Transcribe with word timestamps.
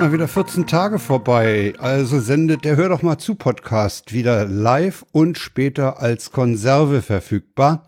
mal 0.00 0.12
wieder 0.14 0.28
14 0.28 0.66
Tage 0.66 0.98
vorbei. 0.98 1.74
Also 1.78 2.20
sendet 2.20 2.64
der 2.64 2.76
Hör 2.76 2.88
doch 2.88 3.02
mal 3.02 3.18
zu 3.18 3.34
Podcast 3.34 4.14
wieder 4.14 4.46
live 4.46 5.04
und 5.12 5.36
später 5.36 6.00
als 6.00 6.32
Konserve 6.32 7.02
verfügbar. 7.02 7.86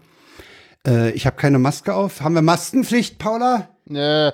Äh, 0.86 1.12
ich 1.12 1.24
habe 1.24 1.36
keine 1.36 1.58
Maske 1.58 1.94
auf. 1.94 2.20
Haben 2.20 2.34
wir 2.34 2.42
Maskenpflicht, 2.42 3.18
Paula? 3.18 3.70
Nee. 3.86 4.30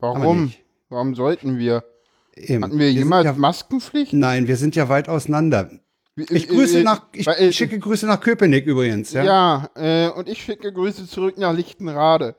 Warum? 0.00 0.52
Warum 0.88 1.14
sollten 1.14 1.58
wir? 1.58 1.84
Eben. 2.34 2.64
Hatten 2.64 2.80
wir, 2.80 2.86
wir 2.86 2.92
jemals 2.92 3.26
ja, 3.26 3.32
Maskenpflicht? 3.32 4.12
Nein, 4.12 4.48
wir 4.48 4.56
sind 4.56 4.74
ja 4.74 4.88
weit 4.88 5.08
auseinander. 5.08 5.70
Ich 6.16 6.48
grüße 6.48 6.80
äh, 6.80 6.82
nach, 6.82 7.02
ich 7.12 7.28
äh, 7.28 7.52
schicke 7.52 7.78
Grüße 7.78 8.06
nach 8.06 8.20
Köpenick 8.20 8.66
übrigens. 8.66 9.12
Ja, 9.12 9.22
ja 9.22 9.70
äh, 9.76 10.10
und 10.10 10.28
ich 10.28 10.42
schicke 10.42 10.72
Grüße 10.72 11.06
zurück 11.06 11.38
nach 11.38 11.52
Lichtenrade. 11.54 12.34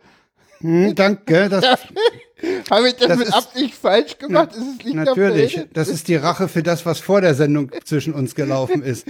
Hm, 0.59 0.95
danke. 0.95 1.48
Das, 1.48 1.64
Habe 2.70 2.89
ich 2.89 2.95
das, 2.95 3.07
das 3.07 3.17
mit 3.17 3.27
ist, 3.27 3.34
Absicht 3.34 3.75
falsch 3.75 4.17
gemacht? 4.17 4.49
Na, 4.55 4.61
ist 4.61 4.85
es 4.85 4.93
natürlich. 4.93 5.61
Das 5.73 5.88
ist 5.88 6.07
die 6.07 6.16
Rache 6.16 6.47
für 6.47 6.63
das, 6.63 6.85
was 6.85 6.99
vor 6.99 7.21
der 7.21 7.35
Sendung 7.35 7.71
zwischen 7.84 8.13
uns 8.13 8.35
gelaufen 8.35 8.84
ist. 8.84 9.05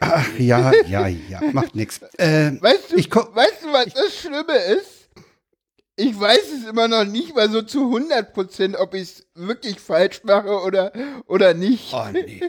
Ach 0.00 0.26
ja, 0.38 0.72
ja, 0.86 1.06
ja, 1.08 1.40
macht 1.52 1.74
nichts. 1.74 2.00
Äh, 2.18 2.52
weißt, 2.60 2.92
du, 2.92 2.96
weißt 2.96 3.62
du, 3.62 3.72
was 3.72 3.86
das 3.94 4.14
Schlimme 4.20 4.56
ist? 4.78 5.02
Ich 5.96 6.18
weiß 6.18 6.52
es 6.58 6.68
immer 6.68 6.88
noch 6.88 7.04
nicht 7.04 7.34
mal 7.34 7.50
so 7.50 7.60
zu 7.60 7.84
100 7.84 8.32
Prozent, 8.32 8.76
ob 8.76 8.94
ich 8.94 9.02
es 9.02 9.26
wirklich 9.34 9.78
falsch 9.78 10.22
mache 10.24 10.62
oder, 10.62 10.90
oder 11.26 11.52
nicht. 11.52 11.92
Oh, 11.92 12.06
nee. 12.10 12.40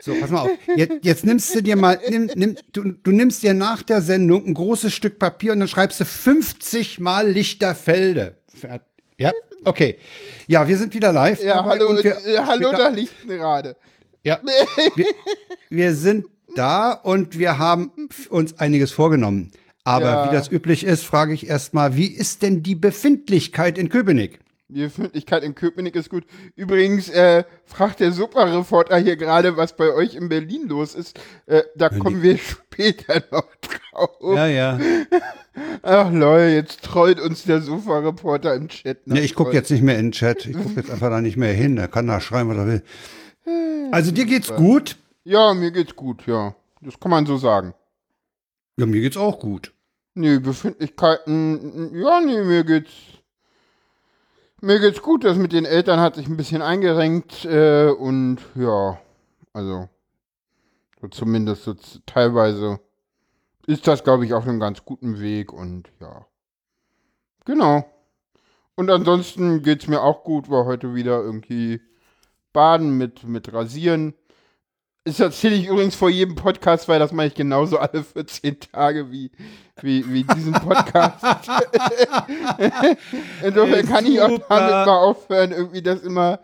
So, 0.00 0.14
pass 0.14 0.30
mal 0.30 0.42
auf. 0.42 0.50
Jetzt, 0.76 1.04
jetzt 1.04 1.24
nimmst 1.24 1.52
du 1.52 1.62
dir 1.62 1.74
mal, 1.74 1.98
nimm, 2.08 2.30
nimm, 2.36 2.56
du, 2.72 2.92
du 2.92 3.10
nimmst 3.10 3.42
dir 3.42 3.54
nach 3.54 3.82
der 3.82 4.02
Sendung 4.02 4.46
ein 4.46 4.54
großes 4.54 4.94
Stück 4.94 5.18
Papier 5.18 5.52
und 5.52 5.60
dann 5.60 5.68
schreibst 5.68 5.98
du 5.98 6.04
50 6.04 7.00
mal 7.00 7.28
Lichterfelde. 7.28 8.36
Ja, 9.18 9.32
okay. 9.66 9.98
Ja, 10.46 10.66
wir 10.66 10.76
sind 10.76 10.94
wieder 10.94 11.12
live. 11.12 11.42
Ja, 11.42 11.64
hallo, 11.64 11.88
und 11.88 12.04
wir, 12.04 12.16
äh, 12.24 12.38
hallo 12.38 12.70
da 12.72 12.88
Lichtenrade. 12.88 13.76
Ja, 14.22 14.40
wir, 14.94 15.06
wir 15.68 15.94
sind 15.94 16.26
da 16.54 16.92
und 16.92 17.38
wir 17.38 17.58
haben 17.58 17.92
uns 18.30 18.58
einiges 18.58 18.92
vorgenommen. 18.92 19.52
Aber 19.84 20.04
ja. 20.04 20.28
wie 20.28 20.34
das 20.34 20.50
üblich 20.50 20.84
ist, 20.84 21.04
frage 21.04 21.32
ich 21.32 21.48
erstmal, 21.48 21.96
wie 21.96 22.08
ist 22.08 22.42
denn 22.42 22.62
die 22.62 22.74
Befindlichkeit 22.74 23.78
in 23.78 23.88
Köpenick? 23.88 24.40
Die 24.68 24.82
Befindlichkeit 24.82 25.44
in 25.44 25.54
Köpenick 25.54 25.94
ist 25.94 26.10
gut. 26.10 26.24
Übrigens 26.56 27.08
äh, 27.08 27.44
fragt 27.64 28.00
der 28.00 28.10
Superreporter 28.10 28.96
hier 28.98 29.16
gerade, 29.16 29.56
was 29.56 29.76
bei 29.76 29.92
euch 29.92 30.16
in 30.16 30.28
Berlin 30.28 30.66
los 30.68 30.96
ist. 30.96 31.20
Äh, 31.46 31.62
da 31.76 31.88
Berlin. 31.88 32.04
kommen 32.04 32.22
wir 32.22 32.38
später 32.38 33.22
noch 33.30 33.46
drauf. 33.56 34.10
Ja, 34.34 34.46
ja. 34.46 34.80
Ach 35.82 36.10
Leute, 36.12 36.52
jetzt 36.52 36.82
trollt 36.82 37.20
uns 37.20 37.44
der 37.44 37.62
Superreporter 37.62 38.54
im 38.54 38.68
Chat. 38.68 39.06
Ne, 39.06 39.20
ich 39.20 39.36
gucke 39.36 39.52
jetzt 39.52 39.70
nicht 39.70 39.82
mehr 39.82 39.98
in 39.98 40.06
den 40.06 40.12
Chat. 40.12 40.46
Ich 40.46 40.56
gucke 40.56 40.74
jetzt 40.74 40.90
einfach 40.90 41.10
da 41.10 41.20
nicht 41.20 41.36
mehr 41.36 41.52
hin. 41.52 41.78
Er 41.78 41.88
kann 41.88 42.08
da 42.08 42.20
schreiben, 42.20 42.50
was 42.50 42.56
er 42.58 42.66
will. 42.66 42.82
Also 43.92 44.10
dir 44.10 44.26
geht's 44.26 44.52
gut? 44.52 44.96
Ja, 45.22 45.54
mir 45.54 45.70
geht's 45.70 45.94
gut, 45.94 46.26
ja. 46.26 46.56
Das 46.80 46.98
kann 46.98 47.10
man 47.10 47.24
so 47.24 47.36
sagen. 47.36 47.72
Ja, 48.78 48.86
mir 48.86 49.00
geht's 49.00 49.16
auch 49.16 49.38
gut. 49.38 49.72
Nee, 50.14 50.38
Befindlichkeiten, 50.38 51.94
ja, 51.94 52.20
nee, 52.20 52.42
mir 52.42 52.64
geht's. 52.64 52.90
Mir 54.62 54.80
geht's 54.80 55.02
gut, 55.02 55.24
das 55.24 55.36
mit 55.36 55.52
den 55.52 55.66
Eltern 55.66 56.00
hat 56.00 56.14
sich 56.14 56.28
ein 56.28 56.38
bisschen 56.38 56.62
eingerenkt 56.62 57.44
äh, 57.44 57.90
und 57.90 58.38
ja, 58.54 58.98
also 59.52 59.88
so 61.00 61.08
zumindest 61.08 61.64
so 61.64 61.74
teilweise 62.06 62.80
ist 63.66 63.86
das, 63.86 64.02
glaube 64.02 64.24
ich, 64.24 64.32
auf 64.32 64.46
einem 64.46 64.58
ganz 64.58 64.84
guten 64.84 65.20
Weg 65.20 65.52
und 65.52 65.90
ja. 66.00 66.26
Genau. 67.44 67.84
Und 68.76 68.90
ansonsten 68.90 69.62
geht's 69.62 69.88
mir 69.88 70.02
auch 70.02 70.24
gut, 70.24 70.48
war 70.48 70.64
heute 70.64 70.94
wieder 70.94 71.22
irgendwie 71.22 71.82
baden 72.52 72.96
mit, 72.96 73.24
mit 73.24 73.52
Rasieren. 73.52 74.14
Das 75.06 75.20
erzähle 75.20 75.54
ich 75.54 75.68
übrigens 75.68 75.94
vor 75.94 76.10
jedem 76.10 76.34
Podcast, 76.34 76.88
weil 76.88 76.98
das 76.98 77.12
mache 77.12 77.28
ich 77.28 77.34
genauso 77.34 77.78
alle 77.78 78.02
14 78.02 78.58
Tage 78.72 79.12
wie, 79.12 79.30
wie, 79.80 80.04
wie 80.12 80.24
diesen 80.24 80.52
Podcast. 80.52 81.24
Insofern 83.44 83.86
kann 83.88 84.04
ich 84.04 84.20
auch 84.20 84.36
damit 84.48 84.48
mal 84.48 84.98
aufhören, 84.98 85.52
irgendwie 85.52 85.80
das 85.80 86.00
immer, 86.00 86.40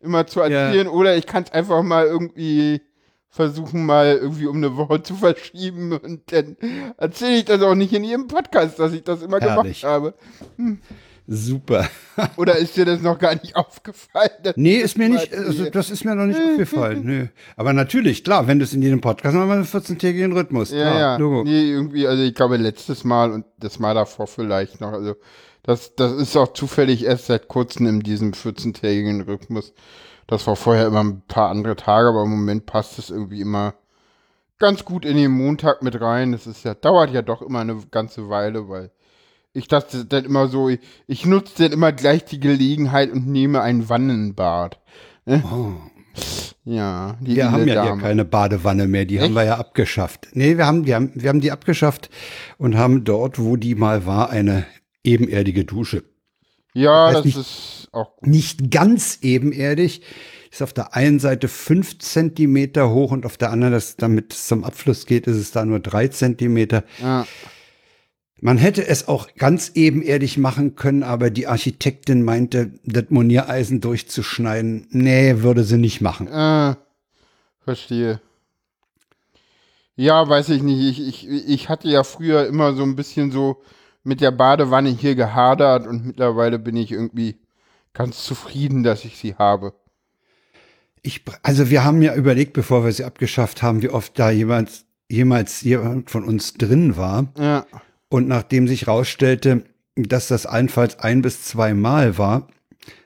immer 0.00 0.28
zu 0.28 0.42
erzählen. 0.42 0.86
Ja. 0.86 0.92
Oder 0.92 1.16
ich 1.16 1.26
kann 1.26 1.42
es 1.42 1.50
einfach 1.50 1.82
mal 1.82 2.06
irgendwie 2.06 2.82
versuchen, 3.30 3.84
mal 3.84 4.16
irgendwie 4.22 4.46
um 4.46 4.58
eine 4.58 4.76
Woche 4.76 5.02
zu 5.02 5.16
verschieben. 5.16 5.98
Und 5.98 6.30
dann 6.30 6.56
erzähle 6.96 7.38
ich 7.38 7.46
das 7.46 7.62
auch 7.62 7.74
nicht 7.74 7.92
in 7.92 8.04
jedem 8.04 8.28
Podcast, 8.28 8.78
dass 8.78 8.92
ich 8.92 9.02
das 9.02 9.22
immer 9.22 9.40
Herrlich. 9.40 9.80
gemacht 9.80 9.92
habe. 9.92 10.14
Hm. 10.56 10.78
Super. 11.26 11.88
Oder 12.36 12.56
ist 12.58 12.76
dir 12.76 12.84
das 12.84 13.00
noch 13.00 13.18
gar 13.18 13.34
nicht 13.34 13.56
aufgefallen? 13.56 14.30
Nee, 14.56 14.76
ist 14.76 14.98
mir 14.98 15.08
nicht, 15.08 15.32
also 15.32 15.70
das 15.70 15.90
ist 15.90 16.04
mir 16.04 16.14
noch 16.14 16.26
nicht 16.26 16.40
aufgefallen. 16.50 17.02
Nee. 17.04 17.28
Aber 17.56 17.72
natürlich, 17.72 18.24
klar, 18.24 18.46
wenn 18.46 18.58
du 18.58 18.64
es 18.64 18.74
in 18.74 18.82
jedem 18.82 19.00
Podcast 19.00 19.34
haben 19.34 19.48
wir 19.48 19.54
einen 19.54 19.64
14-tägigen 19.64 20.32
Rhythmus. 20.32 20.70
Ja, 20.70 20.90
klar, 20.90 21.00
ja. 21.00 21.16
Logo. 21.16 21.44
Nee, 21.44 21.70
irgendwie, 21.70 22.06
also 22.06 22.22
ich 22.22 22.34
glaube 22.34 22.56
letztes 22.58 23.04
Mal 23.04 23.32
und 23.32 23.46
das 23.58 23.78
Mal 23.78 23.94
davor 23.94 24.26
vielleicht 24.26 24.80
noch, 24.80 24.92
also 24.92 25.16
das, 25.62 25.94
das 25.96 26.12
ist 26.12 26.36
auch 26.36 26.52
zufällig 26.52 27.04
erst 27.04 27.26
seit 27.26 27.48
kurzem 27.48 27.86
in 27.86 28.00
diesem 28.00 28.32
14-tägigen 28.32 29.22
Rhythmus. 29.22 29.72
Das 30.26 30.46
war 30.46 30.56
vorher 30.56 30.86
immer 30.86 31.02
ein 31.02 31.22
paar 31.26 31.50
andere 31.50 31.76
Tage, 31.76 32.08
aber 32.08 32.22
im 32.24 32.30
Moment 32.30 32.66
passt 32.66 32.98
es 32.98 33.10
irgendwie 33.10 33.40
immer 33.40 33.74
ganz 34.58 34.84
gut 34.84 35.04
in 35.04 35.16
den 35.16 35.30
Montag 35.30 35.82
mit 35.82 36.00
rein. 36.00 36.32
Das 36.32 36.46
ist 36.46 36.64
ja, 36.64 36.74
dauert 36.74 37.10
ja 37.12 37.22
doch 37.22 37.40
immer 37.42 37.60
eine 37.60 37.78
ganze 37.90 38.28
Weile, 38.28 38.68
weil 38.68 38.90
ich 39.54 39.68
dachte 39.68 40.04
dann 40.04 40.24
immer 40.24 40.48
so, 40.48 40.68
ich, 40.68 40.80
ich 41.06 41.24
nutze 41.24 41.62
dann 41.62 41.72
immer 41.72 41.92
gleich 41.92 42.24
die 42.24 42.40
Gelegenheit 42.40 43.10
und 43.10 43.28
nehme 43.28 43.62
ein 43.62 43.88
Wannenbad. 43.88 44.80
Oh. 45.26 45.72
Ja, 46.64 47.16
die 47.20 47.36
Wir 47.36 47.52
haben 47.52 47.68
ja 47.68 47.74
Dame. 47.74 47.92
hier 47.92 48.00
keine 48.00 48.24
Badewanne 48.24 48.88
mehr, 48.88 49.04
die 49.04 49.16
Echt? 49.16 49.24
haben 49.24 49.34
wir 49.34 49.44
ja 49.44 49.58
abgeschafft. 49.58 50.28
Nee, 50.32 50.56
wir 50.56 50.66
haben, 50.66 50.86
wir, 50.86 50.96
haben, 50.96 51.12
wir 51.14 51.28
haben 51.28 51.40
die 51.40 51.52
abgeschafft 51.52 52.10
und 52.58 52.76
haben 52.76 53.04
dort, 53.04 53.38
wo 53.38 53.56
die 53.56 53.74
mal 53.74 54.06
war, 54.06 54.30
eine 54.30 54.66
ebenerdige 55.04 55.64
Dusche. 55.64 56.04
Ja, 56.72 57.12
das, 57.12 57.16
heißt, 57.16 57.16
das 57.16 57.24
nicht, 57.24 57.36
ist 57.36 57.88
auch 57.92 58.16
gut. 58.16 58.28
Nicht 58.28 58.70
ganz 58.70 59.18
ebenerdig. 59.22 60.02
Ist 60.50 60.62
auf 60.62 60.72
der 60.72 60.94
einen 60.94 61.18
Seite 61.18 61.48
fünf 61.48 61.98
Zentimeter 61.98 62.90
hoch 62.90 63.10
und 63.10 63.26
auf 63.26 63.36
der 63.36 63.50
anderen, 63.50 63.72
das, 63.72 63.96
damit 63.96 64.32
es 64.32 64.46
zum 64.46 64.64
Abfluss 64.64 65.04
geht, 65.06 65.26
ist 65.26 65.36
es 65.36 65.50
da 65.50 65.64
nur 65.64 65.80
drei 65.80 66.08
Zentimeter. 66.08 66.84
Ja. 67.02 67.26
Man 68.40 68.58
hätte 68.58 68.86
es 68.86 69.08
auch 69.08 69.28
ganz 69.36 69.72
ebenerdig 69.74 70.38
machen 70.38 70.74
können, 70.74 71.02
aber 71.02 71.30
die 71.30 71.46
Architektin 71.46 72.22
meinte, 72.22 72.72
das 72.84 73.04
Moniereisen 73.08 73.80
durchzuschneiden, 73.80 74.88
nee, 74.90 75.36
würde 75.38 75.64
sie 75.64 75.78
nicht 75.78 76.00
machen. 76.00 76.28
Ah, 76.28 76.76
verstehe. 77.60 78.20
Ja, 79.96 80.28
weiß 80.28 80.48
ich 80.50 80.62
nicht. 80.62 80.98
Ich, 80.98 81.26
ich, 81.28 81.48
ich 81.48 81.68
hatte 81.68 81.88
ja 81.88 82.02
früher 82.02 82.46
immer 82.46 82.74
so 82.74 82.82
ein 82.82 82.96
bisschen 82.96 83.30
so 83.30 83.62
mit 84.02 84.20
der 84.20 84.32
Badewanne 84.32 84.90
hier 84.90 85.14
gehadert 85.14 85.86
und 85.86 86.04
mittlerweile 86.04 86.58
bin 86.58 86.76
ich 86.76 86.90
irgendwie 86.92 87.36
ganz 87.92 88.24
zufrieden, 88.24 88.82
dass 88.82 89.04
ich 89.04 89.16
sie 89.16 89.36
habe. 89.36 89.72
Ich, 91.02 91.22
also 91.42 91.70
wir 91.70 91.84
haben 91.84 92.02
ja 92.02 92.14
überlegt, 92.14 92.52
bevor 92.54 92.84
wir 92.84 92.92
sie 92.92 93.04
abgeschafft 93.04 93.62
haben, 93.62 93.82
wie 93.82 93.90
oft 93.90 94.18
da 94.18 94.30
jemals, 94.30 94.84
jemals 95.08 95.62
jemand 95.62 96.10
von 96.10 96.24
uns 96.24 96.54
drin 96.54 96.96
war. 96.96 97.32
Ja. 97.38 97.66
Und 98.14 98.28
nachdem 98.28 98.68
sich 98.68 98.86
herausstellte, 98.86 99.64
dass 99.96 100.28
das 100.28 100.46
allenfalls 100.46 101.00
ein 101.00 101.20
bis 101.20 101.42
zwei 101.42 101.74
Mal 101.74 102.16
war, 102.16 102.46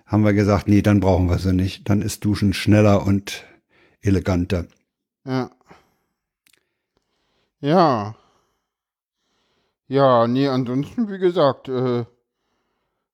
haben 0.04 0.22
wir 0.22 0.34
gesagt, 0.34 0.68
nee, 0.68 0.82
dann 0.82 1.00
brauchen 1.00 1.30
wir 1.30 1.38
sie 1.38 1.54
nicht. 1.54 1.88
Dann 1.88 2.02
ist 2.02 2.26
Duschen 2.26 2.52
schneller 2.52 3.06
und 3.06 3.46
eleganter. 4.02 4.66
Ja. 5.24 5.50
Ja. 7.60 8.16
Ja, 9.86 10.26
nee, 10.26 10.46
ansonsten, 10.46 11.10
wie 11.10 11.18
gesagt, 11.18 11.70
äh, 11.70 12.04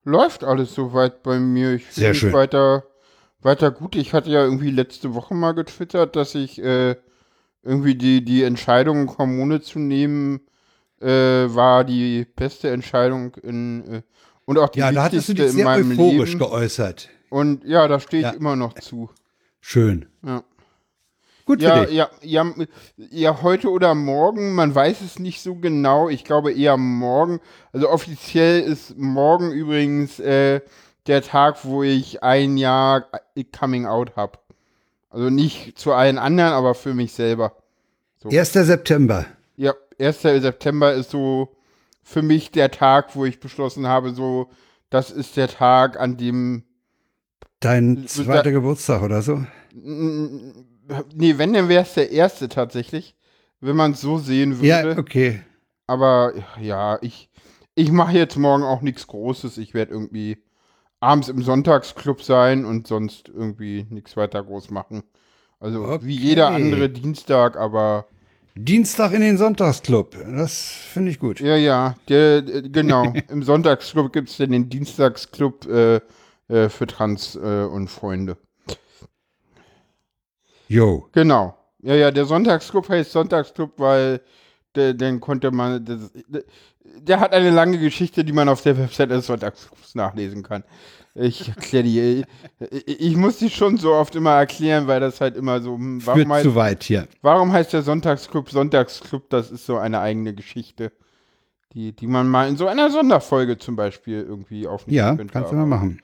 läuft 0.03 0.43
alles 0.43 0.75
soweit 0.75 1.23
bei 1.23 1.39
mir. 1.39 1.75
Ich 1.75 1.87
Sehr 1.93 2.15
schön. 2.15 2.33
Weiter, 2.33 2.83
weiter 3.41 3.71
gut. 3.71 3.95
Ich 3.95 4.13
hatte 4.13 4.31
ja 4.31 4.43
irgendwie 4.43 4.73
letzte 4.73 5.15
Woche 5.15 5.35
mal 5.35 5.53
getwittert, 5.53 6.17
dass 6.17 6.35
ich 6.35 6.61
äh, 6.61 6.97
irgendwie 7.63 7.95
die, 7.95 8.25
die 8.25 8.43
Entscheidung, 8.43 9.17
Hormone 9.17 9.61
zu 9.61 9.79
nehmen, 9.79 10.41
war 11.09 11.85
die 11.85 12.27
beste 12.37 12.71
Entscheidung 12.71 13.35
in 13.43 13.85
äh, 13.87 14.03
und 14.47 14.59
auch 14.59 14.69
die 14.69 14.81
ja, 14.81 14.93
da 14.93 15.05
hattest 15.05 15.29
du 15.29 15.35
dich 15.35 15.53
sehr 15.53 15.67
euphorisch 15.67 16.31
Leben. 16.31 16.39
geäußert. 16.39 17.09
Und 17.31 17.65
ja, 17.65 17.89
da 17.89 17.99
stehe 17.99 18.23
ich 18.23 18.33
ja. 18.33 18.39
immer 18.39 18.56
noch 18.56 18.75
zu. 18.75 19.11
Schön. 19.61 20.06
Ja. 20.25 20.45
Gut 21.47 21.61
ja, 21.61 21.77
für 21.77 21.87
dich. 21.87 21.97
Ja, 21.97 22.11
ja, 22.23 22.55
ja, 22.97 23.43
heute 23.43 23.71
oder 23.71 23.95
morgen, 23.95 24.55
man 24.55 24.75
weiß 24.75 25.01
es 25.03 25.19
nicht 25.19 25.43
so 25.43 25.56
genau. 25.56 26.09
Ich 26.09 26.25
glaube 26.25 26.53
eher 26.53 26.77
morgen. 26.77 27.41
Also 27.73 27.91
offiziell 27.91 28.61
ist 28.61 28.97
morgen 28.97 29.53
übrigens 29.53 30.21
äh, 30.21 30.61
der 31.06 31.23
Tag, 31.23 31.65
wo 31.65 31.83
ich 31.83 32.23
ein 32.23 32.56
Jahr 32.56 33.06
Coming 33.59 33.87
Out 33.87 34.17
habe. 34.17 34.39
Also 35.11 35.31
nicht 35.31 35.79
zu 35.79 35.93
allen 35.93 36.19
anderen, 36.19 36.53
aber 36.53 36.75
für 36.75 36.95
mich 36.95 37.12
selber. 37.12 37.56
So. 38.23 38.31
1. 38.31 38.53
September. 38.53 39.27
Ja, 39.99 40.08
1. 40.08 40.23
September 40.23 40.93
ist 40.93 41.11
so 41.11 41.56
für 42.02 42.23
mich 42.23 42.50
der 42.50 42.70
Tag, 42.70 43.17
wo 43.17 43.25
ich 43.25 43.41
beschlossen 43.41 43.87
habe, 43.87 44.14
so, 44.14 44.50
das 44.91 45.11
ist 45.11 45.37
der 45.37 45.49
Tag, 45.49 45.99
an 45.99 46.17
dem 46.17 46.64
Dein 47.61 48.06
zweiter 48.06 48.52
Geburtstag 48.52 49.02
oder 49.02 49.23
so? 49.23 49.43
Nee, 49.73 51.38
wenn, 51.38 51.55
dann 51.55 51.69
wäre 51.69 51.82
es 51.82 51.94
der 51.94 52.11
erste 52.11 52.49
tatsächlich, 52.50 53.17
wenn 53.61 53.75
man 53.75 53.93
es 53.93 54.02
so 54.02 54.19
sehen 54.19 54.56
würde. 54.56 54.67
Ja, 54.67 54.99
okay. 54.99 55.41
Aber 55.87 56.35
ja, 56.61 56.99
ich, 57.00 57.31
ich 57.75 57.91
mache 57.91 58.19
jetzt 58.19 58.37
morgen 58.37 58.64
auch 58.64 58.82
nichts 58.82 59.06
Großes. 59.06 59.56
Ich 59.56 59.73
werde 59.73 59.93
irgendwie 59.93 60.38
abends 61.00 61.29
im 61.29 61.43
Sonntagsclub 61.43 62.23
sein 62.23 62.67
und 62.67 62.87
sonst 62.87 63.29
irgendwie 63.29 63.87
nichts 63.88 64.17
weiter 64.17 64.43
groß 64.43 64.70
machen. 64.70 65.02
Also 65.58 65.85
okay. 65.85 66.05
wie 66.05 66.17
jeder 66.17 66.49
andere 66.49 66.91
Dienstag, 66.91 67.56
aber. 67.56 68.06
Dienstag 68.56 69.12
in 69.12 69.21
den 69.21 69.37
Sonntagsclub, 69.37 70.17
das 70.37 70.69
finde 70.69 71.11
ich 71.11 71.19
gut. 71.19 71.41
Ja, 71.41 71.56
ja, 71.56 71.97
der, 72.09 72.41
genau. 72.43 73.12
Im 73.29 73.43
Sonntagsclub 73.43 74.12
gibt 74.12 74.29
es 74.29 74.37
den 74.37 74.69
Dienstagsclub 74.69 75.67
äh, 75.67 76.01
äh, 76.47 76.69
für 76.69 76.87
Trans 76.87 77.35
äh, 77.35 77.65
und 77.65 77.89
Freunde. 77.89 78.37
Jo. 80.69 81.09
Genau. 81.12 81.59
Ja, 81.83 81.95
ja, 81.95 82.11
der 82.12 82.27
Sonntagsclub 82.27 82.89
heißt 82.89 83.11
Sonntagsclub, 83.11 83.73
weil 83.79 84.21
der, 84.77 84.95
den 84.95 85.21
konnte 85.21 85.51
man. 85.51 85.85
Das, 85.85 86.12
der 86.85 87.19
hat 87.19 87.33
eine 87.33 87.51
lange 87.51 87.79
Geschichte, 87.79 88.25
die 88.25 88.33
man 88.33 88.49
auf 88.49 88.62
der 88.62 88.79
Website 88.79 89.11
des 89.11 89.27
Sonntagsclubs 89.27 89.97
nachlesen 89.97 90.45
kann. 90.45 90.62
Ich 91.15 91.49
erkläre 91.49 91.85
die. 91.85 92.25
Ich 92.87 93.17
muss 93.17 93.39
die 93.39 93.49
schon 93.49 93.77
so 93.77 93.93
oft 93.95 94.17
immer 94.17 94.33
erklären, 94.33 94.89
weil 94.89 94.99
das 94.99 95.21
halt 95.21 95.37
immer 95.37 95.61
so. 95.61 95.75
Hm, 95.75 96.05
warum 96.05 96.21
Führt 96.21 96.33
heißt, 96.33 96.45
zu 96.45 96.55
weit 96.57 96.83
hier. 96.83 97.07
Warum 97.23 97.53
heißt 97.53 97.73
der 97.73 97.83
Sonntagsclub 97.83 98.51
Sonntagsclub? 98.51 99.31
Das 99.31 99.53
ist 99.53 99.65
so 99.65 99.77
eine 99.77 100.01
eigene 100.01 100.35
Geschichte, 100.35 100.91
die, 101.73 101.95
die 101.95 102.09
man 102.09 102.29
mal 102.29 102.49
in 102.49 102.57
so 102.57 102.67
einer 102.67 102.91
Sonderfolge 102.91 103.59
zum 103.59 103.77
Beispiel 103.77 104.23
irgendwie 104.23 104.67
aufnehmen 104.67 104.97
ja, 104.97 105.15
könnte. 105.15 105.33
Ja, 105.35 105.41
kannst 105.41 105.53
du 105.53 105.57
mal 105.57 105.67
machen. 105.67 106.03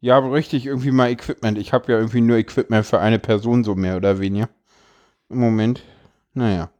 Ja, 0.00 0.18
aber 0.18 0.32
richtig, 0.32 0.66
irgendwie 0.66 0.90
mal 0.90 1.10
Equipment. 1.10 1.56
Ich 1.56 1.72
habe 1.72 1.90
ja 1.90 1.98
irgendwie 1.98 2.20
nur 2.20 2.36
Equipment 2.36 2.84
für 2.84 3.00
eine 3.00 3.18
Person, 3.18 3.64
so 3.64 3.74
mehr 3.74 3.96
oder 3.96 4.18
weniger. 4.18 4.50
Im 5.30 5.38
Moment. 5.38 5.82
Naja. 6.34 6.70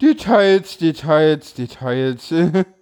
Details, 0.00 0.78
Details, 0.78 1.52
Details. 1.52 2.32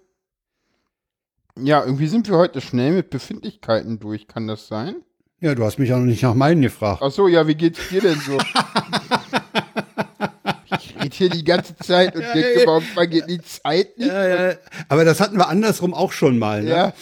ja, 1.59 1.83
irgendwie 1.83 2.07
sind 2.07 2.27
wir 2.29 2.37
heute 2.37 2.61
schnell 2.61 2.93
mit 2.93 3.09
Befindlichkeiten 3.09 3.99
durch. 3.99 4.27
Kann 4.27 4.47
das 4.47 4.67
sein? 4.67 4.95
Ja, 5.39 5.55
du 5.55 5.63
hast 5.63 5.77
mich 5.77 5.93
auch 5.93 5.97
noch 5.97 6.05
nicht 6.05 6.23
nach 6.23 6.33
meinen 6.33 6.61
gefragt. 6.61 7.01
Ach 7.03 7.11
so, 7.11 7.27
ja, 7.27 7.47
wie 7.47 7.55
geht's 7.55 7.89
dir 7.89 8.01
denn 8.01 8.19
so? 8.19 8.37
geht 11.03 11.13
hier 11.13 11.29
die 11.29 11.43
ganze 11.43 11.75
Zeit 11.77 12.15
und 12.15 12.21
ja, 12.21 12.33
denke, 12.33 12.59
ja, 12.61 12.67
warum 12.67 12.83
vergeht 12.83 13.25
die 13.27 13.41
Zeit 13.41 13.97
nicht? 13.97 14.09
Ja, 14.09 14.49
ja. 14.49 14.55
Aber 14.87 15.05
das 15.05 15.19
hatten 15.19 15.37
wir 15.37 15.47
andersrum 15.47 15.93
auch 15.93 16.11
schon 16.11 16.39
mal. 16.39 16.63
Ne? 16.63 16.69
Ja, 16.69 16.93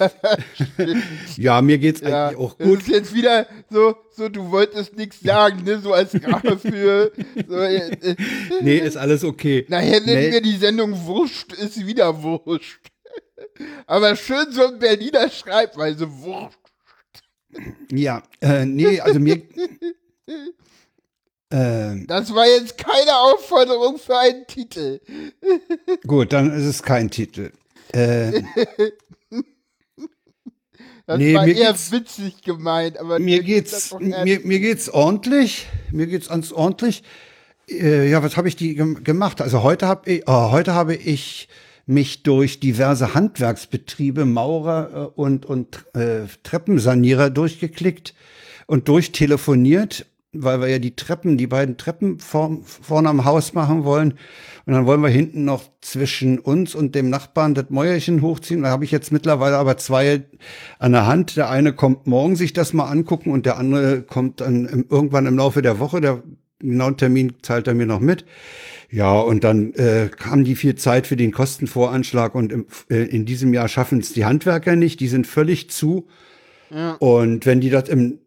ja, 1.38 1.62
mir 1.62 1.78
geht's 1.78 2.04
eigentlich 2.04 2.38
auch 2.38 2.58
gut. 2.58 2.80
Das 2.80 2.88
ist 2.88 2.94
jetzt 2.94 3.14
wieder 3.14 3.48
so, 3.70 3.96
so 4.16 4.30
du 4.30 4.52
wolltest 4.52 4.98
nichts 4.98 5.22
sagen, 5.22 5.64
ne? 5.64 5.80
so 5.80 5.94
als 5.94 6.14
Rache 6.24 6.58
für. 6.58 7.12
So, 7.48 7.58
äh, 7.58 7.92
äh. 7.92 8.16
nee, 8.62 8.78
ist 8.78 8.98
alles 8.98 9.24
okay. 9.24 9.66
Nachher 9.70 10.02
nennen 10.02 10.22
nee. 10.22 10.32
wir 10.32 10.42
die 10.42 10.58
Sendung 10.58 11.06
Wurscht 11.06 11.54
ist 11.54 11.86
wieder 11.86 12.22
Wurscht. 12.22 12.91
Aber 13.86 14.16
schön 14.16 14.52
so 14.52 14.68
ein 14.68 14.80
Berliner 14.80 15.30
Schreibweise, 15.30 16.10
Wurscht. 16.10 16.58
Ja, 17.92 18.24
äh, 18.40 18.66
nee, 18.66 19.00
also 19.00 19.20
mir, 19.20 19.42
ähm, 21.52 22.08
das 22.08 22.34
war 22.34 22.48
jetzt 22.48 22.78
keine 22.78 23.16
Aufforderung 23.18 23.98
für 23.98 24.18
einen 24.18 24.48
Titel. 24.48 25.02
Gut, 26.08 26.32
dann 26.32 26.52
ist 26.52 26.66
es 26.66 26.82
kein 26.84 27.12
Titel. 27.12 27.52
Äh, 27.92 28.42
das 31.06 31.18
nee, 31.18 31.34
war 31.34 31.46
eher 31.46 31.76
witzig 31.92 32.42
gemeint, 32.42 32.98
aber 32.98 33.20
mir 33.20 33.44
geht's 33.44 33.94
mir, 34.00 34.40
mir 34.42 34.60
geht's 34.60 34.88
ordentlich. 34.90 35.68
Mir 35.92 36.08
geht's 36.08 36.30
ans 36.30 36.54
ordentlich. 36.54 37.04
Äh, 37.70 38.10
ja, 38.10 38.24
was 38.24 38.38
habe 38.38 38.48
ich 38.48 38.56
die 38.56 38.76
gemacht? 38.76 39.42
Also 39.42 39.62
heute 39.62 39.88
habe 39.88 40.10
ich 40.10 40.24
oh, 40.28 40.52
heute 40.52 40.74
habe 40.74 40.96
ich 40.96 41.50
mich 41.92 42.24
durch 42.24 42.60
diverse 42.60 43.14
Handwerksbetriebe, 43.14 44.26
Maurer 44.26 45.12
äh, 45.16 45.20
und 45.20 45.46
und 45.46 45.86
äh, 45.94 46.22
Treppensanierer 46.44 47.30
durchgeklickt 47.30 48.14
und 48.68 48.88
durchtelefoniert 48.88 50.06
weil 50.34 50.62
wir 50.62 50.68
ja 50.68 50.80
die 50.80 50.96
Treppen, 50.96 51.38
die 51.38 51.48
beiden 51.48 51.78
Treppen 51.78 52.20
vor, 52.20 52.58
vorne 52.64 53.10
am 53.10 53.26
Haus 53.26 53.54
machen 53.54 53.84
wollen. 53.84 54.14
Und 54.66 54.74
dann 54.74 54.86
wollen 54.86 55.02
wir 55.02 55.10
hinten 55.10 55.44
noch 55.44 55.64
zwischen 55.82 56.40
uns 56.40 56.74
und 56.74 56.96
dem 56.96 57.10
Nachbarn 57.10 57.54
das 57.54 57.70
Mäuerchen 57.70 58.22
hochziehen. 58.22 58.64
Da 58.64 58.70
habe 58.70 58.86
ich 58.86 58.92
jetzt 58.92 59.12
mittlerweile 59.12 59.58
aber 59.58 59.78
zwei 59.78 60.24
an 60.80 60.94
der 60.94 61.06
Hand. 61.06 61.36
Der 61.36 61.50
eine 61.50 61.74
kommt 61.74 62.08
morgen 62.08 62.36
sich 62.36 62.54
das 62.54 62.72
mal 62.72 62.86
angucken 62.86 63.32
und 63.32 63.46
der 63.46 63.58
andere 63.58 64.04
kommt 64.04 64.40
dann 64.40 64.86
irgendwann 64.90 65.26
im 65.26 65.38
Laufe 65.38 65.62
der 65.62 65.80
Woche. 65.80 66.00
Der 66.00 66.24
genauen 66.62 66.98
Termin 66.98 67.34
zahlt 67.42 67.68
er 67.68 67.74
mir 67.74 67.86
noch 67.86 68.00
mit. 68.00 68.26
Ja, 68.90 69.20
und 69.20 69.44
dann 69.44 69.74
äh, 69.74 70.10
kam 70.10 70.44
die 70.44 70.56
viel 70.56 70.76
Zeit 70.76 71.08
für 71.08 71.16
den 71.16 71.32
Kostenvoranschlag 71.32 72.36
und 72.36 72.52
im, 72.52 72.66
äh, 72.90 73.04
in 73.04 73.26
diesem 73.26 73.54
Jahr 73.54 73.68
schaffen 73.68 74.00
es 74.00 74.14
die 74.14 74.26
Handwerker 74.26 74.76
nicht. 74.76 75.00
Die 75.00 75.08
sind 75.08 75.28
völlig 75.28 75.70
zu. 75.70 76.08
Ja. 76.70 76.94
Und 77.00 77.46
wenn 77.46 77.62
die 77.62 77.70
das 77.70 77.90
im 77.90 78.20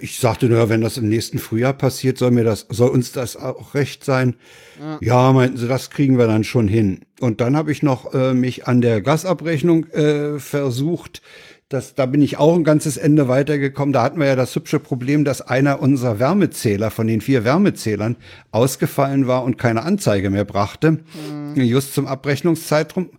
ich 0.00 0.18
sagte 0.18 0.46
nur, 0.46 0.68
wenn 0.68 0.80
das 0.80 0.96
im 0.96 1.08
nächsten 1.08 1.38
Frühjahr 1.38 1.72
passiert, 1.72 2.18
soll 2.18 2.30
mir 2.30 2.44
das, 2.44 2.66
soll 2.68 2.90
uns 2.90 3.12
das 3.12 3.36
auch 3.36 3.74
recht 3.74 4.04
sein. 4.04 4.36
Ja, 4.78 4.98
ja 5.00 5.32
meinten 5.32 5.56
sie, 5.56 5.68
das 5.68 5.90
kriegen 5.90 6.18
wir 6.18 6.26
dann 6.26 6.44
schon 6.44 6.68
hin. 6.68 7.00
Und 7.20 7.40
dann 7.40 7.56
habe 7.56 7.72
ich 7.72 7.82
noch 7.82 8.14
äh, 8.14 8.34
mich 8.34 8.66
an 8.66 8.80
der 8.80 9.00
Gasabrechnung 9.00 9.86
äh, 9.90 10.38
versucht. 10.38 11.22
Das, 11.70 11.94
da 11.94 12.06
bin 12.06 12.20
ich 12.20 12.36
auch 12.36 12.56
ein 12.56 12.64
ganzes 12.64 12.96
Ende 12.96 13.28
weitergekommen. 13.28 13.92
Da 13.92 14.02
hatten 14.02 14.18
wir 14.18 14.26
ja 14.26 14.34
das 14.34 14.56
hübsche 14.56 14.80
Problem, 14.80 15.24
dass 15.24 15.40
einer 15.40 15.80
unserer 15.80 16.18
Wärmezähler 16.18 16.90
von 16.90 17.06
den 17.06 17.20
vier 17.20 17.44
Wärmezählern 17.44 18.16
ausgefallen 18.50 19.28
war 19.28 19.44
und 19.44 19.56
keine 19.56 19.84
Anzeige 19.84 20.30
mehr 20.30 20.44
brachte. 20.44 20.90
Mhm. 20.90 21.54
Just 21.54 21.94
zum 21.94 22.08
Abrechnungszeitraum. 22.08 23.10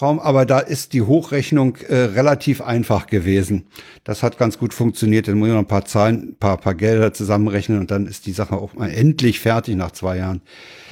Raum, 0.00 0.20
aber 0.20 0.44
da 0.44 0.60
ist 0.60 0.92
die 0.92 1.02
Hochrechnung 1.02 1.76
äh, 1.88 1.96
relativ 1.96 2.60
einfach 2.60 3.06
gewesen. 3.06 3.66
Das 4.04 4.22
hat 4.22 4.38
ganz 4.38 4.58
gut 4.58 4.74
funktioniert. 4.74 5.26
Dann 5.26 5.38
muss 5.38 5.48
ich 5.48 5.54
noch 5.54 5.60
ein 5.60 5.66
paar 5.66 5.86
Zahlen, 5.86 6.28
ein 6.28 6.36
paar, 6.36 6.58
paar 6.58 6.74
Gelder 6.74 7.12
zusammenrechnen 7.12 7.80
und 7.80 7.90
dann 7.90 8.06
ist 8.06 8.26
die 8.26 8.32
Sache 8.32 8.56
auch 8.56 8.74
mal 8.74 8.90
endlich 8.90 9.40
fertig 9.40 9.74
nach 9.74 9.92
zwei 9.92 10.18
Jahren. 10.18 10.42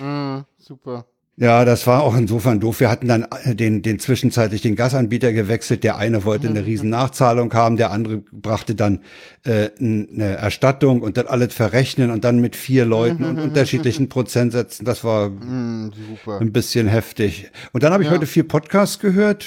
Ah, 0.01 0.45
super. 0.59 1.05
Ja, 1.37 1.65
das 1.65 1.85
war 1.89 2.05
auch 2.05 2.17
insofern 2.17 2.61
doof. 2.61 2.79
Wir 2.79 2.89
hatten 2.89 3.09
dann 3.09 3.27
äh, 3.45 3.57
den, 3.57 3.83
den 3.83 3.99
zwischenzeitlich 3.99 4.63
den 4.63 4.77
Gasanbieter 4.77 5.33
gewechselt. 5.33 5.83
Der 5.83 5.97
eine 5.97 6.25
wollte 6.25 6.49
eine 6.49 6.65
riesen 6.65 6.91
Nachzahlung 6.91 7.53
haben, 7.55 7.77
der 7.77 7.91
andere 7.91 8.19
brachte 8.31 8.77
dann 8.77 9.01
äh, 9.45 9.71
eine 9.81 10.37
Erstattung 10.37 11.03
und 11.03 11.17
dann 11.17 11.27
alles 11.27 11.53
verrechnen 11.53 12.13
und 12.13 12.23
dann 12.23 12.41
mit 12.41 12.55
vier 12.55 12.85
Leuten 12.85 13.25
und 13.25 13.41
unterschiedlichen 13.41 14.09
Prozentsätzen. 14.09 14.85
Das 14.85 15.03
war 15.03 15.31
mm, 15.31 15.93
ein 16.29 16.53
bisschen 16.53 16.87
heftig. 16.87 17.51
Und 17.73 17.83
dann 17.83 17.93
habe 17.93 18.05
ich 18.05 18.11
ja. 18.11 18.15
heute 18.15 18.27
vier 18.27 18.47
Podcasts 18.47 19.01
gehört. 19.01 19.47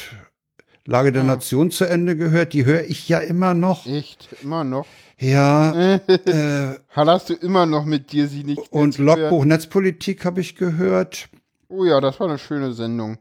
Lage 0.86 1.13
der 1.13 1.22
ja. 1.22 1.27
Nation 1.27 1.72
zu 1.72 1.86
Ende 1.86 2.17
gehört. 2.17 2.51
Die 2.51 2.65
höre 2.65 2.84
ich 2.84 3.08
ja 3.08 3.20
immer 3.20 3.53
noch. 3.53 3.86
Echt? 3.86 4.27
Immer 4.44 4.65
noch? 4.65 4.88
Ja. 5.20 5.74
äh, 6.08 6.75
Hast 6.89 7.29
du 7.29 7.34
immer 7.34 7.65
noch 7.65 7.86
mit 7.86 8.12
dir 8.12 8.27
sie 8.27 8.44
nicht? 8.44 8.62
Und 8.72 8.98
Logbuch 8.98 9.46
Netzpolitik 9.46 10.25
habe 10.25 10.41
ich 10.41 10.56
gehört. 10.56 11.29
Oh 11.69 11.83
ja, 11.83 12.00
das 12.01 12.19
war 12.19 12.27
eine 12.27 12.38
schöne 12.38 12.74
Sendung. 12.74 13.17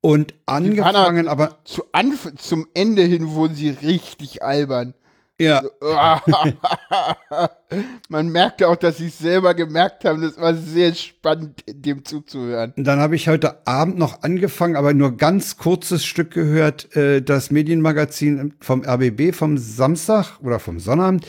Und 0.00 0.34
angefangen, 0.46 1.28
aber. 1.28 1.58
Zu 1.64 1.84
Anf 1.92 2.30
zum 2.36 2.66
Ende 2.74 3.02
hin 3.02 3.30
wurden 3.30 3.54
sie 3.54 3.70
richtig 3.70 4.42
albern. 4.42 4.94
Ja. 5.38 5.62
Man 8.08 8.28
merkte 8.28 8.68
auch, 8.68 8.76
dass 8.76 8.98
sie 8.98 9.06
es 9.06 9.18
selber 9.18 9.54
gemerkt 9.54 10.04
haben. 10.04 10.22
Das 10.22 10.38
war 10.38 10.54
sehr 10.54 10.94
spannend, 10.94 11.64
dem 11.68 12.04
zuzuhören. 12.04 12.72
Dann 12.76 13.00
habe 13.00 13.16
ich 13.16 13.28
heute 13.28 13.66
Abend 13.66 13.98
noch 13.98 14.22
angefangen, 14.22 14.76
aber 14.76 14.94
nur 14.94 15.16
ganz 15.16 15.56
kurzes 15.56 16.04
Stück 16.04 16.30
gehört, 16.32 16.94
äh, 16.96 17.22
das 17.22 17.50
Medienmagazin 17.50 18.54
vom 18.60 18.84
RBB 18.84 19.34
vom 19.34 19.58
Samstag 19.58 20.38
oder 20.40 20.58
vom 20.58 20.80
Sonnabend. 20.80 21.26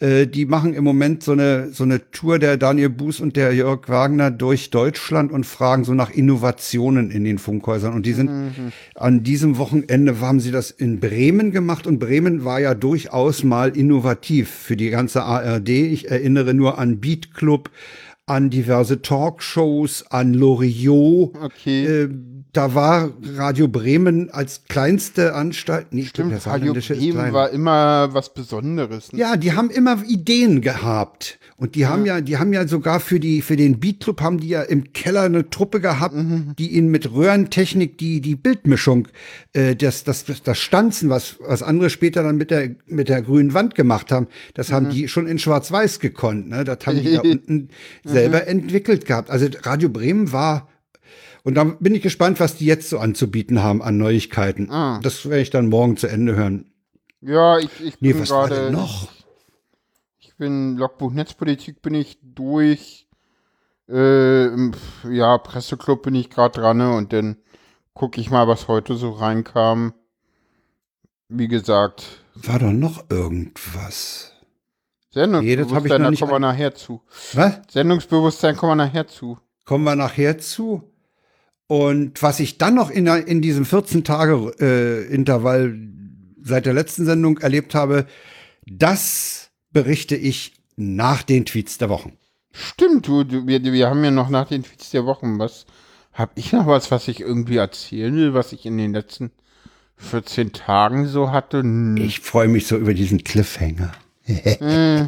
Äh, 0.00 0.28
die 0.28 0.46
machen 0.46 0.74
im 0.74 0.84
Moment 0.84 1.24
so 1.24 1.32
eine, 1.32 1.72
so 1.72 1.82
eine 1.82 2.10
Tour 2.12 2.38
der 2.38 2.56
Daniel 2.56 2.88
Buß 2.88 3.20
und 3.20 3.36
der 3.36 3.52
Jörg 3.52 3.88
Wagner 3.88 4.30
durch 4.30 4.70
Deutschland 4.70 5.32
und 5.32 5.44
fragen 5.44 5.82
so 5.82 5.92
nach 5.92 6.10
Innovationen 6.10 7.10
in 7.10 7.24
den 7.24 7.38
Funkhäusern. 7.38 7.94
Und 7.94 8.06
die 8.06 8.12
sind 8.12 8.30
mhm. 8.30 8.72
an 8.94 9.24
diesem 9.24 9.58
Wochenende 9.58 10.20
haben 10.20 10.38
sie 10.38 10.52
das 10.52 10.70
in 10.70 11.00
Bremen 11.00 11.50
gemacht 11.50 11.86
und 11.86 11.98
Bremen 11.98 12.44
war 12.44 12.60
ja 12.60 12.74
durchaus 12.74 13.42
mal 13.42 13.76
innovativ 13.76 14.50
für 14.50 14.76
die 14.76 14.90
ganze 14.90 15.24
ARD. 15.24 15.68
Ich 15.88 16.10
erinnere 16.10 16.54
nur 16.54 16.78
an 16.78 17.00
Beat 17.00 17.34
Club, 17.34 17.70
an 18.26 18.50
diverse 18.50 19.02
Talkshows, 19.02 20.04
an 20.10 20.34
Loriot. 20.34 21.34
Okay. 21.40 21.84
Äh, 21.86 22.08
da 22.52 22.74
war 22.74 23.12
Radio 23.36 23.68
Bremen 23.68 24.30
als 24.30 24.64
kleinste 24.68 25.34
Anstalt. 25.34 25.88
Nee, 25.92 26.04
Stimmt, 26.04 26.32
das 26.32 26.46
Radio 26.46 26.72
Bremen 26.74 27.32
war 27.32 27.50
immer 27.50 28.12
was 28.12 28.32
Besonderes. 28.32 29.12
Ne? 29.12 29.18
Ja, 29.20 29.36
die 29.36 29.52
haben 29.52 29.70
immer 29.70 30.02
Ideen 30.06 30.60
gehabt. 30.60 31.38
Und 31.58 31.74
die 31.74 31.86
haben 31.86 32.06
ja, 32.06 32.20
die 32.20 32.38
haben 32.38 32.52
ja 32.52 32.68
sogar 32.68 33.00
für 33.00 33.18
die, 33.18 33.42
für 33.42 33.56
den 33.56 33.80
Beat 33.80 33.98
Club 33.98 34.20
haben 34.20 34.38
die 34.38 34.48
ja 34.48 34.62
im 34.62 34.92
Keller 34.92 35.22
eine 35.22 35.50
Truppe 35.50 35.80
gehabt, 35.80 36.14
mhm. 36.14 36.54
die 36.56 36.68
ihnen 36.68 36.88
mit 36.88 37.12
Röhrentechnik 37.12 37.98
die, 37.98 38.20
die 38.20 38.36
Bildmischung, 38.36 39.08
äh, 39.54 39.74
das, 39.74 40.04
das, 40.04 40.24
das 40.24 40.58
Stanzen, 40.58 41.10
was, 41.10 41.36
was 41.40 41.64
andere 41.64 41.90
später 41.90 42.22
dann 42.22 42.36
mit 42.36 42.52
der, 42.52 42.76
mit 42.86 43.08
der 43.08 43.22
grünen 43.22 43.54
Wand 43.54 43.74
gemacht 43.74 44.12
haben, 44.12 44.28
das 44.54 44.68
mhm. 44.68 44.74
haben 44.74 44.90
die 44.90 45.08
schon 45.08 45.26
in 45.26 45.40
Schwarz-Weiß 45.40 45.98
gekonnt, 45.98 46.48
ne? 46.48 46.62
Das 46.62 46.78
haben 46.86 47.02
die 47.02 47.12
da 47.12 47.20
unten 47.22 47.70
selber 48.04 48.42
mhm. 48.42 48.60
entwickelt 48.60 49.04
gehabt. 49.04 49.28
Also 49.28 49.48
Radio 49.64 49.88
Bremen 49.88 50.30
war 50.30 50.68
und 51.42 51.54
da 51.54 51.64
bin 51.64 51.92
ich 51.94 52.02
gespannt, 52.02 52.38
was 52.38 52.54
die 52.54 52.66
jetzt 52.66 52.88
so 52.88 52.98
anzubieten 52.98 53.64
haben 53.64 53.82
an 53.82 53.96
Neuigkeiten. 53.96 54.70
Ah. 54.70 55.00
Das 55.02 55.24
werde 55.24 55.42
ich 55.42 55.50
dann 55.50 55.68
morgen 55.68 55.96
zu 55.96 56.06
Ende 56.06 56.36
hören. 56.36 56.66
Ja, 57.20 57.58
ich, 57.58 57.70
ich 57.82 58.00
nee, 58.00 58.12
bin 58.12 58.22
gerade 58.22 58.70
noch. 58.70 59.08
Bin 60.38 60.76
Logbuch 60.76 61.12
Netzpolitik 61.12 61.82
bin 61.82 61.94
ich 61.94 62.18
durch. 62.22 63.08
Äh, 63.88 64.70
ja, 65.10 65.38
Presseclub 65.38 66.02
bin 66.02 66.14
ich 66.14 66.30
gerade 66.30 66.60
dran 66.60 66.76
ne? 66.76 66.94
und 66.94 67.12
dann 67.12 67.38
gucke 67.92 68.20
ich 68.20 68.30
mal, 68.30 68.46
was 68.46 68.68
heute 68.68 68.94
so 68.94 69.10
reinkam. 69.10 69.94
Wie 71.28 71.48
gesagt. 71.48 72.22
War 72.34 72.60
doch 72.60 72.70
noch 72.70 73.10
irgendwas. 73.10 74.32
Sendungsbewusstsein, 75.10 76.02
da 76.02 76.12
kommen 76.12 76.32
wir 76.32 76.38
nachher 76.38 76.74
zu. 76.74 77.02
Was? 77.32 77.60
Sendungsbewusstsein 77.70 78.56
kommen 78.56 78.78
wir 78.78 78.86
nachher 78.86 79.08
zu. 79.08 79.38
Kommen 79.64 79.84
wir 79.84 79.96
nachher 79.96 80.38
zu. 80.38 80.84
Und 81.66 82.22
was 82.22 82.38
ich 82.40 82.58
dann 82.58 82.74
noch 82.76 82.90
in, 82.90 83.06
in 83.06 83.42
diesem 83.42 83.64
14-Tage-Intervall 83.64 85.66
äh, 85.66 85.72
seit 86.42 86.66
der 86.66 86.74
letzten 86.74 87.04
Sendung 87.04 87.38
erlebt 87.38 87.74
habe, 87.74 88.06
das 88.64 89.47
berichte 89.72 90.16
ich 90.16 90.54
nach 90.76 91.22
den 91.22 91.44
Tweets 91.44 91.78
der 91.78 91.88
Wochen. 91.88 92.16
Stimmt, 92.52 93.06
du, 93.06 93.24
du 93.24 93.46
wir, 93.46 93.62
wir 93.62 93.88
haben 93.88 94.02
ja 94.04 94.10
noch 94.10 94.28
nach 94.28 94.48
den 94.48 94.62
Tweets 94.62 94.90
der 94.90 95.06
Wochen 95.06 95.38
was. 95.38 95.66
Hab 96.12 96.36
ich 96.36 96.52
noch 96.52 96.66
was, 96.66 96.90
was 96.90 97.06
ich 97.08 97.20
irgendwie 97.20 97.56
erzählen 97.56 98.14
will, 98.14 98.34
was 98.34 98.52
ich 98.52 98.66
in 98.66 98.76
den 98.76 98.92
letzten 98.92 99.30
14 99.96 100.52
Tagen 100.52 101.06
so 101.06 101.30
hatte? 101.30 101.62
Ich 101.98 102.20
freue 102.20 102.48
mich 102.48 102.66
so 102.66 102.76
über 102.76 102.94
diesen 102.94 103.22
Cliffhanger. 103.22 103.92
äh, 104.26 105.06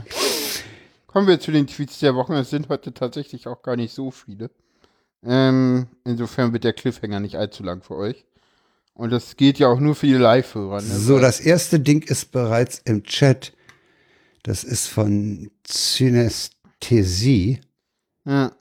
kommen 1.06 1.26
wir 1.26 1.40
zu 1.40 1.50
den 1.50 1.66
Tweets 1.66 1.98
der 1.98 2.14
Wochen. 2.14 2.34
Es 2.34 2.50
sind 2.50 2.68
heute 2.68 2.94
tatsächlich 2.94 3.48
auch 3.48 3.62
gar 3.62 3.76
nicht 3.76 3.92
so 3.92 4.10
viele. 4.10 4.50
Ähm, 5.24 5.88
insofern 6.04 6.52
wird 6.52 6.64
der 6.64 6.72
Cliffhanger 6.72 7.20
nicht 7.20 7.36
allzu 7.36 7.62
lang 7.62 7.82
für 7.82 7.96
euch. 7.96 8.24
Und 8.94 9.10
das 9.10 9.36
geht 9.36 9.58
ja 9.58 9.68
auch 9.68 9.80
nur 9.80 9.94
für 9.94 10.06
die 10.06 10.14
Live-Hörer. 10.14 10.82
Ne? 10.82 10.88
So, 10.88 11.18
das 11.18 11.40
erste 11.40 11.80
Ding 11.80 12.02
ist 12.02 12.32
bereits 12.32 12.80
im 12.84 13.02
Chat. 13.02 13.52
Das 14.42 14.64
ist 14.64 14.86
von 14.86 15.50
Synästhesie. 15.66 17.60
Ja. 18.24 18.52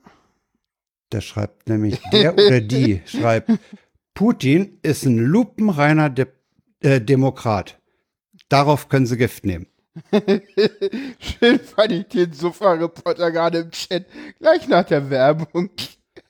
Da 1.09 1.21
schreibt 1.21 1.69
nämlich 1.69 1.99
der 2.11 2.33
oder 2.33 2.61
die 2.61 3.01
schreibt, 3.05 3.51
Putin 4.13 4.79
ist 4.83 5.05
ein 5.05 5.17
lupenreiner 5.17 6.09
De 6.09 6.27
äh, 6.81 7.01
Demokrat. 7.01 7.79
Darauf 8.47 8.89
können 8.89 9.05
sie 9.05 9.17
Gift 9.17 9.45
nehmen. 9.45 9.67
Schön 11.19 11.59
fand 11.59 11.91
ich 11.91 12.07
den 12.07 12.33
Sofa-Reporter 12.33 13.31
gerade 13.31 13.59
im 13.59 13.71
Chat, 13.71 14.05
gleich 14.39 14.67
nach 14.67 14.85
der 14.85 15.09
Werbung. 15.09 15.69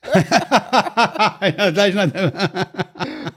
ja, 0.14 1.70
gleich 1.70 1.94
nach 1.94 2.10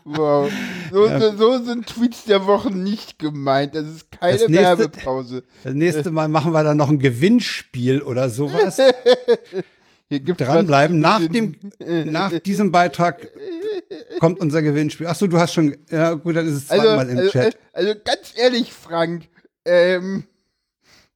wow. 0.06 0.52
So, 0.92 1.08
ja. 1.08 1.36
so, 1.36 1.64
sind 1.64 1.88
Tweets 1.88 2.24
der 2.26 2.46
Woche 2.46 2.72
nicht 2.72 3.20
gemeint. 3.20 3.76
Das 3.76 3.86
ist 3.86 4.12
keine 4.12 4.38
das 4.38 4.48
nächste, 4.48 4.78
Werbepause. 4.80 5.44
Das 5.64 5.74
nächste 5.74 6.12
Mal 6.12 6.30
machen 6.30 6.54
wir 6.54 6.64
dann 6.64 6.78
noch 6.78 6.90
ein 6.90 7.00
Gewinnspiel 7.00 8.02
oder 8.02 8.30
sowas. 8.30 8.78
Hier 10.10 10.20
gibt's 10.20 10.44
Dranbleiben. 10.44 11.00
Nach, 11.00 11.26
dem, 11.26 11.56
nach 11.80 12.38
diesem 12.40 12.72
Beitrag 12.72 13.28
kommt 14.20 14.40
unser 14.40 14.62
Gewinnspiel. 14.62 15.08
Achso, 15.08 15.28
du 15.28 15.40
hast 15.40 15.54
schon. 15.54 15.76
Ja, 15.90 16.14
gut, 16.14 16.36
dann 16.36 16.48
ist 16.48 16.54
es 16.54 16.70
also, 16.70 16.86
zweimal 16.86 17.10
also, 17.10 17.22
im 17.22 17.30
Chat. 17.30 17.58
Also, 17.74 17.90
also 17.90 18.02
ganz 18.06 18.34
ehrlich, 18.36 18.74
Frank. 18.74 19.28
Ähm, 19.66 20.26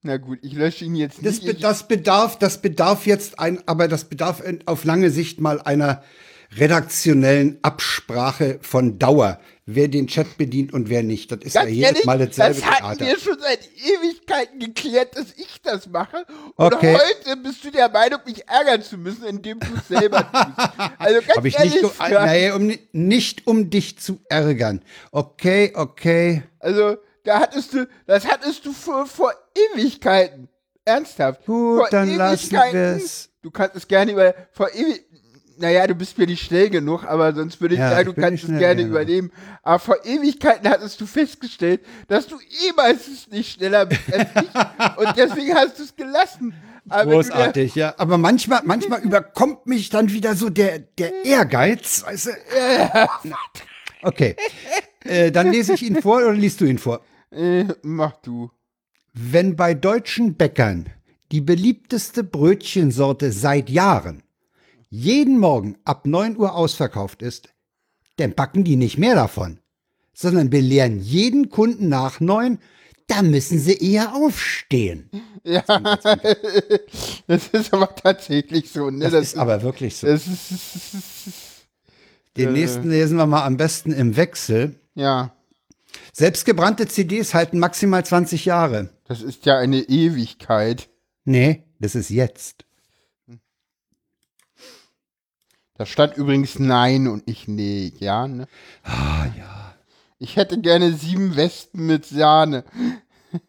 na 0.08 0.18
gut, 0.18 0.40
ich 0.42 0.54
lösche 0.54 0.86
ihn 0.86 0.96
jetzt 0.96 1.22
nicht. 1.22 1.28
Das, 1.28 1.46
be 1.46 1.54
das, 1.54 1.88
bedarf, 1.88 2.40
das 2.40 2.62
bedarf 2.62 3.06
jetzt 3.06 3.40
ein, 3.40 3.62
aber 3.68 3.88
das 3.88 4.06
bedarf 4.06 4.42
auf 4.66 4.86
lange 4.86 5.12
Sicht 5.12 5.42
mal 5.42 5.62
einer 5.62 6.02
redaktionellen 6.56 7.60
Absprache 7.62 8.58
von 8.62 9.00
Dauer, 9.00 9.38
wer 9.66 9.90
den 9.90 10.08
Chat 10.08 10.38
bedient 10.38 10.72
und 10.72 10.88
wer 10.88 11.04
nicht. 11.04 11.30
Das 11.30 11.40
ist 11.42 11.56
Ganz 11.56 11.70
ja 11.70 11.76
jedes 11.76 11.90
ehrlich, 11.90 12.06
Mal 12.06 12.20
dasselbe 12.20 12.62
Das 12.62 12.72
hatten 12.72 13.00
wir 13.02 13.20
schon 13.20 13.38
seit 13.38 13.60
Ewigkeiten 13.76 14.60
geklärt, 14.60 15.18
dass 15.18 15.34
ich 15.36 15.62
das 15.62 15.88
mache. 15.90 16.26
Und 16.56 16.74
okay. 16.74 16.96
heute 16.96 17.36
bist 17.42 17.66
du 17.66 17.70
der 17.70 17.90
Meinung, 17.90 18.22
mich 18.26 18.48
ärgern 18.48 18.82
zu 18.82 18.98
müssen, 18.98 19.26
indem 19.26 19.60
du 19.60 19.68
es 19.76 19.90
selber 19.90 20.20
tust. 20.32 20.70
Also 20.98 21.20
ganz 21.20 21.36
Hab 21.36 21.46
ich 21.46 21.60
ehrlich, 21.60 21.82
nicht, 21.82 22.00
nee, 22.26 22.52
um, 22.52 22.74
nicht 22.94 23.46
um 23.46 23.70
dich 23.70 24.00
zu 24.00 24.22
ärgern. 24.30 24.82
Okay, 25.12 25.74
okay. 25.76 26.44
Also 26.60 26.96
da 27.28 27.42
hattest 27.42 27.74
du, 27.74 27.88
das 28.06 28.26
hattest 28.26 28.66
du 28.66 28.72
vor, 28.72 29.06
vor 29.06 29.34
Ewigkeiten. 29.74 30.48
Ernsthaft. 30.86 31.46
Gut, 31.46 31.80
vor 31.80 31.90
dann 31.92 32.16
lassen 32.16 32.56
es. 32.56 33.30
Du 33.42 33.52
kannst 33.52 33.76
es 33.76 33.88
gerne 33.88 34.14
über, 34.14 34.34
vor 34.54 34.74
ewig, 34.74 35.06
naja, 35.58 35.86
du 35.88 35.96
bist 35.96 36.18
mir 36.18 36.26
nicht 36.26 36.46
schnell 36.46 36.70
genug, 36.70 37.04
aber 37.04 37.36
sonst 37.36 37.60
würde 37.60 37.76
ich 37.76 37.80
ja, 37.80 37.90
sagen, 37.90 38.06
du 38.06 38.14
kannst 38.14 38.46
es 38.46 38.58
gerne 38.58 38.82
ja. 38.82 38.88
übernehmen. 38.88 39.32
Aber 39.64 39.80
vor 39.80 40.06
Ewigkeiten 40.06 40.70
hattest 40.70 41.02
du 41.02 41.06
festgestellt, 41.06 41.82
dass 42.08 42.28
du 42.28 42.38
ehemals 42.64 43.28
nicht 43.30 43.54
schneller 43.54 43.86
bist 43.86 44.02
als 44.14 44.30
ich. 44.36 44.98
und 44.98 45.18
deswegen 45.18 45.54
hast 45.56 45.80
du 45.80 45.84
es 45.84 45.96
gelassen. 45.96 46.54
Aber 46.88 47.12
Großartig, 47.12 47.76
ja. 47.76 47.94
Aber 47.98 48.18
manchmal, 48.18 48.62
manchmal 48.64 49.02
überkommt 49.02 49.68
mich 49.68 49.90
dann 49.90 50.10
wieder 50.14 50.36
so 50.36 50.50
der, 50.50 50.80
der 50.80 51.26
Ehrgeiz. 51.26 52.06
Weißt 52.06 52.28
du? 52.28 52.32
Okay. 54.04 54.38
Äh, 55.04 55.32
dann 55.32 55.52
lese 55.52 55.74
ich 55.74 55.84
ihn 55.84 56.02
vor 56.02 56.18
oder 56.18 56.34
liest 56.34 56.62
du 56.62 56.66
ihn 56.66 56.78
vor? 56.78 57.02
Äh, 57.32 57.66
mach 57.84 58.18
du. 58.22 58.52
Wenn 59.14 59.56
bei 59.56 59.74
deutschen 59.74 60.36
Bäckern 60.36 60.90
die 61.32 61.42
beliebteste 61.42 62.24
Brötchensorte 62.24 63.32
seit 63.32 63.70
Jahren 63.70 64.24
jeden 64.90 65.38
Morgen 65.40 65.78
ab 65.84 66.06
9 66.06 66.38
Uhr 66.38 66.56
ausverkauft 66.56 67.22
ist, 67.22 67.50
dann 68.18 68.34
backen 68.34 68.64
die 68.64 68.76
nicht 68.76 68.98
mehr 68.98 69.16
davon, 69.16 69.60
sondern 70.14 70.50
belehren 70.50 71.00
jeden 71.00 71.50
Kunden 71.50 71.90
nach 71.90 72.20
9, 72.20 72.60
da 73.08 73.22
müssen 73.22 73.60
sie 73.60 73.78
eher 73.78 74.16
aufstehen. 74.16 75.10
Ja, 75.48 75.62
das 77.28 77.48
ist 77.54 77.74
aber 77.74 77.96
tatsächlich 77.96 78.70
so. 78.70 78.90
Ne? 78.90 79.06
Das, 79.06 79.14
das 79.14 79.24
ist 79.28 79.38
aber 79.38 79.62
wirklich 79.62 79.96
so. 79.96 80.08
Ist, 80.08 80.28
Den 82.36 82.50
äh, 82.50 82.52
nächsten 82.52 82.90
lesen 82.90 83.18
wir 83.18 83.28
mal 83.28 83.46
am 83.46 83.56
besten 83.56 83.94
im 83.94 84.18
Wechsel. 84.18 84.76
Ja. 84.94 85.37
Selbstgebrannte 86.14 86.88
CDs 86.88 87.34
halten 87.34 87.60
maximal 87.60 88.06
20 88.06 88.46
Jahre. 88.46 88.90
Das 89.06 89.22
ist 89.22 89.46
ja 89.46 89.58
eine 89.58 89.82
Ewigkeit. 89.82 90.90
Nee, 91.26 91.64
das 91.80 91.96
ist 91.96 92.10
jetzt. 92.10 92.66
Da 95.76 95.86
stand 95.86 96.18
übrigens 96.18 96.58
Nein 96.58 97.08
und 97.08 97.28
nicht 97.28 97.48
Nee, 97.48 97.94
ja, 98.00 98.28
ne? 98.28 98.48
Ah, 98.84 99.28
ja. 99.38 99.76
Ich 100.18 100.36
hätte 100.36 100.60
gerne 100.60 100.94
sieben 100.94 101.36
Wespen 101.36 101.86
mit 101.86 102.06
Sahne. 102.06 102.64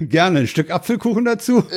Gerne, 0.00 0.40
ein 0.40 0.46
Stück 0.46 0.70
Apfelkuchen 0.70 1.24
dazu. 1.24 1.64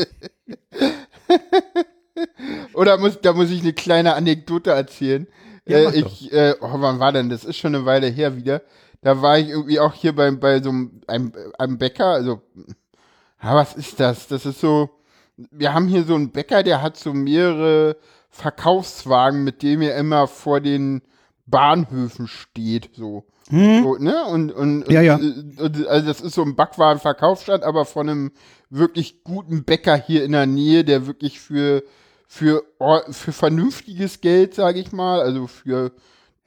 Oder 2.73 2.97
muss, 2.97 3.21
da 3.21 3.33
muss 3.33 3.51
ich 3.51 3.61
eine 3.61 3.73
kleine 3.73 4.15
Anekdote 4.15 4.71
erzählen. 4.71 5.27
Ja, 5.65 5.77
äh, 5.77 5.99
ich, 5.99 6.33
äh, 6.33 6.55
oh, 6.59 6.69
wann 6.73 6.99
war 6.99 7.11
denn? 7.11 7.29
Das 7.29 7.45
ist 7.45 7.57
schon 7.57 7.75
eine 7.75 7.85
Weile 7.85 8.07
her 8.07 8.35
wieder. 8.35 8.63
Da 9.01 9.21
war 9.21 9.37
ich 9.37 9.49
irgendwie 9.49 9.79
auch 9.79 9.93
hier 9.93 10.15
bei, 10.15 10.29
bei 10.31 10.61
so 10.61 10.69
einem, 10.69 11.01
einem, 11.57 11.77
Bäcker, 11.77 12.07
also, 12.07 12.41
ja, 13.41 13.55
was 13.55 13.75
ist 13.75 13.99
das? 13.99 14.27
Das 14.27 14.45
ist 14.45 14.59
so, 14.59 14.89
wir 15.35 15.73
haben 15.73 15.87
hier 15.87 16.03
so 16.03 16.15
einen 16.15 16.31
Bäcker, 16.31 16.63
der 16.63 16.81
hat 16.81 16.97
so 16.97 17.13
mehrere 17.13 17.97
Verkaufswagen, 18.29 19.43
mit 19.43 19.61
dem 19.63 19.81
er 19.81 19.95
immer 19.97 20.27
vor 20.27 20.61
den 20.61 21.01
Bahnhöfen 21.45 22.27
steht, 22.27 22.91
so. 22.93 23.25
Hm. 23.49 23.83
so 23.83 23.95
ne? 23.95 24.25
Und, 24.25 24.51
und, 24.51 24.89
ja, 24.89 25.01
ja. 25.01 25.15
Und, 25.15 25.87
also 25.87 26.07
das 26.07 26.21
ist 26.21 26.33
so 26.33 26.43
ein 26.43 26.55
Backwarenverkaufsstand, 26.55 27.63
aber 27.63 27.85
von 27.85 28.09
einem 28.09 28.31
wirklich 28.69 29.23
guten 29.23 29.63
Bäcker 29.63 29.95
hier 29.95 30.25
in 30.25 30.33
der 30.33 30.45
Nähe, 30.45 30.83
der 30.83 31.07
wirklich 31.07 31.39
für, 31.39 31.83
für, 32.27 32.63
für 33.09 33.31
vernünftiges 33.31 34.19
Geld, 34.19 34.53
sage 34.53 34.79
ich 34.79 34.91
mal, 34.91 35.21
also 35.21 35.47
für 35.47 35.93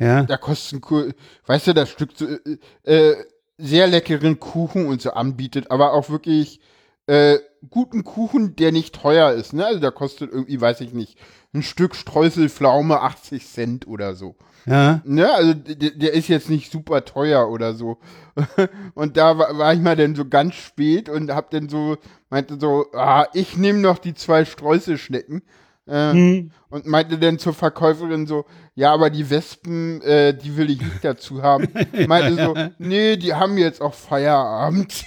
ja. 0.00 0.24
Da 0.24 0.36
kostet 0.36 0.82
ein, 0.82 1.14
weißt 1.46 1.68
du, 1.68 1.74
das 1.74 1.90
Stück 1.90 2.10
so, 2.16 2.26
äh, 2.26 2.58
äh, 2.84 3.16
sehr 3.58 3.86
leckeren 3.86 4.40
Kuchen 4.40 4.86
und 4.86 5.02
so 5.02 5.10
anbietet, 5.10 5.70
aber 5.70 5.92
auch 5.92 6.08
wirklich 6.10 6.60
äh, 7.06 7.38
guten 7.68 8.04
Kuchen, 8.04 8.56
der 8.56 8.72
nicht 8.72 8.94
teuer 8.94 9.32
ist. 9.32 9.52
Ne? 9.52 9.66
Also 9.66 9.78
der 9.78 9.92
kostet 9.92 10.32
irgendwie, 10.32 10.60
weiß 10.60 10.80
ich 10.80 10.94
nicht, 10.94 11.18
ein 11.52 11.62
Stück 11.62 11.94
Streuselpflaume 11.94 13.00
80 13.00 13.46
Cent 13.46 13.86
oder 13.86 14.14
so. 14.14 14.36
Ja. 14.66 15.00
Ne, 15.04 15.32
also 15.32 15.54
der, 15.54 15.90
der 15.90 16.12
ist 16.12 16.28
jetzt 16.28 16.50
nicht 16.50 16.70
super 16.70 17.04
teuer 17.04 17.48
oder 17.48 17.74
so. 17.74 17.98
Und 18.94 19.16
da 19.16 19.36
war, 19.38 19.58
war 19.58 19.74
ich 19.74 19.80
mal 19.80 19.96
dann 19.96 20.14
so 20.14 20.24
ganz 20.24 20.54
spät 20.54 21.08
und 21.08 21.30
hab 21.32 21.50
dann 21.50 21.68
so, 21.68 21.96
meinte 22.28 22.58
so, 22.60 22.86
ah, 22.92 23.26
ich 23.32 23.56
nehme 23.56 23.80
noch 23.80 23.98
die 23.98 24.14
zwei 24.14 24.44
Streuselschnecken. 24.44 25.42
Äh, 25.86 26.12
hm. 26.12 26.50
Und 26.68 26.86
meinte 26.86 27.18
dann 27.18 27.38
zur 27.38 27.52
Verkäuferin 27.52 28.26
so, 28.26 28.44
ja, 28.74 28.92
aber 28.92 29.10
die 29.10 29.28
Wespen, 29.28 30.00
äh, 30.02 30.32
die 30.32 30.56
will 30.56 30.70
ich 30.70 30.80
nicht 30.80 31.04
dazu 31.04 31.42
haben. 31.42 31.68
meinte 32.06 32.42
so, 32.42 32.54
nee, 32.78 33.16
die 33.16 33.34
haben 33.34 33.58
jetzt 33.58 33.80
auch 33.80 33.94
Feierabend. 33.94 35.04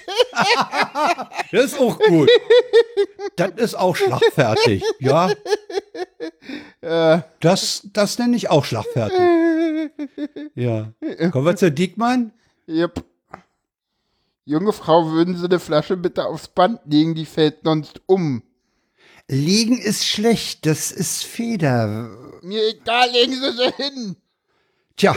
das 1.51 1.65
ist 1.65 1.80
auch 1.80 1.98
gut. 2.00 2.30
Das 3.36 3.51
ist 3.51 3.75
auch 3.75 3.96
schlagfertig, 3.96 4.84
ja. 5.00 5.32
Äh. 6.82 7.22
Das, 7.39 7.88
das 7.94 8.20
nenne 8.20 8.36
ich 8.36 8.50
auch 8.50 8.65
schlagfertig. 8.65 9.20
Ja. 10.53 10.92
Kommen 11.32 11.46
wir 11.46 11.56
zu 11.56 11.72
Diekmann? 11.72 12.32
Yep. 12.68 13.03
Junge 14.46 14.74
Frau, 14.74 15.12
würden 15.12 15.38
Sie 15.38 15.46
eine 15.46 15.60
Flasche 15.60 15.96
bitte 15.96 16.25
aufs 16.25 16.50
Band 16.50 16.82
legen, 16.86 17.15
die 17.15 17.25
fällt 17.25 17.60
sonst 17.63 18.01
um. 18.06 18.44
Liegen 19.30 19.80
ist 19.80 20.06
schlecht, 20.06 20.65
das 20.65 20.92
ist 20.92 21.24
Feder. 21.24 22.10
Mir 22.42 22.62
egal, 22.70 23.10
legen 23.12 23.34
Sie 23.34 23.51
sie 23.51 23.84
hin. 23.84 24.15
Tja, 24.98 25.15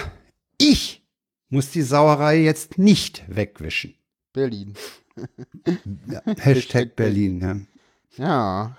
ich 0.59 1.03
muss 1.49 1.71
die 1.71 1.83
Sauerei 1.83 2.39
jetzt 2.39 2.79
nicht 2.79 3.25
wegwischen. 3.29 3.95
Berlin. 4.33 4.75
ja, 6.11 6.23
Hashtag 6.39 6.95
Berlin, 6.95 7.41
ja. 7.41 8.25
Ja. 8.25 8.77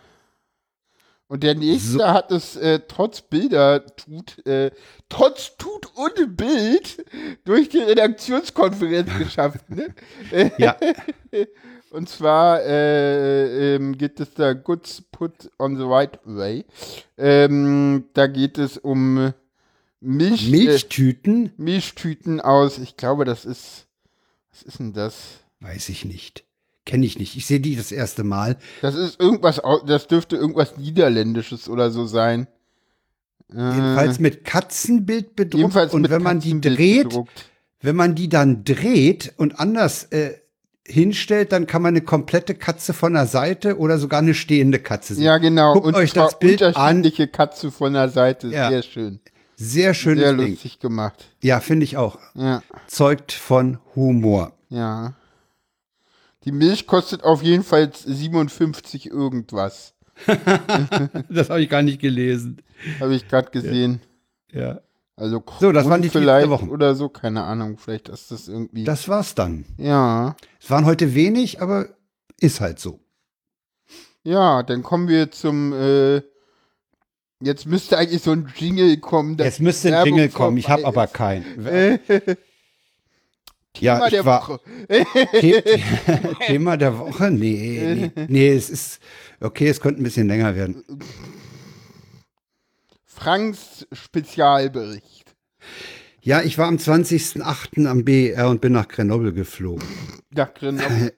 Und 1.27 1.43
der 1.43 1.55
nächste 1.55 1.97
so. 1.97 2.07
hat 2.07 2.31
es 2.31 2.55
äh, 2.55 2.79
trotz 2.87 3.21
Bilder 3.21 3.85
tut, 3.85 4.45
äh, 4.45 4.71
trotz 5.09 5.57
Tut 5.57 5.87
und 5.95 6.37
Bild 6.37 7.03
durch 7.43 7.67
die 7.67 7.79
Redaktionskonferenz 7.79 9.09
geschafft. 9.17 9.69
Ne? 9.69 9.93
ja. 10.57 10.77
Und 11.91 12.09
zwar 12.09 12.61
äh, 12.63 13.75
ähm, 13.75 13.97
geht 13.97 14.19
es 14.19 14.33
da 14.33 14.53
Goods 14.53 15.03
Put 15.11 15.49
on 15.57 15.77
the 15.77 15.83
Right 15.83 16.19
Way. 16.25 16.65
Ähm, 17.17 18.05
da 18.13 18.27
geht 18.27 18.57
es 18.57 18.77
um 18.77 19.33
Milch, 19.99 20.49
Milchtüten. 20.49 21.47
Äh, 21.47 21.51
Milchtüten 21.57 22.41
aus, 22.41 22.77
ich 22.77 22.97
glaube, 22.97 23.25
das 23.25 23.45
ist, 23.45 23.87
was 24.51 24.63
ist 24.63 24.79
denn 24.79 24.93
das? 24.93 25.15
Weiß 25.59 25.89
ich 25.89 26.05
nicht. 26.05 26.43
Kenne 26.85 27.05
ich 27.05 27.19
nicht. 27.19 27.35
Ich 27.35 27.45
sehe 27.45 27.59
die 27.59 27.75
das 27.75 27.91
erste 27.91 28.23
Mal. 28.23 28.57
Das 28.81 28.95
ist 28.95 29.19
irgendwas, 29.19 29.61
das 29.85 30.07
dürfte 30.07 30.37
irgendwas 30.37 30.77
Niederländisches 30.77 31.67
oder 31.67 31.91
so 31.91 32.05
sein. 32.05 32.47
Jedenfalls 33.49 34.19
mit 34.19 34.43
Katzenbild 34.43 35.35
bedruckt. 35.35 35.93
und 35.93 36.09
wenn 36.09 36.21
man 36.21 36.39
die 36.39 36.59
dreht, 36.59 37.09
bedruckt. 37.09 37.49
wenn 37.81 37.95
man 37.95 38.13
die 38.13 38.27
dann 38.29 38.65
dreht 38.65 39.33
und 39.37 39.59
anders 39.59 40.03
äh, 40.11 40.33
hinstellt, 40.87 41.51
dann 41.51 41.67
kann 41.67 41.81
man 41.81 41.93
eine 41.93 42.01
komplette 42.01 42.55
Katze 42.55 42.93
von 42.93 43.13
der 43.13 43.27
Seite 43.27 43.77
oder 43.77 43.97
sogar 43.97 44.19
eine 44.19 44.33
stehende 44.33 44.79
Katze 44.79 45.15
sehen. 45.15 45.23
Ja, 45.23 45.37
genau. 45.37 45.73
Guckt 45.73 45.87
und 45.87 45.95
euch 45.95 46.13
das 46.13 46.39
Bild 46.39 46.61
unterschiedliche 46.61 47.23
an. 47.23 47.31
Katze 47.31 47.71
von 47.71 47.93
der 47.93 48.09
Seite. 48.09 48.47
Ja. 48.47 48.69
Sehr 48.69 48.83
schön. 48.83 49.19
Sehr 49.57 49.93
schön. 49.93 50.17
Sehr 50.17 50.33
lustig 50.33 50.73
Ding. 50.73 50.89
gemacht. 50.89 51.25
Ja, 51.41 51.59
finde 51.59 51.83
ich 51.83 51.97
auch. 51.97 52.17
Ja. 52.35 52.63
Zeugt 52.87 53.31
von 53.31 53.79
Humor. 53.95 54.53
Ja. 54.69 55.13
Die 56.45 56.51
Milch 56.51 56.87
kostet 56.87 57.23
auf 57.23 57.43
jeden 57.43 57.63
Fall 57.63 57.91
57 57.93 59.07
irgendwas. 59.07 59.93
das 61.29 61.49
habe 61.49 61.61
ich 61.61 61.69
gar 61.69 61.81
nicht 61.81 61.99
gelesen. 61.99 62.61
Habe 62.99 63.15
ich 63.15 63.27
gerade 63.27 63.51
gesehen. 63.51 64.01
Ja. 64.51 64.61
ja. 64.61 64.81
Also 65.19 65.43
so, 65.59 65.71
das 65.71 65.89
waren 65.89 66.03
die 66.03 66.09
vielleicht 66.09 66.47
Wochen. 66.49 66.69
oder 66.69 66.93
so, 66.93 67.09
keine 67.09 67.43
Ahnung. 67.43 67.77
Vielleicht 67.79 68.07
ist 68.07 68.29
das 68.29 68.47
irgendwie. 68.47 68.83
Das 68.83 69.09
war's 69.09 69.33
dann. 69.33 69.65
Ja. 69.77 70.35
Es 70.61 70.69
waren 70.69 70.85
heute 70.85 71.15
wenig, 71.15 71.59
aber 71.59 71.87
ist 72.39 72.61
halt 72.61 72.79
so. 72.79 72.99
Ja, 74.21 74.61
dann 74.61 74.83
kommen 74.83 75.07
wir 75.07 75.31
zum. 75.31 75.73
Äh, 75.73 76.21
jetzt 77.41 77.65
müsste 77.65 77.97
eigentlich 77.97 78.21
so 78.21 78.31
ein 78.31 78.53
Jingle 78.55 78.97
kommen. 78.97 79.37
Jetzt 79.39 79.59
müsste 79.59 79.97
ein 79.97 80.05
Jingle 80.05 80.29
kommen. 80.29 80.57
Ich 80.57 80.69
habe 80.69 80.85
aber 80.85 81.07
keinen. 81.07 81.65
ja, 83.79 84.05
ich 84.07 84.23
war. 84.23 84.59
Thema 86.45 86.77
der 86.77 86.99
Woche? 86.99 87.31
Nee, 87.31 88.11
nee, 88.15 88.25
nee, 88.27 88.49
es 88.49 88.69
ist 88.69 88.99
okay. 89.39 89.67
Es 89.67 89.81
könnte 89.81 89.99
ein 89.99 90.03
bisschen 90.03 90.27
länger 90.27 90.55
werden. 90.55 90.83
Franks 93.17 93.87
Spezialbericht. 93.91 95.35
Ja, 96.21 96.43
ich 96.43 96.59
war 96.59 96.67
am 96.67 96.75
20.08. 96.75 97.87
am 97.87 98.05
BER 98.05 98.47
und 98.47 98.61
bin 98.61 98.73
nach 98.73 98.87
Grenoble 98.87 99.33
geflogen. 99.33 99.87
Nach 100.29 100.53
Grenoble? 100.53 101.13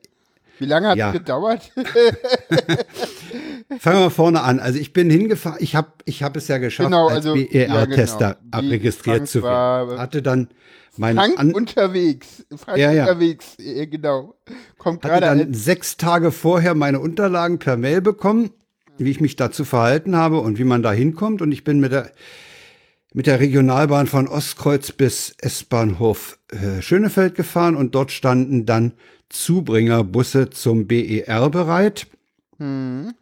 Wie 0.59 0.65
lange 0.65 0.87
hat 0.87 0.95
es 0.95 0.99
ja. 0.99 1.11
gedauert? 1.11 1.73
Fangen 3.79 3.99
wir 3.99 4.11
vorne 4.11 4.43
an. 4.43 4.61
Also 4.61 4.79
ich 4.79 4.93
bin 4.93 5.09
hingefahren, 5.09 5.57
ich 5.61 5.75
habe 5.75 5.91
ich 6.05 6.23
hab 6.23 6.37
es 6.37 6.47
ja 6.47 6.57
geschafft, 6.57 6.87
genau, 6.87 7.09
also, 7.09 7.33
als 7.33 7.49
BER-Tester 7.49 8.21
ja, 8.21 8.33
genau. 8.33 8.57
abregistriert 8.57 9.27
zu 9.27 9.43
werden. 9.43 9.99
Hatte 9.99 10.21
dann 10.21 10.47
mein 10.95 11.17
Frank 11.17 11.37
an 11.37 11.53
unterwegs. 11.53 12.45
Frank 12.55 12.77
ja, 12.77 12.93
ja. 12.93 13.03
unterwegs, 13.03 13.57
genau. 13.57 14.35
Kommt 14.77 15.03
Hatte 15.03 15.19
dann 15.19 15.53
sechs 15.53 15.97
Tage 15.97 16.31
vorher 16.31 16.75
meine 16.75 17.01
Unterlagen 17.01 17.59
per 17.59 17.75
Mail 17.75 18.01
bekommen 18.01 18.51
wie 18.99 19.11
ich 19.11 19.21
mich 19.21 19.35
dazu 19.35 19.65
verhalten 19.65 20.15
habe 20.15 20.39
und 20.39 20.57
wie 20.57 20.63
man 20.63 20.83
da 20.83 20.91
hinkommt. 20.91 21.41
Und 21.41 21.51
ich 21.51 21.63
bin 21.63 21.79
mit 21.79 21.91
der, 21.91 22.11
mit 23.13 23.27
der 23.27 23.39
Regionalbahn 23.39 24.07
von 24.07 24.27
Ostkreuz 24.27 24.91
bis 24.91 25.35
S-Bahnhof 25.39 26.39
äh, 26.49 26.81
Schönefeld 26.81 27.35
gefahren 27.35 27.75
und 27.75 27.95
dort 27.95 28.11
standen 28.11 28.65
dann 28.65 28.93
Zubringerbusse 29.29 30.49
zum 30.49 30.87
BER 30.87 31.49
bereit. 31.49 32.07
Hm. 32.57 33.13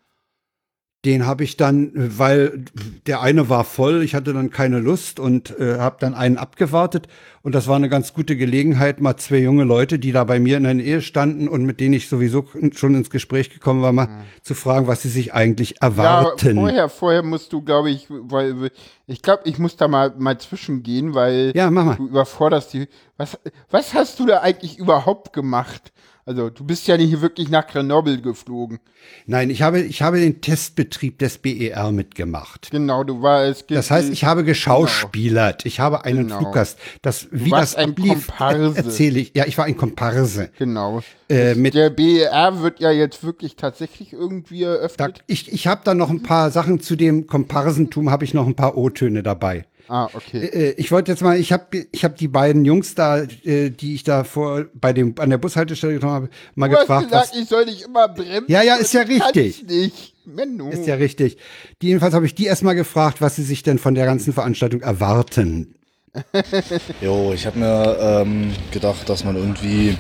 Den 1.06 1.28
habe 1.28 1.44
ich 1.44 1.58
dann, 1.58 1.92
weil 1.94 2.66
der 3.06 3.22
eine 3.22 3.50
war 3.50 3.64
voll, 3.64 4.02
ich 4.02 4.16
hatte 4.16 4.34
dann 4.34 4.50
keine 4.50 4.80
Lust 4.80 5.20
und 5.20 5.58
äh, 5.60 5.78
habe 5.78 5.98
dann 6.00 6.16
einen 6.16 6.38
abgewartet. 6.38 7.08
Und 7.44 7.54
das 7.54 7.68
war 7.68 7.76
eine 7.76 7.88
ganz 7.88 8.14
gute 8.14 8.36
Gelegenheit, 8.36 9.00
mal 9.00 9.16
zwei 9.16 9.38
junge 9.38 9.64
Leute, 9.64 10.00
die 10.00 10.12
da 10.12 10.24
bei 10.24 10.40
mir 10.40 10.58
in 10.58 10.64
der 10.64 10.74
Nähe 10.74 11.02
standen 11.02 11.48
und 11.48 11.64
mit 11.64 11.80
denen 11.80 11.94
ich 11.94 12.10
sowieso 12.10 12.46
schon 12.74 12.96
ins 12.96 13.12
Gespräch 13.12 13.52
gekommen 13.52 13.84
war, 13.84 13.94
mal 13.94 14.08
mhm. 14.08 14.22
zu 14.42 14.56
fragen, 14.56 14.88
was 14.88 15.04
sie 15.04 15.10
sich 15.10 15.34
eigentlich 15.34 15.82
erwarten. 15.82 16.56
Ja, 16.58 16.62
vorher, 16.62 16.90
vorher 16.90 17.24
musst 17.24 17.54
du, 17.54 17.62
glaube 17.62 17.92
ich, 17.92 18.08
weil 18.10 18.72
ich 19.06 19.22
glaube, 19.22 19.44
ich 19.46 19.60
muss 19.60 19.78
da 19.78 19.88
mal, 19.88 20.14
mal 20.18 20.40
zwischengehen, 20.40 21.14
weil 21.14 21.54
ja, 21.56 21.70
mach 21.70 21.86
mal. 21.86 21.96
du 21.96 22.08
überforderst 22.08 22.74
die. 22.74 22.88
Was, 23.18 23.40
was 23.70 23.94
hast 23.94 24.20
du 24.20 24.26
da 24.26 24.42
eigentlich 24.42 24.78
überhaupt 24.80 25.32
gemacht? 25.32 25.94
Also 26.28 26.50
du 26.50 26.66
bist 26.66 26.86
ja 26.88 26.98
nicht 26.98 27.22
wirklich 27.22 27.48
nach 27.48 27.66
Grenoble 27.66 28.20
geflogen. 28.20 28.80
Nein, 29.28 29.50
ich 29.50 29.62
habe, 29.62 29.80
ich 29.80 30.02
habe 30.02 30.20
den 30.20 30.42
Testbetrieb 30.42 31.20
des 31.20 31.38
BER 31.38 31.94
mitgemacht. 31.94 32.70
Genau, 32.70 33.06
du 33.06 33.22
warst. 33.22 33.72
Das 33.72 33.90
heißt, 33.90 34.10
ich 34.10 34.26
habe 34.26 34.44
geschauspielert. 34.44 35.64
Genau. 35.64 35.68
Ich 35.68 35.80
habe 35.80 36.04
einen 36.04 36.28
genau. 36.28 36.40
Fluggast. 36.40 36.80
Das, 37.02 37.30
wie 37.32 37.52
das 37.52 37.76
ein 37.76 37.92
ablief, 37.92 38.28
Komparse. 38.28 38.74
erzähle 38.76 39.20
ich. 39.22 39.32
Ja, 39.36 39.46
ich 39.46 39.58
war 39.58 39.64
ein 39.64 39.78
Komparse. 39.78 40.50
Genau. 40.60 41.02
Äh, 41.30 41.56
mit 41.56 41.76
der 41.76 41.92
BER 41.92 42.62
wird 42.62 42.82
ja 42.82 42.92
jetzt 42.92 43.24
wirklich 43.24 43.56
tatsächlich 43.56 44.12
irgendwie 44.12 44.64
eröffnet. 44.64 45.20
Da, 45.20 45.24
ich 45.28 45.54
ich 45.54 45.66
habe 45.66 45.80
da 45.86 45.94
noch 45.94 46.10
ein 46.10 46.24
paar 46.24 46.52
Sachen 46.52 46.82
zu 46.82 46.98
dem 46.98 47.28
Komparsentum, 47.28 48.12
habe 48.12 48.26
ich 48.26 48.34
noch 48.34 48.48
ein 48.48 48.56
paar 48.56 48.76
O-Töne 48.76 49.24
dabei. 49.24 49.64
Ah, 49.88 50.10
okay. 50.14 50.40
Äh, 50.40 50.70
äh, 50.70 50.74
ich 50.78 50.92
wollte 50.92 51.12
jetzt 51.12 51.22
mal, 51.22 51.40
ich 51.40 51.52
habe 51.52 51.88
ich 51.92 52.04
hab 52.04 52.18
die 52.18 52.28
beiden 52.28 52.66
Jungs 52.66 52.96
da, 52.96 53.20
äh, 53.44 53.70
die 53.70 53.96
ich 53.96 54.04
da 54.04 54.24
vor 54.24 54.66
bei 54.74 54.94
dem 54.94 55.16
an 55.20 55.30
der 55.30 55.38
Bushaltestelle 55.38 55.94
getroffen 55.94 56.14
habe, 56.14 56.30
mal 56.56 56.70
du 56.70 56.78
gefragt. 56.78 57.12
Hast 57.12 57.12
gesagt, 57.12 57.30
was, 57.34 57.42
ich 57.42 57.50
soll 57.50 57.66
dich 57.66 57.84
immer 57.84 58.08
bremsen. 58.10 58.52
Ja, 58.52 58.62
ja, 58.62 58.76
ist 58.76 58.94
ja 58.94 59.02
richtig. 59.02 59.64
Nicht. 59.64 60.14
Menno. 60.26 60.70
Ist 60.70 60.86
ja 60.86 60.96
richtig. 60.96 61.38
Die, 61.82 61.88
jedenfalls 61.88 62.14
habe 62.14 62.26
ich 62.26 62.36
die 62.36 62.46
erstmal 62.46 62.76
gefragt, 62.76 63.22
was 63.22 63.38
sie 63.38 63.44
sich 63.44 63.64
denn 63.64 63.80
von 63.80 63.96
der 63.96 64.06
ganzen 64.06 64.34
Veranstaltung 64.34 64.82
erwarten. 64.82 65.76
jo, 67.02 67.32
ich 67.34 67.46
habe 67.46 67.60
mir 67.60 67.98
ähm, 68.00 68.52
gedacht, 68.72 69.08
dass 69.08 69.24
man 69.24 69.36
irgendwie, 69.36 69.98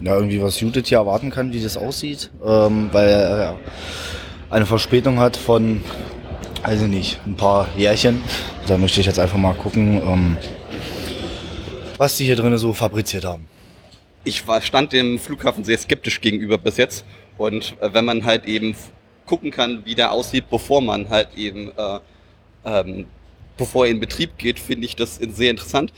ja, 0.00 0.14
irgendwie 0.14 0.42
was 0.42 0.60
Judith 0.60 0.88
hier 0.88 0.98
erwarten 0.98 1.30
kann, 1.30 1.52
wie 1.52 1.62
das 1.62 1.76
aussieht, 1.76 2.30
ähm, 2.44 2.90
weil 2.92 3.08
er 3.08 3.52
äh, 3.52 4.52
eine 4.52 4.66
Verspätung 4.66 5.18
hat 5.18 5.36
von 5.36 5.82
also 6.66 6.88
nicht, 6.88 7.20
ein 7.24 7.36
paar 7.36 7.68
Jährchen. 7.76 8.22
Da 8.66 8.76
möchte 8.76 8.98
ich 8.98 9.06
jetzt 9.06 9.20
einfach 9.20 9.38
mal 9.38 9.54
gucken, 9.54 10.02
ähm, 10.02 10.36
was 11.96 12.16
die 12.16 12.24
hier 12.24 12.34
drinnen 12.34 12.58
so 12.58 12.72
fabriziert 12.72 13.24
haben. 13.24 13.46
Ich 14.24 14.48
war, 14.48 14.60
stand 14.60 14.92
dem 14.92 15.20
Flughafen 15.20 15.62
sehr 15.62 15.78
skeptisch 15.78 16.20
gegenüber 16.20 16.58
bis 16.58 16.76
jetzt. 16.76 17.04
Und 17.38 17.76
äh, 17.80 17.90
wenn 17.92 18.04
man 18.04 18.24
halt 18.24 18.46
eben 18.46 18.74
gucken 19.26 19.52
kann, 19.52 19.82
wie 19.84 19.94
der 19.94 20.10
aussieht, 20.10 20.50
bevor 20.50 20.80
man 20.80 21.08
halt 21.08 21.28
eben, 21.36 21.70
äh, 21.76 22.00
ähm, 22.64 23.06
bevor 23.56 23.86
er 23.86 23.92
in 23.92 24.00
Betrieb 24.00 24.36
geht, 24.36 24.58
finde 24.58 24.86
ich 24.86 24.96
das 24.96 25.16
sehr 25.16 25.52
interessant. 25.52 25.92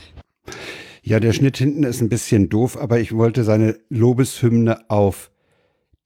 Ja, 1.02 1.18
der 1.18 1.32
Schnitt 1.32 1.56
hinten 1.56 1.84
ist 1.84 2.02
ein 2.02 2.10
bisschen 2.10 2.50
doof, 2.50 2.76
aber 2.76 3.00
ich 3.00 3.16
wollte 3.16 3.42
seine 3.42 3.78
Lobeshymne 3.88 4.90
auf 4.90 5.30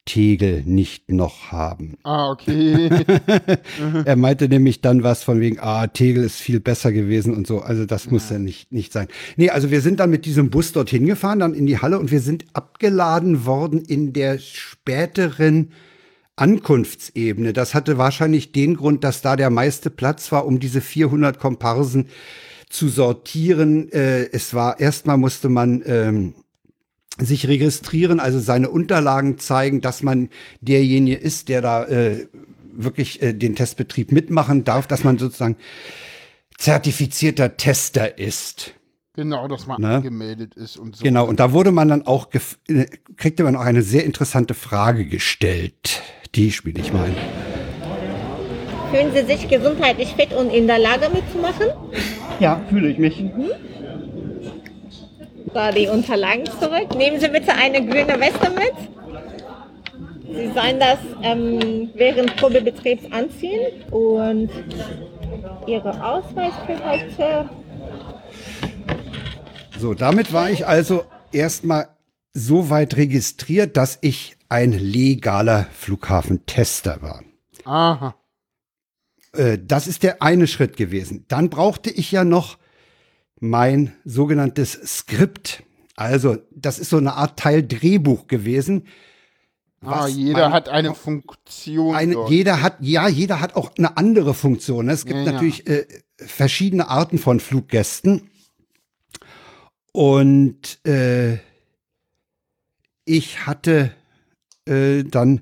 Tegel 0.04 0.64
nicht 0.66 1.10
noch 1.10 1.52
haben. 1.52 1.96
Ah, 2.02 2.30
okay. 2.30 2.90
er 4.04 4.16
meinte 4.16 4.48
nämlich 4.48 4.80
dann 4.80 5.04
was 5.04 5.22
von 5.22 5.40
wegen, 5.40 5.60
ah, 5.60 5.86
Tegel 5.86 6.24
ist 6.24 6.36
viel 6.36 6.58
besser 6.58 6.92
gewesen 6.92 7.34
und 7.34 7.46
so. 7.46 7.60
Also 7.60 7.86
das 7.86 8.10
muss 8.10 8.28
ja 8.28 8.38
nicht, 8.38 8.72
nicht 8.72 8.92
sein. 8.92 9.06
Nee, 9.36 9.50
also 9.50 9.70
wir 9.70 9.80
sind 9.80 10.00
dann 10.00 10.10
mit 10.10 10.24
diesem 10.24 10.50
Bus 10.50 10.72
dorthin 10.72 11.06
gefahren, 11.06 11.38
dann 11.38 11.54
in 11.54 11.66
die 11.66 11.78
Halle 11.78 12.00
und 12.00 12.10
wir 12.10 12.20
sind 12.20 12.44
abgeladen 12.52 13.46
worden 13.46 13.80
in 13.80 14.12
der 14.12 14.38
späteren 14.38 15.70
Ankunftsebene. 16.34 17.52
Das 17.52 17.74
hatte 17.74 17.96
wahrscheinlich 17.96 18.50
den 18.50 18.76
Grund, 18.76 19.04
dass 19.04 19.22
da 19.22 19.36
der 19.36 19.50
meiste 19.50 19.90
Platz 19.90 20.32
war, 20.32 20.46
um 20.46 20.58
diese 20.58 20.80
400 20.80 21.38
Komparsen 21.38 22.08
zu 22.68 22.88
sortieren. 22.88 23.92
Äh, 23.92 24.30
es 24.32 24.52
war 24.54 24.80
erstmal 24.80 25.18
musste 25.18 25.48
man 25.48 25.82
ähm, 25.86 26.34
sich 27.20 27.46
registrieren, 27.46 28.20
also 28.20 28.38
seine 28.38 28.70
Unterlagen 28.70 29.38
zeigen, 29.38 29.80
dass 29.80 30.02
man 30.02 30.28
derjenige 30.60 31.16
ist, 31.16 31.48
der 31.48 31.60
da 31.60 31.84
äh, 31.84 32.26
wirklich 32.72 33.22
äh, 33.22 33.32
den 33.34 33.54
Testbetrieb 33.54 34.12
mitmachen 34.12 34.64
darf, 34.64 34.86
dass 34.86 35.04
man 35.04 35.18
sozusagen 35.18 35.56
zertifizierter 36.56 37.56
Tester 37.56 38.18
ist. 38.18 38.74
Genau, 39.14 39.46
dass 39.46 39.66
man 39.66 39.80
ne? 39.80 39.96
angemeldet 39.96 40.54
ist 40.54 40.78
und 40.78 40.96
so. 40.96 41.04
Genau, 41.04 41.26
und 41.26 41.38
da 41.38 41.52
wurde 41.52 41.70
man 41.70 41.88
dann 41.88 42.06
auch, 42.06 42.28
äh, 42.32 42.86
kriegte 43.16 43.44
man 43.44 43.56
auch 43.56 43.60
eine 43.60 43.82
sehr 43.82 44.04
interessante 44.04 44.54
Frage 44.54 45.04
gestellt. 45.04 46.02
Die 46.34 46.50
spiele 46.50 46.80
ich 46.80 46.94
mal 46.94 47.04
ein. 47.04 47.16
Fühlen 48.90 49.12
Sie 49.12 49.24
sich 49.26 49.48
gesundheitlich 49.48 50.14
fit 50.14 50.32
und 50.32 50.50
in 50.50 50.66
der 50.66 50.78
Lage 50.78 51.10
mitzumachen? 51.12 51.66
Ja, 52.40 52.62
fühle 52.70 52.88
ich 52.88 52.98
mich. 52.98 53.20
Mhm. 53.20 53.50
Da 55.54 55.70
die 55.70 55.86
Unterlagen 55.86 56.46
zurück. 56.46 56.94
Nehmen 56.96 57.20
Sie 57.20 57.28
bitte 57.28 57.52
eine 57.52 57.84
grüne 57.84 58.18
Weste 58.18 58.50
mit. 58.50 58.72
Sie 60.34 60.50
sollen 60.52 60.80
das 60.80 60.98
ähm, 61.22 61.90
während 61.94 62.36
Probebetriebs 62.36 63.04
anziehen 63.12 63.82
und 63.90 64.50
Ihre 65.66 66.04
Ausweis 66.04 66.54
für 66.66 66.84
heute. 66.84 67.50
So, 69.78 69.94
damit 69.94 70.32
war 70.32 70.50
ich 70.50 70.66
also 70.66 71.04
erstmal 71.32 71.88
so 72.32 72.70
weit 72.70 72.96
registriert, 72.96 73.76
dass 73.76 73.98
ich 74.00 74.36
ein 74.48 74.72
legaler 74.72 75.66
Flughafentester 75.72 77.02
war. 77.02 77.22
Aha. 77.64 78.14
Äh, 79.32 79.58
das 79.62 79.86
ist 79.86 80.02
der 80.02 80.22
eine 80.22 80.46
Schritt 80.46 80.76
gewesen. 80.76 81.24
Dann 81.28 81.50
brauchte 81.50 81.90
ich 81.90 82.10
ja 82.12 82.24
noch 82.24 82.58
mein 83.42 83.92
sogenanntes 84.04 84.72
Skript. 84.72 85.64
Also, 85.96 86.38
das 86.52 86.78
ist 86.78 86.90
so 86.90 86.96
eine 86.96 87.14
Art 87.14 87.40
Teil 87.40 87.66
Drehbuch 87.66 88.28
gewesen. 88.28 88.86
Ah, 89.84 90.06
jeder 90.06 90.44
man, 90.44 90.52
hat 90.52 90.68
eine 90.68 90.94
Funktion. 90.94 91.92
Eine, 91.96 92.28
jeder 92.28 92.62
hat, 92.62 92.76
ja, 92.78 93.08
jeder 93.08 93.40
hat 93.40 93.56
auch 93.56 93.72
eine 93.76 93.96
andere 93.96 94.32
Funktion. 94.32 94.88
Es 94.88 95.06
gibt 95.06 95.18
ja, 95.18 95.32
natürlich 95.32 95.64
ja. 95.66 95.74
Äh, 95.74 95.86
verschiedene 96.18 96.88
Arten 96.88 97.18
von 97.18 97.40
Fluggästen. 97.40 98.30
Und 99.90 100.78
äh, 100.86 101.38
ich 103.04 103.44
hatte 103.44 103.90
äh, 104.66 105.02
dann 105.02 105.40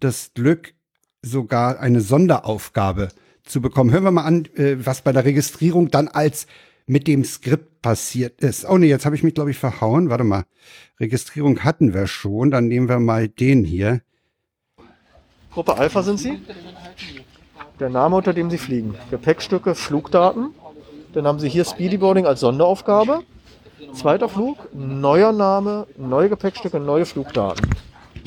das 0.00 0.32
Glück, 0.32 0.72
sogar 1.20 1.80
eine 1.80 2.00
Sonderaufgabe 2.00 3.08
zu 3.44 3.60
bekommen. 3.60 3.90
Hören 3.92 4.04
wir 4.04 4.10
mal 4.10 4.24
an, 4.24 4.46
äh, 4.56 4.76
was 4.84 5.02
bei 5.02 5.12
der 5.12 5.26
Registrierung 5.26 5.90
dann 5.90 6.08
als 6.08 6.46
mit 6.86 7.06
dem 7.06 7.24
Skript 7.24 7.82
passiert 7.82 8.40
ist. 8.40 8.64
Oh 8.68 8.78
nee, 8.78 8.88
jetzt 8.88 9.04
habe 9.04 9.16
ich 9.16 9.22
mich, 9.22 9.34
glaube 9.34 9.50
ich, 9.50 9.58
verhauen. 9.58 10.10
Warte 10.10 10.24
mal. 10.24 10.44
Registrierung 11.00 11.60
hatten 11.64 11.94
wir 11.94 12.06
schon. 12.06 12.50
Dann 12.50 12.68
nehmen 12.68 12.88
wir 12.88 13.00
mal 13.00 13.28
den 13.28 13.64
hier. 13.64 14.00
Gruppe 15.52 15.76
Alpha 15.76 16.02
sind 16.02 16.18
Sie? 16.18 16.40
Der 17.80 17.90
Name, 17.90 18.16
unter 18.16 18.32
dem 18.32 18.50
Sie 18.50 18.58
fliegen. 18.58 18.94
Gepäckstücke, 19.10 19.74
Flugdaten. 19.74 20.54
Dann 21.12 21.26
haben 21.26 21.40
Sie 21.40 21.48
hier 21.48 21.64
Speedyboarding 21.64 22.26
als 22.26 22.40
Sonderaufgabe. 22.40 23.20
Zweiter 23.94 24.28
Flug, 24.28 24.56
neuer 24.72 25.32
Name, 25.32 25.86
neue 25.98 26.30
Gepäckstücke, 26.30 26.80
neue 26.80 27.04
Flugdaten. 27.04 27.68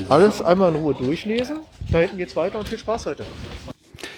Alles 0.09 0.41
einmal 0.41 0.75
in 0.75 0.81
Ruhe 0.81 0.93
durchlesen. 0.93 1.61
Da 1.91 1.99
hinten 1.99 2.17
geht's 2.17 2.35
weiter 2.35 2.59
und 2.59 2.67
viel 2.67 2.77
Spaß 2.77 3.07
heute. 3.07 3.25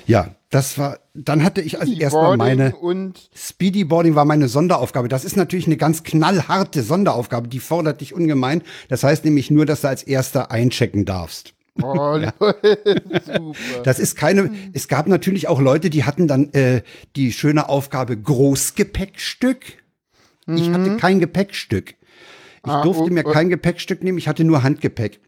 Ja, 0.06 0.30
das 0.50 0.78
war, 0.78 1.00
dann 1.14 1.44
hatte 1.44 1.62
ich 1.62 1.80
also 1.80 1.92
erstmal 1.92 2.38
meine 2.38 2.76
und 2.78 3.30
Speedyboarding 3.36 4.16
war 4.16 4.24
meine 4.24 4.48
Sonderaufgabe. 4.48 5.10
Das 5.10 5.26
ist 5.26 5.36
natürlich 5.36 5.66
eine 5.66 5.76
ganz 5.76 6.04
knallharte 6.04 6.84
Sonderaufgabe, 6.84 7.50
die 7.50 7.60
fordert 7.60 8.00
dich 8.00 8.14
ungemein. 8.14 8.62
Das 8.88 9.04
heißt 9.04 9.26
nämlich 9.26 9.52
nur, 9.52 9.66
dass 9.66 9.82
du 9.82 9.90
als 9.90 10.04
erster 10.04 10.50
einchecken 10.50 11.04
darfst. 11.04 11.54
Oh, 11.82 12.18
ja. 12.22 12.34
super. 12.40 13.84
Das 13.84 14.00
ist 14.00 14.16
keine, 14.16 14.52
es 14.72 14.88
gab 14.88 15.08
natürlich 15.08 15.50
auch 15.50 15.60
Leute, 15.60 15.90
die 15.90 16.06
hatten 16.06 16.28
dann 16.28 16.54
äh, 16.54 16.82
die 17.18 17.34
schöne 17.34 17.68
Aufgabe 17.68 18.16
Großgepäckstück. 18.16 19.66
Mhm. 20.46 20.58
Ich 20.58 20.70
hatte 20.72 20.96
kein 20.96 21.20
Gepäckstück. 21.20 21.96
Ich 22.66 22.72
ah, 22.72 22.84
durfte 22.84 23.04
oh, 23.04 23.08
mir 23.08 23.26
oh. 23.26 23.32
kein 23.32 23.50
Gepäckstück 23.50 24.02
nehmen, 24.02 24.18
ich 24.18 24.30
hatte 24.30 24.46
nur 24.46 24.64
Handgepäck. 24.64 25.20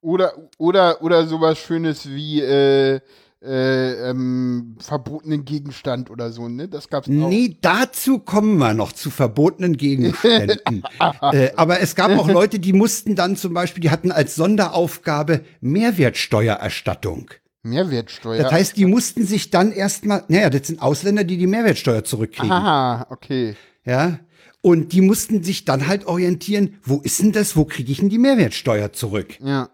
Oder, 0.00 0.32
oder, 0.58 1.02
oder 1.02 1.26
sowas 1.26 1.58
Schönes 1.58 2.08
wie, 2.08 2.40
äh, 2.40 3.00
äh, 3.44 4.10
ähm, 4.10 4.76
verbotenen 4.78 5.44
Gegenstand 5.44 6.10
oder 6.10 6.30
so, 6.30 6.48
ne? 6.48 6.68
Das 6.68 6.88
gab's 6.88 7.08
auch. 7.08 7.12
Nee, 7.12 7.56
dazu 7.60 8.18
kommen 8.18 8.58
wir 8.58 8.74
noch 8.74 8.92
zu 8.92 9.10
verbotenen 9.10 9.76
Gegenständen. 9.76 10.84
äh, 11.32 11.50
aber 11.56 11.80
es 11.80 11.94
gab 11.94 12.10
auch 12.12 12.28
Leute, 12.28 12.58
die 12.58 12.72
mussten 12.72 13.16
dann 13.16 13.36
zum 13.36 13.52
Beispiel, 13.54 13.80
die 13.80 13.90
hatten 13.90 14.12
als 14.12 14.34
Sonderaufgabe 14.36 15.42
Mehrwertsteuererstattung. 15.60 17.30
Mehrwertsteuer. 17.62 18.42
Das 18.42 18.52
heißt, 18.52 18.76
die 18.76 18.86
mussten 18.86 19.24
sich 19.24 19.50
dann 19.50 19.72
erstmal, 19.72 20.24
naja, 20.28 20.50
das 20.50 20.66
sind 20.66 20.82
Ausländer, 20.82 21.24
die 21.24 21.38
die 21.38 21.46
Mehrwertsteuer 21.46 22.04
zurückkriegen. 22.04 22.50
Aha, 22.50 23.06
okay. 23.10 23.56
Ja. 23.84 24.18
Und 24.60 24.92
die 24.92 25.00
mussten 25.00 25.42
sich 25.42 25.64
dann 25.64 25.88
halt 25.88 26.06
orientieren, 26.06 26.78
wo 26.84 27.00
ist 27.00 27.20
denn 27.20 27.32
das, 27.32 27.56
wo 27.56 27.64
kriege 27.64 27.90
ich 27.90 27.98
denn 27.98 28.08
die 28.08 28.18
Mehrwertsteuer 28.18 28.92
zurück? 28.92 29.38
Ja. 29.40 29.68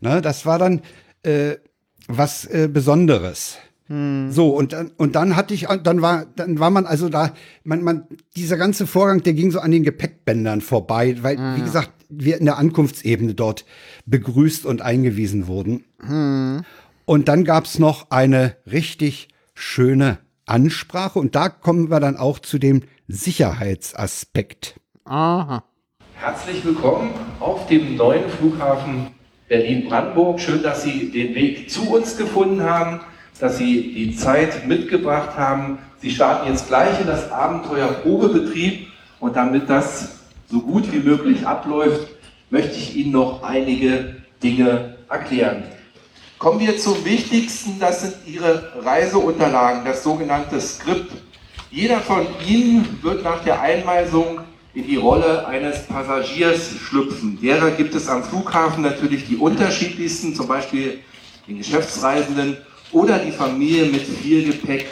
Na, 0.00 0.20
das 0.20 0.46
war 0.46 0.58
dann, 0.58 0.82
äh, 1.24 1.56
was 2.08 2.44
äh, 2.46 2.68
Besonderes. 2.72 3.58
Hm. 3.86 4.30
So, 4.30 4.48
und 4.48 4.72
dann, 4.72 4.92
und 4.96 5.14
dann 5.14 5.36
hatte 5.36 5.52
ich, 5.52 5.66
dann 5.82 6.00
war, 6.00 6.24
dann 6.36 6.58
war 6.58 6.70
man 6.70 6.86
also 6.86 7.08
da, 7.08 7.34
man, 7.64 7.82
man, 7.82 8.06
dieser 8.36 8.56
ganze 8.56 8.86
Vorgang, 8.86 9.22
der 9.22 9.34
ging 9.34 9.50
so 9.50 9.60
an 9.60 9.70
den 9.70 9.82
Gepäckbändern 9.82 10.62
vorbei, 10.62 11.16
weil, 11.20 11.38
ah, 11.38 11.54
wie 11.54 11.60
ja. 11.60 11.64
gesagt, 11.64 11.90
wir 12.08 12.38
in 12.38 12.46
der 12.46 12.58
Ankunftsebene 12.58 13.34
dort 13.34 13.66
begrüßt 14.06 14.64
und 14.64 14.80
eingewiesen 14.80 15.46
wurden. 15.46 15.84
Hm. 16.00 16.62
Und 17.04 17.28
dann 17.28 17.44
gab's 17.44 17.78
noch 17.78 18.10
eine 18.10 18.56
richtig 18.70 19.28
schöne 19.54 20.18
Ansprache 20.46 21.18
und 21.18 21.34
da 21.34 21.48
kommen 21.48 21.90
wir 21.90 22.00
dann 22.00 22.16
auch 22.16 22.38
zu 22.38 22.58
dem 22.58 22.82
Sicherheitsaspekt. 23.08 24.80
Aha. 25.04 25.64
Herzlich 26.14 26.64
willkommen 26.64 27.10
auf 27.40 27.66
dem 27.66 27.96
neuen 27.96 28.30
Flughafen 28.30 29.08
Berlin-Brandenburg. 29.48 30.40
Schön, 30.40 30.62
dass 30.62 30.82
Sie 30.82 31.10
den 31.10 31.34
Weg 31.34 31.70
zu 31.70 31.90
uns 31.90 32.16
gefunden 32.16 32.62
haben, 32.62 33.00
dass 33.38 33.58
Sie 33.58 33.92
die 33.94 34.16
Zeit 34.16 34.66
mitgebracht 34.66 35.36
haben. 35.36 35.78
Sie 35.98 36.10
starten 36.10 36.48
jetzt 36.48 36.68
gleich 36.68 37.00
in 37.00 37.06
das 37.06 37.30
Abenteuer 37.30 37.88
Probebetrieb 37.88 38.88
und 39.20 39.36
damit 39.36 39.68
das 39.68 40.20
so 40.50 40.60
gut 40.60 40.90
wie 40.92 41.00
möglich 41.00 41.46
abläuft, 41.46 42.08
möchte 42.50 42.76
ich 42.76 42.96
Ihnen 42.96 43.12
noch 43.12 43.42
einige 43.42 44.16
Dinge 44.42 44.96
erklären. 45.08 45.64
Kommen 46.38 46.60
wir 46.60 46.78
zum 46.78 47.04
Wichtigsten, 47.04 47.78
das 47.80 48.02
sind 48.02 48.14
Ihre 48.26 48.72
Reiseunterlagen, 48.82 49.84
das 49.84 50.02
sogenannte 50.02 50.60
Skript. 50.60 51.12
Jeder 51.70 52.00
von 52.00 52.26
Ihnen 52.46 52.98
wird 53.02 53.24
nach 53.24 53.42
der 53.44 53.60
Einweisung 53.60 54.40
in 54.74 54.86
die 54.86 54.96
Rolle 54.96 55.46
eines 55.46 55.86
Passagiers 55.86 56.70
schlüpfen. 56.80 57.38
Derer 57.40 57.70
gibt 57.70 57.94
es 57.94 58.08
am 58.08 58.24
Flughafen 58.24 58.82
natürlich 58.82 59.26
die 59.26 59.36
unterschiedlichsten, 59.36 60.34
zum 60.34 60.48
Beispiel 60.48 60.98
den 61.46 61.58
Geschäftsreisenden 61.58 62.56
oder 62.90 63.18
die 63.18 63.30
Familie 63.30 63.86
mit 63.86 64.02
viel 64.02 64.44
Gepäck. 64.44 64.86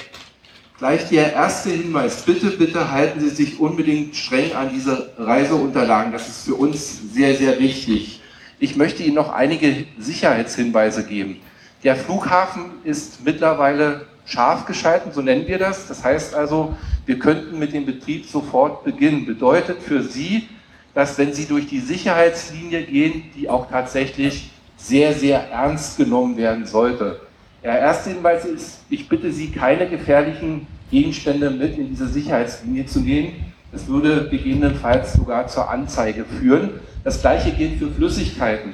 Gleich 0.79 1.09
der 1.09 1.33
erste 1.33 1.71
Hinweis, 1.71 2.23
bitte, 2.23 2.51
bitte 2.51 2.91
halten 2.91 3.21
Sie 3.21 3.29
sich 3.29 3.61
unbedingt 3.61 4.17
streng 4.17 4.53
an 4.53 4.71
diese 4.73 5.13
Reiseunterlagen. 5.19 6.13
Das 6.13 6.29
ist 6.29 6.45
für 6.47 6.55
uns 6.55 7.13
sehr, 7.13 7.37
sehr 7.37 7.59
wichtig. 7.59 8.21
Ich 8.59 8.77
möchte 8.77 9.03
Ihnen 9.03 9.15
noch 9.15 9.33
einige 9.33 9.87
Sicherheitshinweise 9.99 11.05
geben. 11.05 11.41
Der 11.85 11.97
Flughafen 11.97 12.67
ist 12.85 13.25
mittlerweile 13.25 14.07
scharf 14.25 14.67
geschalten, 14.67 15.13
so 15.13 15.21
nennen 15.21 15.47
wir 15.49 15.59
das. 15.59 15.89
Das 15.89 16.05
heißt 16.05 16.35
also, 16.35 16.77
wir 17.07 17.19
könnten 17.19 17.59
mit 17.59 17.73
dem 17.73 17.85
Betrieb 17.85 18.27
sofort 18.27 18.85
beginnen. 18.85 19.27
Bedeutet 19.27 19.83
für 19.83 20.03
Sie, 20.03 20.49
dass 20.95 21.19
wenn 21.19 21.33
Sie 21.33 21.47
durch 21.47 21.67
die 21.67 21.81
Sicherheitslinie 21.81 22.85
gehen, 22.85 23.25
die 23.35 23.49
auch 23.49 23.69
tatsächlich 23.69 24.51
sehr, 24.77 25.13
sehr 25.13 25.51
ernst 25.51 25.97
genommen 25.97 26.37
werden 26.37 26.67
sollte. 26.67 27.21
Der 27.63 27.79
erste 27.79 28.11
Hinweis 28.11 28.45
ist, 28.45 28.81
ich 28.91 29.09
bitte 29.09 29.33
Sie, 29.33 29.51
keine 29.51 29.89
gefährlichen 29.89 30.67
Gegenstände 30.91 31.51
mit 31.51 31.79
in 31.79 31.89
diese 31.89 32.09
Sicherheitslinie 32.09 32.87
zu 32.87 33.01
nehmen. 33.01 33.53
Es 33.73 33.87
würde 33.87 34.29
gegebenenfalls 34.29 35.15
sogar 35.15 35.47
zur 35.47 35.71
Anzeige 35.71 36.25
führen. 36.25 36.71
Das 37.05 37.21
gleiche 37.21 37.53
gilt 37.53 37.79
für 37.79 37.91
Flüssigkeiten. 37.91 38.73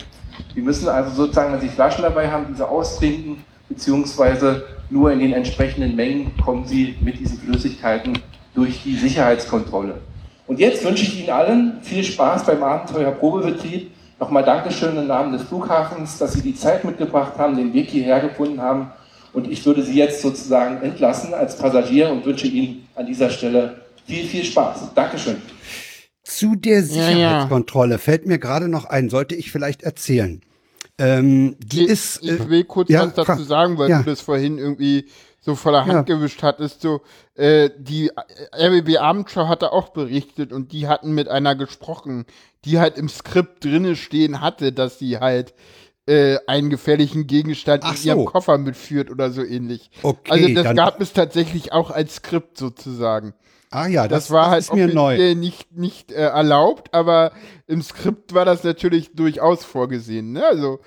Die 0.55 0.61
müssen 0.61 0.89
also 0.89 1.11
sozusagen, 1.15 1.53
wenn 1.53 1.61
sie 1.61 1.69
Flaschen 1.69 2.03
dabei 2.03 2.31
haben, 2.31 2.47
diese 2.49 2.69
austrinken, 2.69 3.45
beziehungsweise 3.69 4.65
nur 4.91 5.13
in 5.13 5.21
den 5.21 5.33
entsprechenden 5.33 5.97
Mengen 5.97 6.37
kommen 6.45 6.67
sie 6.67 6.97
mit 7.01 7.19
diesen 7.19 7.39
Flüssigkeiten 7.39 8.19
durch 8.55 8.83
die 8.83 8.97
Sicherheitskontrolle. 8.97 10.01
Und 10.47 10.59
jetzt 10.59 10.83
wünsche 10.85 11.05
ich 11.05 11.21
Ihnen 11.21 11.31
allen 11.31 11.83
viel 11.83 12.03
Spaß 12.03 12.47
beim 12.47 12.63
Abenteuer-Probebetrieb. 12.63 13.91
Nochmal 14.19 14.45
Dankeschön 14.45 14.97
im 14.97 15.07
Namen 15.07 15.33
des 15.33 15.43
Flughafens, 15.43 16.19
dass 16.19 16.33
Sie 16.33 16.43
die 16.43 16.55
Zeit 16.55 16.85
mitgebracht 16.85 17.35
haben, 17.37 17.57
den 17.57 17.73
Weg 17.75 17.91
hierher 17.91 18.21
gefunden 18.21 18.61
haben. 18.61 18.91
Und 19.35 19.51
ich 19.51 19.65
würde 19.67 19.83
Sie 19.83 19.95
jetzt 19.95 20.23
sozusagen 20.23 20.83
entlassen 20.83 21.35
als 21.35 21.59
Passagier 21.59 22.11
und 22.11 22.25
wünsche 22.25 22.47
Ihnen 22.47 22.89
an 22.95 23.07
dieser 23.07 23.29
Stelle 23.29 23.83
viel, 24.07 24.25
viel 24.25 24.45
Spaß. 24.45 24.95
Dankeschön. 24.95 25.37
Zu 26.25 26.57
der 26.57 26.83
Sicherheitskontrolle 26.83 27.93
ja, 27.93 27.97
ja. 27.97 27.99
fällt 27.99 28.27
mir 28.27 28.39
gerade 28.39 28.69
noch 28.69 28.87
ein, 28.87 29.11
sollte 29.11 29.35
ich 29.35 29.53
vielleicht 29.53 29.83
erzählen. 29.83 30.41
Ähm, 30.99 31.57
die 31.61 31.85
ich, 31.85 31.91
ist. 31.91 32.23
Ich 32.23 32.31
äh, 32.31 32.49
will 32.49 32.65
kurz 32.65 32.91
ja, 32.91 33.07
was 33.07 33.15
dazu 33.15 33.43
sagen, 33.43 33.79
weil 33.79 33.89
du 33.89 34.03
das 34.03 34.21
vorhin 34.21 34.59
irgendwie 34.59 35.07
so 35.41 35.55
voller 35.55 35.87
Hand 35.87 36.09
ja. 36.09 36.17
gewischt 36.17 36.43
hattest. 36.43 36.83
So, 36.83 37.01
äh, 37.35 37.71
die 37.79 38.09
äh, 38.09 38.67
RBB 38.67 38.99
Abendschau 38.99 39.49
hatte 39.49 39.73
auch 39.73 39.91
berichtet 39.91 40.53
und 40.53 40.73
die 40.73 40.89
hatten 40.89 41.13
mit 41.13 41.29
einer 41.29 41.55
gesprochen, 41.55 42.27
die 42.65 42.79
halt 42.79 42.99
im 42.99 43.09
Skript 43.09 43.65
drinne 43.65 43.97
stehen 43.97 44.41
hatte, 44.41 44.73
dass 44.73 44.99
sie 44.99 45.19
halt 45.19 45.55
äh, 46.07 46.39
einen 46.47 46.71
gefährlichen 46.71 47.27
Gegenstand 47.27 47.85
Ach 47.85 47.93
in 47.93 47.97
so. 47.97 48.09
ihrem 48.09 48.25
Koffer 48.25 48.59
mitführt 48.59 49.11
oder 49.11 49.31
so 49.31 49.45
ähnlich. 49.45 49.91
Okay, 50.03 50.31
also 50.31 50.49
das 50.55 50.75
gab 50.75 51.01
es 51.01 51.13
tatsächlich 51.13 51.73
auch 51.73 51.91
als 51.91 52.17
Skript 52.17 52.59
sozusagen. 52.59 53.35
Ah 53.71 53.87
ja, 53.87 54.09
das, 54.09 54.25
das 54.25 54.31
war 54.31 54.51
halt 54.51 54.61
ist 54.61 54.75
mir 54.75 54.89
neu. 54.89 55.35
nicht, 55.35 55.77
nicht 55.77 56.13
äh, 56.13 56.27
erlaubt, 56.27 56.95
aber 56.95 57.33
im 57.67 57.83
Skript 57.83 58.33
war 58.33 58.45
das 58.45 58.65
natürlich 58.65 59.15
durchaus 59.15 59.65
vorgesehen. 59.65 60.33
Ne? 60.33 60.45
Also, 60.47 60.81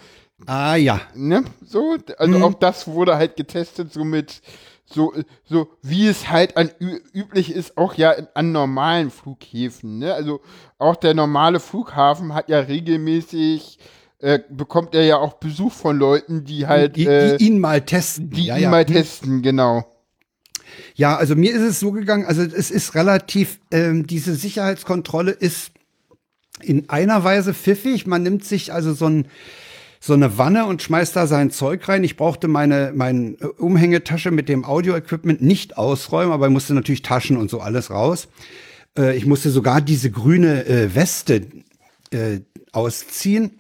ah 0.48 0.76
ja. 0.76 1.02
Ne? 1.14 1.44
So, 1.64 1.98
also 2.18 2.36
hm. 2.36 2.44
auch 2.44 2.54
das 2.56 2.88
wurde 2.88 3.18
halt 3.18 3.36
getestet, 3.36 3.94
so 3.94 4.04
mit 4.04 4.42
so, 4.86 5.14
so 5.46 5.70
wie 5.82 6.08
es 6.08 6.30
halt 6.30 6.58
an 6.58 6.70
üblich 7.14 7.52
ist, 7.52 7.78
auch 7.78 7.94
ja 7.94 8.14
an 8.34 8.52
normalen 8.52 9.10
Flughäfen. 9.10 10.00
Ne? 10.00 10.14
Also 10.14 10.42
auch 10.78 10.96
der 10.96 11.14
normale 11.14 11.60
Flughafen 11.60 12.34
hat 12.34 12.50
ja 12.50 12.60
regelmäßig 12.60 13.80
äh, 14.20 14.40
bekommt 14.50 14.94
er 14.94 15.04
ja 15.04 15.18
auch 15.18 15.34
Besuch 15.34 15.72
von 15.72 15.98
Leuten, 15.98 16.44
die 16.44 16.68
halt 16.68 16.96
die, 16.96 17.06
die 17.06 17.10
äh, 17.10 17.38
ihn 17.38 17.60
mal 17.60 17.82
testen, 17.82 18.30
die 18.30 18.46
ja, 18.46 18.58
ihn 18.58 18.64
ja. 18.64 18.70
mal 18.70 18.86
testen, 18.86 19.42
genau. 19.42 19.86
Ja, 20.96 21.16
also 21.16 21.36
mir 21.36 21.54
ist 21.54 21.62
es 21.62 21.80
so 21.80 21.92
gegangen, 21.92 22.26
also 22.26 22.42
es 22.42 22.72
ist 22.72 22.96
relativ, 22.96 23.60
ähm, 23.72 24.08
diese 24.08 24.36
Sicherheitskontrolle 24.36 25.32
ist 25.32 25.72
in 26.62 26.90
einer 26.90 27.24
Weise 27.24 27.54
pfiffig. 27.54 28.08
Man 28.08 28.24
nimmt 28.24 28.44
sich 28.44 28.74
also 28.74 28.94
so 28.94 29.08
ein 29.08 29.28
so 30.04 30.14
eine 30.14 30.40
Wanne 30.40 30.66
und 30.66 30.82
schmeißt 30.82 31.16
da 31.16 31.28
sein 31.28 31.52
Zeug 31.52 31.88
rein. 31.88 32.04
Ich 32.04 32.18
brauchte 32.18 32.48
meine, 32.48 32.92
meine 32.96 33.38
Umhängetasche 33.60 34.32
mit 34.32 34.50
dem 34.50 34.66
Audio-Equipment 34.66 35.44
nicht 35.44 35.78
ausräumen, 35.78 36.34
aber 36.34 36.48
ich 36.48 36.52
musste 36.52 36.74
natürlich 36.74 37.04
Taschen 37.04 37.38
und 37.38 37.52
so 37.52 37.60
alles 37.62 37.92
raus. 37.92 38.28
Äh, 38.98 39.16
ich 39.16 39.28
musste 39.28 39.52
sogar 39.52 39.80
diese 39.80 40.10
grüne 40.10 40.66
äh, 40.66 40.96
Weste 40.96 41.46
äh, 42.10 42.40
ausziehen. 42.72 43.60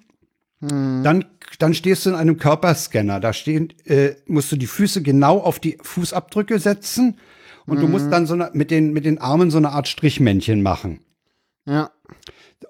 Hm. 0.62 1.04
Dann, 1.04 1.26
dann 1.59 1.73
stehst 1.73 2.05
du 2.05 2.11
in 2.11 2.15
einem 2.15 2.37
Körperscanner. 2.37 3.19
Da 3.19 3.33
stehen, 3.33 3.73
äh, 3.85 4.15
musst 4.25 4.51
du 4.51 4.55
die 4.55 4.67
Füße 4.67 5.01
genau 5.01 5.39
auf 5.39 5.59
die 5.59 5.77
Fußabdrücke 5.81 6.59
setzen 6.59 7.17
und 7.65 7.77
hm. 7.77 7.81
du 7.81 7.87
musst 7.87 8.05
hm. 8.05 8.11
dann 8.11 8.25
so 8.25 8.33
eine, 8.33 8.51
mit, 8.53 8.71
den, 8.71 8.93
mit 8.93 9.05
den 9.05 9.19
Armen 9.19 9.51
so 9.51 9.57
eine 9.57 9.71
Art 9.71 9.87
Strichmännchen 9.87 10.61
machen. 10.61 11.01
Ja. 11.65 11.91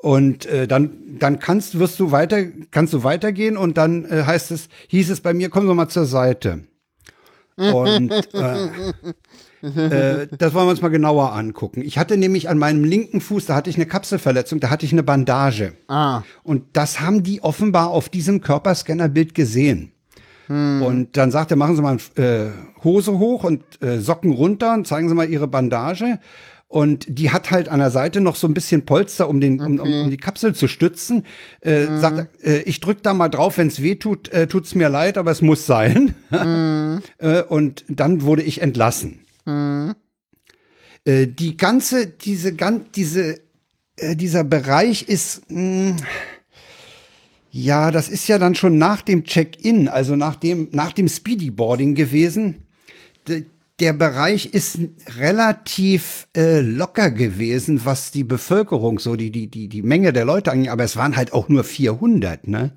Und 0.01 0.45
äh, 0.45 0.67
dann, 0.67 1.17
dann 1.19 1.39
kannst, 1.39 1.77
wirst 1.77 1.99
du 1.99 2.11
weiter, 2.11 2.43
kannst 2.71 2.93
du 2.93 3.03
weitergehen 3.03 3.57
und 3.57 3.77
dann 3.77 4.05
äh, 4.05 4.23
heißt 4.23 4.51
es, 4.51 4.69
hieß 4.87 5.09
es 5.11 5.21
bei 5.21 5.33
mir, 5.33 5.49
komm 5.49 5.67
doch 5.67 5.75
mal 5.75 5.89
zur 5.89 6.05
Seite. 6.05 6.63
Und 7.55 8.11
äh, 8.11 8.69
äh, 9.61 10.27
das 10.37 10.53
wollen 10.53 10.67
wir 10.67 10.71
uns 10.71 10.81
mal 10.81 10.89
genauer 10.89 11.33
angucken. 11.33 11.81
Ich 11.81 11.97
hatte 11.97 12.17
nämlich 12.17 12.49
an 12.49 12.57
meinem 12.57 12.83
linken 12.83 13.21
Fuß, 13.21 13.45
da 13.45 13.55
hatte 13.55 13.69
ich 13.69 13.75
eine 13.75 13.85
Kapselverletzung, 13.85 14.59
da 14.59 14.69
hatte 14.69 14.85
ich 14.85 14.91
eine 14.91 15.03
Bandage. 15.03 15.73
Ah. 15.87 16.23
Und 16.43 16.63
das 16.73 16.99
haben 16.99 17.23
die 17.23 17.43
offenbar 17.43 17.89
auf 17.89 18.09
diesem 18.09 18.41
Körperscannerbild 18.41 19.35
gesehen. 19.35 19.91
Hm. 20.47 20.81
Und 20.81 21.17
dann 21.17 21.31
sagt 21.31 21.51
er, 21.51 21.57
machen 21.57 21.75
Sie 21.75 21.81
mal 21.81 21.97
äh, 22.15 22.51
Hose 22.83 23.19
hoch 23.19 23.43
und 23.43 23.63
äh, 23.81 23.99
Socken 23.99 24.31
runter 24.31 24.73
und 24.73 24.87
zeigen 24.87 25.07
Sie 25.07 25.15
mal 25.15 25.29
Ihre 25.29 25.47
Bandage. 25.47 26.19
Und 26.71 27.05
die 27.09 27.31
hat 27.31 27.51
halt 27.51 27.67
an 27.67 27.79
der 27.79 27.91
Seite 27.91 28.21
noch 28.21 28.37
so 28.37 28.47
ein 28.47 28.53
bisschen 28.53 28.85
Polster, 28.85 29.27
um, 29.27 29.41
den, 29.41 29.59
okay. 29.59 29.79
um, 29.81 30.03
um, 30.03 30.09
die 30.09 30.15
Kapsel 30.15 30.55
zu 30.55 30.69
stützen. 30.69 31.25
Äh, 31.61 31.87
mhm. 31.87 31.99
Sagt, 31.99 32.45
äh, 32.45 32.61
ich 32.61 32.79
drück 32.79 33.03
da 33.03 33.13
mal 33.13 33.27
drauf, 33.27 33.57
wenn 33.57 33.67
es 33.67 33.81
weh 33.81 33.95
tut, 33.95 34.29
äh, 34.29 34.47
tut's 34.47 34.73
mir 34.73 34.87
leid, 34.87 35.17
aber 35.17 35.31
es 35.31 35.41
muss 35.41 35.65
sein. 35.65 36.15
Mhm. 36.29 37.01
äh, 37.17 37.41
und 37.41 37.83
dann 37.89 38.21
wurde 38.21 38.41
ich 38.41 38.61
entlassen. 38.61 39.19
Mhm. 39.45 39.95
Äh, 41.05 41.27
die 41.27 41.57
ganze, 41.57 42.07
diese, 42.07 42.53
ganz, 42.53 42.91
diese, 42.95 43.39
äh, 43.97 44.15
dieser 44.15 44.43
Bereich 44.43 45.03
ist, 45.03 45.49
mh, 45.49 45.89
hm, 45.89 45.97
ja, 47.53 47.91
das 47.91 48.07
ist 48.07 48.27
ja 48.29 48.39
dann 48.39 48.55
schon 48.55 48.77
nach 48.77 49.01
dem 49.01 49.25
Check-in, 49.25 49.89
also 49.89 50.15
nach 50.15 50.37
dem, 50.37 50.69
nach 50.71 50.93
dem 50.93 51.09
Speedyboarding 51.09 51.95
gewesen. 51.95 52.67
D 53.27 53.45
der 53.79 53.93
Bereich 53.93 54.53
ist 54.53 54.77
relativ 55.17 56.27
äh, 56.37 56.59
locker 56.59 57.09
gewesen, 57.09 57.83
was 57.83 58.11
die 58.11 58.23
Bevölkerung, 58.23 58.99
so 58.99 59.15
die, 59.15 59.31
die, 59.31 59.47
die, 59.47 59.69
die 59.69 59.81
Menge 59.81 60.13
der 60.13 60.23
Leute 60.23 60.51
angeht, 60.51 60.69
aber 60.69 60.83
es 60.83 60.97
waren 60.97 61.17
halt 61.17 61.33
auch 61.33 61.49
nur 61.49 61.63
400, 61.63 62.47
ne? 62.47 62.73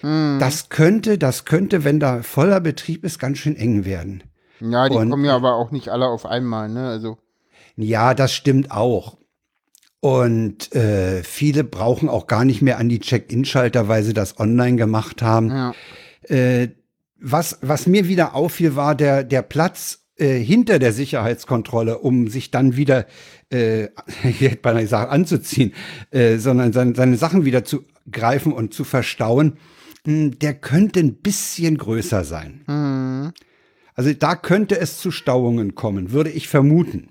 Hm. 0.00 0.38
Das 0.40 0.70
könnte, 0.70 1.18
das 1.18 1.44
könnte, 1.44 1.84
wenn 1.84 2.00
da 2.00 2.24
voller 2.24 2.58
Betrieb 2.58 3.04
ist, 3.04 3.20
ganz 3.20 3.38
schön 3.38 3.54
eng 3.54 3.84
werden. 3.84 4.24
Ja, 4.70 4.88
die 4.88 4.96
und, 4.96 5.10
kommen 5.10 5.24
ja 5.24 5.34
aber 5.34 5.54
auch 5.54 5.70
nicht 5.70 5.88
alle 5.88 6.06
auf 6.06 6.26
einmal, 6.26 6.68
ne? 6.68 6.88
Also. 6.88 7.18
Ja, 7.76 8.14
das 8.14 8.32
stimmt 8.32 8.70
auch. 8.70 9.18
Und 10.00 10.74
äh, 10.74 11.22
viele 11.22 11.64
brauchen 11.64 12.08
auch 12.08 12.26
gar 12.26 12.44
nicht 12.44 12.60
mehr 12.60 12.78
an 12.78 12.88
die 12.88 13.00
Check-in-Schalter, 13.00 13.88
weil 13.88 14.02
sie 14.02 14.12
das 14.12 14.38
online 14.38 14.76
gemacht 14.76 15.22
haben. 15.22 15.48
Ja. 15.48 15.74
Äh, 16.28 16.68
was, 17.18 17.58
was 17.62 17.86
mir 17.86 18.06
wieder 18.06 18.34
auffiel, 18.34 18.76
war 18.76 18.94
der, 18.94 19.24
der 19.24 19.42
Platz 19.42 20.04
äh, 20.16 20.38
hinter 20.38 20.78
der 20.78 20.92
Sicherheitskontrolle, 20.92 21.98
um 21.98 22.28
sich 22.28 22.50
dann 22.50 22.76
wieder, 22.76 23.06
äh, 23.50 23.84
ich 24.24 24.40
hätte 24.40 24.56
beinahe 24.56 24.82
gesagt, 24.82 25.10
anzuziehen, 25.10 25.72
äh, 26.10 26.36
sondern 26.36 26.72
seine, 26.72 26.94
seine 26.94 27.16
Sachen 27.16 27.44
wieder 27.44 27.64
zu 27.64 27.84
greifen 28.10 28.52
und 28.52 28.74
zu 28.74 28.84
verstauen, 28.84 29.56
mh, 30.04 30.12
hm, 30.12 30.38
der 30.38 30.54
könnte 30.54 31.00
ein 31.00 31.16
bisschen 31.16 31.78
größer 31.78 32.24
sein. 32.24 32.62
Mhm. 32.66 33.32
Also 33.94 34.12
da 34.12 34.34
könnte 34.34 34.78
es 34.78 34.98
zu 34.98 35.10
Stauungen 35.10 35.74
kommen, 35.74 36.12
würde 36.12 36.30
ich 36.30 36.48
vermuten. 36.48 37.10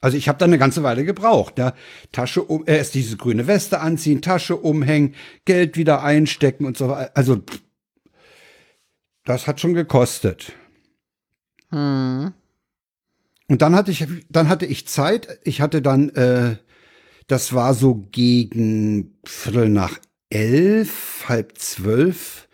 Also 0.00 0.16
ich 0.16 0.28
habe 0.28 0.38
da 0.38 0.44
eine 0.44 0.58
ganze 0.58 0.82
Weile 0.82 1.04
gebraucht. 1.04 1.58
Ja. 1.58 1.74
Tasche 2.12 2.42
um, 2.42 2.66
äh, 2.66 2.76
erst 2.76 2.94
diese 2.94 3.16
grüne 3.16 3.46
Weste 3.46 3.80
anziehen, 3.80 4.22
Tasche 4.22 4.56
umhängen, 4.56 5.14
Geld 5.44 5.76
wieder 5.76 6.02
einstecken 6.02 6.66
und 6.66 6.76
so 6.76 6.88
weiter. 6.88 7.10
Also 7.14 7.42
das 9.24 9.46
hat 9.46 9.60
schon 9.60 9.74
gekostet. 9.74 10.52
Hm. 11.70 12.32
Und 13.48 13.62
dann 13.62 13.74
hatte 13.74 13.90
ich, 13.90 14.06
dann 14.28 14.48
hatte 14.48 14.66
ich 14.66 14.86
Zeit. 14.86 15.40
Ich 15.42 15.60
hatte 15.60 15.82
dann, 15.82 16.10
äh, 16.10 16.56
das 17.26 17.52
war 17.52 17.74
so 17.74 18.06
gegen 18.12 19.18
Viertel 19.24 19.68
nach 19.68 19.98
elf, 20.30 21.24
halb 21.28 21.58
zwölf 21.58 22.47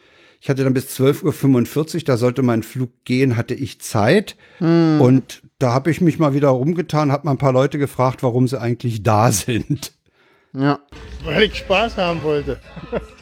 ich 0.44 0.50
hatte 0.50 0.62
dann 0.62 0.74
bis 0.74 0.94
12.45 1.00 1.94
Uhr, 1.94 2.00
da 2.04 2.18
sollte 2.18 2.42
mein 2.42 2.62
Flug 2.62 2.90
gehen, 3.07 3.38
hatte 3.38 3.54
ich 3.54 3.80
Zeit. 3.80 4.37
Hm. 4.59 5.00
Und 5.00 5.40
da 5.59 5.72
habe 5.72 5.90
ich 5.90 6.02
mich 6.02 6.18
mal 6.18 6.35
wieder 6.35 6.48
rumgetan, 6.48 7.11
habe 7.11 7.24
mal 7.24 7.30
ein 7.30 7.38
paar 7.38 7.54
Leute 7.54 7.78
gefragt, 7.78 8.22
warum 8.22 8.46
sie 8.46 8.61
eigentlich 8.61 9.02
da 9.02 9.33
sind. 9.33 9.92
Ja. 10.52 10.80
Weil 11.24 11.44
ich 11.44 11.54
Spaß 11.54 11.96
haben 11.96 12.22
wollte. 12.22 12.61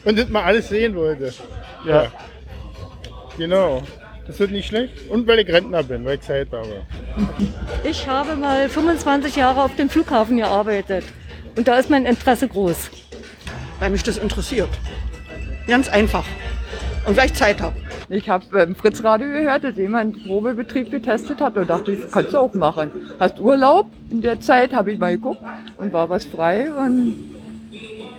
Und 0.03 0.19
das 0.19 0.27
mal 0.27 0.43
alles 0.43 0.67
sehen 0.67 0.95
wollte. 0.95 1.33
Ja. 1.85 2.03
ja. 2.03 2.11
Genau. 3.37 3.83
Das 4.27 4.37
wird 4.39 4.51
nicht 4.51 4.67
schlecht. 4.67 5.09
Und 5.09 5.25
weil 5.25 5.39
ich 5.39 5.47
Rentner 5.47 5.81
bin, 5.81 6.03
weil 6.03 6.15
ich 6.15 6.23
Zeit 6.23 6.49
habe. 6.51 6.81
Ich 7.85 8.05
habe 8.05 8.35
mal 8.35 8.67
25 8.67 9.37
Jahre 9.37 9.61
auf 9.61 9.73
dem 9.77 9.89
Flughafen 9.89 10.35
gearbeitet. 10.35 11.05
Und 11.55 11.69
da 11.69 11.79
ist 11.79 11.89
mein 11.89 12.05
Interesse 12.05 12.49
groß. 12.49 12.89
Weil 13.79 13.91
mich 13.91 14.03
das 14.03 14.17
interessiert. 14.17 14.67
Ganz 15.67 15.87
einfach 15.87 16.25
und 17.05 17.17
weil 17.17 17.25
ich 17.27 17.33
Zeit 17.33 17.61
habe. 17.61 17.75
Ich 18.09 18.29
habe 18.29 18.61
im 18.61 18.75
Fritz 18.75 19.03
Radio 19.03 19.27
gehört, 19.27 19.63
dass 19.63 19.75
jemand 19.75 20.23
Probebetrieb 20.25 20.91
getestet 20.91 21.41
hat 21.41 21.57
und 21.57 21.69
dachte, 21.69 21.95
das 21.95 22.11
kannst 22.11 22.33
du 22.33 22.37
auch 22.37 22.53
machen. 22.53 22.91
Hast 23.19 23.39
Urlaub? 23.39 23.87
In 24.09 24.21
der 24.21 24.39
Zeit 24.39 24.73
habe 24.73 24.91
ich 24.91 24.99
mal 24.99 25.15
geguckt 25.15 25.41
und 25.77 25.91
war 25.93 26.09
was 26.09 26.25
frei 26.25 26.71
und, 26.71 27.15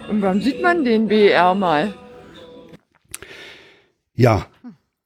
und 0.08 0.22
wann 0.22 0.40
sieht 0.40 0.62
man 0.62 0.84
den 0.84 1.08
BR 1.08 1.54
mal? 1.54 1.94
Ja, 4.14 4.46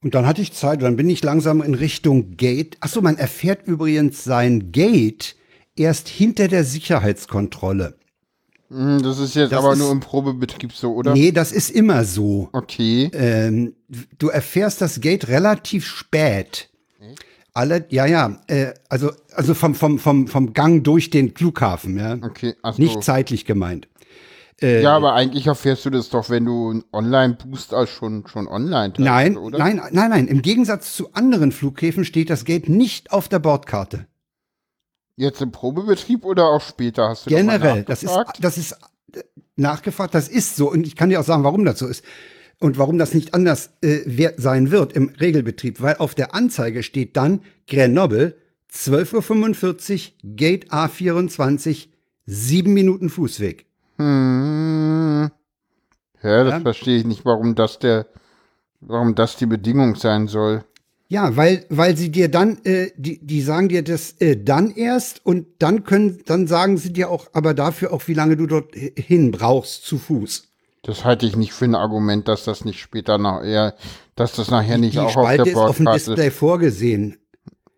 und 0.03 0.15
dann 0.15 0.27
hatte 0.27 0.43
ich 0.43 0.53
Zeit, 0.53 0.83
dann 0.83 0.97
bin 0.97 1.09
ich 1.09 1.23
langsam 1.25 1.61
in 1.63 1.75
Richtung 1.75 2.37
Gate. 2.37 2.77
Achso, 2.81 3.01
man 3.01 3.17
erfährt 3.17 3.67
übrigens 3.67 4.23
sein 4.25 4.71
Gate 4.71 5.37
erst 5.77 6.09
hinter 6.09 6.49
der 6.49 6.65
Sicherheitskontrolle. 6.65 7.98
Hm, 8.71 9.03
Das 9.03 9.19
ist 9.19 9.35
jetzt 9.35 9.53
Das 9.53 9.59
aber 9.61 9.73
ist- 9.73 9.79
nur 9.79 9.91
im 9.93 10.01
Probebetrieb 10.01 10.73
so, 10.73 10.93
oder? 10.95 11.13
Nee, 11.15 11.33
das 11.33 11.53
ist 11.53 11.71
immer 11.71 12.05
so. 12.05 12.49
Okay. 12.53 13.11
Ähm, 13.15 13.75
du 14.19 14.29
erfährst 14.29 14.81
das 14.81 15.01
Gate 15.01 15.29
relativ 15.29 15.87
spät. 15.87 16.69
Alle, 17.55 17.87
ja, 17.89 18.07
ja, 18.07 18.39
äh, 18.47 18.73
also, 18.89 19.11
also 19.35 19.53
vom, 19.55 19.75
vom, 19.75 19.99
vom, 19.99 20.29
vom 20.29 20.53
Gang 20.53 20.85
durch 20.85 21.11
den 21.11 21.35
Flughafen, 21.35 21.99
ja. 21.99 22.15
Okay, 22.23 22.55
ach 22.63 22.75
so. 22.75 22.83
Nicht 22.83 23.03
zeitlich 23.03 23.47
gemeint. 23.47 23.89
Äh, 24.61 24.83
Ja, 24.83 24.95
aber 24.97 25.15
eigentlich 25.15 25.47
erfährst 25.49 25.85
du 25.85 25.91
das 25.91 26.09
doch, 26.09 26.31
wenn 26.31 26.45
du 26.45 26.71
einen 26.71 26.85
Online-Booster 26.93 27.87
schon, 27.89 28.25
schon 28.29 28.47
online 28.47 28.93
hast, 28.93 29.01
Nein, 29.01 29.37
oder? 29.37 29.59
nein, 29.59 29.81
nein, 29.91 30.11
nein. 30.11 30.29
Im 30.29 30.43
Gegensatz 30.43 30.95
zu 30.95 31.13
anderen 31.15 31.51
Flughäfen 31.51 32.05
steht 32.05 32.31
das 32.31 32.45
Gate 32.45 32.69
nicht 32.69 33.11
auf 33.13 33.29
der 33.29 33.39
Bordkarte. 33.41 34.07
Jetzt 35.19 35.43
im 35.43 35.51
Probebetrieb 35.51 36.25
oder 36.25 36.45
auch 36.45 36.61
später? 36.61 37.09
Hast 37.09 37.27
du 37.27 37.31
Generell, 37.31 37.83
das 37.83 38.05
ist, 38.05 38.11
nachgefragt? 38.15 38.39
das 38.45 38.57
ist 38.57 38.73
äh, 39.15 39.23
nachgefragt, 39.57 40.15
das 40.15 40.29
ist 40.29 40.55
so. 40.55 40.71
Und 40.71 40.87
ich 40.87 40.95
kann 40.95 41.09
dir 41.09 41.19
auch 41.19 41.25
sagen, 41.25 41.43
warum 41.43 41.65
das 41.65 41.81
so 41.81 41.89
ist. 41.89 42.05
Und 42.61 42.79
warum 42.79 42.99
das 42.99 43.15
nicht 43.15 43.35
anders 43.35 43.71
äh, 43.83 44.31
sein 44.37 44.71
wird 44.71 44.93
im 44.93 45.09
Regelbetrieb. 45.21 45.81
Weil 45.83 45.97
auf 45.97 46.15
der 46.15 46.35
Anzeige 46.37 46.85
steht 46.85 47.17
dann 47.17 47.41
Grenoble, 47.67 48.37
12.45 48.73 50.07
Uhr, 50.25 50.37
Gate 50.37 50.71
A24, 50.71 51.89
sieben 52.27 52.73
Minuten 52.75 53.11
Fußweg. 53.11 53.67
Hm. 53.97 55.31
Ja, 56.23 56.45
das 56.45 56.53
Ja. 56.53 56.61
verstehe 56.61 56.99
ich 56.99 57.05
nicht, 57.05 57.25
warum 57.25 57.57
das 57.57 57.81
der, 57.81 58.07
warum 58.81 59.15
das 59.17 59.37
die 59.37 59.47
Bedingung 59.47 59.97
sein 59.97 60.29
soll. 60.29 60.65
Ja, 61.11 61.37
weil, 61.37 61.65
weil 61.71 61.97
sie 61.97 62.11
dir 62.11 62.31
dann, 62.31 62.59
äh, 62.65 62.91
die, 62.97 63.19
die 63.25 63.41
sagen 63.41 63.71
dir 63.71 63.83
das 63.83 64.13
äh, 64.21 64.37
dann 64.37 64.71
erst 64.71 65.25
und 65.25 65.47
dann 65.59 65.85
können, 65.85 66.21
dann 66.27 66.47
sagen 66.47 66.77
sie 66.77 66.93
dir 66.93 67.11
auch, 67.11 67.29
aber 67.33 67.55
dafür 67.55 67.95
auch, 67.95 68.07
wie 68.09 68.15
lange 68.15 68.37
du 68.37 68.47
dort 68.47 68.75
hin 68.75 69.31
brauchst 69.31 69.87
zu 69.87 69.97
Fuß. 69.99 70.49
Das 70.83 71.05
halte 71.05 71.25
ich 71.27 71.35
nicht 71.35 71.55
für 71.55 71.65
ein 71.65 71.75
Argument, 71.75 72.29
dass 72.29 72.45
das 72.45 72.65
nicht 72.65 72.79
später 72.79 73.17
nachher, 73.17 73.75
dass 74.17 74.33
das 74.35 74.51
nachher 74.51 74.77
nicht 74.77 74.95
Die 74.95 74.99
auch 74.99 75.07
auf 75.07 75.13
Spalte 75.13 75.45
der 75.45 75.53
ist 75.53 75.59
auf 75.59 75.77
dem 75.79 75.87
Display 75.87 76.31
vorgesehen. 76.31 77.17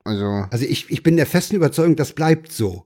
Also, 0.05 0.45
Also 0.51 0.65
ich, 0.65 0.91
ich 0.91 1.03
bin 1.05 1.17
der 1.17 1.27
festen 1.27 1.55
Überzeugung, 1.55 1.95
das 1.95 2.13
bleibt 2.13 2.51
so. 2.53 2.85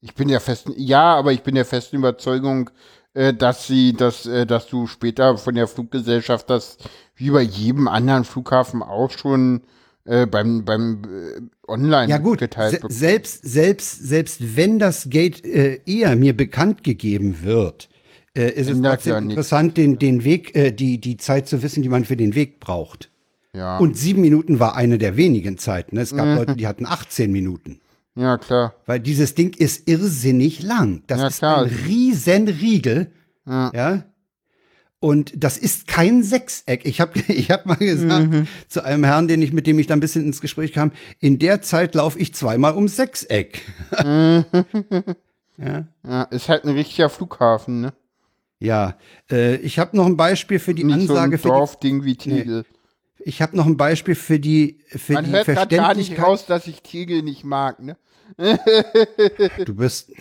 ich 0.00 0.14
bin 0.14 0.28
der 0.28 0.40
festen, 0.40 0.74
ja, 0.76 1.14
aber 1.14 1.32
ich 1.32 1.42
bin 1.42 1.54
der 1.54 1.64
festen 1.64 1.96
Überzeugung, 1.96 2.70
äh, 3.14 3.32
dass 3.32 3.68
sie, 3.68 3.92
dass, 3.92 4.26
äh, 4.26 4.44
dass 4.44 4.66
du 4.66 4.88
später 4.88 5.38
von 5.38 5.54
der 5.54 5.68
Fluggesellschaft 5.68 6.50
das 6.50 6.78
wie 7.14 7.30
bei 7.30 7.42
jedem 7.42 7.86
anderen 7.86 8.24
Flughafen 8.24 8.82
auch 8.82 9.10
schon 9.12 9.62
äh, 10.04 10.26
beim, 10.26 10.64
beim 10.64 11.02
äh, 11.04 11.40
Online 11.70 12.08
Ja 12.10 12.18
gut, 12.18 12.38
geteilt 12.38 12.70
se 12.72 12.76
bekommst. 12.76 12.98
selbst, 12.98 13.40
selbst, 13.44 14.06
selbst 14.06 14.56
wenn 14.56 14.78
das 14.78 15.08
Gate 15.10 15.44
äh, 15.44 15.80
eher 15.86 16.14
mir 16.16 16.36
bekannt 16.36 16.84
gegeben 16.84 17.38
wird, 17.42 17.88
äh, 18.36 18.50
ist 18.50 18.68
es 18.70 18.80
trotzdem 18.82 19.12
ja 19.12 19.18
interessant, 19.18 19.76
den, 19.76 19.98
den 19.98 20.24
Weg, 20.24 20.54
äh, 20.56 20.72
die, 20.72 20.98
die 21.00 21.16
Zeit 21.16 21.46
zu 21.48 21.62
wissen, 21.62 21.82
die 21.82 21.88
man 21.88 22.04
für 22.04 22.16
den 22.16 22.34
Weg 22.34 22.60
braucht. 22.60 23.10
Ja. 23.54 23.78
Und 23.78 23.96
sieben 23.96 24.20
Minuten 24.20 24.58
war 24.58 24.74
eine 24.76 24.98
der 24.98 25.16
wenigen 25.16 25.58
Zeiten. 25.58 25.94
ne? 25.96 26.02
Es 26.02 26.14
gab 26.14 26.26
Mhm. 26.26 26.34
Leute, 26.36 26.56
die 26.56 26.66
hatten 26.66 26.86
18 26.86 27.30
Minuten. 27.30 27.80
Ja, 28.16 28.36
klar. 28.38 28.74
Weil 28.86 29.00
dieses 29.00 29.34
Ding 29.34 29.54
ist 29.56 29.88
irrsinnig 29.88 30.62
lang. 30.62 31.02
Das 31.06 31.20
Ja, 31.20 31.26
ist 31.28 31.38
klar. 31.38 31.62
ein 31.64 31.70
riesen 31.86 32.48
Riegel. 32.48 33.10
Ja. 33.46 33.70
Ja. 33.74 34.04
Und 35.04 35.32
das 35.36 35.58
ist 35.58 35.86
kein 35.86 36.22
Sechseck. 36.22 36.86
Ich 36.86 36.98
habe 36.98 37.20
ich 37.28 37.50
hab 37.50 37.66
mal 37.66 37.74
gesagt 37.76 38.30
Mhm. 38.30 38.46
zu 38.68 38.82
einem 38.82 39.04
Herrn, 39.04 39.28
den 39.28 39.42
ich, 39.42 39.52
mit 39.52 39.66
dem 39.66 39.78
ich 39.78 39.86
da 39.86 39.92
ein 39.92 40.00
bisschen 40.00 40.24
ins 40.24 40.40
Gespräch 40.40 40.72
kam, 40.72 40.92
in 41.20 41.38
der 41.38 41.60
Zeit 41.60 41.94
laufe 41.94 42.18
ich 42.18 42.34
zweimal 42.34 42.74
ums 42.74 42.96
Sechseck. 42.96 43.60
ja. 45.58 45.86
Ja, 46.06 46.22
ist 46.30 46.48
halt 46.48 46.64
ein 46.64 46.70
richtiger 46.74 47.10
Flughafen, 47.10 47.82
ne? 47.82 47.92
Ja, 48.60 48.96
äh, 49.30 49.56
ich 49.56 49.78
habe 49.78 49.94
noch 49.94 50.06
ein 50.06 50.16
Beispiel 50.16 50.58
für 50.58 50.72
die 50.74 50.84
Nicht 50.84 51.06
so 51.06 51.12
Ansage 51.12 51.36
ein 51.36 51.38
für 51.38 51.48
Dorfding 51.48 52.04
wie 52.04 52.16
Tegel. 52.16 52.64
die, 53.18 53.28
Ich 53.28 53.42
habe 53.42 53.56
noch 53.58 53.66
ein 53.66 53.76
Beispiel 53.76 54.14
für 54.14 54.40
die 54.40 54.78
für 54.88 55.12
Man 55.12 55.26
die 55.26 55.32
hört 55.32 55.46
gerade 55.46 55.76
gar 55.76 55.94
nicht 55.94 56.14
Verständlichkeit. 56.14 56.24
raus, 56.26 56.46
dass 56.46 56.66
ich 56.66 56.80
Tegel 56.82 57.20
nicht 57.22 57.44
mag, 57.44 57.78
ne? 57.82 57.98
Du 59.66 59.74
bist 59.74 60.12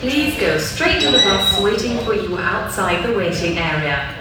Please 0.00 0.34
go 0.40 0.58
straight 0.58 1.00
to 1.02 1.10
the 1.10 1.18
bus 1.18 1.60
waiting 1.60 1.98
for 2.04 2.14
you 2.14 2.38
outside 2.38 3.02
the 3.06 3.12
waiting 3.16 3.58
area. 3.58 4.14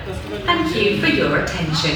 Thank 0.46 0.76
you 0.76 1.00
for 1.00 1.08
your 1.08 1.38
attention. 1.44 1.96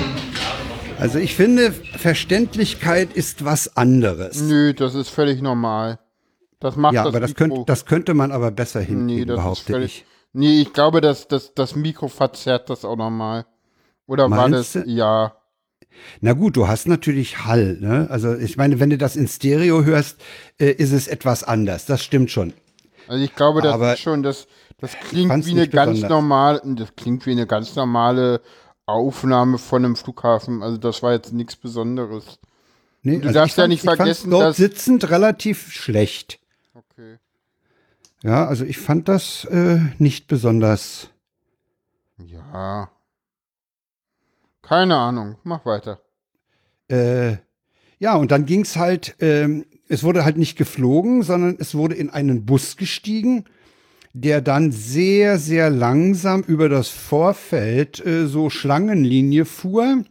Also 1.00 1.20
ich 1.20 1.36
finde, 1.36 1.72
Verständlichkeit 1.98 3.14
ist 3.14 3.44
was 3.46 3.76
anderes. 3.76 4.42
Nö, 4.42 4.74
das 4.74 4.96
ist 4.96 5.10
völlig 5.10 5.42
normal. 5.42 5.98
Das 6.64 6.78
macht 6.78 6.94
ja, 6.94 7.04
das 7.04 7.10
aber 7.14 7.20
das, 7.20 7.32
Mikro. 7.32 7.56
könnt, 7.56 7.70
das 7.70 7.86
könnte 7.86 8.14
man 8.14 8.32
aber 8.32 8.50
besser 8.50 8.80
nee, 8.80 8.86
hinkriegen, 8.86 9.28
das 9.28 9.36
ist 9.38 9.44
behaupte 9.44 9.74
völlig, 9.74 9.98
ich. 9.98 10.06
Nee, 10.32 10.62
ich 10.62 10.72
glaube, 10.72 11.02
dass 11.02 11.28
das, 11.28 11.54
das 11.54 11.76
Mikro 11.76 12.08
verzerrt 12.08 12.70
das 12.70 12.86
auch 12.86 12.96
nochmal. 12.96 13.46
Oder 14.08 14.32
war 14.32 14.50
Meinst 14.50 14.76
das, 14.76 14.84
du? 14.84 14.90
ja. 14.90 15.36
Na 16.22 16.34
gut, 16.34 16.56
du 16.56 16.68
hast 16.68 16.88
natürlich 16.88 17.46
Hall. 17.46 17.78
Ne? 17.80 18.08
Also 18.10 18.34
ich 18.36 18.58
meine, 18.58 18.80
wenn 18.80 18.90
du 18.90 18.98
das 18.98 19.16
in 19.16 19.28
Stereo 19.28 19.84
hörst, 19.84 20.22
äh, 20.58 20.72
ist 20.72 20.92
es 20.94 21.08
etwas 21.08 21.44
anders. 21.44 21.86
Das 21.86 22.02
stimmt 22.04 22.32
schon. 22.32 22.54
Also 23.08 23.24
ich 23.24 23.36
glaube, 23.36 23.62
das 23.62 23.74
Aber 23.74 23.94
ist 23.94 24.00
schon, 24.00 24.24
das, 24.24 24.48
das 24.80 24.94
klingt 25.10 25.46
wie 25.46 25.52
eine 25.52 25.68
ganz 25.68 26.02
normale, 26.02 26.62
das 26.64 26.96
klingt 26.96 27.26
wie 27.26 27.32
eine 27.32 27.46
ganz 27.46 27.76
normale 27.76 28.42
Aufnahme 28.86 29.58
von 29.58 29.84
einem 29.84 29.96
Flughafen. 29.98 30.64
Also 30.64 30.78
das 30.78 31.04
war 31.04 31.12
jetzt 31.12 31.34
nichts 31.34 31.58
Besonderes. 31.58 32.40
Nee, 33.02 33.18
du 33.20 33.28
also 33.28 33.34
darfst 33.40 33.54
ich 33.54 33.58
ja 33.58 33.64
fand- 33.64 33.70
nicht 33.70 33.84
ich 33.84 33.90
vergessen, 33.90 34.32
dort 34.32 34.44
dass 34.44 34.58
sitzend 34.58 35.10
relativ 35.10 35.72
schlecht. 35.74 36.40
Ja, 38.24 38.48
also 38.48 38.64
ich 38.64 38.78
fand 38.78 39.10
das 39.10 39.44
äh, 39.46 39.80
nicht 40.00 40.28
besonders. 40.28 41.10
Ja. 42.18 42.90
Keine 44.62 44.96
Ahnung. 44.96 45.36
Mach 45.44 45.66
weiter. 45.66 46.00
Äh, 46.88 47.36
ja, 48.00 48.16
und 48.16 48.32
dann 48.32 48.46
ging's 48.46 48.78
halt, 48.78 49.16
ähm, 49.20 49.66
es 49.90 50.04
wurde 50.04 50.24
halt 50.24 50.38
nicht 50.38 50.58
geflogen, 50.58 51.22
sondern 51.22 51.58
es 51.60 51.76
wurde 51.76 51.96
in 51.96 52.10
einen 52.10 52.46
Bus 52.46 52.78
gestiegen, 52.78 53.44
der 54.14 54.42
dann 54.42 54.72
sehr, 54.72 55.38
sehr 55.38 55.70
langsam 55.70 56.44
über 56.44 56.70
das 56.70 56.88
Vorfeld 56.88 58.06
äh, 58.06 58.28
so 58.28 58.50
Schlangenlinie 58.50 59.44
fuhr, 59.44 60.06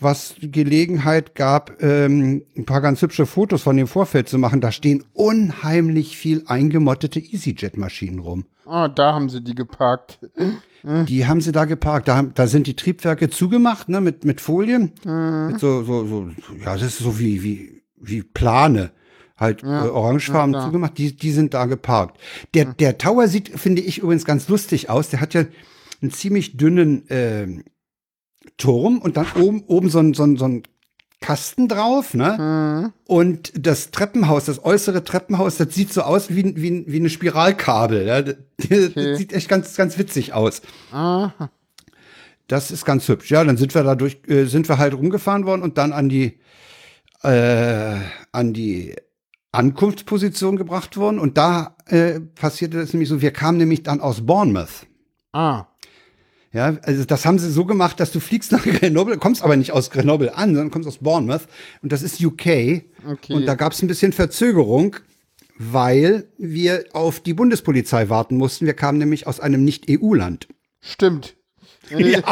was 0.00 0.34
Gelegenheit 0.40 1.34
gab, 1.34 1.82
ähm, 1.82 2.42
ein 2.56 2.64
paar 2.66 2.80
ganz 2.80 3.02
hübsche 3.02 3.26
Fotos 3.26 3.62
von 3.62 3.76
dem 3.76 3.86
Vorfeld 3.86 4.28
zu 4.28 4.38
machen. 4.38 4.60
Da 4.60 4.70
stehen 4.72 5.04
unheimlich 5.12 6.16
viel 6.16 6.44
eingemottete 6.46 7.20
EasyJet-Maschinen 7.20 8.18
rum. 8.20 8.44
Ah, 8.66 8.88
da 8.88 9.14
haben 9.14 9.28
sie 9.30 9.42
die 9.42 9.54
geparkt. 9.54 10.20
Die 11.08 11.26
haben 11.26 11.40
sie 11.40 11.50
da 11.50 11.64
geparkt. 11.64 12.06
Da, 12.06 12.16
haben- 12.16 12.30
da 12.34 12.46
sind 12.46 12.68
die 12.68 12.76
Triebwerke 12.76 13.28
zugemacht, 13.28 13.88
ne, 13.88 14.00
mit, 14.00 14.24
mit 14.24 14.40
Folien. 14.40 14.92
Mhm. 15.04 15.48
Mit 15.50 15.60
so, 15.60 15.82
so, 15.82 16.06
so, 16.06 16.28
ja, 16.64 16.74
das 16.74 16.82
ist 16.82 16.98
so 16.98 17.18
wie, 17.18 17.42
wie, 17.42 17.82
wie 17.96 18.22
Plane. 18.22 18.92
Halt 19.36 19.62
Ja, 19.62 19.86
äh, 19.86 19.88
orangefarben 19.88 20.54
ja, 20.54 20.64
zugemacht, 20.64 20.96
die, 20.96 21.16
die 21.16 21.32
sind 21.32 21.52
da 21.52 21.66
geparkt. 21.66 22.18
Der, 22.54 22.66
der 22.66 22.96
Tower 22.96 23.26
sieht, 23.26 23.48
finde 23.58 23.82
ich, 23.82 23.98
übrigens 23.98 24.24
ganz 24.24 24.48
lustig 24.48 24.88
aus. 24.88 25.08
Der 25.10 25.20
hat 25.20 25.34
ja 25.34 25.44
einen 26.00 26.12
ziemlich 26.12 26.56
dünnen 26.56 27.02
ähm, 27.08 27.64
Turm 28.56 28.98
und 28.98 29.16
dann 29.16 29.26
oben, 29.38 29.62
oben 29.66 29.90
so 29.90 29.98
ein, 29.98 30.14
so 30.14 30.24
ein, 30.24 30.36
so 30.36 30.46
ein 30.46 30.62
Kasten 31.20 31.66
drauf, 31.66 32.14
ne? 32.14 32.92
Und 33.06 33.52
das 33.54 33.90
Treppenhaus, 33.90 34.44
das 34.44 34.64
äußere 34.64 35.02
Treppenhaus, 35.02 35.56
das 35.56 35.74
sieht 35.74 35.92
so 35.92 36.02
aus 36.02 36.30
wie, 36.30 36.56
wie, 36.56 36.84
wie 36.86 36.96
eine 36.96 37.10
Spiralkabel. 37.10 38.06
Ja? 38.06 38.22
Das, 38.22 38.36
das 38.94 39.18
sieht 39.18 39.32
echt 39.32 39.48
ganz, 39.48 39.74
ganz 39.76 39.98
witzig 39.98 40.32
aus. 40.32 40.62
Aha. 40.92 41.50
Das 42.46 42.70
ist 42.70 42.84
ganz 42.84 43.06
hübsch. 43.08 43.30
Ja, 43.30 43.44
dann 43.44 43.56
sind 43.56 43.74
wir 43.74 43.82
dadurch, 43.82 44.18
äh, 44.28 44.44
sind 44.44 44.68
wir 44.68 44.78
halt 44.78 44.94
rumgefahren 44.94 45.44
worden 45.44 45.62
und 45.62 45.76
dann 45.76 45.92
an 45.92 46.08
die, 46.08 46.38
äh, 47.22 47.96
an 48.32 48.52
die 48.52 48.94
Ankunftsposition 49.52 50.56
gebracht 50.56 50.96
worden. 50.96 51.18
Und 51.18 51.36
da 51.36 51.76
äh, 51.86 52.20
passierte 52.20 52.78
das 52.78 52.92
nämlich 52.92 53.08
so, 53.08 53.20
wir 53.20 53.32
kamen 53.32 53.58
nämlich 53.58 53.82
dann 53.82 54.00
aus 54.00 54.24
Bournemouth. 54.24 54.86
Ah. 55.32 55.66
Ja, 56.58 56.76
also 56.82 57.04
das 57.04 57.24
haben 57.24 57.38
sie 57.38 57.52
so 57.52 57.64
gemacht, 57.64 58.00
dass 58.00 58.10
du 58.10 58.18
fliegst 58.18 58.50
nach 58.50 58.64
Grenoble, 58.64 59.16
kommst 59.16 59.42
aber 59.44 59.54
nicht 59.56 59.70
aus 59.70 59.90
Grenoble 59.90 60.34
an, 60.36 60.48
sondern 60.56 60.72
kommst 60.72 60.88
aus 60.88 60.98
Bournemouth 60.98 61.42
und 61.82 61.92
das 61.92 62.02
ist 62.02 62.20
UK. 62.20 62.82
Okay. 63.08 63.32
Und 63.32 63.46
da 63.46 63.54
gab 63.54 63.72
es 63.74 63.80
ein 63.80 63.86
bisschen 63.86 64.12
Verzögerung, 64.12 64.96
weil 65.56 66.26
wir 66.36 66.84
auf 66.94 67.20
die 67.20 67.32
Bundespolizei 67.34 68.08
warten 68.08 68.36
mussten. 68.36 68.66
Wir 68.66 68.74
kamen 68.74 68.98
nämlich 68.98 69.28
aus 69.28 69.38
einem 69.38 69.62
Nicht-EU-Land. 69.64 70.48
Stimmt. 70.80 71.36
Ja, 71.90 72.22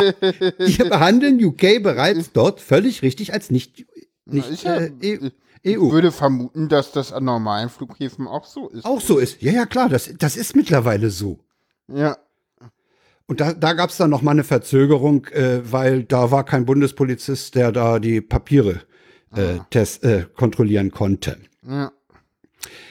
wir 0.58 0.84
behandeln 0.90 1.42
UK 1.42 1.82
bereits 1.82 2.30
dort 2.32 2.60
völlig 2.60 3.00
richtig 3.00 3.32
als 3.32 3.50
nicht, 3.50 3.86
nicht 4.26 4.64
ja- 4.64 4.80
äh, 4.80 4.90
EU. 5.66 5.86
Ich 5.86 5.92
würde 5.92 6.12
vermuten, 6.12 6.68
dass 6.68 6.92
das 6.92 7.10
an 7.12 7.24
normalen 7.24 7.70
Flughäfen 7.70 8.26
auch 8.26 8.44
so 8.44 8.68
ist. 8.68 8.84
Auch 8.84 9.00
so 9.00 9.16
ist. 9.18 9.40
Ja, 9.40 9.52
ja, 9.52 9.64
klar, 9.64 9.88
das, 9.88 10.10
das 10.18 10.36
ist 10.36 10.56
mittlerweile 10.56 11.08
so. 11.10 11.38
Ja. 11.88 12.18
Und 13.26 13.40
da, 13.40 13.52
da 13.52 13.72
gab 13.72 13.90
es 13.90 13.96
dann 13.96 14.10
noch 14.10 14.22
mal 14.22 14.30
eine 14.32 14.44
Verzögerung, 14.44 15.26
äh, 15.26 15.60
weil 15.70 16.04
da 16.04 16.30
war 16.30 16.44
kein 16.44 16.64
Bundespolizist, 16.64 17.54
der 17.54 17.72
da 17.72 17.98
die 17.98 18.20
Papiere 18.20 18.82
äh, 19.34 19.58
test, 19.70 20.04
äh, 20.04 20.26
kontrollieren 20.34 20.92
konnte. 20.92 21.38
Ja. 21.66 21.92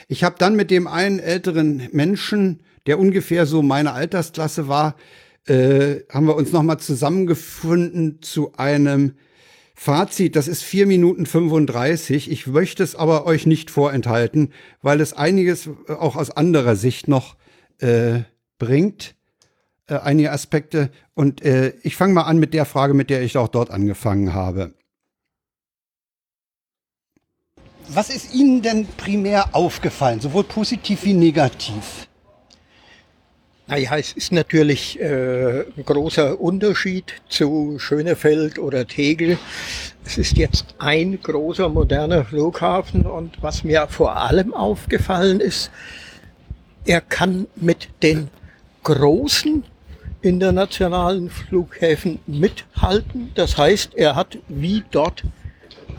Ich 0.08 0.24
habe 0.24 0.36
dann 0.38 0.56
mit 0.56 0.72
dem 0.72 0.88
einen 0.88 1.20
älteren 1.20 1.88
Menschen, 1.92 2.62
der 2.86 3.00
ungefähr 3.00 3.46
so 3.46 3.62
meine 3.62 3.94
Altersklasse 3.94 4.68
war, 4.68 4.96
äh, 5.48 6.02
haben 6.12 6.28
wir 6.28 6.36
uns 6.36 6.52
noch 6.52 6.64
mal 6.64 6.78
zusammengefunden 6.80 8.22
zu 8.22 8.54
einem 8.58 9.14
Fazit. 9.74 10.36
Das 10.36 10.48
ist 10.48 10.64
vier 10.64 10.86
Minuten 10.86 11.26
35. 11.26 12.32
Ich 12.32 12.48
möchte 12.48 12.84
es 12.84 12.96
aber 12.96 13.26
euch 13.26 13.46
nicht 13.46 13.70
vorenthalten, 13.70 14.52
weil 14.82 15.02
es 15.02 15.14
einiges 15.14 15.68
äh, 15.88 15.94
auch 15.94 16.16
aus 16.16 16.32
anderer 16.32 16.76
Sicht 16.76 17.08
noch 17.08 17.36
äh, 17.80 18.22
bringt, 18.58 19.15
äh, 19.88 19.96
einige 19.98 20.32
Aspekte. 20.32 20.90
Und 21.14 21.44
äh, 21.44 21.74
ich 21.84 21.96
fange 21.96 22.14
mal 22.14 22.24
an 22.24 22.38
mit 22.38 22.54
der 22.54 22.66
Frage, 22.66 22.94
mit 22.94 23.10
der 23.10 23.22
ich 23.22 23.38
auch 23.38 23.48
dort 23.48 23.72
angefangen 23.72 24.34
habe. 24.34 24.74
Was 27.88 28.10
ist 28.10 28.34
Ihnen 28.34 28.62
denn 28.64 28.88
primär 28.98 29.54
aufgefallen, 29.54 30.20
sowohl 30.20 30.44
positiv 30.44 31.04
wie 31.04 31.14
negativ? 31.14 32.08
Naja, 33.68 33.98
es 33.98 34.14
ist 34.14 34.32
natürlich 34.32 35.00
äh, 35.00 35.62
ein 35.62 35.86
großer 35.86 36.40
Unterschied 36.40 37.14
zu 37.30 37.80
Schönefeld 37.80 38.60
oder 38.60 38.88
Tegel. 38.88 39.40
Es 40.04 40.20
ist 40.20 40.38
jetzt 40.38 40.76
ein 40.78 41.20
großer 41.22 41.70
moderner 41.70 42.26
Flughafen 42.26 43.08
und 43.08 43.42
was 43.42 43.64
mir 43.64 43.88
vor 43.88 44.18
allem 44.18 44.54
aufgefallen 44.54 45.40
ist, 45.40 45.72
er 46.86 47.02
kann 47.02 47.48
mit 47.56 47.90
den 48.04 48.30
großen 48.84 49.64
internationalen 50.26 51.30
Flughäfen 51.30 52.20
mithalten. 52.26 53.32
Das 53.36 53.58
heißt, 53.58 53.94
er 53.96 54.16
hat 54.16 54.40
wie 54.48 54.84
dort 54.90 55.24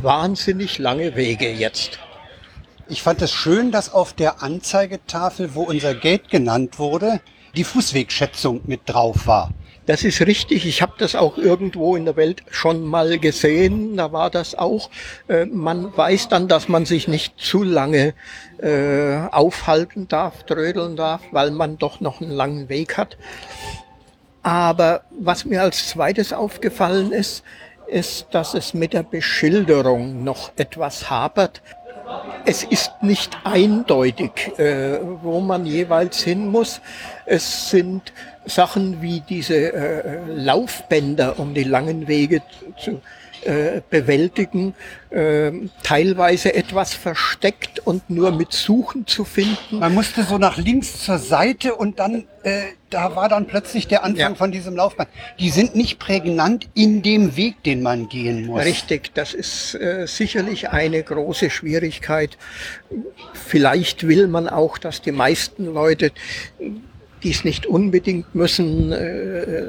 wahnsinnig 0.03 0.79
lange 0.79 1.14
Wege 1.14 1.51
jetzt. 1.51 2.01
Ich 2.89 3.03
fand 3.03 3.22
es 3.22 3.33
schön, 3.33 3.70
dass 3.70 3.93
auf 3.93 4.12
der 4.12 4.43
Anzeigetafel, 4.43 5.55
wo 5.55 5.62
unser 5.62 5.95
Gate 5.95 6.29
genannt 6.29 6.79
wurde, 6.79 7.20
die 7.57 7.64
Fußwegschätzung 7.64 8.62
mit 8.64 8.81
drauf 8.87 9.27
war. 9.27 9.53
Das 9.87 10.03
ist 10.03 10.20
richtig. 10.20 10.66
Ich 10.66 10.83
habe 10.83 10.95
das 10.99 11.14
auch 11.14 11.39
irgendwo 11.39 11.95
in 11.95 12.05
der 12.05 12.16
Welt 12.16 12.43
schon 12.51 12.85
mal 12.85 13.20
gesehen. 13.20 13.97
Da 13.97 14.12
war 14.12 14.31
das 14.31 14.57
auch. 14.57 14.91
Äh, 15.29 15.47
man 15.47 15.97
weiß 15.97 16.29
dann, 16.29 16.49
dass 16.49 16.68
man 16.68 16.85
sich 16.85 17.07
nicht 17.07 17.39
zu 17.39 17.62
lange 17.62 18.14
äh, 18.59 19.29
aufhalten 19.31 20.09
darf, 20.09 20.43
trödeln 20.45 20.97
darf, 20.97 21.22
weil 21.31 21.53
man 21.53 21.79
doch 21.79 22.01
noch 22.01 22.20
einen 22.20 22.33
langen 22.33 22.68
Weg 22.68 22.97
hat. 22.97 23.16
Aber 24.47 25.01
was 25.11 25.44
mir 25.44 25.61
als 25.61 25.88
zweites 25.88 26.32
aufgefallen 26.32 27.11
ist, 27.11 27.42
ist, 27.88 28.28
dass 28.30 28.55
es 28.55 28.74
mit 28.74 28.92
der 28.92 29.03
Beschilderung 29.03 30.22
noch 30.22 30.53
etwas 30.55 31.11
hapert. 31.11 31.62
Es 32.44 32.62
ist 32.62 32.92
nicht 33.03 33.36
eindeutig, 33.42 34.57
äh, 34.57 35.01
wo 35.24 35.40
man 35.40 35.66
jeweils 35.66 36.22
hin 36.22 36.47
muss. 36.47 36.80
Es 37.24 37.70
sind 37.70 38.12
Sachen 38.44 39.03
wie 39.03 39.18
diese 39.18 39.72
äh, 39.72 40.20
Laufbänder, 40.28 41.40
um 41.40 41.53
die 41.53 41.64
langen 41.64 42.07
Wege 42.07 42.40
zu 42.78 43.03
äh, 43.47 43.80
bewältigen, 43.88 44.74
äh, 45.11 45.53
teilweise 45.82 46.55
etwas 46.55 46.94
versteckt 46.94 47.78
und 47.78 48.11
nur 48.11 48.32
mit 48.32 48.53
Suchen 48.53 49.07
zu 49.07 49.24
finden. 49.24 49.78
Man 49.78 49.94
musste 49.94 50.24
so 50.24 50.36
nach 50.36 50.57
links 50.57 51.05
zur 51.05 51.18
Seite 51.18 51.74
und 51.74 51.99
dann, 51.99 52.24
äh, 52.42 52.62
da 52.90 53.14
war 53.14 53.28
dann 53.28 53.47
plötzlich 53.47 53.86
der 53.86 54.05
Anfang 54.05 54.36
von 54.36 54.53
diesem 54.53 54.76
Laufband. 54.76 55.09
Die 55.38 55.51
sind 55.51 55.76
nicht 55.76 55.99
prägnant 55.99 56.68
in 56.74 57.03
dem 57.03 57.36
Weg, 57.36 57.62
den 57.62 57.82
man 57.82 58.09
gehen 58.09 58.47
muss. 58.47 58.64
Richtig, 58.64 59.14
das 59.14 59.32
ist 59.32 59.74
äh, 59.74 60.07
sicherlich 60.07 60.70
eine 60.70 61.03
große 61.03 61.51
Schwierigkeit. 61.51 62.36
Vielleicht 63.32 64.07
will 64.07 64.26
man 64.26 64.49
auch, 64.49 64.76
dass 64.76 65.03
die 65.03 65.12
meisten 65.12 65.66
Leute 65.66 66.11
die 67.23 67.31
es 67.31 67.45
nicht 67.45 67.67
unbedingt 67.67 68.35
müssen, 68.35 68.93
äh, 68.93 69.64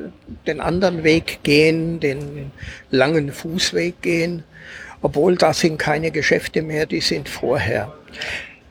den 0.45 0.60
anderen 0.60 1.04
Weg 1.04 1.39
gehen, 1.43 2.00
den 2.00 2.52
langen 2.91 3.32
Fußweg 3.32 4.02
gehen, 4.02 4.43
obwohl 5.02 5.36
da 5.36 5.54
sind 5.54 5.78
keine 5.78 6.12
Geschäfte 6.12 6.62
mehr, 6.62 6.86
die 6.86 7.02
sind 7.02 7.30
vorher. 7.30 7.93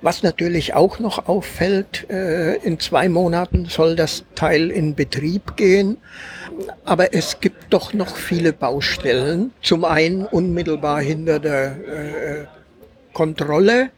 Was 0.03 0.23
natürlich 0.23 0.75
auch 0.75 0.99
noch 0.99 1.27
auffällt, 1.27 2.09
äh, 2.11 2.57
in 2.57 2.79
zwei 2.79 3.09
Monaten 3.09 3.67
soll 3.67 3.97
das 3.97 4.25
Teil 4.35 4.71
in 4.71 4.95
Betrieb 4.95 5.57
gehen, 5.57 5.97
aber 6.85 7.15
es 7.15 7.41
gibt 7.41 7.73
doch 7.73 7.93
noch 7.93 8.17
viele 8.17 8.53
Baustellen. 8.53 9.53
Zum 9.63 9.85
einen 9.85 10.25
unmittelbar 10.27 11.01
hinter 11.01 11.39
der 11.39 11.67
äh, 11.67 12.45
Kontrolle. 13.13 13.91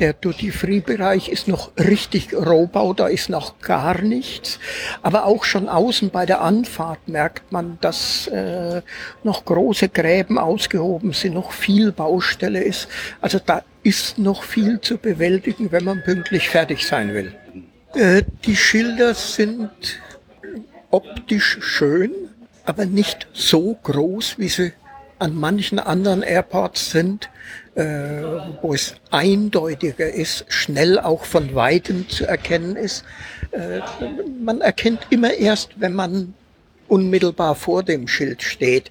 Der 0.00 0.12
Duty-Free-Bereich 0.12 1.28
ist 1.28 1.46
noch 1.46 1.70
richtig 1.76 2.34
Rohbau, 2.34 2.94
da 2.94 3.06
ist 3.06 3.28
noch 3.28 3.60
gar 3.60 4.00
nichts. 4.02 4.58
Aber 5.02 5.24
auch 5.24 5.44
schon 5.44 5.68
außen 5.68 6.10
bei 6.10 6.26
der 6.26 6.40
Anfahrt 6.40 7.06
merkt 7.06 7.52
man, 7.52 7.78
dass 7.80 8.26
äh, 8.26 8.82
noch 9.22 9.44
große 9.44 9.88
Gräben 9.88 10.36
ausgehoben 10.36 11.12
sind, 11.12 11.34
noch 11.34 11.52
viel 11.52 11.92
Baustelle 11.92 12.62
ist. 12.62 12.88
Also 13.20 13.38
da 13.44 13.62
ist 13.84 14.18
noch 14.18 14.42
viel 14.42 14.80
zu 14.80 14.98
bewältigen, 14.98 15.70
wenn 15.70 15.84
man 15.84 16.02
pünktlich 16.02 16.48
fertig 16.48 16.84
sein 16.84 17.14
will. 17.14 17.32
Äh, 17.94 18.24
die 18.44 18.56
Schilder 18.56 19.14
sind 19.14 19.70
optisch 20.90 21.58
schön, 21.60 22.10
aber 22.64 22.86
nicht 22.86 23.28
so 23.32 23.78
groß, 23.82 24.38
wie 24.38 24.48
sie 24.48 24.72
an 25.20 25.36
manchen 25.36 25.78
anderen 25.78 26.22
Airports 26.22 26.90
sind, 26.90 27.30
äh, 27.74 28.22
wo 28.62 28.74
es 28.74 28.94
eindeutiger 29.10 30.08
ist, 30.08 30.44
schnell 30.48 30.98
auch 30.98 31.24
von 31.24 31.54
weitem 31.54 32.08
zu 32.08 32.26
erkennen 32.26 32.76
ist. 32.76 33.04
Äh, 33.50 33.80
man 34.42 34.60
erkennt 34.60 35.06
immer 35.10 35.32
erst, 35.32 35.80
wenn 35.80 35.94
man 35.94 36.34
unmittelbar 36.88 37.54
vor 37.54 37.82
dem 37.82 38.06
Schild 38.08 38.42
steht, 38.42 38.90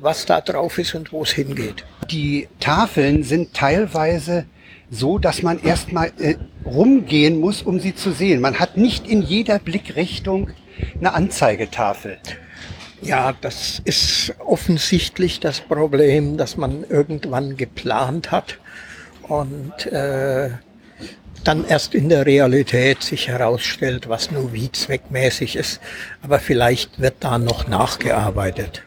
was 0.00 0.26
da 0.26 0.40
drauf 0.40 0.78
ist 0.78 0.94
und 0.94 1.12
wo 1.12 1.22
es 1.22 1.32
hingeht. 1.32 1.84
Die 2.10 2.48
Tafeln 2.60 3.22
sind 3.22 3.54
teilweise 3.54 4.46
so, 4.90 5.18
dass 5.18 5.42
man 5.42 5.62
erstmal 5.62 6.12
äh, 6.18 6.34
rumgehen 6.64 7.40
muss, 7.40 7.62
um 7.62 7.80
sie 7.80 7.94
zu 7.94 8.12
sehen. 8.12 8.40
Man 8.40 8.58
hat 8.58 8.76
nicht 8.76 9.06
in 9.06 9.22
jeder 9.22 9.58
Blickrichtung 9.58 10.50
eine 10.98 11.14
Anzeigetafel. 11.14 12.18
Ja, 13.02 13.34
das 13.40 13.80
ist 13.84 14.34
offensichtlich 14.38 15.40
das 15.40 15.60
Problem, 15.60 16.36
das 16.36 16.56
man 16.56 16.84
irgendwann 16.88 17.56
geplant 17.56 18.30
hat 18.30 18.58
und 19.22 19.86
äh, 19.86 20.50
dann 21.44 21.64
erst 21.64 21.94
in 21.94 22.10
der 22.10 22.26
Realität 22.26 23.02
sich 23.02 23.28
herausstellt, 23.28 24.08
was 24.08 24.30
nur 24.30 24.52
wie 24.52 24.70
zweckmäßig 24.70 25.56
ist. 25.56 25.80
Aber 26.20 26.38
vielleicht 26.38 27.00
wird 27.00 27.16
da 27.20 27.38
noch 27.38 27.66
nachgearbeitet. 27.66 28.82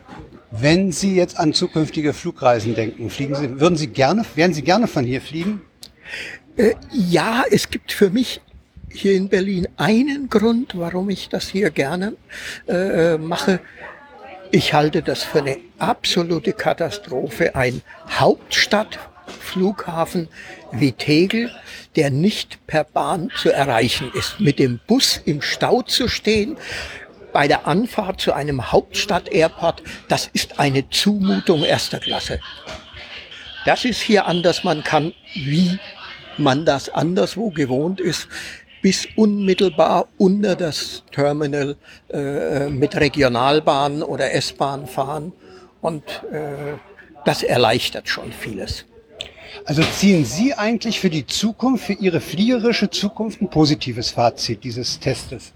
Wenn 0.51 0.91
Sie 0.91 1.15
jetzt 1.15 1.39
an 1.39 1.53
zukünftige 1.53 2.13
Flugreisen 2.13 2.75
denken, 2.75 3.09
fliegen 3.09 3.35
Sie, 3.35 3.59
würden 3.59 3.75
Sie 3.75 3.87
gerne, 3.87 4.23
wären 4.35 4.53
Sie 4.53 4.61
gerne 4.61 4.87
von 4.87 5.03
hier 5.03 5.21
fliegen? 5.21 5.61
Äh, 6.55 6.75
ja, 6.91 7.43
es 7.49 7.71
gibt 7.71 7.91
für 7.91 8.11
mich 8.11 8.41
hier 8.91 9.13
in 9.13 9.29
Berlin 9.29 9.67
einen 9.77 10.29
Grund, 10.29 10.77
warum 10.77 11.09
ich 11.09 11.29
das 11.29 11.47
hier 11.47 11.71
gerne 11.71 12.13
äh, 12.67 13.17
mache. 13.17 13.59
Ich 14.55 14.75
halte 14.75 15.01
das 15.01 15.23
für 15.23 15.39
eine 15.39 15.57
absolute 15.79 16.53
Katastrophe. 16.53 17.55
Ein 17.55 17.81
Hauptstadtflughafen 18.07 20.27
wie 20.71 20.91
Tegel, 20.91 21.49
der 21.95 22.11
nicht 22.11 22.67
per 22.67 22.83
Bahn 22.83 23.31
zu 23.35 23.51
erreichen 23.51 24.11
ist. 24.13 24.39
Mit 24.39 24.59
dem 24.59 24.79
Bus 24.85 25.19
im 25.25 25.41
Stau 25.41 25.81
zu 25.81 26.07
stehen, 26.07 26.55
bei 27.31 27.47
der 27.47 27.65
Anfahrt 27.65 28.21
zu 28.21 28.33
einem 28.33 28.71
Hauptstadt-Airport, 28.71 29.81
das 30.07 30.29
ist 30.33 30.59
eine 30.59 30.87
Zumutung 30.91 31.63
erster 31.63 31.97
Klasse. 31.97 32.39
Das 33.65 33.85
ist 33.85 34.01
hier 34.01 34.27
anders. 34.27 34.63
Man 34.63 34.83
kann, 34.83 35.13
wie 35.33 35.79
man 36.37 36.63
das 36.63 36.89
anderswo 36.89 37.49
gewohnt 37.49 37.99
ist, 37.99 38.27
bis 38.83 39.07
unmittelbar 39.15 40.09
unter 40.17 40.55
das 40.55 41.03
Terminal 41.11 41.77
äh, 42.09 42.67
mit 42.67 42.95
Regionalbahn 42.95 44.03
oder 44.03 44.33
S-Bahn 44.33 44.85
fahren. 44.85 45.31
Und 45.81 46.03
äh, 46.31 46.75
das 47.25 47.43
erleichtert 47.43 48.09
schon 48.09 48.31
vieles. 48.33 48.85
Also 49.65 49.83
ziehen 49.83 50.25
Sie 50.25 50.53
eigentlich 50.53 50.99
für 50.99 51.09
die 51.09 51.25
Zukunft, 51.25 51.85
für 51.85 51.93
Ihre 51.93 52.19
fliegerische 52.19 52.89
Zukunft 52.89 53.41
ein 53.41 53.49
positives 53.49 54.11
Fazit 54.11 54.63
dieses 54.65 54.99
Testes? 54.99 55.53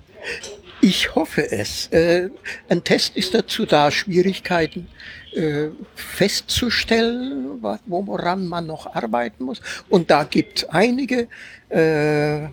Ich 0.80 1.14
hoffe 1.14 1.52
es. 1.52 1.88
Äh, 1.88 2.30
ein 2.70 2.82
Test 2.84 3.18
ist 3.18 3.34
dazu 3.34 3.66
da, 3.66 3.92
Schwierigkeiten 3.92 4.88
äh, 5.36 5.68
festzustellen, 5.96 7.62
woran 7.88 8.48
man 8.48 8.68
noch 8.68 8.96
arbeiten 8.96 9.44
muss. 9.44 9.60
Und 9.90 10.10
da 10.12 10.24
gibt 10.24 10.60
es 10.60 10.70
einige. 10.70 11.28
Äh, 11.68 12.48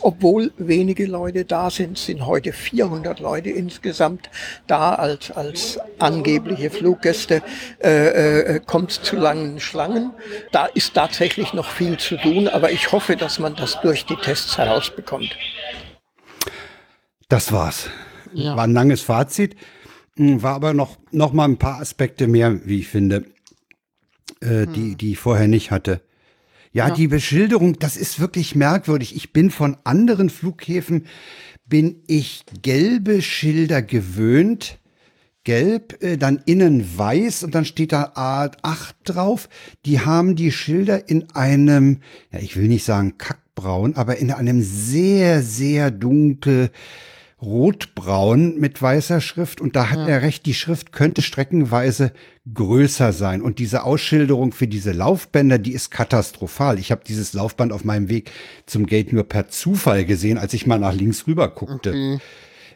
obwohl 0.00 0.52
wenige 0.58 1.06
Leute 1.06 1.44
da 1.44 1.70
sind, 1.70 1.98
sind 1.98 2.26
heute 2.26 2.52
400 2.52 3.20
Leute 3.20 3.50
insgesamt 3.50 4.30
da 4.66 4.94
als, 4.94 5.30
als 5.30 5.78
angebliche 5.98 6.70
Fluggäste, 6.70 7.42
äh, 7.82 8.56
äh, 8.56 8.60
kommt 8.60 8.92
zu 8.92 9.16
langen 9.16 9.60
Schlangen. 9.60 10.12
Da 10.52 10.66
ist 10.66 10.94
tatsächlich 10.94 11.52
noch 11.52 11.70
viel 11.70 11.96
zu 11.98 12.16
tun, 12.16 12.48
aber 12.48 12.70
ich 12.72 12.92
hoffe, 12.92 13.16
dass 13.16 13.38
man 13.38 13.56
das 13.56 13.80
durch 13.80 14.04
die 14.04 14.16
Tests 14.16 14.58
herausbekommt. 14.58 15.36
Das 17.28 17.52
war's. 17.52 17.88
Ja. 18.32 18.56
War 18.56 18.64
ein 18.64 18.72
langes 18.72 19.00
Fazit, 19.00 19.56
hm, 20.16 20.42
war 20.42 20.54
aber 20.54 20.74
noch, 20.74 20.96
noch 21.10 21.32
mal 21.32 21.44
ein 21.44 21.58
paar 21.58 21.80
Aspekte 21.80 22.26
mehr, 22.26 22.60
wie 22.66 22.80
ich 22.80 22.88
finde, 22.88 23.24
äh, 24.40 24.64
hm. 24.66 24.72
die, 24.72 24.94
die 24.96 25.12
ich 25.12 25.18
vorher 25.18 25.48
nicht 25.48 25.70
hatte. 25.70 26.00
Ja, 26.74 26.88
ja, 26.88 26.94
die 26.94 27.06
Beschilderung, 27.06 27.78
das 27.78 27.96
ist 27.96 28.18
wirklich 28.18 28.56
merkwürdig. 28.56 29.14
Ich 29.14 29.32
bin 29.32 29.50
von 29.50 29.76
anderen 29.84 30.28
Flughäfen, 30.28 31.06
bin 31.66 32.02
ich 32.08 32.44
gelbe 32.62 33.22
Schilder 33.22 33.80
gewöhnt. 33.80 34.80
Gelb, 35.44 36.02
äh, 36.02 36.16
dann 36.16 36.42
innen 36.46 36.98
weiß 36.98 37.44
und 37.44 37.54
dann 37.54 37.64
steht 37.64 37.92
da 37.92 38.12
A8 38.16 38.94
drauf. 39.04 39.48
Die 39.84 40.00
haben 40.00 40.34
die 40.34 40.50
Schilder 40.50 41.08
in 41.08 41.30
einem, 41.30 42.00
ja, 42.32 42.40
ich 42.40 42.56
will 42.56 42.66
nicht 42.66 42.84
sagen 42.84 43.18
kackbraun, 43.18 43.94
aber 43.94 44.16
in 44.16 44.32
einem 44.32 44.60
sehr, 44.62 45.42
sehr 45.42 45.92
dunkel, 45.92 46.70
rotbraun 47.44 48.58
mit 48.58 48.80
weißer 48.80 49.20
Schrift 49.20 49.60
und 49.60 49.76
da 49.76 49.90
hat 49.90 49.98
ja. 49.98 50.08
er 50.08 50.22
recht, 50.22 50.46
die 50.46 50.54
Schrift 50.54 50.92
könnte 50.92 51.22
streckenweise 51.22 52.12
größer 52.52 53.12
sein 53.12 53.42
und 53.42 53.58
diese 53.58 53.84
Ausschilderung 53.84 54.52
für 54.52 54.66
diese 54.66 54.92
Laufbänder, 54.92 55.58
die 55.58 55.72
ist 55.72 55.90
katastrophal. 55.90 56.78
Ich 56.78 56.90
habe 56.90 57.02
dieses 57.06 57.32
Laufband 57.32 57.72
auf 57.72 57.84
meinem 57.84 58.08
Weg 58.08 58.30
zum 58.66 58.86
Gate 58.86 59.12
nur 59.12 59.24
per 59.24 59.48
Zufall 59.48 60.04
gesehen, 60.04 60.38
als 60.38 60.54
ich 60.54 60.66
mal 60.66 60.78
nach 60.78 60.94
links 60.94 61.26
rüber 61.26 61.48
guckte. 61.48 61.90
Okay. 61.90 62.18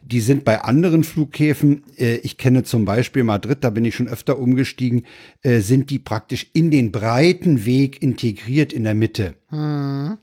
Die 0.03 0.21
sind 0.21 0.45
bei 0.45 0.62
anderen 0.62 1.05
Flughäfen, 1.05 1.83
äh, 1.99 2.16
ich 2.19 2.39
kenne 2.39 2.62
zum 2.62 2.85
Beispiel 2.85 3.25
Madrid, 3.25 3.59
da 3.62 3.71
bin 3.71 3.85
ich 3.85 3.95
schon 3.95 4.09
öfter 4.09 4.39
umgestiegen, 4.39 5.05
äh, 5.43 5.61
sind 5.61 5.91
die 5.91 5.99
praktisch 5.99 6.47
in 6.55 6.71
den 6.71 6.93
breiten 6.93 7.66
Weg 7.66 8.01
integriert 8.03 8.73
in 8.73 8.85
der 8.85 8.95
Mitte. 8.95 9.35
Hm. 9.49 10.19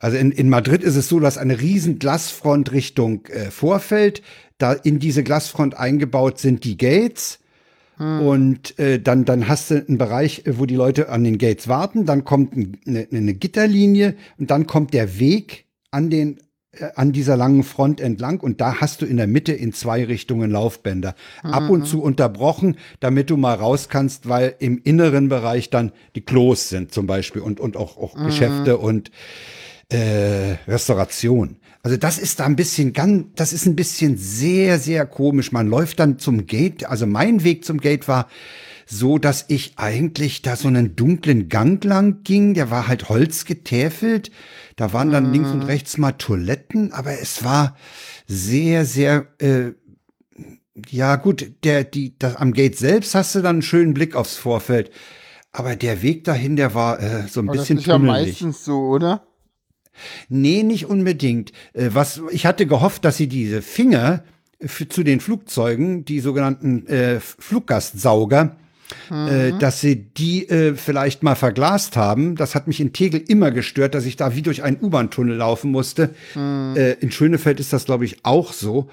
Also 0.00 0.16
in, 0.16 0.32
in 0.32 0.48
Madrid 0.48 0.82
ist 0.82 0.96
es 0.96 1.08
so, 1.08 1.20
dass 1.20 1.38
eine 1.38 1.60
riesen 1.60 1.98
Glasfront 1.98 2.72
Richtung 2.72 3.26
äh, 3.26 3.50
Vorfeld, 3.50 4.22
da 4.58 4.72
in 4.72 4.98
diese 4.98 5.22
Glasfront 5.22 5.76
eingebaut 5.76 6.38
sind 6.38 6.64
die 6.64 6.76
Gates. 6.76 7.38
Hm. 7.98 8.20
Und 8.22 8.78
äh, 8.78 8.98
dann, 8.98 9.26
dann 9.26 9.46
hast 9.46 9.70
du 9.70 9.74
einen 9.86 9.98
Bereich, 9.98 10.46
äh, 10.46 10.58
wo 10.58 10.64
die 10.64 10.74
Leute 10.74 11.10
an 11.10 11.22
den 11.22 11.36
Gates 11.38 11.68
warten, 11.68 12.06
dann 12.06 12.24
kommt 12.24 12.54
eine, 12.54 13.06
eine 13.12 13.34
Gitterlinie 13.34 14.16
und 14.38 14.50
dann 14.50 14.66
kommt 14.66 14.94
der 14.94 15.20
Weg 15.20 15.66
an 15.90 16.08
den 16.08 16.38
äh, 16.72 16.86
an 16.94 17.12
dieser 17.12 17.36
langen 17.36 17.62
Front 17.62 18.00
entlang 18.00 18.40
und 18.40 18.62
da 18.62 18.80
hast 18.80 19.02
du 19.02 19.06
in 19.06 19.18
der 19.18 19.26
Mitte 19.26 19.52
in 19.52 19.74
zwei 19.74 20.04
Richtungen 20.04 20.50
Laufbänder. 20.50 21.14
Mhm. 21.42 21.50
Ab 21.50 21.68
und 21.68 21.80
mhm. 21.80 21.84
zu 21.84 22.02
unterbrochen, 22.02 22.76
damit 23.00 23.28
du 23.28 23.36
mal 23.36 23.54
raus 23.54 23.90
kannst, 23.90 24.30
weil 24.30 24.54
im 24.60 24.80
inneren 24.82 25.28
Bereich 25.28 25.68
dann 25.68 25.92
die 26.14 26.22
Klos 26.22 26.70
sind 26.70 26.92
zum 26.92 27.06
Beispiel 27.06 27.42
und, 27.42 27.60
und 27.60 27.76
auch, 27.76 27.98
auch 27.98 28.16
mhm. 28.16 28.26
Geschäfte 28.26 28.78
und 28.78 29.10
äh, 29.90 30.56
Restauration. 30.66 31.56
Also 31.82 31.96
das 31.96 32.18
ist 32.18 32.40
da 32.40 32.44
ein 32.44 32.56
bisschen 32.56 32.92
ganz, 32.92 33.26
das 33.36 33.52
ist 33.52 33.66
ein 33.66 33.76
bisschen 33.76 34.16
sehr, 34.16 34.78
sehr 34.78 35.06
komisch. 35.06 35.50
Man 35.52 35.68
läuft 35.68 35.98
dann 35.98 36.18
zum 36.18 36.46
Gate, 36.46 36.84
also 36.84 37.06
mein 37.06 37.42
Weg 37.42 37.64
zum 37.64 37.78
Gate 37.78 38.06
war 38.06 38.28
so, 38.86 39.18
dass 39.18 39.44
ich 39.48 39.74
eigentlich 39.76 40.42
da 40.42 40.56
so 40.56 40.68
einen 40.68 40.96
dunklen 40.96 41.48
Gang 41.48 41.82
lang 41.84 42.22
ging, 42.24 42.54
der 42.54 42.70
war 42.70 42.88
halt 42.88 43.08
Holz 43.08 43.44
getäfelt. 43.44 44.30
Da 44.76 44.92
waren 44.92 45.10
dann 45.10 45.28
mhm. 45.28 45.32
links 45.32 45.50
und 45.50 45.62
rechts 45.62 45.96
mal 45.96 46.12
Toiletten, 46.12 46.92
aber 46.92 47.18
es 47.20 47.44
war 47.44 47.76
sehr, 48.26 48.84
sehr, 48.84 49.28
äh, 49.38 49.72
ja 50.88 51.16
gut, 51.16 51.52
der, 51.64 51.84
die, 51.84 52.18
das, 52.18 52.36
am 52.36 52.52
Gate 52.52 52.76
selbst 52.76 53.14
hast 53.14 53.34
du 53.34 53.40
dann 53.40 53.56
einen 53.56 53.62
schönen 53.62 53.94
Blick 53.94 54.16
aufs 54.16 54.36
Vorfeld. 54.36 54.90
Aber 55.52 55.76
der 55.76 56.02
Weg 56.02 56.24
dahin, 56.24 56.56
der 56.56 56.74
war 56.74 57.00
äh, 57.00 57.26
so 57.28 57.40
ein 57.40 57.48
aber 57.48 57.58
bisschen 57.58 57.76
Das 57.76 57.84
ist 57.84 57.88
ja 57.88 57.98
meistens 57.98 58.64
so, 58.64 58.80
oder? 58.82 59.26
Nee, 60.28 60.62
nicht 60.62 60.86
unbedingt. 60.86 61.52
Äh, 61.72 61.90
was, 61.92 62.22
ich 62.30 62.46
hatte 62.46 62.66
gehofft, 62.66 63.04
dass 63.04 63.16
sie 63.16 63.28
diese 63.28 63.62
Finger 63.62 64.24
zu 64.88 65.02
den 65.02 65.20
Flugzeugen, 65.20 66.04
die 66.04 66.20
sogenannten 66.20 66.86
äh, 66.86 67.20
Fluggastsauger, 67.20 68.56
äh, 69.10 69.14
mhm. 69.14 69.28
äh, 69.28 69.58
dass 69.58 69.80
sie 69.80 69.96
die 69.96 70.48
äh, 70.48 70.74
vielleicht 70.74 71.22
mal 71.22 71.34
verglast 71.34 71.96
haben. 71.96 72.36
Das 72.36 72.54
hat 72.54 72.66
mich 72.66 72.80
in 72.80 72.92
Tegel 72.92 73.22
immer 73.26 73.50
gestört, 73.50 73.94
dass 73.94 74.04
ich 74.04 74.16
da 74.16 74.34
wie 74.34 74.42
durch 74.42 74.62
einen 74.62 74.78
U-Bahn-Tunnel 74.80 75.36
laufen 75.36 75.70
musste. 75.70 76.10
Mhm. 76.34 76.74
Äh, 76.76 76.92
in 76.94 77.10
Schönefeld 77.10 77.60
ist 77.60 77.72
das, 77.72 77.84
glaube 77.84 78.04
ich, 78.04 78.24
auch 78.24 78.52
so. 78.52 78.88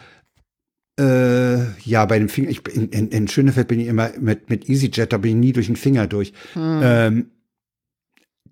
Ja, 0.99 2.05
bei 2.05 2.17
dem 2.17 2.27
Finger, 2.27 2.49
ich, 2.49 2.67
in, 2.73 2.89
in, 2.89 3.09
in 3.09 3.27
Schönefeld 3.27 3.67
bin 3.67 3.79
ich 3.79 3.85
immer 3.85 4.09
mit, 4.19 4.49
mit 4.49 4.67
EasyJet, 4.67 5.13
da 5.13 5.19
bin 5.19 5.29
ich 5.29 5.37
nie 5.37 5.53
durch 5.53 5.67
den 5.67 5.75
Finger 5.75 6.07
durch. 6.07 6.33
Mhm. 6.55 6.81
Ähm, 6.81 7.25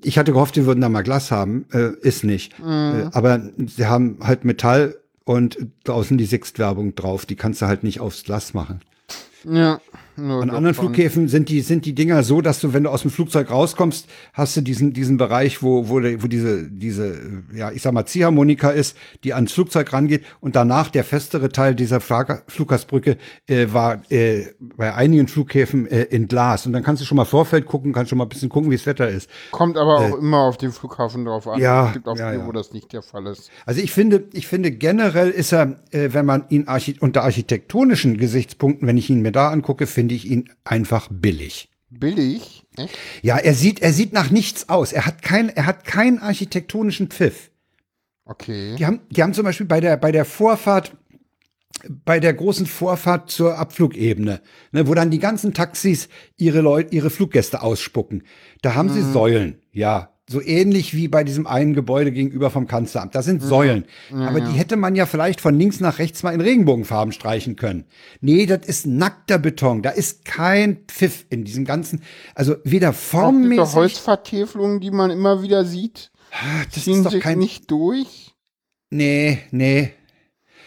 ich 0.05 0.17
hatte 0.17 0.33
gehofft, 0.33 0.55
die 0.55 0.65
würden 0.65 0.81
da 0.81 0.89
mal 0.89 1.01
Glas 1.01 1.31
haben. 1.31 1.65
Äh, 1.73 1.91
ist 2.01 2.23
nicht. 2.23 2.57
Mhm. 2.59 2.65
Äh, 2.65 3.09
aber 3.11 3.41
sie 3.65 3.87
haben 3.87 4.19
halt 4.21 4.45
Metall 4.45 4.95
und 5.23 5.57
draußen 5.83 6.17
die 6.17 6.25
Sixt-Werbung 6.25 6.95
drauf. 6.95 7.25
Die 7.25 7.35
kannst 7.35 7.61
du 7.61 7.65
halt 7.65 7.83
nicht 7.83 7.99
aufs 7.99 8.23
Glas 8.23 8.53
machen. 8.53 8.81
Ja. 9.43 9.79
Nur 10.17 10.41
An 10.41 10.49
anderen 10.49 10.75
Flughäfen 10.75 11.27
sind 11.27 11.49
die, 11.49 11.61
sind 11.61 11.85
die 11.85 11.93
Dinger 11.93 12.23
so, 12.23 12.41
dass 12.41 12.61
du, 12.61 12.73
wenn 12.73 12.83
du 12.83 12.89
aus 12.89 13.01
dem 13.01 13.11
Flugzeug 13.11 13.51
rauskommst, 13.51 14.07
hast 14.33 14.55
du 14.55 14.61
diesen, 14.61 14.93
diesen 14.93 15.17
Bereich, 15.17 15.61
wo, 15.61 15.89
wo, 15.89 15.95
wo 15.95 16.27
diese, 16.27 16.69
diese, 16.69 17.43
ja, 17.53 17.71
ich 17.71 17.81
sag 17.81 17.93
mal, 17.93 18.05
Ziehharmonika 18.05 18.69
ist, 18.69 18.97
die 19.23 19.33
ans 19.33 19.51
Flugzeug 19.51 19.91
rangeht 19.91 20.23
und 20.39 20.55
danach 20.55 20.89
der 20.89 21.03
festere 21.03 21.49
Teil 21.49 21.75
dieser 21.75 21.99
Fluggastbrücke 21.99 23.17
äh, 23.47 23.67
war 23.71 24.01
äh, 24.09 24.45
bei 24.59 24.93
einigen 24.93 25.27
Flughäfen 25.27 25.87
äh, 25.87 26.03
in 26.03 26.27
Glas. 26.27 26.65
Und 26.65 26.73
dann 26.73 26.83
kannst 26.83 27.01
du 27.01 27.05
schon 27.05 27.17
mal 27.17 27.25
Vorfeld 27.25 27.65
gucken, 27.65 27.91
kannst 27.91 28.09
schon 28.09 28.17
mal 28.17 28.25
ein 28.25 28.29
bisschen 28.29 28.49
gucken, 28.49 28.71
wie 28.71 28.75
das 28.75 28.85
Wetter 28.85 29.09
ist. 29.09 29.29
Kommt 29.51 29.77
aber 29.77 29.97
auch 29.97 30.17
äh, 30.17 30.19
immer 30.19 30.39
auf 30.39 30.57
den 30.57 30.71
Flughafen 30.71 31.25
drauf 31.25 31.47
an. 31.47 31.59
Ja. 31.59 31.87
Es 31.87 31.93
gibt 31.93 32.07
auch 32.07 32.17
ja, 32.17 32.29
viele, 32.29 32.41
ja. 32.41 32.47
wo 32.47 32.51
das 32.51 32.71
nicht 32.71 32.93
der 32.93 33.01
Fall 33.01 33.27
ist. 33.27 33.49
Also 33.65 33.81
ich 33.81 33.91
finde, 33.91 34.23
ich 34.33 34.47
finde 34.47 34.71
generell 34.71 35.29
ist 35.29 35.51
er, 35.51 35.79
äh, 35.91 36.09
wenn 36.13 36.25
man 36.25 36.45
ihn 36.49 36.67
archi 36.67 36.95
unter 36.99 37.23
architektonischen 37.23 38.17
Gesichtspunkten, 38.17 38.87
wenn 38.87 38.97
ich 38.97 39.09
ihn 39.09 39.21
mir 39.21 39.31
da 39.31 39.49
angucke, 39.49 39.87
finde 39.87 40.04
ich 40.13 40.29
ihn 40.29 40.49
einfach 40.63 41.07
billig. 41.09 41.69
Billig? 41.89 42.65
Echt? 42.77 42.97
Ja, 43.21 43.37
er 43.37 43.53
sieht, 43.53 43.81
er 43.81 43.93
sieht 43.93 44.13
nach 44.13 44.29
nichts 44.29 44.69
aus. 44.69 44.91
Er 44.91 45.05
hat 45.05 45.21
kein, 45.21 45.49
er 45.49 45.65
hat 45.65 45.85
keinen 45.85 46.19
architektonischen 46.19 47.07
Pfiff. 47.07 47.51
Okay. 48.25 48.75
Die 48.77 48.85
haben, 48.85 49.01
die 49.09 49.21
haben 49.21 49.33
zum 49.33 49.45
Beispiel 49.45 49.67
bei 49.67 49.79
der, 49.79 49.97
bei 49.97 50.11
der 50.11 50.25
Vorfahrt, 50.25 50.95
bei 52.03 52.19
der 52.19 52.33
großen 52.33 52.65
Vorfahrt 52.65 53.29
zur 53.29 53.57
Abflugebene, 53.57 54.41
ne, 54.71 54.87
wo 54.87 54.93
dann 54.93 55.11
die 55.11 55.19
ganzen 55.19 55.53
Taxis 55.53 56.09
ihre 56.35 56.61
Leute, 56.61 56.95
ihre 56.95 57.09
Fluggäste 57.09 57.61
ausspucken. 57.61 58.23
Da 58.61 58.73
haben 58.73 58.89
mhm. 58.89 58.93
sie 58.93 59.11
Säulen, 59.11 59.61
ja, 59.71 60.14
so 60.27 60.41
ähnlich 60.41 60.95
wie 60.95 61.07
bei 61.07 61.23
diesem 61.23 61.45
einen 61.45 61.73
Gebäude 61.75 62.11
gegenüber 62.11 62.49
vom 62.49 62.67
Kanzleramt. 62.67 63.13
Da 63.13 63.21
sind 63.21 63.43
Säulen. 63.43 63.85
Ja, 64.11 64.27
Aber 64.27 64.41
die 64.41 64.53
hätte 64.53 64.75
man 64.75 64.95
ja 64.95 65.05
vielleicht 65.05 65.39
von 65.39 65.57
links 65.57 65.79
nach 65.79 65.99
rechts 65.99 66.23
mal 66.23 66.33
in 66.33 66.41
Regenbogenfarben 66.41 67.11
streichen 67.11 67.55
können. 67.55 67.85
Nee, 68.21 68.47
das 68.47 68.65
ist 68.65 68.87
nackter 68.87 69.37
Beton. 69.37 69.83
Da 69.83 69.91
ist 69.91 70.25
kein 70.25 70.77
Pfiff 70.87 71.25
in 71.29 71.43
diesem 71.45 71.63
ganzen, 71.63 72.01
also 72.33 72.55
weder 72.63 72.91
formmäßig. 72.91 73.63
Diese 73.65 73.75
Holzvertäfelungen, 73.75 74.79
die 74.79 74.89
man 74.91 75.11
immer 75.11 75.43
wieder 75.43 75.63
sieht, 75.63 76.11
ah, 76.31 76.63
das 76.73 76.83
ziehen 76.83 76.97
ist 76.97 77.05
doch 77.05 77.11
sich 77.11 77.21
kein, 77.21 77.37
nicht 77.37 77.69
durch. 77.69 78.33
Nee, 78.89 79.39
nee. 79.51 79.91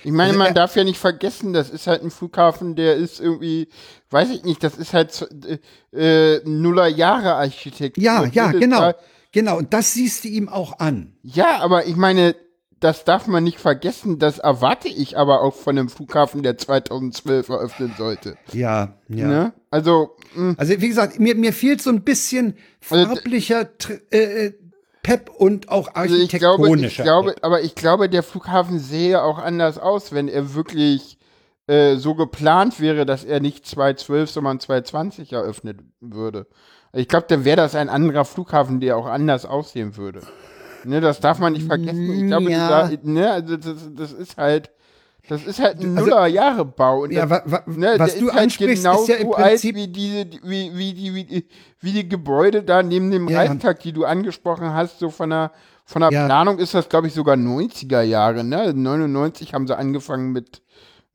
Ich 0.05 0.13
meine, 0.13 0.29
Also, 0.31 0.39
man 0.39 0.55
darf 0.55 0.77
ja 0.77 0.85
nicht 0.85 0.99
vergessen, 0.99 1.53
das 1.53 1.71
ist 1.71 1.89
halt 1.89 2.03
ein 2.05 2.13
Flughafen, 2.13 2.77
der 2.77 2.95
ist 2.95 3.19
irgendwie, 3.19 3.69
weiß 4.11 4.31
ich 4.31 4.45
nicht, 4.45 4.63
das 4.63 4.77
ist 4.77 4.95
halt 4.95 5.29
äh, 5.93 6.37
äh, 6.37 6.41
Nuller 6.45 6.85
Architektur. 7.35 8.03
Ja, 8.03 8.25
ja, 8.27 8.53
genau. 8.53 8.81
war- 8.81 8.95
Genau, 9.33 9.59
und 9.59 9.73
das 9.75 9.93
siehst 9.93 10.25
du 10.25 10.29
ihm 10.29 10.49
auch 10.49 10.79
an. 10.79 11.15
Ja, 11.23 11.59
aber 11.61 11.87
ich 11.87 11.97
meine, 11.97 12.35
das 12.81 13.05
darf 13.05 13.27
man 13.27 13.45
nicht 13.45 13.59
vergessen, 13.59 14.19
das 14.19 14.39
erwarte 14.39 14.89
ich 14.89 15.19
aber 15.19 15.43
auch 15.43 15.55
von 15.55 15.77
einem 15.79 15.89
Flughafen, 15.89 16.43
der 16.43 16.57
2012 16.57 17.49
eröffnen 17.49 17.93
sollte. 17.99 18.37
Ja, 18.53 18.95
ja. 19.09 19.27
Ne? 19.27 19.53
Also, 19.71 20.17
mh, 20.35 20.55
Also 20.57 20.81
wie 20.81 20.89
gesagt, 20.89 21.19
mir, 21.19 21.35
mir 21.35 21.53
fehlt 21.53 21.83
so 21.83 21.91
ein 21.91 22.03
bisschen 22.05 22.57
Also, 22.89 23.07
farblicher, 23.15 23.69
äh, 24.11 24.47
äh, 24.47 24.53
Pep 25.03 25.31
und 25.31 25.69
auch 25.71 25.95
Also 25.95 26.15
ich 26.17 26.29
glaube, 26.29 26.67
ich 26.67 26.73
architektonischer. 26.73 27.03
glaube, 27.03 27.35
aber 27.43 27.63
ich 27.63 27.75
glaube, 27.75 28.09
der 28.09 28.23
Flughafen 28.23 28.79
sähe 28.79 29.23
auch 29.23 29.39
anders 29.39 29.79
aus, 29.79 30.13
wenn 30.13 30.29
er 30.29 30.55
wirklich 30.55 31.19
äh, 31.67 31.97
so 31.97 32.15
geplant 32.15 32.81
wäre, 32.81 33.05
dass 33.07 33.25
er 33.25 33.41
nicht 33.41 33.67
2012, 33.67 34.31
sondern 34.31 34.61
2020 34.61 35.33
eröffnet 35.33 35.81
würde. 36.01 36.47
Ich 36.93 37.09
glaube, 37.09 37.27
dann 37.29 37.45
wäre 37.45 37.57
das 37.57 37.75
ein 37.75 37.89
anderer 37.89 38.25
Flughafen, 38.25 38.81
der 38.81 38.97
auch 38.97 39.07
anders 39.07 39.45
aussehen 39.45 39.97
würde. 39.97 40.21
Ne, 40.85 41.01
das 41.01 41.21
darf 41.21 41.39
man 41.39 41.53
nicht 41.53 41.67
vergessen. 41.67 42.11
Ich 42.23 42.27
glaube, 42.27 42.51
Ja. 42.51 42.87
dieser, 42.89 43.03
ne, 43.05 43.31
also 43.31 43.57
das, 43.57 43.77
das 43.95 44.13
ist 44.13 44.37
halt, 44.37 44.71
das 45.29 45.45
ist 45.45 45.61
halt 45.61 45.81
ein 45.81 45.99
Also- 45.99 46.09
Nullerjahrebau. 46.11 47.07
Ja, 47.07 47.27
das, 47.27 47.31
wa- 47.31 47.43
wa- 47.45 47.63
ne, 47.67 47.95
was 47.99 48.17
du 48.17 48.27
ist 48.29 48.33
halt 48.33 48.43
ansprichst, 48.45 48.85
genau 48.85 49.03
ist 49.03 49.09
ja 49.09 49.17
im 49.17 49.27
so 49.29 49.35
alt 49.35 49.47
Prinzip- 49.51 49.75
wie 49.77 49.89
diese, 49.89 50.27
wie, 50.45 50.71
wie 50.75 50.95
die, 50.95 51.15
wie 51.15 51.47
wie 51.81 51.93
die 51.93 52.09
Gebäude 52.09 52.63
da 52.63 52.83
neben 52.83 53.11
dem 53.11 53.29
Ja. 53.29 53.39
Reichstag, 53.41 53.81
die 53.81 53.93
du 53.93 54.05
angesprochen 54.05 54.73
hast, 54.73 54.99
so 54.99 55.11
von 55.11 55.31
der, 55.31 55.53
von 55.85 56.01
der 56.01 56.11
Ja. 56.11 56.25
Planung 56.27 56.59
ist 56.59 56.75
das, 56.75 56.89
glaube 56.89 57.07
ich, 57.09 57.15
sogar 57.15 57.37
90er 57.37 58.03
Jahre, 58.03 58.43
ne? 58.45 58.73
99 58.75 59.53
haben 59.55 59.67
sie 59.67 59.77
angefangen 59.77 60.33
mit, 60.33 60.63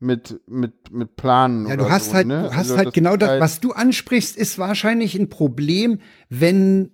mit, 0.04 0.40
mit, 0.46 0.92
mit 0.92 1.16
Planen. 1.16 1.66
Ja, 1.66 1.76
du 1.76 1.90
hast 1.90 2.06
so, 2.10 2.14
halt, 2.14 2.26
ne? 2.26 2.42
du 2.44 2.50
hast 2.50 2.70
Also 2.70 2.76
halt 2.76 2.92
genau 2.92 3.16
das, 3.16 3.30
halt- 3.30 3.40
was 3.40 3.60
du 3.60 3.72
ansprichst, 3.72 4.36
ist 4.36 4.58
wahrscheinlich 4.58 5.14
ein 5.16 5.28
Problem, 5.28 5.98
wenn 6.28 6.92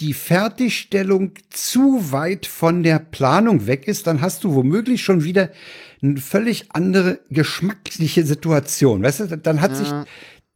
die 0.00 0.14
Fertigstellung 0.14 1.32
zu 1.50 2.10
weit 2.12 2.46
von 2.46 2.82
der 2.82 2.98
Planung 2.98 3.66
weg 3.66 3.86
ist, 3.86 4.06
dann 4.06 4.20
hast 4.20 4.42
du 4.42 4.54
womöglich 4.54 5.02
schon 5.02 5.22
wieder 5.22 5.50
eine 6.02 6.16
völlig 6.16 6.66
andere 6.72 7.20
geschmackliche 7.30 8.24
Situation. 8.24 9.02
Weißt 9.04 9.20
du, 9.20 9.38
dann 9.38 9.60
hat 9.60 9.76
sich 9.76 9.88
Ja. 9.88 10.04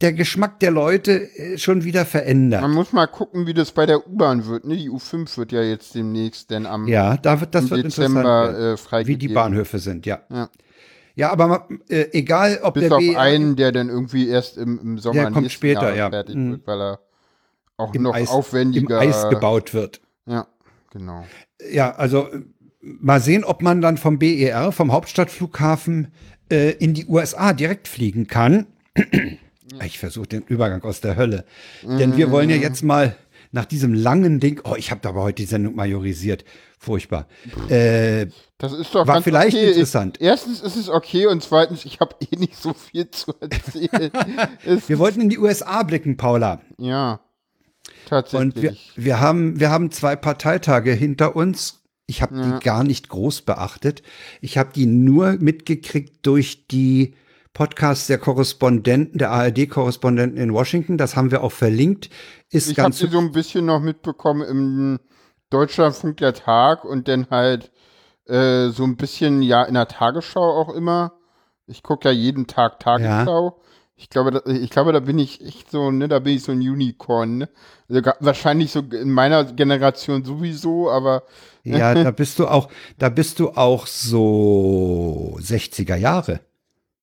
der 0.01 0.11
Geschmack 0.13 0.59
der 0.59 0.71
Leute 0.71 1.29
äh, 1.37 1.57
schon 1.57 1.85
wieder 1.85 2.05
verändert. 2.05 2.61
Man 2.61 2.73
muss 2.73 2.91
mal 2.91 3.07
gucken, 3.07 3.47
wie 3.47 3.53
das 3.53 3.71
bei 3.71 3.85
der 3.85 4.05
U-Bahn 4.07 4.45
wird. 4.47 4.65
Ne? 4.65 4.75
Die 4.75 4.89
U5 4.89 5.37
wird 5.37 5.51
ja 5.53 5.61
jetzt 5.61 5.95
demnächst 5.95 6.51
denn 6.51 6.65
am 6.65 6.87
Ja, 6.87 7.15
da 7.15 7.39
wird 7.39 7.55
das 7.55 7.69
wird 7.69 7.85
Dezember 7.85 8.19
interessant, 8.49 8.73
äh, 8.73 8.77
freigegeben. 8.77 9.21
wie 9.21 9.27
die 9.27 9.33
Bahnhöfe 9.33 9.79
sind, 9.79 10.05
ja. 10.05 10.19
Ja. 10.29 10.49
Ja, 11.17 11.31
aber 11.31 11.67
äh, 11.89 12.05
egal, 12.13 12.59
ob 12.61 12.75
Bis 12.75 12.83
der 12.87 12.93
auf 12.93 12.99
BR 12.99 13.19
einen, 13.19 13.55
der 13.55 13.71
dann 13.71 13.89
irgendwie 13.89 14.27
erst 14.29 14.57
im, 14.57 14.79
im 14.79 14.97
Sommer 14.99 15.23
Der 15.23 15.31
kommt 15.31 15.51
später, 15.51 15.81
Jahres 15.93 15.97
ja. 15.97 16.09
fertig 16.11 16.35
Mhm. 16.35 16.51
wird, 16.51 16.67
weil 16.67 16.79
er 16.81 16.99
auch 17.75 17.93
Im 17.93 18.03
noch 18.03 18.13
Eis- 18.13 18.29
aufwendiger 18.29 19.01
im 19.01 19.09
Eis 19.09 19.27
gebaut 19.29 19.73
wird. 19.73 19.99
Ja, 20.27 20.47
genau. 20.91 21.25
Ja, 21.71 21.95
also 21.95 22.27
mal 22.81 23.19
sehen, 23.19 23.43
ob 23.43 23.61
man 23.63 23.81
dann 23.81 23.97
vom 23.97 24.19
BER, 24.19 24.71
vom 24.71 24.91
Hauptstadtflughafen, 24.91 26.13
äh, 26.51 26.71
in 26.73 26.93
die 26.93 27.07
USA 27.07 27.51
direkt 27.53 27.87
fliegen 27.87 28.27
kann. 28.27 28.67
Ich 29.83 29.99
versuche 29.99 30.27
den 30.27 30.43
Übergang 30.43 30.83
aus 30.83 31.01
der 31.01 31.15
Hölle. 31.17 31.45
Denn 31.83 32.15
wir 32.15 32.31
wollen 32.31 32.49
ja 32.49 32.55
jetzt 32.55 32.83
mal 32.83 33.15
nach 33.51 33.65
diesem 33.65 33.93
langen 33.93 34.39
Ding, 34.39 34.61
oh, 34.63 34.75
ich 34.77 34.91
habe 34.91 35.07
aber 35.07 35.23
heute 35.23 35.41
die 35.41 35.45
Sendung 35.47 35.75
majorisiert. 35.75 36.45
Furchtbar. 36.79 37.27
Äh, 37.69 38.27
Das 38.59 38.73
ist 38.73 38.95
doch 38.95 39.05
war 39.05 39.15
ganz 39.15 39.23
vielleicht 39.23 39.55
okay. 39.55 39.67
interessant. 39.69 40.19
Erstens 40.19 40.61
ist 40.61 40.75
es 40.75 40.89
okay 40.89 41.27
und 41.27 41.43
zweitens, 41.43 41.85
ich 41.85 41.99
habe 41.99 42.15
eh 42.21 42.35
nicht 42.37 42.55
so 42.57 42.73
viel 42.73 43.09
zu 43.11 43.33
erzählen. 43.39 44.11
Wir 44.87 44.97
wollten 44.99 45.21
in 45.21 45.29
die 45.29 45.37
USA 45.37 45.83
blicken, 45.83 46.17
Paula. 46.17 46.61
ja, 46.77 47.19
tatsächlich. 48.07 48.55
Und 48.55 48.61
wir, 48.61 48.75
wir, 48.95 49.19
haben, 49.19 49.59
wir 49.59 49.69
haben 49.69 49.91
zwei 49.91 50.15
Parteitage 50.15 50.91
hinter 50.93 51.35
uns. 51.35 51.81
Ich 52.07 52.21
habe 52.21 52.35
Ja. 52.37 52.57
die 52.57 52.63
gar 52.63 52.83
nicht 52.83 53.09
groß 53.09 53.41
beachtet. 53.41 54.01
Ich 54.41 54.57
habe 54.57 54.71
die 54.73 54.85
nur 54.85 55.33
mitgekriegt 55.33 56.25
durch 56.25 56.67
die 56.67 57.15
Podcasts 57.53 58.07
der 58.07 58.17
Korrespondenten, 58.17 59.17
der 59.19 59.31
ARD-Korrespondenten 59.31 60.39
in 60.39 60.53
Washington. 60.53 60.97
Das 60.97 61.15
haben 61.15 61.31
wir 61.31 61.43
auch 61.43 61.51
verlinkt. 61.51 62.09
Ist 62.49 62.71
ich 62.71 62.79
habe 62.79 62.93
sie 62.93 63.07
so 63.07 63.19
ein 63.19 63.31
bisschen 63.33 63.65
noch 63.65 63.81
mitbekommen 63.81 64.41
im 64.47 64.99
Deutschlandfunk 65.49 66.17
der 66.17 66.33
Tag 66.33 66.85
und 66.85 67.07
dann 67.07 67.27
halt 67.29 67.71
äh, 68.27 68.69
so 68.69 68.83
ein 68.83 68.97
bisschen 68.97 69.41
ja 69.41 69.63
in 69.63 69.73
der 69.73 69.87
Tagesschau 69.87 70.41
auch 70.41 70.73
immer. 70.73 71.13
Ich 71.67 71.83
gucke 71.83 72.07
ja 72.07 72.13
jeden 72.13 72.47
Tag 72.47 72.79
Tagesschau. 72.79 73.59
Ich 73.99 74.09
glaube, 74.09 74.31
da, 74.31 74.51
ich 74.51 74.69
glaube, 74.69 74.93
da 74.93 74.99
bin 74.99 75.17
ich 75.17 75.43
echt 75.43 75.71
so, 75.71 75.89
ne, 75.89 76.07
da 76.07 76.19
bin 76.19 76.35
ich 76.35 76.43
so 76.43 76.51
ein 76.51 76.59
Unicorn, 76.59 77.39
ne? 77.39 77.49
Also 77.89 78.01
wahrscheinlich 78.19 78.71
so 78.71 78.81
in 78.81 79.09
meiner 79.11 79.43
Generation 79.43 80.23
sowieso, 80.23 80.91
aber 80.91 81.23
ja, 81.63 81.95
da 81.95 82.11
bist 82.15 82.37
du 82.37 82.47
auch, 82.47 82.69
da 82.99 83.09
bist 83.09 83.39
du 83.39 83.51
auch 83.51 83.87
so 83.87 85.37
60er 85.41 85.95
Jahre. 85.95 86.41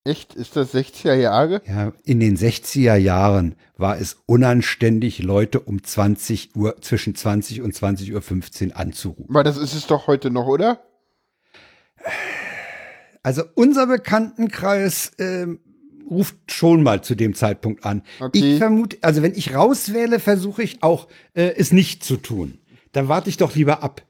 echt, 0.05 0.35
ist 0.35 0.55
das 0.55 0.73
60er 0.73 1.15
Jahre? 1.15 1.63
Ja, 1.67 1.93
in 2.05 2.21
den 2.21 2.37
60er 2.37 2.95
Jahren 2.95 3.57
war 3.77 3.99
es 3.99 4.19
unanständig, 4.27 5.21
Leute 5.21 5.61
um 5.61 5.83
20 5.83 6.55
Uhr, 6.55 6.81
zwischen 6.81 7.17
20 7.17 7.63
und 7.63 7.75
20 7.75 8.15
Uhr 8.15 8.23
15 8.23 8.73
anzurufen. 8.73 9.27
Aber 9.31 9.43
das 9.43 9.57
ist 9.57 9.75
es 9.75 9.87
doch 9.89 10.07
heute 10.07 10.31
noch, 10.31 10.47
oder? 10.47 10.79
Also 13.25 13.43
unser 13.55 13.87
Bekanntenkreis 13.89 15.13
ähm, 15.19 15.59
ruft 16.09 16.37
schon 16.53 16.83
mal 16.83 17.03
zu 17.03 17.15
dem 17.15 17.35
Zeitpunkt 17.35 17.85
an. 17.85 18.03
Okay. 18.21 18.53
Ich 18.53 18.59
vermute, 18.59 18.99
also 19.01 19.23
wenn 19.23 19.35
ich 19.35 19.55
rauswähle, 19.55 20.21
versuche 20.21 20.63
ich 20.63 20.83
auch, 20.83 21.09
äh, 21.33 21.55
es 21.57 21.73
nicht 21.73 22.05
zu 22.05 22.17
tun. 22.19 22.59
Dann 22.93 23.09
warte 23.09 23.29
ich 23.31 23.37
doch 23.39 23.55
lieber 23.57 23.83
ab. 23.83 24.03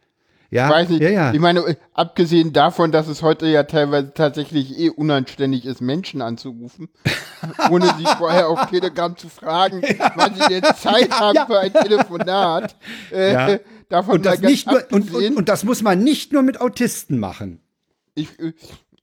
Ja, 0.50 0.68
Weiß 0.70 0.88
nicht. 0.88 1.00
ja, 1.02 1.08
ja. 1.10 1.32
Ich 1.32 1.40
meine, 1.40 1.60
äh, 1.60 1.76
abgesehen 1.94 2.52
davon, 2.52 2.92
dass 2.92 3.08
es 3.08 3.22
heute 3.22 3.46
ja 3.46 3.62
teilweise 3.64 4.12
tatsächlich 4.14 4.78
eh 4.78 4.90
unanständig 4.90 5.64
ist, 5.64 5.80
Menschen 5.80 6.20
anzurufen, 6.22 6.88
ohne 7.70 7.86
sie 7.98 8.04
vorher 8.18 8.48
auf 8.48 8.68
Telegram 8.70 9.16
zu 9.16 9.28
fragen, 9.28 9.82
wann 10.16 10.34
sie 10.34 10.46
denn 10.48 10.62
Zeit 10.76 11.10
haben 11.18 11.38
für 11.46 11.58
ein 11.60 11.72
Telefonat. 11.72 12.76
Äh, 13.10 13.32
Ja. 13.32 13.58
Davon 13.88 14.14
und, 14.16 14.26
das 14.26 14.40
nicht 14.40 14.66
nur, 14.66 14.82
und, 14.90 15.12
und, 15.14 15.36
und 15.36 15.48
das 15.48 15.62
muss 15.64 15.82
man 15.82 16.02
nicht 16.02 16.32
nur 16.32 16.42
mit 16.42 16.60
Autisten 16.60 17.18
machen. 17.18 17.60
ich, 18.14 18.38
äh, 18.40 18.52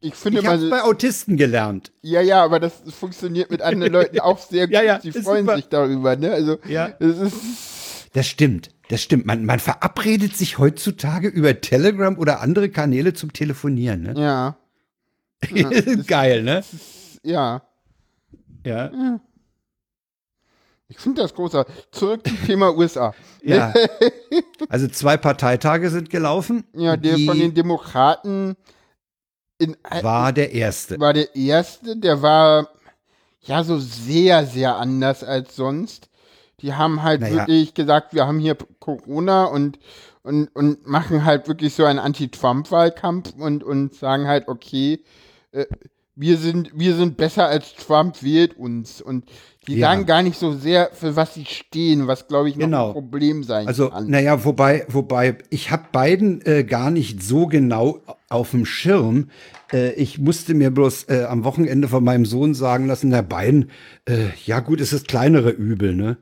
ich 0.02 0.16
finde, 0.16 0.39
Ich 0.41 0.45
habe 0.47 0.70
bei 0.70 0.82
Autisten 0.84 1.38
gelernt. 1.38 1.91
ja, 2.02 2.22
ja, 2.22 2.43
aber 2.43 2.60
das 2.60 2.74
funktioniert 2.89 3.49
mit 3.52 3.62
anderen 3.62 3.93
Leuten 3.93 4.20
auch 4.22 4.39
sehr 4.39 4.68
gut. 4.68 4.74
Ja, 4.74 4.82
ja, 4.84 4.99
Sie 4.99 5.10
ist 5.10 5.24
freuen 5.24 5.45
super. 5.45 5.56
sich 5.58 5.70
darüber, 5.70 6.16
ne? 6.16 6.32
Also, 6.32 6.58
Ja. 6.68 6.89
es 6.99 7.18
ist, 7.20 8.10
Das 8.14 8.28
stimmt, 8.28 8.72
das 8.89 9.02
stimmt. 9.02 9.26
Man, 9.26 9.45
man 9.45 9.60
verabredet 9.60 10.36
sich 10.36 10.58
heutzutage 10.58 11.28
über 11.28 11.62
Telegram 11.62 12.18
oder 12.18 12.41
andere 12.41 12.70
Kanäle 12.70 13.14
zum 13.14 13.32
Telefonieren. 13.32 14.02
Ne? 14.04 14.14
ja, 14.20 14.58
Geil, 16.08 16.43
ne? 16.43 16.64
ja. 17.24 17.62
Ja. 18.66 19.20
Ich 20.88 20.97
finde 20.99 21.22
das 21.22 21.34
großartig. 21.34 21.74
Zurück 21.91 22.22
zum 22.28 22.38
Thema 22.45 22.72
USA. 22.78 23.14
ja. 23.41 23.74
Also 24.70 24.88
zwei 24.88 25.18
Parteitage 25.18 25.89
sind 25.89 26.10
gelaufen. 26.10 26.64
Ja, 26.76 26.97
der 26.97 27.16
Die 27.16 27.26
von 27.26 27.39
den 27.39 27.54
Demokraten 27.54 28.56
in, 29.62 29.78
war 30.01 30.34
der 30.34 30.51
erste. 30.51 30.99
war 30.99 31.14
der 31.14 31.36
erste, 31.36 31.95
der 31.97 32.22
war 32.22 32.70
ja 33.41 33.64
so 33.64 33.80
sehr, 33.80 34.45
sehr 34.45 34.76
anders 34.78 35.24
als 35.24 35.55
sonst. 35.55 36.09
Die 36.62 36.74
haben 36.74 37.01
halt 37.01 37.22
Naja. 37.22 37.36
wirklich 37.47 37.74
gesagt, 37.74 38.14
wir 38.14 38.28
haben 38.28 38.39
hier 38.39 38.55
Corona 38.80 39.45
und, 39.45 39.80
und, 40.24 40.47
und 40.49 40.86
machen 40.86 41.26
halt 41.26 41.47
wirklich 41.47 41.74
so 41.74 41.86
einen 41.86 41.99
Anti-Trump-Wahlkampf 41.99 43.34
und, 43.38 43.64
und 43.64 43.95
sagen 43.95 44.28
halt, 44.28 44.47
okay, 44.47 45.03
äh, 45.51 45.66
wir 46.16 46.38
sind, 46.38 46.72
wir 46.78 46.95
sind 46.95 47.18
besser 47.18 47.47
als 47.47 47.74
Trump, 47.74 48.22
wählt 48.22 48.57
uns. 48.57 49.01
Und 49.01 49.26
die 49.68 49.76
Ja. 49.76 49.89
sagen 49.91 50.05
gar 50.07 50.24
nicht 50.24 50.39
so 50.39 50.53
sehr, 50.53 50.89
für 50.93 51.16
was 51.16 51.36
sie 51.36 51.45
stehen, 51.45 52.07
was 52.07 52.28
glaube 52.28 52.49
ich 52.49 52.55
noch 52.55 52.66
Genau. 52.66 52.88
ein 52.88 52.93
Problem 52.93 53.43
sein 53.43 53.68
Also, 53.68 53.89
kann. 53.89 54.09
naja, 54.09 54.43
wobei, 54.43 54.86
wobei, 54.89 55.38
ich 55.49 55.70
habe 55.72 55.84
beiden 55.91 56.41
äh, 56.45 56.64
gar 56.64 56.89
nicht 56.89 57.22
so 57.22 57.45
genau 57.47 57.99
auf 58.30 58.51
dem 58.51 58.66
Schirm. 58.66 59.30
Äh, 59.72 59.91
ich 59.93 60.18
musste 60.18 60.53
mir 60.55 60.72
bloß 60.72 61.03
äh, 61.09 61.26
am 61.30 61.43
Wochenende 61.43 61.88
von 61.88 62.03
meinem 62.03 62.26
Sohn 62.26 62.53
sagen 62.55 62.88
lassen, 62.88 63.12
der 63.12 63.22
beiden, 63.22 63.70
äh, 64.05 64.30
ja 64.45 64.62
gut, 64.62 64.82
es 64.82 64.93
ist 64.93 65.07
kleinere 65.07 65.51
Übel, 65.51 65.93
ne? 65.95 66.18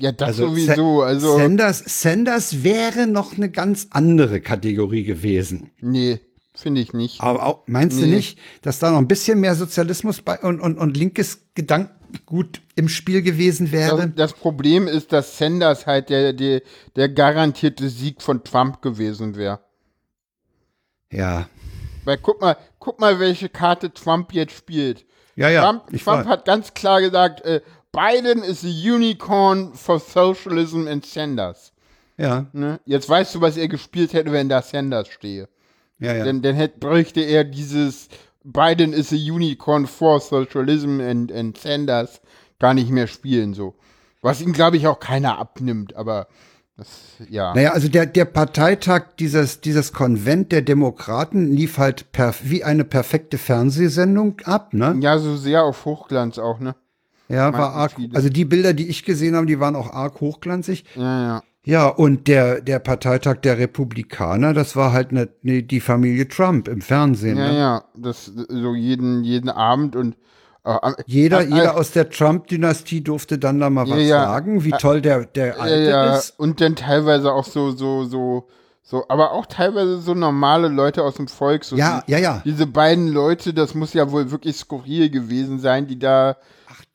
Ja, 0.00 0.10
das 0.12 0.28
Also, 0.28 0.48
sowieso. 0.48 1.02
Also, 1.02 1.38
Sanders, 1.38 1.82
Sanders 2.02 2.64
wäre 2.64 3.06
noch 3.06 3.36
eine 3.36 3.48
ganz 3.50 3.86
andere 3.90 4.40
Kategorie 4.40 5.04
gewesen. 5.04 5.70
nee, 5.80 6.18
finde 6.54 6.80
ich 6.82 6.92
nicht. 6.92 7.20
Aber 7.20 7.46
auch, 7.46 7.62
meinst 7.66 7.98
du 8.00 8.04
Nee. 8.06 8.16
nicht, 8.16 8.38
dass 8.62 8.78
da 8.78 8.90
noch 8.90 8.98
ein 8.98 9.08
bisschen 9.08 9.40
mehr 9.40 9.54
Sozialismus 9.54 10.20
bei 10.20 10.38
und, 10.40 10.60
und, 10.60 10.76
und 10.78 10.96
linkes 10.96 11.40
Gedankengut 12.14 12.60
im 12.76 12.88
Spiel 12.88 13.22
gewesen 13.22 13.72
wäre? 13.72 14.08
Das, 14.08 14.14
das 14.14 14.32
Problem 14.34 14.86
ist, 14.86 15.12
dass 15.12 15.38
Sanders 15.38 15.86
halt 15.86 16.08
der, 16.08 16.32
der, 16.32 16.62
der 16.96 17.08
garantierte 17.08 17.88
Sieg 17.88 18.22
von 18.22 18.42
Trump 18.44 18.82
gewesen 18.82 19.36
wäre. 19.36 19.60
ja. 21.10 21.48
Weil 22.06 22.18
guck 22.18 22.38
mal, 22.42 22.58
guck 22.78 23.00
mal, 23.00 23.18
welche 23.18 23.48
Karte 23.48 23.90
Trump 23.90 24.34
jetzt 24.34 24.52
spielt. 24.52 25.06
Ja, 25.36 25.48
ja. 25.48 25.62
Trump, 25.62 25.86
Trump 25.86 26.26
hat 26.26 26.44
ganz 26.44 26.74
klar 26.74 27.00
gesagt, 27.00 27.40
äh, 27.46 27.62
Biden 27.92 28.42
is 28.42 28.62
a 28.62 28.68
unicorn 28.68 29.72
for 29.72 29.98
socialism 29.98 30.86
and 30.86 31.06
Sanders. 31.06 31.72
ja, 32.18 32.44
Ne? 32.52 32.78
Jetzt 32.84 33.08
weißt 33.08 33.34
du, 33.34 33.40
was 33.40 33.56
er 33.56 33.68
gespielt 33.68 34.12
hätte, 34.12 34.32
wenn 34.32 34.50
da 34.50 34.60
Sanders 34.60 35.08
stehe. 35.08 35.48
ja, 35.98 36.12
ja. 36.12 36.24
Dann, 36.26 36.42
dann 36.42 36.56
hätte, 36.56 36.78
bräuchte 36.78 37.22
er 37.22 37.42
dieses 37.42 38.10
Biden 38.44 38.92
is 38.92 39.12
a 39.12 39.16
unicorn 39.16 39.86
for 39.86 40.20
socialism 40.20 41.00
and, 41.00 41.32
and 41.32 41.56
Sanders 41.58 42.20
gar 42.58 42.74
nicht 42.74 42.90
mehr 42.90 43.06
spielen, 43.06 43.54
so. 43.54 43.74
Was 44.22 44.40
ihm, 44.40 44.52
glaube 44.52 44.76
ich, 44.76 44.86
auch 44.86 45.00
keiner 45.00 45.38
abnimmt, 45.38 45.96
aber 45.96 46.28
Das, 46.76 46.88
ja. 47.28 47.54
Naja, 47.54 47.72
also 47.72 47.88
der, 47.88 48.06
der 48.06 48.24
Parteitag 48.24 49.14
dieses, 49.20 49.60
dieses 49.60 49.92
Konvent 49.92 50.50
der 50.50 50.62
Demokraten 50.62 51.52
lief 51.52 51.78
halt 51.78 52.10
per, 52.10 52.34
wie 52.42 52.64
eine 52.64 52.84
perfekte 52.84 53.38
Fernsehsendung 53.38 54.40
ab, 54.44 54.74
ne? 54.74 54.96
Ja, 55.00 55.18
so 55.18 55.36
sehr 55.36 55.62
auf 55.62 55.84
Hochglanz 55.84 56.38
auch, 56.38 56.58
ne? 56.58 56.74
Ja, 57.28 57.52
war 57.52 57.72
arg. 57.74 57.92
viele. 57.92 58.14
Also 58.16 58.28
die 58.28 58.44
Bilder, 58.44 58.74
die 58.74 58.88
ich 58.88 59.04
gesehen 59.04 59.36
habe, 59.36 59.46
die 59.46 59.60
waren 59.60 59.76
auch 59.76 59.92
arg 59.92 60.20
hochglanzig. 60.20 60.84
Ja, 60.96 61.22
ja. 61.22 61.42
Ja, 61.66 61.88
und 61.88 62.28
der, 62.28 62.60
der 62.60 62.78
Parteitag 62.78 63.36
der 63.40 63.58
Republikaner, 63.58 64.52
das 64.52 64.76
war 64.76 64.92
halt 64.92 65.12
ne, 65.12 65.28
ne, 65.42 65.62
die 65.62 65.80
Familie 65.80 66.28
Trump 66.28 66.68
im 66.68 66.82
Fernsehen. 66.82 67.38
Ja, 67.38 67.48
ne? 67.52 67.58
ja, 67.58 67.84
das 67.96 68.26
so 68.48 68.74
jeden, 68.74 69.24
jeden 69.24 69.48
Abend 69.48 69.96
und 69.96 70.14
äh, 70.64 70.76
Jeder, 71.06 71.38
am- 71.40 71.50
jeder 71.52 71.76
aus 71.76 71.90
der 71.92 72.10
Trump-Dynastie 72.10 73.02
durfte 73.02 73.38
dann 73.38 73.60
da 73.60 73.70
mal 73.70 73.86
Ja, 73.88 73.96
was 73.96 74.02
ja. 74.02 74.24
sagen, 74.24 74.64
wie 74.64 74.74
Ä- 74.74 74.78
toll 74.78 75.00
der, 75.00 75.24
der 75.24 75.58
Alte 75.60 75.90
ja. 75.90 76.16
ist. 76.16 76.38
Und 76.38 76.60
dann 76.60 76.76
teilweise 76.76 77.32
auch 77.32 77.44
so, 77.46 77.70
so, 77.70 78.04
so, 78.04 78.46
so, 78.86 79.06
aber 79.08 79.32
auch 79.32 79.46
teilweise 79.46 79.98
so 80.00 80.12
normale 80.14 80.68
Leute 80.68 81.02
aus 81.02 81.14
dem 81.14 81.26
Volk. 81.26 81.64
So 81.64 81.74
Ja, 81.74 82.02
die, 82.06 82.12
ja, 82.12 82.18
ja. 82.18 82.42
Diese 82.44 82.66
beiden 82.66 83.08
Leute, 83.08 83.54
das 83.54 83.74
muss 83.74 83.94
ja 83.94 84.10
wohl 84.12 84.30
wirklich 84.30 84.56
skurril 84.56 85.08
gewesen 85.08 85.58
sein, 85.58 85.86
die 85.86 85.98
da 85.98 86.36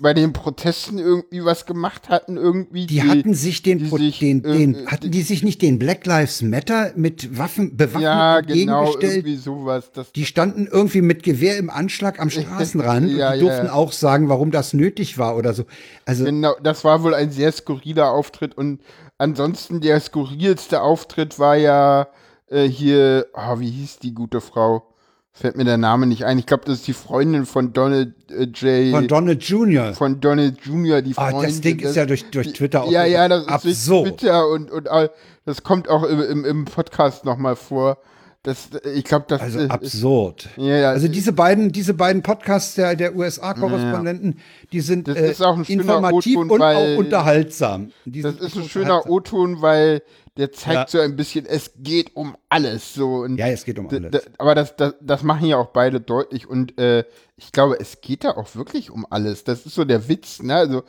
bei 0.01 0.13
den 0.13 0.31
Protesten 0.31 0.97
irgendwie 0.97 1.43
was 1.43 1.65
gemacht 1.65 2.07
hatten, 2.07 2.37
irgendwie. 2.37 2.85
Die 2.85 3.01
hatten 3.03 3.33
sich 3.33 3.63
den, 3.63 3.89
Pro- 3.89 3.97
den, 3.97 4.43
äh, 4.45 4.57
den 4.57 4.87
hatten 4.87 5.11
die 5.11 5.23
sich 5.23 5.43
nicht 5.43 5.61
den 5.61 5.77
Black 5.79 6.05
Lives 6.05 6.41
Matter 6.41 6.91
mit 6.95 7.37
Waffen 7.37 7.75
bewaffnet 7.75 8.03
ja, 8.03 8.39
genau, 8.41 8.95
irgendwie 8.97 9.35
sowas. 9.35 9.91
Das, 9.91 10.11
Die 10.13 10.25
standen 10.25 10.67
irgendwie 10.71 11.01
mit 11.01 11.23
Gewehr 11.23 11.57
im 11.57 11.69
Anschlag 11.69 12.19
am 12.19 12.29
Straßenrand 12.29 13.11
Ja, 13.11 13.29
und 13.31 13.35
die 13.35 13.39
ja, 13.39 13.47
durften 13.47 13.65
ja. 13.67 13.73
auch 13.73 13.91
sagen, 13.91 14.29
warum 14.29 14.51
das 14.51 14.73
nötig 14.73 15.17
war 15.17 15.35
oder 15.35 15.53
so. 15.53 15.65
Also 16.05 16.23
Genau, 16.23 16.55
das 16.63 16.83
war 16.85 17.03
wohl 17.03 17.13
ein 17.13 17.31
sehr 17.31 17.51
skurriler 17.51 18.11
Auftritt 18.11 18.55
und 18.57 18.79
ansonsten 19.19 19.81
der 19.81 19.99
skurrilste 19.99 20.81
Auftritt 20.81 21.37
war 21.37 21.55
ja 21.55 22.07
äh, 22.47 22.63
hier, 22.67 23.27
ah, 23.33 23.59
wie 23.59 23.69
hieß 23.69 23.99
die 23.99 24.13
gute 24.15 24.41
Frau? 24.41 24.83
Fällt 25.31 25.55
mir 25.55 25.63
der 25.63 25.77
Name 25.77 26.07
nicht 26.07 26.25
ein. 26.25 26.39
Ich 26.39 26.47
glaube, 26.47 26.63
das 26.65 26.79
ist 26.79 26.87
die 26.87 26.93
Freundin 26.93 27.45
von 27.45 27.71
Donald 27.71 28.13
äh, 28.31 28.45
J. 28.45 28.91
von 28.95 29.07
Donald 29.07 29.43
Jr. 29.43 29.93
von 29.93 30.19
Donald 30.19 30.59
Jr., 30.65 31.01
die 31.03 31.13
Ah, 31.15 31.29
Freundin. 31.29 31.49
das 31.49 31.61
Ding 31.61 31.79
ist 31.79 31.95
ja 31.95 32.05
durch, 32.05 32.29
durch 32.31 32.51
Twitter 32.53 32.83
auch 32.83 32.91
Ja, 32.91 33.05
ja, 33.05 33.27
das 33.27 33.43
ist 33.43 33.47
absurd. 33.49 34.07
durch 34.07 34.15
Twitter 34.17 34.49
und, 34.49 34.71
und 34.71 34.89
all- 34.89 35.11
das 35.45 35.63
kommt 35.63 35.87
auch 35.87 36.03
im, 36.03 36.19
im, 36.21 36.45
im 36.45 36.65
Podcast 36.65 37.23
nochmal 37.25 37.55
vor. 37.55 37.99
Das, 38.43 38.69
ich 38.95 39.03
glaube, 39.03 39.25
das 39.27 39.41
Also 39.41 39.59
äh, 39.59 39.67
absurd. 39.67 40.47
Ja, 40.55 40.77
ja. 40.77 40.89
Also 40.91 41.09
diese 41.09 41.33
beiden, 41.33 41.73
diese 41.73 41.93
beiden 41.93 42.23
Podcasts 42.23 42.75
der, 42.75 42.95
der 42.95 43.13
USA-Korrespondenten, 43.15 44.39
die 44.71 44.79
sind 44.79 45.09
äh, 45.09 45.31
ist 45.31 45.41
informativ 45.67 46.37
und 46.37 46.49
weil- 46.57 46.95
auch 46.95 46.99
unterhaltsam. 46.99 47.91
Die 48.05 48.21
Das 48.21 48.35
ist 48.35 48.55
ein 48.55 48.63
schöner. 48.69 49.09
O-Ton, 49.09 49.61
weil 49.61 50.01
der 50.37 50.53
zeigt 50.53 50.73
Ja. 50.73 50.87
so 50.87 50.99
ein 50.99 51.17
bisschen, 51.17 51.45
es 51.45 51.71
geht 51.79 52.15
um 52.15 52.37
alles. 52.47 52.93
So. 52.93 53.15
Und 53.23 53.35
Ja, 53.37 53.47
es 53.47 53.65
geht 53.65 53.77
um 53.77 53.89
alles. 53.89 54.29
aber 54.37 54.55
das, 54.55 54.73
das, 54.77 54.93
das 55.01 55.21
machen 55.23 55.45
ja 55.47 55.57
auch 55.57 55.67
beide 55.71 55.99
deutlich. 55.99 56.47
Und 56.47 56.77
äh, 56.79 57.03
ich 57.35 57.51
glaube, 57.51 57.77
es 57.77 57.99
geht 57.99 58.23
da 58.23 58.31
auch 58.31 58.55
wirklich 58.55 58.89
um 58.89 59.05
alles. 59.09 59.43
Das 59.43 59.65
ist 59.65 59.75
so 59.75 59.83
der 59.83 60.07
Witz. 60.07 60.41
Ne? 60.41 60.55
Also, 60.55 60.83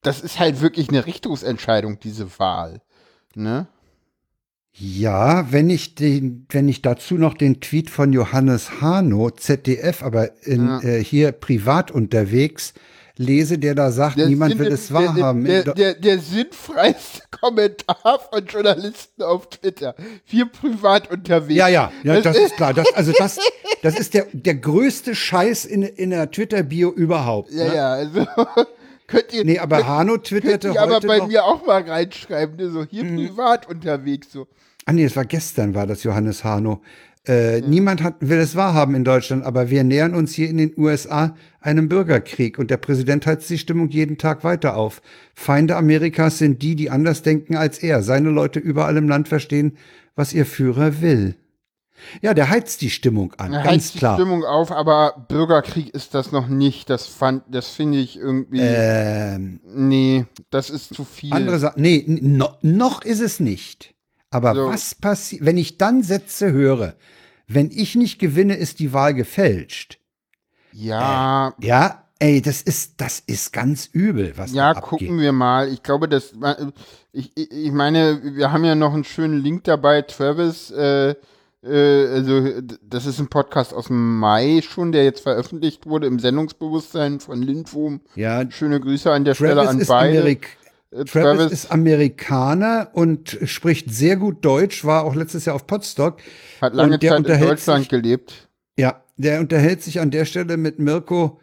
das 0.00 0.22
ist 0.22 0.38
halt 0.38 0.62
wirklich 0.62 0.88
eine 0.88 1.04
Richtungsentscheidung, 1.04 1.98
diese 2.00 2.38
Wahl. 2.38 2.80
Ne? 3.34 3.66
Ja, 4.78 5.50
wenn 5.52 5.70
ich 5.70 5.94
den, 5.94 6.46
wenn 6.50 6.68
ich 6.68 6.82
dazu 6.82 7.14
noch 7.14 7.32
den 7.34 7.60
Tweet 7.60 7.88
von 7.88 8.12
Johannes 8.12 8.80
Hano, 8.82 9.30
ZDF, 9.30 10.02
aber 10.02 10.44
in, 10.44 10.66
Ja. 10.66 10.80
äh, 10.82 11.02
hier 11.02 11.32
privat 11.32 11.90
unterwegs, 11.90 12.74
lese, 13.16 13.56
der 13.58 13.74
da 13.74 13.90
sagt, 13.90 14.18
niemand 14.18 14.52
Sinn- 14.52 14.58
will 14.58 14.72
es 14.72 14.88
der, 14.88 14.96
wahrhaben. 14.96 15.44
Der, 15.44 15.62
der, 15.64 15.74
der, 15.74 15.94
der 15.94 16.18
sinnfreiste 16.18 17.22
Kommentar 17.30 18.20
von 18.30 18.44
Journalisten 18.44 19.22
auf 19.22 19.48
Twitter. 19.48 19.94
Wir 20.26 20.44
privat 20.44 21.10
unterwegs. 21.10 21.56
ja, 21.56 21.68
ja, 21.68 21.90
ja, 22.02 22.14
Das 22.20 22.24
das 22.24 22.36
ist 22.36 22.56
klar. 22.56 22.74
Das, 22.74 22.92
also 22.92 23.12
das, 23.16 23.38
das 23.82 23.98
ist 23.98 24.12
der, 24.12 24.26
der 24.34 24.56
größte 24.56 25.14
Scheiß 25.14 25.64
in, 25.64 25.84
in 25.84 26.10
der 26.10 26.30
Twitter-Bio 26.30 26.90
überhaupt. 26.92 27.50
Ja, 27.50 27.64
ne? 27.68 27.74
ja, 27.74 27.92
also 27.94 28.26
könnt 29.06 29.32
ihr. 29.32 29.42
Nee, 29.46 29.58
aber 29.58 29.76
könnt, 29.76 29.88
Hano 29.88 30.12
könnt 30.12 30.24
twitterte 30.24 30.68
ihr 30.74 30.82
aber 30.82 31.00
bei 31.00 31.16
noch- 31.16 31.28
mir 31.28 31.44
auch 31.46 31.64
mal 31.64 31.80
reinschreiben, 31.80 32.56
ne? 32.56 32.68
so 32.68 32.84
hier 32.84 33.04
Mhm. 33.04 33.16
privat 33.28 33.66
unterwegs. 33.70 34.30
So. 34.30 34.46
Ah 34.86 34.92
nee, 34.92 35.04
es 35.04 35.16
war 35.16 35.24
gestern, 35.24 35.74
war 35.74 35.86
das 35.86 36.02
Johannes 36.04 36.44
Hano. 36.44 36.80
Äh, 37.26 37.60
Niemand 37.62 38.04
hat, 38.04 38.14
will 38.20 38.38
es 38.38 38.54
wahrhaben 38.54 38.94
in 38.94 39.02
Deutschland, 39.02 39.44
aber 39.44 39.68
wir 39.68 39.82
nähern 39.82 40.14
uns 40.14 40.32
hier 40.32 40.48
in 40.48 40.58
den 40.58 40.72
USA 40.76 41.34
einem 41.60 41.88
Bürgerkrieg 41.88 42.56
und 42.56 42.70
der 42.70 42.76
Präsident 42.76 43.26
heizt 43.26 43.50
die 43.50 43.58
Stimmung 43.58 43.88
jeden 43.88 44.16
Tag 44.16 44.44
weiter 44.44 44.76
auf. 44.76 45.02
Feinde 45.34 45.74
Amerikas 45.74 46.38
sind 46.38 46.62
die, 46.62 46.76
die 46.76 46.88
anders 46.88 47.22
denken 47.22 47.56
als 47.56 47.78
er. 47.80 48.04
Seine 48.04 48.30
Leute 48.30 48.60
überall 48.60 48.96
im 48.96 49.08
Land 49.08 49.26
verstehen, 49.26 49.76
was 50.14 50.32
ihr 50.32 50.46
Führer 50.46 51.00
will. 51.00 51.34
Ja, 52.20 52.32
der 52.34 52.48
heizt 52.48 52.80
die 52.82 52.90
Stimmung 52.90 53.32
an, 53.38 53.52
Er 53.52 53.64
ganz 53.64 53.72
heizt 53.86 53.94
die 53.94 53.98
klar. 53.98 54.14
Stimmung 54.16 54.44
auf, 54.44 54.70
aber 54.70 55.26
Bürgerkrieg 55.28 55.92
ist 55.94 56.14
das 56.14 56.30
noch 56.30 56.46
nicht. 56.46 56.90
Das 56.90 57.08
fand, 57.08 57.42
das 57.50 57.70
finde 57.70 57.98
ich 57.98 58.16
irgendwie. 58.18 58.60
Ähm, 58.62 59.58
nee, 59.64 60.26
das 60.50 60.70
ist 60.70 60.94
zu 60.94 61.04
viel. 61.04 61.32
andere 61.32 61.58
sagen, 61.58 61.80
nee, 61.82 62.04
no, 62.06 62.50
noch 62.62 63.02
ist 63.02 63.20
es 63.20 63.40
nicht. 63.40 63.95
Aber 64.36 64.54
So. 64.54 64.66
was 64.66 64.94
passiert, 64.94 65.44
wenn 65.44 65.56
ich 65.56 65.78
dann 65.78 66.02
Sätze 66.02 66.52
höre, 66.52 66.94
wenn 67.46 67.70
ich 67.70 67.94
nicht 67.94 68.18
gewinne, 68.18 68.54
ist 68.56 68.80
die 68.80 68.92
Wahl 68.92 69.14
gefälscht. 69.14 69.98
ja, 70.72 71.54
Ja, 71.60 72.04
ey, 72.18 72.42
das 72.42 72.60
ist, 72.60 73.00
das 73.00 73.20
ist 73.26 73.52
ganz 73.52 73.88
übel, 73.92 74.34
was 74.36 74.52
Ja, 74.52 74.74
da 74.74 74.80
gucken 74.80 75.18
wir 75.20 75.32
mal. 75.32 75.72
Ich 75.72 75.82
glaube, 75.82 76.08
das. 76.08 76.34
Ich, 77.12 77.32
ich, 77.34 77.50
ich 77.50 77.72
meine, 77.72 78.20
wir 78.36 78.52
haben 78.52 78.64
ja 78.64 78.74
noch 78.74 78.92
einen 78.92 79.04
schönen 79.04 79.42
Link 79.42 79.64
dabei. 79.64 80.02
Travis, 80.02 80.70
äh, 80.70 81.14
äh, 81.62 82.06
also, 82.08 82.60
das 82.82 83.06
ist 83.06 83.18
ein 83.20 83.28
Podcast 83.28 83.72
aus 83.72 83.86
dem 83.86 84.18
Mai 84.18 84.60
schon, 84.62 84.92
der 84.92 85.04
jetzt 85.04 85.20
veröffentlicht 85.20 85.86
wurde 85.86 86.06
im 86.08 86.18
Sendungsbewusstsein 86.18 87.20
von 87.20 87.40
Lindwurm. 87.40 88.00
Ja, 88.16 88.48
Schöne 88.50 88.80
Grüße 88.80 89.10
an 89.10 89.24
der 89.24 89.34
Stelle 89.34 89.54
Travis 89.54 89.70
an 89.70 89.80
ist, 89.80 89.88
beide. 89.88 90.18
Amerik 90.18 90.58
Äh, 90.96 91.04
Travis, 91.04 91.52
ist 91.52 91.70
Amerikaner 91.72 92.90
und 92.92 93.38
spricht 93.44 93.92
sehr 93.92 94.16
gut 94.16 94.44
Deutsch, 94.44 94.84
war 94.84 95.04
auch 95.04 95.14
letztes 95.14 95.44
Jahr 95.44 95.56
auf 95.56 95.66
Potsdok. 95.66 96.18
hat 96.60 96.74
lange 96.74 96.98
Zeit 96.98 97.18
in 97.18 97.40
Deutschland 97.40 97.80
sich- 97.82 97.88
gelebt. 97.88 98.48
Ja, 98.78 99.02
der 99.16 99.40
unterhält 99.40 99.82
sich 99.82 100.00
an 100.00 100.10
der 100.10 100.24
Stelle 100.26 100.56
mit 100.56 100.78
Mirko 100.78 101.40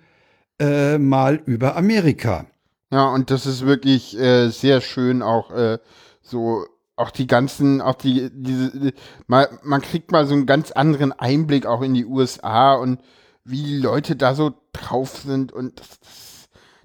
äh, 0.59 0.97
mal 0.97 1.41
über 1.45 1.75
Amerika. 1.75 2.45
Ja, 2.91 3.07
und 3.09 3.31
das 3.31 3.45
ist 3.47 3.65
wirklich 3.65 4.15
äh, 4.19 4.49
sehr 4.49 4.81
schön, 4.81 5.23
auch 5.23 5.49
äh, 5.51 5.79
so, 6.21 6.65
auch 6.95 7.09
die 7.09 7.25
ganzen, 7.25 7.81
auch 7.81 7.95
die, 7.95 8.29
diese, 8.31 8.69
die- 8.77 8.93
mal, 9.25 9.49
man 9.63 9.81
kriegt 9.81 10.11
mal 10.11 10.27
so 10.27 10.35
einen 10.35 10.45
ganz 10.45 10.71
anderen 10.71 11.11
Einblick 11.11 11.65
auch 11.65 11.81
in 11.81 11.95
die 11.95 12.05
USA 12.05 12.75
und 12.75 12.99
wie 13.45 13.63
die 13.63 13.77
Leute 13.77 14.15
da 14.15 14.35
so 14.35 14.53
drauf 14.73 15.17
sind 15.25 15.51
und 15.51 15.79
das, 15.79 15.99
das, 15.99 16.32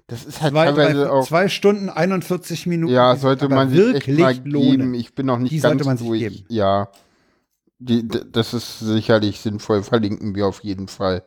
das 0.09 0.25
ist 0.25 0.41
halt 0.41 0.51
Zwei, 0.53 0.65
teilweise 0.65 1.03
drei, 1.05 1.09
auch. 1.09 1.25
zwei 1.27 1.47
Stunden, 1.47 1.89
41 1.89 2.65
Minuten. 2.67 2.93
ja, 2.93 3.15
sollte 3.15 3.47
man 3.47 3.69
sich 3.69 3.77
wirklich 3.79 4.07
echt 4.19 4.43
mal 4.45 4.51
lohnen. 4.51 4.69
geben. 4.79 4.93
Ich 4.95 5.15
bin 5.15 5.25
noch 5.27 5.37
nicht 5.39 5.51
Die 5.51 5.59
ganz 5.59 5.71
sollte 5.71 5.85
man 5.85 5.97
sich 5.97 6.07
durch. 6.07 6.19
geben. 6.19 6.45
Ja. 6.49 6.89
Die, 7.81 8.05
das 8.07 8.53
ist 8.53 8.79
sicherlich 8.79 9.39
sinnvoll, 9.39 9.83
verlinken 9.83 10.35
wir 10.35 10.47
auf 10.47 10.61
jeden 10.63 10.87
Fall. 10.89 11.23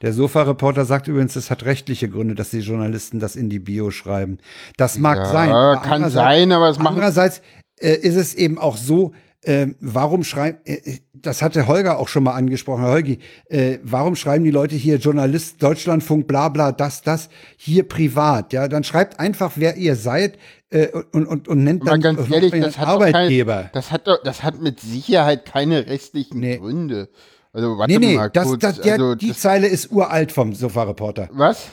Der 0.00 0.12
Sofa-Reporter 0.12 0.84
sagt 0.84 1.08
übrigens, 1.08 1.34
es 1.34 1.50
hat 1.50 1.64
rechtliche 1.64 2.08
Gründe, 2.08 2.36
dass 2.36 2.50
die 2.50 2.60
Journalisten 2.60 3.18
das 3.18 3.34
in 3.34 3.50
die 3.50 3.58
Bio 3.58 3.90
schreiben. 3.90 4.38
Das 4.76 4.96
mag 4.96 5.18
Ja, 5.18 5.24
sein. 5.24 5.82
kann 5.82 6.08
sein, 6.10 6.52
aber 6.52 6.68
es 6.68 6.78
machen- 6.78 6.94
Andererseits 6.94 7.42
äh, 7.80 7.94
ist 7.96 8.14
es 8.14 8.34
eben 8.34 8.58
auch 8.58 8.76
so, 8.76 9.12
äh, 9.48 9.74
warum 9.80 10.24
schreiben, 10.24 10.58
äh, 10.64 10.98
das 11.14 11.40
hatte 11.40 11.66
Holger 11.66 11.98
auch 11.98 12.08
schon 12.08 12.22
mal 12.22 12.34
angesprochen, 12.34 12.82
Herr 12.82 12.92
Holgi, 12.92 13.18
äh, 13.48 13.78
warum 13.82 14.14
schreiben 14.14 14.44
die 14.44 14.50
Leute 14.50 14.76
hier 14.76 14.96
Journalist, 14.96 15.62
Deutschlandfunk, 15.62 16.26
bla 16.26 16.50
bla, 16.50 16.70
das, 16.70 17.02
das, 17.02 17.30
hier 17.56 17.88
privat, 17.88 18.52
ja, 18.52 18.68
dann 18.68 18.84
schreibt 18.84 19.18
einfach, 19.18 19.52
wer 19.56 19.76
ihr 19.76 19.96
seid 19.96 20.38
äh, 20.70 20.88
und, 21.12 21.26
und, 21.26 21.48
und 21.48 21.64
nennt 21.64 21.88
dann 21.88 22.02
ganz 22.02 22.30
ehrlich, 22.30 22.52
das 22.52 22.78
hat 22.78 22.88
Arbeitgeber. 22.88 23.62
Kein, 23.62 23.70
das 23.72 23.90
hat 23.90 24.06
doch, 24.06 24.22
das 24.22 24.42
hat 24.42 24.60
mit 24.60 24.80
Sicherheit 24.80 25.46
keine 25.46 25.86
rechtlichen 25.86 26.42
Gründe. 26.42 27.08
Also 27.52 27.78
warte 27.78 27.92
nee, 27.92 27.98
nee, 27.98 28.16
mal 28.16 28.28
das, 28.28 28.46
kurz. 28.46 28.60
das, 28.60 28.80
der, 28.82 28.92
also, 28.94 29.14
die 29.14 29.28
das, 29.28 29.40
Zeile 29.40 29.66
ist 29.66 29.90
uralt 29.90 30.30
vom 30.30 30.54
Sofa-Reporter. 30.54 31.30
was? 31.32 31.68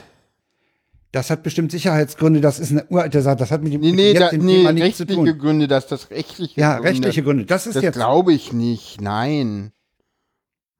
Das 1.16 1.30
hat 1.30 1.42
bestimmt 1.42 1.70
Sicherheitsgründe, 1.70 2.42
das 2.42 2.58
ist 2.58 2.72
eine 2.72 2.84
uralte 2.90 3.22
Sache, 3.22 3.36
das 3.36 3.50
hat 3.50 3.62
mit 3.62 3.72
dem 3.72 3.80
Nee, 3.80 3.92
nee, 3.92 4.12
da, 4.12 4.24
jetzigen 4.24 4.44
nee 4.44 4.56
Thema 4.58 4.72
nichts 4.72 4.98
zu 4.98 5.04
rechtliche 5.04 5.30
tun. 5.32 5.38
Gründe, 5.38 5.66
dass 5.66 5.86
das 5.86 6.10
rechtliche 6.10 6.60
Ja, 6.60 6.74
Gründe. 6.74 6.90
rechtliche 6.90 7.22
Gründe, 7.22 7.46
das 7.46 7.66
ist 7.66 7.76
das 7.76 7.82
jetzt- 7.84 7.94
glaube 7.94 8.34
ich 8.34 8.52
nicht. 8.52 9.00
Nein. 9.00 9.72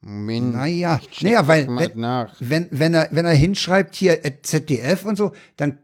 Moment. 0.02 0.52
Naja, 0.52 1.00
naja, 1.22 1.38
das 1.38 1.48
weil 1.48 1.66
wenn, 1.68 2.28
wenn, 2.38 2.68
wenn, 2.70 2.92
er, 2.94 3.08
wenn 3.12 3.24
er 3.24 3.32
hinschreibt 3.32 3.94
hier 3.94 4.26
äh, 4.26 4.42
ZDF 4.42 5.06
und 5.06 5.16
so, 5.16 5.32
dann 5.56 5.78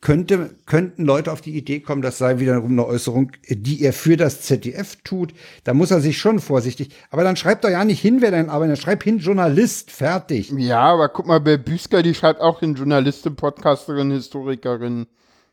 könnte, 0.00 0.54
könnten 0.66 1.04
Leute 1.04 1.32
auf 1.32 1.40
die 1.40 1.56
Idee 1.56 1.80
kommen, 1.80 2.02
das 2.02 2.18
sei 2.18 2.38
wiederum 2.38 2.72
eine 2.72 2.86
Äußerung, 2.86 3.32
die 3.48 3.82
er 3.82 3.92
für 3.92 4.16
das 4.16 4.42
ZDF 4.42 4.96
tut. 5.04 5.32
Da 5.64 5.74
muss 5.74 5.90
er 5.90 6.00
sich 6.00 6.18
schon 6.18 6.38
vorsichtig. 6.38 6.90
Aber 7.10 7.24
dann 7.24 7.36
schreibt 7.36 7.64
doch 7.64 7.70
ja 7.70 7.84
nicht 7.84 8.00
hin, 8.00 8.20
wer 8.20 8.30
denn 8.30 8.50
arbeitet. 8.50 8.78
Schreib 8.78 9.02
hin 9.02 9.18
Journalist, 9.18 9.90
fertig. 9.90 10.52
Ja, 10.56 10.92
aber 10.92 11.08
guck 11.08 11.26
mal, 11.26 11.40
Bell 11.40 11.58
Büsker, 11.58 12.02
die 12.02 12.14
schreibt 12.14 12.40
auch 12.40 12.60
hin 12.60 12.74
Journalistin, 12.74 13.36
Podcasterin, 13.36 14.10
Historikerin. 14.10 15.06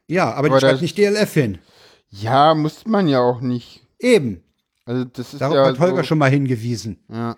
Ja, 0.07 0.33
aber, 0.33 0.47
Aber 0.47 0.59
die 0.59 0.65
schreibt 0.65 0.81
nicht 0.81 0.97
DLF 0.97 1.33
hin. 1.33 1.59
Ja, 2.09 2.53
muss 2.53 2.85
man 2.85 3.07
ja 3.07 3.19
auch 3.19 3.41
nicht. 3.41 3.87
Eben. 3.99 4.43
Also 4.85 5.05
das 5.05 5.33
ist 5.33 5.41
Darauf 5.41 5.55
ja 5.55 5.65
hat 5.65 5.79
Holger 5.79 5.97
so, 5.97 6.03
schon 6.03 6.17
mal 6.17 6.29
hingewiesen. 6.29 6.99
Ja. 7.09 7.35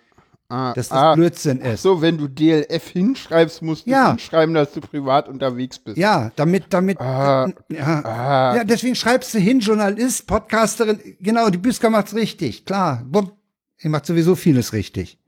Ah, 0.48 0.72
Dass 0.74 0.88
das 0.90 0.98
ah, 0.98 1.14
Blödsinn 1.16 1.60
ist. 1.60 1.82
So, 1.82 2.00
wenn 2.00 2.18
du 2.18 2.28
DLF 2.28 2.88
hinschreibst, 2.90 3.62
musst 3.62 3.86
du 3.86 3.90
Ja. 3.90 4.10
hinschreiben, 4.10 4.54
dass 4.54 4.72
du 4.72 4.80
privat 4.80 5.28
unterwegs 5.28 5.78
bist. 5.78 5.96
Ja, 5.98 6.30
damit, 6.36 6.66
damit, 6.70 7.00
Ah, 7.00 7.48
ja, 7.68 8.04
ah. 8.04 8.56
ja, 8.56 8.64
deswegen 8.64 8.94
schreibst 8.94 9.34
du 9.34 9.38
hin, 9.38 9.58
Journalist, 9.58 10.26
Podcasterin, 10.28 11.00
genau, 11.20 11.50
die 11.50 11.58
Büsker 11.58 11.90
macht's 11.90 12.14
richtig, 12.14 12.64
klar. 12.64 13.02
Bumm. 13.06 13.32
Ihr 13.80 13.90
macht 13.90 14.06
sowieso 14.06 14.36
vieles 14.36 14.72
richtig. 14.72 15.18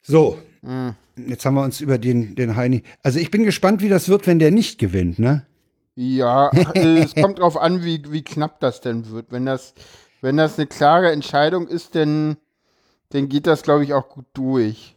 So, 0.00 0.38
Hm. 0.62 0.94
jetzt 1.16 1.44
haben 1.44 1.54
wir 1.54 1.62
uns 1.64 1.80
über 1.80 1.98
den, 1.98 2.34
den 2.34 2.56
Heini. 2.56 2.82
Also 3.02 3.18
ich 3.18 3.30
bin 3.30 3.44
gespannt, 3.44 3.82
wie 3.82 3.88
das 3.88 4.08
wird, 4.08 4.26
wenn 4.26 4.38
der 4.38 4.50
nicht 4.50 4.78
gewinnt, 4.78 5.18
ne? 5.18 5.46
Ja, 5.94 6.48
äh, 6.74 7.00
es 7.00 7.14
kommt 7.14 7.38
drauf 7.38 7.56
an, 7.56 7.84
wie, 7.84 8.02
wie 8.10 8.22
knapp 8.22 8.60
das 8.60 8.80
denn 8.80 9.10
wird. 9.10 9.26
Wenn 9.30 9.44
das, 9.44 9.74
wenn 10.22 10.38
das 10.38 10.58
eine 10.58 10.66
klare 10.66 11.12
Entscheidung 11.12 11.68
ist, 11.68 11.94
dann, 11.94 12.36
dann 13.12 13.28
geht 13.28 13.46
das, 13.46 13.62
glaube 13.62 13.84
ich, 13.84 13.92
auch 13.92 14.08
gut 14.08 14.26
durch. 14.32 14.96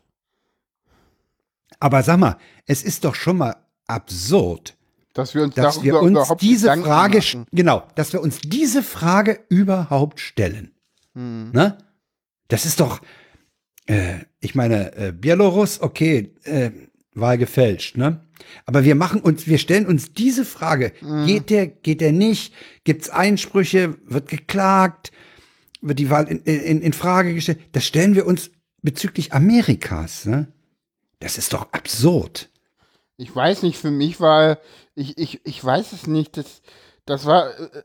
Aber 1.80 2.02
sag 2.04 2.18
mal, 2.18 2.38
es 2.66 2.84
ist 2.84 3.04
doch 3.04 3.16
schon 3.16 3.38
mal 3.38 3.56
absurd, 3.88 4.76
Dass 5.14 5.36
wir 5.36 5.44
uns 5.44 5.56
dass 5.56 5.84
wir 5.84 6.02
uns 6.02 6.12
überhaupt 6.12 6.42
diese 6.42 6.68
Gedanken 6.68 6.86
Frage, 6.86 7.18
machen. 7.18 7.46
genau, 7.52 7.84
dass 7.96 8.14
wir 8.14 8.22
uns 8.22 8.40
diese 8.40 8.82
Frage 8.82 9.40
überhaupt 9.50 10.20
stellen. 10.20 10.72
Hm. 11.14 11.52
Ne? 11.52 11.78
Das 12.48 12.66
ist 12.66 12.80
doch, 12.80 13.02
äh, 13.88 14.20
ich 14.40 14.56
meine, 14.56 14.96
äh, 14.96 15.12
Belarus, 15.12 15.82
okay, 15.82 16.34
äh, 16.44 16.72
Wahl 17.14 17.38
gefälscht, 17.38 17.98
ne? 17.98 18.22
Aber 18.66 18.84
wir 18.84 18.96
machen 18.96 19.22
uns, 19.22 19.48
wir 19.48 19.58
stellen 19.58 19.86
uns 19.86 20.14
diese 20.14 20.44
Frage: 20.44 20.92
Mhm. 21.02 21.26
Geht 21.26 21.50
der, 21.50 21.68
geht 21.68 22.02
der 22.02 22.12
nicht? 22.12 22.54
Gibt's 22.84 23.10
Einsprüche? 23.10 23.96
Wird 24.06 24.28
geklagt? 24.28 25.12
Wird 25.88 26.00
die 26.00 26.10
Wahl 26.10 26.28
in, 26.28 26.40
in, 26.40 26.82
in 26.82 26.94
Frage 26.94 27.36
gestellt? 27.36 27.60
Das 27.74 27.86
stellen 27.86 28.16
wir 28.16 28.26
uns 28.26 28.50
bezüglich 28.82 29.34
Amerikas, 29.34 30.26
ne? 30.26 30.52
Das 31.20 31.38
ist 31.38 31.54
doch 31.54 31.72
absurd. 31.74 32.50
Ich 33.18 33.34
weiß 33.34 33.62
nicht, 33.62 33.78
für 33.78 33.92
mich 33.92 34.20
war, 34.20 34.58
ich, 34.96 35.18
ich, 35.20 35.46
ich 35.46 35.64
weiß 35.64 35.94
es 35.94 36.08
nicht, 36.08 36.38
das, 36.38 36.64
das 37.06 37.26
war, 37.28 37.52
äh, 37.60 37.84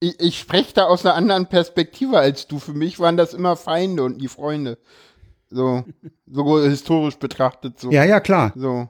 ich, 0.00 0.18
ich 0.18 0.38
spreche 0.40 0.74
da 0.74 0.86
aus 0.86 1.06
einer 1.06 1.14
anderen 1.14 1.46
Perspektive 1.46 2.18
als 2.18 2.48
du. 2.48 2.58
Für 2.58 2.74
mich 2.74 2.98
waren 2.98 3.16
das 3.16 3.32
immer 3.32 3.56
Feinde 3.56 4.02
und 4.02 4.16
nie 4.16 4.28
Freunde. 4.28 4.78
So, 5.48 5.84
so 6.26 6.60
historisch 6.60 7.16
betrachtet 7.18 7.78
so. 7.78 7.92
Ja, 7.92 8.02
ja, 8.02 8.18
klar. 8.18 8.52
So. 8.56 8.88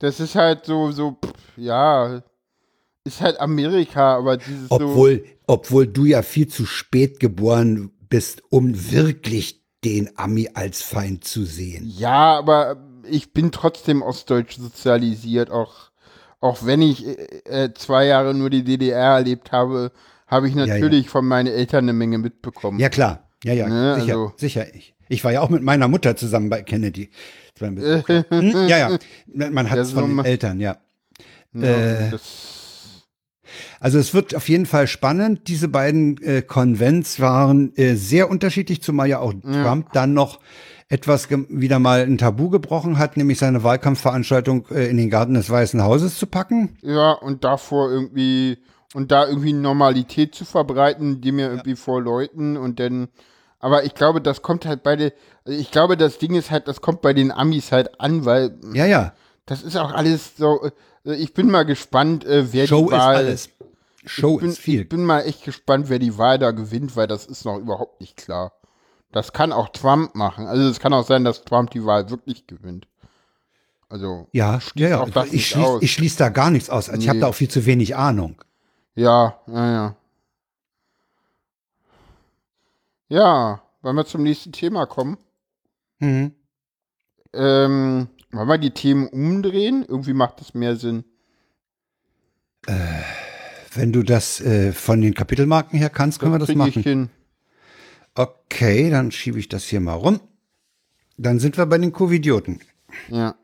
Das 0.00 0.20
ist 0.20 0.34
halt 0.34 0.66
so, 0.66 0.92
so, 0.92 1.12
pff, 1.12 1.32
ja, 1.56 2.22
ist 3.04 3.20
halt 3.20 3.40
Amerika, 3.40 4.16
aber 4.16 4.36
dieses 4.36 4.68
so. 4.68 4.74
Obwohl, 4.76 5.24
obwohl 5.46 5.86
du 5.86 6.04
ja 6.04 6.22
viel 6.22 6.48
zu 6.48 6.66
spät 6.66 7.20
geboren 7.20 7.90
bist, 8.08 8.42
um 8.50 8.90
wirklich 8.92 9.62
den 9.84 10.10
Ami 10.18 10.50
als 10.54 10.82
Feind 10.82 11.24
zu 11.24 11.44
sehen. 11.44 11.84
Ja, 11.96 12.36
aber 12.38 12.76
ich 13.08 13.32
bin 13.32 13.50
trotzdem 13.50 14.02
ostdeutsch 14.02 14.58
sozialisiert, 14.58 15.50
auch, 15.50 15.90
auch 16.40 16.64
wenn 16.66 16.82
ich 16.82 17.06
äh, 17.06 17.64
äh, 17.64 17.74
zwei 17.74 18.06
Jahre 18.06 18.34
nur 18.34 18.50
die 18.50 18.64
DDR 18.64 19.14
erlebt 19.16 19.52
habe, 19.52 19.92
habe 20.26 20.48
ich 20.48 20.54
ja. 20.54 20.66
natürlich 20.66 21.08
von 21.08 21.26
meinen 21.26 21.46
Eltern 21.48 21.84
eine 21.84 21.92
Menge 21.94 22.18
mitbekommen. 22.18 22.78
Ja, 22.78 22.88
klar. 22.88 23.28
Ja, 23.42 23.54
ja, 23.54 23.68
Ne, 23.68 23.94
sicher, 24.00 24.12
also- 24.12 24.32
sicher. 24.36 24.74
Ich, 24.74 24.94
ich 25.08 25.24
war 25.24 25.32
ja 25.32 25.40
auch 25.40 25.48
mit 25.48 25.62
meiner 25.62 25.88
Mutter 25.88 26.14
zusammen 26.14 26.50
bei 26.50 26.62
Kennedy. 26.62 27.10
Ja. 27.58 27.68
Hm, 28.30 28.68
ja, 28.68 28.78
ja. 28.78 28.98
Man 29.50 29.68
hat 29.68 29.76
Ja, 29.76 29.82
es 29.82 29.92
von 29.92 30.16
den 30.16 30.24
Eltern, 30.24 30.60
ja. 30.60 30.78
Ja, 31.52 31.62
Äh, 31.62 32.10
das, 32.10 32.59
Also 33.80 33.98
es 33.98 34.14
wird 34.14 34.34
auf 34.34 34.48
jeden 34.48 34.66
Fall 34.66 34.86
spannend. 34.86 35.48
Diese 35.48 35.68
beiden 35.68 36.22
äh, 36.22 36.42
Konvents 36.42 37.20
waren 37.20 37.74
äh, 37.76 37.94
sehr 37.94 38.30
unterschiedlich, 38.30 38.82
zumal 38.82 39.08
ja 39.08 39.18
auch 39.18 39.32
Trump 39.42 39.92
dann 39.92 40.14
noch 40.14 40.40
etwas 40.88 41.28
wieder 41.30 41.78
mal 41.78 42.02
ein 42.02 42.18
Tabu 42.18 42.50
gebrochen 42.50 42.98
hat, 42.98 43.16
nämlich 43.16 43.38
seine 43.38 43.62
Wahlkampfveranstaltung 43.62 44.66
äh, 44.72 44.88
in 44.88 44.96
den 44.96 45.08
Garten 45.08 45.34
des 45.34 45.48
Weißen 45.48 45.82
Hauses 45.82 46.18
zu 46.18 46.26
packen. 46.26 46.76
ja, 46.82 47.12
und 47.12 47.44
davor 47.44 47.90
irgendwie, 47.90 48.58
und 48.92 49.12
da 49.12 49.26
irgendwie 49.26 49.52
Normalität 49.52 50.34
zu 50.34 50.44
verbreiten, 50.44 51.20
die 51.20 51.30
mir 51.30 51.48
irgendwie 51.48 51.76
vor 51.76 52.02
Leuten 52.02 52.56
und 52.56 52.80
dann, 52.80 53.06
aber 53.60 53.84
ich 53.84 53.94
glaube, 53.94 54.20
das 54.20 54.42
kommt 54.42 54.66
halt 54.66 54.82
bei 54.82 54.96
den, 54.96 55.12
ich 55.44 55.70
glaube, 55.70 55.96
das 55.96 56.18
Ding 56.18 56.34
ist 56.34 56.50
halt, 56.50 56.66
das 56.66 56.80
kommt 56.80 57.02
bei 57.02 57.12
den 57.12 57.30
Amis 57.30 57.70
halt 57.70 58.00
an, 58.00 58.24
weil 58.24 58.58
Ja, 58.74 58.84
ja. 58.86 59.12
das 59.46 59.62
ist 59.62 59.76
auch 59.76 59.92
alles 59.92 60.36
so, 60.36 60.70
ich 61.04 61.32
bin 61.34 61.50
mal 61.50 61.64
gespannt, 61.64 62.24
äh, 62.24 62.52
wer 62.52 62.66
Show 62.66 62.80
die 62.88 62.94
ist 62.94 63.00
Wahl, 63.00 63.16
alles. 63.16 63.50
Show 64.04 64.34
ich 64.36 64.40
bin, 64.40 64.48
ist 64.50 64.58
viel. 64.58 64.80
Ich 64.82 64.88
bin 64.88 65.04
mal 65.04 65.20
echt 65.20 65.44
gespannt, 65.44 65.88
wer 65.88 65.98
die 65.98 66.16
Wahl 66.18 66.38
da 66.38 66.50
gewinnt, 66.52 66.96
weil 66.96 67.06
das 67.06 67.26
ist 67.26 67.44
noch 67.44 67.58
überhaupt 67.58 68.00
nicht 68.00 68.16
klar. 68.16 68.52
Das 69.12 69.32
kann 69.32 69.52
auch 69.52 69.68
Trump 69.70 70.14
machen. 70.14 70.46
Also 70.46 70.68
es 70.68 70.78
kann 70.80 70.92
auch 70.92 71.06
sein, 71.06 71.24
dass 71.24 71.44
Trump 71.44 71.70
die 71.70 71.84
Wahl 71.84 72.08
wirklich 72.10 72.46
gewinnt. 72.46 72.86
Also 73.88 74.28
Ja, 74.32 74.60
ja, 74.76 74.88
ja. 74.88 75.24
Ich 75.32 75.48
schließe 75.48 75.78
ich 75.80 75.92
schließ 75.92 76.16
da 76.16 76.28
gar 76.28 76.50
nichts 76.50 76.70
aus. 76.70 76.88
Also 76.88 77.00
Ich 77.02 77.08
habe 77.08 77.18
Nee. 77.18 77.22
da 77.22 77.26
auch 77.28 77.34
viel 77.34 77.50
zu 77.50 77.66
wenig 77.66 77.96
Ahnung. 77.96 78.36
ja, 78.94 79.36
ja, 79.48 79.72
ja. 79.72 79.96
Ja, 83.08 83.60
wollen 83.82 83.96
wir 83.96 84.06
zum 84.06 84.22
nächsten 84.22 84.52
Thema 84.52 84.86
kommen? 84.86 85.18
Mhm. 85.98 86.32
Ähm, 87.32 88.08
wollen 88.32 88.48
wir 88.48 88.58
die 88.58 88.70
Themen 88.72 89.06
umdrehen? 89.08 89.84
Irgendwie 89.88 90.12
macht 90.14 90.40
das 90.40 90.54
mehr 90.54 90.76
Sinn. 90.76 91.04
Wenn 93.74 93.92
du 93.92 94.02
das 94.02 94.40
äh, 94.40 94.72
von 94.72 95.00
den 95.00 95.14
Kapitelmarken 95.14 95.78
her 95.78 95.90
kannst, 95.90 96.20
können 96.20 96.32
wir 96.32 96.38
das 96.38 96.54
machen. 96.54 97.10
Okay, 98.14 98.90
dann 98.90 99.10
schiebe 99.12 99.38
ich 99.38 99.48
das 99.48 99.64
hier 99.64 99.80
mal 99.80 99.94
rum. 99.94 100.20
Dann 101.16 101.38
sind 101.38 101.56
wir 101.56 101.66
bei 101.66 101.78
den 101.78 101.92
Covidioten. 101.92 102.60
Ja. 103.08 103.34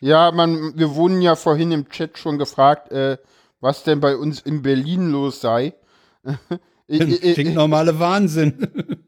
Ja, 0.00 0.32
man, 0.32 0.76
wir 0.78 0.94
wurden 0.94 1.20
ja 1.20 1.36
vorhin 1.36 1.72
im 1.72 1.88
Chat 1.90 2.18
schon 2.18 2.38
gefragt, 2.38 2.90
äh, 2.92 3.18
was 3.60 3.82
denn 3.84 4.00
bei 4.00 4.16
uns 4.16 4.40
in 4.40 4.62
Berlin 4.62 5.10
los 5.10 5.40
sei. 5.40 5.74
Ich- 6.86 7.00
ich- 7.22 7.34
Klingt 7.34 7.54
normale 7.54 7.98
Wahnsinn. 7.98 8.54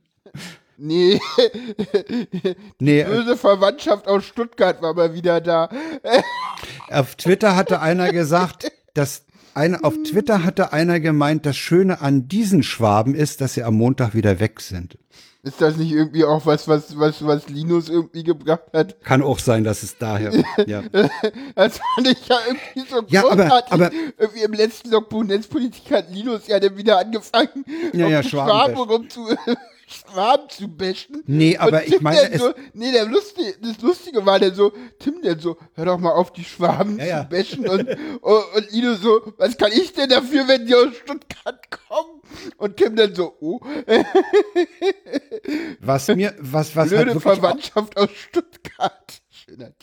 Nee. 0.85 1.21
Nee, 2.81 3.01
äh, 3.01 3.05
Böse 3.05 3.37
Verwandtschaft 3.37 4.09
aus 4.09 4.25
Stuttgart 4.25 4.83
war 4.83 4.95
mal 4.95 5.15
wieder 5.15 5.41
da. 5.41 5.69
auf 6.91 7.15
Twitter 7.15 7.55
hatte 7.57 7.81
einer 7.81 8.11
gesagt, 8.13 8.71
dass 8.95 9.25
eine, 9.55 9.85
auf 9.85 9.95
Twitter 10.03 10.43
hatte 10.45 10.73
einer 10.73 10.99
gemeint, 10.99 11.47
das 11.47 11.57
Schöne 11.57 12.01
an 12.01 12.27
diesen 12.27 12.63
Schwaben 12.63 13.15
ist, 13.15 13.41
dass 13.41 13.55
sie 13.55 13.63
am 13.63 13.75
Montag 13.75 14.15
wieder 14.15 14.41
weg 14.41 14.61
sind. 14.61 14.99
Ist 15.45 15.61
das 15.61 15.77
nicht 15.77 15.91
irgendwie 15.93 16.25
auch 16.25 16.47
was, 16.47 16.69
was, 16.69 16.99
was, 16.99 17.25
was 17.27 17.49
Linus 17.49 17.89
irgendwie 17.89 18.23
gebracht 18.23 18.71
hat? 18.73 19.01
Kann 19.03 19.23
auch 19.23 19.39
sein, 19.41 19.65
dass 19.65 19.83
es 19.83 19.99
daher. 19.99 20.33
Ja. 20.67 20.83
Das 21.55 21.79
fand 21.79 22.07
ich 22.09 22.29
ja 22.29 22.37
irgendwie 22.47 22.89
so 22.91 23.03
Ja, 23.09 23.23
aber- 23.29 23.37
großartig. 23.45 23.73
aber- 23.73 23.91
irgendwie 24.19 24.43
im 24.43 24.53
letzten 24.53 24.91
Logbuch 24.91 25.25
Netzpolitik 25.25 25.91
hat 25.93 26.11
Linus 26.13 26.47
ja 26.47 26.59
dann 26.61 26.77
wieder 26.77 26.99
angefangen, 26.99 27.65
Ja, 27.93 28.07
auf 28.07 28.11
ja, 28.13 28.23
die 28.23 28.29
Schwaben 28.29 28.75
Schwaben 28.75 29.09
bashen. 29.09 29.57
Zu, 29.93 30.13
Schwaben 30.13 30.49
zu 30.49 30.69
bashen. 30.69 31.23
Nee, 31.27 31.57
aber 31.57 31.87
ich 31.87 32.01
meine, 32.01 32.39
so, 32.39 32.53
nee, 32.75 32.93
der 32.93 33.07
Lustige, 33.07 33.55
das 33.61 33.81
Lustige 33.81 34.25
war 34.25 34.39
dann 34.39 34.55
so, 34.55 34.73
Tim 34.99 35.23
dann 35.23 35.39
so, 35.39 35.57
hör 35.75 35.85
doch 35.85 35.99
mal 35.99 36.13
auf, 36.13 36.33
die 36.33 36.45
Schwaben 36.45 36.99
Ja, 36.99 37.05
ja. 37.05 37.23
zu 37.23 37.29
bashen. 37.29 37.69
Und, 37.73 37.89
und, 37.89 38.45
und 38.57 38.73
Linus 38.73 39.01
so, 39.01 39.33
was 39.39 39.57
kann 39.57 39.73
ich 39.73 39.93
denn 39.93 40.09
dafür, 40.09 40.47
wenn 40.49 40.67
die 40.67 40.75
aus 40.75 40.95
Stuttgart 41.03 41.71
kommen? 41.71 42.21
Und 42.57 42.77
Tim 42.77 42.97
dann 42.97 43.15
so, 43.15 43.35
oh, 43.41 43.61
Was 45.81 46.09
mir, 46.09 46.35
was, 46.39 46.75
was, 46.77 46.91
halt 46.91 46.91
blöde 46.91 47.07
wirklich, 47.15 47.23
Verwandtschaft 47.23 47.97
aus 47.97 48.11
Stuttgart. 48.11 49.23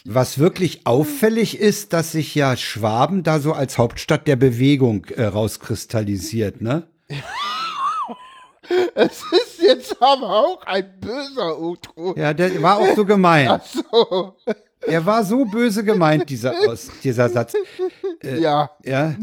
Was 0.06 0.40
wirklich 0.40 0.86
auffällig 0.86 1.60
ist, 1.60 1.94
dass 1.94 2.14
sich 2.14 2.34
ja 2.34 2.58
Schwaben 2.58 3.24
da 3.24 3.40
so 3.40 3.54
als 3.54 3.78
Hauptstadt 3.78 4.28
der 4.28 4.36
Bewegung 4.36 5.06
äh, 5.06 5.24
rauskristallisiert, 5.26 6.62
ne? 6.62 6.88
Es 8.96 9.24
ist 9.32 9.62
jetzt 9.62 10.02
aber 10.02 10.30
auch 10.30 10.66
ein 10.66 11.00
böser 11.00 11.58
Outro. 11.58 12.14
Ja, 12.18 12.34
der 12.34 12.62
war 12.62 12.78
auch 12.78 12.96
so 12.96 13.06
gemeint. 13.06 13.50
Ach 13.50 13.66
so. 13.66 14.36
Er 14.82 15.06
war 15.06 15.26
so 15.26 15.44
böse 15.44 15.84
gemeint, 15.84 16.30
dieser, 16.30 16.54
aus, 16.66 16.90
dieser 17.04 17.28
Satz. 17.28 17.54
Äh, 18.24 18.40
ja. 18.40 18.70
Ja. 18.86 19.14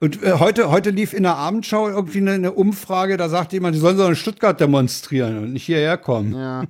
Und 0.00 0.22
äh, 0.22 0.38
heute, 0.38 0.70
heute 0.70 0.88
lief 0.88 1.12
in 1.12 1.24
der 1.24 1.36
Abendschau 1.36 1.90
irgendwie 1.90 2.18
eine, 2.18 2.32
eine 2.32 2.52
Umfrage, 2.52 3.18
da 3.18 3.28
sagte 3.28 3.56
jemand, 3.56 3.74
die 3.74 3.78
sollen 3.78 3.98
so 3.98 4.06
in 4.06 4.16
Stuttgart 4.16 4.58
demonstrieren 4.58 5.36
und 5.36 5.52
nicht 5.52 5.66
hierher 5.66 5.98
kommen. 5.98 6.34
Ja. 6.34 6.64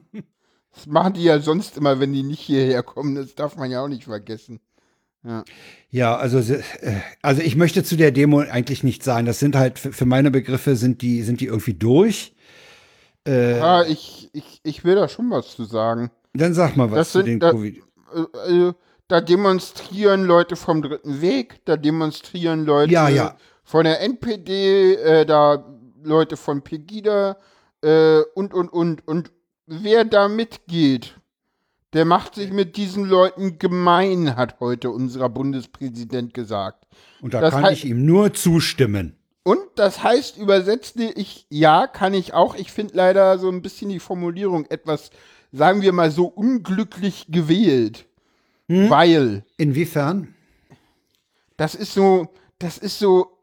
Das 0.74 0.86
machen 0.86 1.14
die 1.14 1.22
ja 1.22 1.38
sonst 1.38 1.76
immer, 1.76 2.00
wenn 2.00 2.12
die 2.12 2.24
nicht 2.24 2.40
hierher 2.40 2.82
kommen. 2.82 3.14
Das 3.14 3.34
darf 3.36 3.56
man 3.56 3.70
ja 3.70 3.82
auch 3.82 3.88
nicht 3.88 4.04
vergessen. 4.04 4.58
Ja. 5.22 5.44
Ja, 5.90 6.16
also, 6.16 6.38
äh, 6.38 6.62
also 7.22 7.42
ich 7.42 7.56
möchte 7.56 7.84
zu 7.84 7.96
der 7.96 8.10
Demo 8.10 8.38
eigentlich 8.40 8.82
nicht 8.84 9.02
sagen. 9.04 9.26
Das 9.26 9.38
sind 9.38 9.54
halt, 9.56 9.78
für 9.78 10.06
meine 10.06 10.30
Begriffe 10.30 10.76
sind 10.76 11.02
die, 11.02 11.22
sind 11.22 11.40
die 11.40 11.46
irgendwie 11.46 11.74
durch. 11.74 12.34
Äh, 13.26 13.60
Ah, 13.60 13.84
ich, 13.86 14.30
ich, 14.32 14.60
ich 14.62 14.84
will 14.84 14.94
da 14.94 15.08
schon 15.08 15.30
was 15.30 15.54
zu 15.56 15.64
sagen. 15.64 16.10
dann 16.32 16.54
sag 16.54 16.76
mal 16.76 16.90
was 16.90 16.98
das 16.98 17.12
zu 17.12 17.18
sind- 17.18 17.26
den 17.26 17.40
da- 17.40 17.50
Covid. 17.52 17.76
Äh, 18.48 18.72
da 19.08 19.20
demonstrieren 19.20 20.24
Leute 20.24 20.56
vom 20.56 20.82
Dritten 20.82 21.20
Weg, 21.20 21.60
da 21.64 21.76
demonstrieren 21.76 22.64
Leute 22.64 22.92
Ja, 22.92 23.08
ja. 23.08 23.36
von 23.64 23.84
der 23.84 24.00
NPD, 24.00 24.94
äh, 24.94 25.26
da 25.26 25.64
Leute 26.02 26.36
von 26.36 26.62
Pegida 26.62 27.36
äh, 27.82 28.20
und, 28.34 28.54
und, 28.54 28.68
und. 28.72 29.06
Und 29.06 29.32
wer 29.66 30.04
da 30.04 30.28
mitgeht, 30.28 31.19
der 31.92 32.04
macht 32.04 32.34
sich 32.36 32.52
mit 32.52 32.76
diesen 32.76 33.04
Leuten 33.04 33.58
gemein, 33.58 34.36
hat 34.36 34.60
heute 34.60 34.90
unser 34.90 35.28
Bundespräsident 35.28 36.34
gesagt. 36.34 36.86
Und 37.20 37.34
da 37.34 37.40
Das 37.40 37.54
kann 37.54 37.72
ich 37.72 37.84
ihm 37.84 38.04
nur 38.04 38.32
zustimmen. 38.32 39.16
Und 39.42 39.60
das 39.76 40.02
heißt 40.02 40.36
übersetzt, 40.36 40.96
ich, 41.00 41.46
ja, 41.48 41.86
kann 41.86 42.14
ich 42.14 42.34
auch. 42.34 42.54
Ich 42.54 42.70
finde 42.70 42.96
leider 42.96 43.38
so 43.38 43.48
ein 43.48 43.62
bisschen 43.62 43.88
die 43.88 43.98
Formulierung 43.98 44.66
etwas, 44.66 45.10
sagen 45.50 45.82
wir 45.82 45.92
mal 45.92 46.10
so, 46.10 46.26
unglücklich 46.26 47.26
gewählt. 47.28 48.06
Weil. 48.68 49.44
Inwiefern? 49.56 50.34
Das 51.56 51.74
ist 51.74 51.92
so, 51.92 52.28
das 52.58 52.78
ist 52.78 52.98
so, 52.98 53.38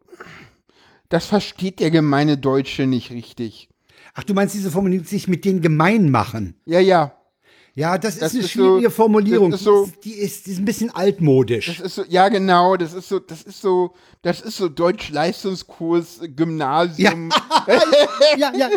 das 1.10 1.26
versteht 1.26 1.80
der 1.80 1.92
gemeine 1.92 2.38
Deutsche 2.38 2.88
nicht 2.88 3.12
richtig. 3.12 3.70
Ach, 4.14 4.24
du 4.24 4.34
meinst 4.34 4.56
diese 4.56 4.72
Formulierung, 4.72 5.06
sich 5.06 5.28
mit 5.28 5.46
denen 5.46 5.62
gemein 5.62 6.10
machen? 6.10 6.56
Ja, 6.66 6.80
ja. 6.80 7.17
Ja, 7.78 7.96
das, 8.00 8.18
Das 8.18 8.30
ist 8.34 8.38
eine 8.38 8.44
ist 8.46 8.52
schwierige 8.52 8.88
so- 8.90 8.96
Formulierung. 8.96 9.54
ist 9.54 9.64
so- 9.64 9.88
die, 10.04 10.14
ist, 10.14 10.48
die, 10.48 10.52
ist, 10.52 10.58
ein 10.58 10.66
bisschen 10.66 10.90
altmodisch. 10.90 11.68
Das 11.68 11.80
ist 11.80 11.94
so, 11.94 12.04
ja 12.10 12.28
genau, 12.28 12.76
das 12.76 12.94
ist 12.94 13.08
so, 13.08 13.20
das 13.20 13.44
ist 13.44 13.62
so, 13.62 13.94
das 14.24 14.42
ist 14.42 14.58
so 14.58 14.68
Deutsch-Leistungskurs, 14.68 16.22
äh, 16.24 16.28
Gymnasium. 16.30 17.30
ja, 18.38 18.52
ja, 18.52 18.52
ja, 18.56 18.70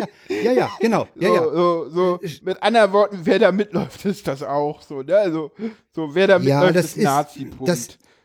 ja, 0.43 0.51
ja, 0.51 0.69
genau. 0.79 1.07
Ja, 1.15 1.29
so, 1.29 1.35
ja. 1.35 1.43
So, 1.43 1.89
so, 1.89 2.19
mit 2.43 2.61
anderen 2.61 2.93
Worten, 2.93 3.19
wer 3.23 3.39
da 3.39 3.51
mitläuft, 3.51 4.05
ist 4.05 4.27
das 4.27 4.43
auch 4.43 4.81
so, 4.83 5.01
ne? 5.01 5.17
Also, 5.17 5.51
so, 5.95 6.13
wer 6.13 6.27
da 6.27 6.37
mitläuft, 6.37 6.63
Ja, 6.63 6.71
das 6.71 6.85
ist 6.85 6.97
ist, 6.97 7.03
Nazi. 7.03 7.49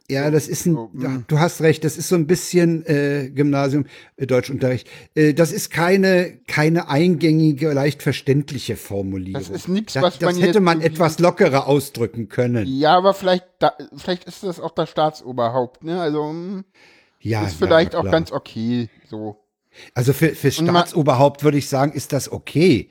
Das, 0.09 0.15
ja, 0.15 0.31
das 0.31 0.49
ist 0.49 0.67
ein, 0.67 0.79
ja, 0.99 1.23
du 1.27 1.39
hast 1.39 1.61
recht, 1.61 1.85
das 1.85 1.97
ist 1.97 2.09
so 2.09 2.15
ein 2.15 2.27
bisschen 2.27 2.85
äh, 2.87 3.31
Gymnasium, 3.35 3.87
äh, 4.17 4.27
Deutschunterricht. 4.27 4.89
Äh, 5.15 5.35
das 5.35 5.53
ist 5.53 5.71
keine, 5.71 6.39
keine 6.47 6.89
eingängige, 6.89 7.73
leicht 7.73 8.03
verständliche 8.03 8.77
Formulierung. 8.77 9.41
Das 9.43 9.51
ist 9.51 9.69
nichts, 9.69 9.97
was 9.97 10.19
das 10.19 10.33
man 10.33 10.37
hätte 10.43 10.59
jetzt 10.59 10.63
man 10.65 10.81
etwas 10.81 11.19
lockerer 11.19 11.67
ausdrücken 11.67 12.29
können. 12.29 12.67
Ja, 12.67 12.97
aber 12.97 13.15
vielleicht, 13.15 13.45
da, 13.59 13.73
vielleicht 13.97 14.25
ist 14.25 14.43
das 14.43 14.61
auch 14.61 14.71
das 14.73 14.91
Staatsoberhaupt, 14.91 15.85
ne? 15.85 16.01
Also, 16.01 16.29
hm, 16.29 16.65
Ja, 17.21 17.45
ist 17.45 17.61
ja, 17.61 17.67
vielleicht 17.67 17.93
na 17.95 17.99
auch 18.01 18.11
ganz 18.11 18.33
okay, 18.33 18.89
so. 19.09 19.37
Also 19.95 20.13
für, 20.13 20.31
für 20.35 20.51
Staatsoberhaupt 20.51 21.45
würde 21.45 21.59
ich 21.59 21.69
sagen, 21.69 21.93
ist 21.93 22.13
das 22.13 22.31
okay. 22.31 22.89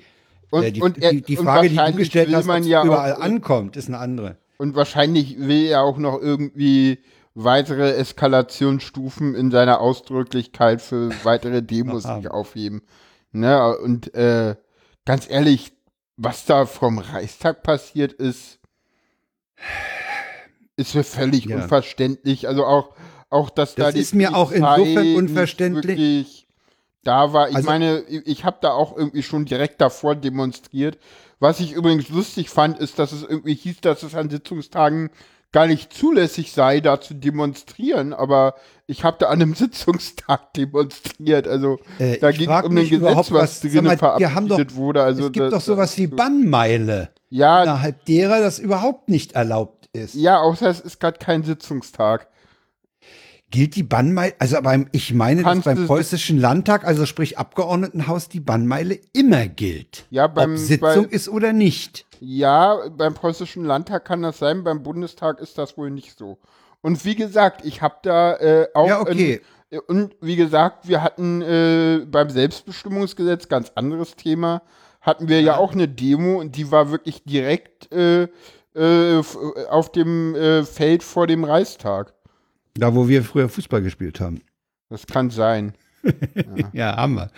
Und- 0.52 0.64
Äh, 0.64 0.72
die, 0.72 0.82
und 0.82 1.02
er- 1.02 1.12
die, 1.12 1.22
die 1.22 1.36
Frage, 1.38 1.70
die 1.70 1.76
du 1.76 1.94
gestellt 1.94 2.34
hast, 2.34 2.48
ja 2.66 2.82
auch- 2.82 2.86
überall 2.86 3.14
ankommt, 3.16 3.76
ist 3.76 3.88
eine 3.88 3.98
andere. 3.98 4.38
Und 4.58 4.76
wahrscheinlich 4.76 5.38
will 5.40 5.66
er 5.68 5.82
auch 5.84 5.98
noch 5.98 6.20
irgendwie 6.22 7.00
weitere 7.34 7.92
Eskalationsstufen 7.96 9.36
in 9.36 9.52
seiner 9.52 9.82
Ausdrücklichkeit 9.82 10.82
für 10.82 11.10
weitere 11.24 11.62
Demos 11.62 12.04
sich 12.04 12.30
aufheben. 12.32 12.82
Ne? 13.32 13.78
Und 13.78 14.14
äh, 14.16 14.56
ganz 15.06 15.30
ehrlich, 15.30 15.74
was 16.18 16.46
da 16.46 16.66
vom 16.66 16.98
Reichstag 17.00 17.62
passiert 17.64 18.14
ist, 18.14 18.60
ist 20.78 20.96
mir 20.96 21.04
völlig 21.04 21.46
Ja. 21.46 21.58
unverständlich. 21.58 22.48
Also 22.48 22.66
auch, 22.66 22.96
auch 23.30 23.50
dass 23.50 23.76
da 23.76 23.86
Das 23.86 23.96
die 23.96 24.02
ist 24.02 24.16
mir 24.16 24.36
auch 24.36 24.50
Polizei 24.52 24.76
insofern 24.78 25.04
nicht 25.06 25.18
unverständlich. 25.18 26.48
Da 27.04 27.34
war, 27.34 27.50
ich 27.50 27.56
Also- 27.58 27.68
meine, 27.70 28.00
ich, 28.08 28.26
ich 28.26 28.46
habe 28.46 28.58
da 28.62 28.72
auch 28.72 28.96
irgendwie 28.96 29.24
schon 29.24 29.46
direkt 29.46 29.80
davor 29.82 30.16
demonstriert. 30.16 30.98
Was 31.40 31.60
ich 31.60 31.74
übrigens 31.74 32.10
lustig 32.10 32.50
fand, 32.50 32.80
ist, 32.80 32.98
dass 33.00 33.12
es 33.12 33.24
irgendwie 33.24 33.54
hieß, 33.56 33.82
dass 33.82 34.04
es 34.04 34.16
an 34.16 34.30
Sitzungstagen 34.30 35.10
gar 35.52 35.68
nicht 35.68 35.94
zulässig 35.94 36.52
sei, 36.52 36.82
da 36.82 37.00
zu 37.00 37.14
demonstrieren, 37.14 38.14
aber 38.14 38.56
ich 38.88 39.04
habe 39.06 39.18
da 39.20 39.28
an 39.28 39.42
einem 39.42 39.54
Sitzungstag 39.56 40.54
demonstriert. 40.54 41.48
Also 41.48 41.80
Äh, 42.00 42.18
da 42.18 42.32
ging 42.32 42.50
es 42.50 42.64
um 42.66 42.78
ein 42.78 42.90
Gesetz, 42.90 43.32
was 43.32 43.62
drin 43.62 43.98
verabschiedet 43.98 44.72
doch, 44.72 44.76
wurde. 44.76 45.04
Also 45.04 45.28
es 45.28 45.32
gibt 45.32 45.46
da- 45.46 45.50
doch 45.52 45.62
sowas 45.62 45.98
wie 45.98 46.08
Bannmeile. 46.08 47.10
Ja. 47.30 47.64
Innerhalb 47.64 48.06
derer 48.06 48.40
das 48.42 48.60
überhaupt 48.60 49.10
nicht 49.10 49.34
erlaubt 49.34 49.90
ist. 49.94 50.14
Ja, 50.16 50.40
außer 50.42 50.70
es 50.70 50.80
ist 50.82 51.00
gerade 51.00 51.20
kein 51.20 51.44
Sitzungstag. 51.44 52.28
Gilt 53.52 53.76
die 53.76 53.84
Bannmeile, 53.84 54.34
also 54.40 54.62
beim, 54.62 54.88
ich 54.92 55.14
meine, 55.14 55.44
dass 55.44 55.52
Kannst 55.52 55.66
beim 55.66 55.78
du- 55.78 55.86
preußischen 55.88 56.40
Landtag, 56.40 56.84
also 56.86 57.06
sprich 57.06 57.38
Abgeordnetenhaus, 57.38 58.28
die 58.28 58.40
Bannmeile 58.40 59.00
immer 59.14 59.48
gilt. 59.48 60.06
Ja, 60.10 60.28
beim, 60.28 60.54
Ob 60.54 60.58
Sitzung 60.58 61.08
bei- 61.08 61.16
ist 61.16 61.30
oder 61.30 61.54
nicht. 61.54 62.06
Ja, 62.20 62.80
beim 62.90 63.14
preußischen 63.14 63.64
Landtag 63.64 64.04
kann 64.06 64.24
das 64.24 64.40
sein, 64.40 64.64
beim 64.64 64.82
Bundestag 64.84 65.40
ist 65.40 65.58
das 65.58 65.78
wohl 65.78 65.92
nicht 65.92 66.18
so. 66.18 66.38
Und 66.82 67.06
wie 67.06 67.16
gesagt, 67.16 67.66
ich 67.66 67.82
habe 67.82 67.96
da 68.04 68.36
äh, 68.38 68.68
auch. 68.74 68.88
Ja, 68.88 69.00
okay. 69.02 69.42
Ein, 69.72 69.80
und 69.88 70.16
wie 70.22 70.36
gesagt, 70.36 70.88
wir 70.88 71.02
hatten 71.04 71.42
äh, 71.42 72.06
beim 72.10 72.30
Selbstbestimmungsgesetz, 72.30 73.48
ganz 73.48 73.72
anderes 73.76 74.16
Thema, 74.16 74.62
hatten 75.02 75.28
wir 75.28 75.42
ja, 75.42 75.58
auch 75.58 75.74
eine 75.74 75.88
Demo 75.88 76.40
und 76.40 76.56
die 76.56 76.72
war 76.72 76.92
wirklich 76.92 77.24
direkt 77.24 77.92
äh, 77.92 78.24
äh, 78.76 79.20
f- 79.20 79.38
auf 79.70 79.92
dem 79.92 80.34
äh, 80.36 80.64
Feld 80.64 81.04
vor 81.04 81.28
dem 81.28 81.44
Reichstag. 81.44 82.14
Da, 82.78 82.94
wo 82.94 83.08
wir 83.08 83.24
früher 83.24 83.50
Fußball 83.50 83.82
gespielt 83.82 84.20
haben. 84.20 84.42
Das 84.90 85.06
kann 85.08 85.30
sein. 85.30 85.74
Ja, 86.74 86.96
haben 86.98 87.16
wir. 87.16 87.32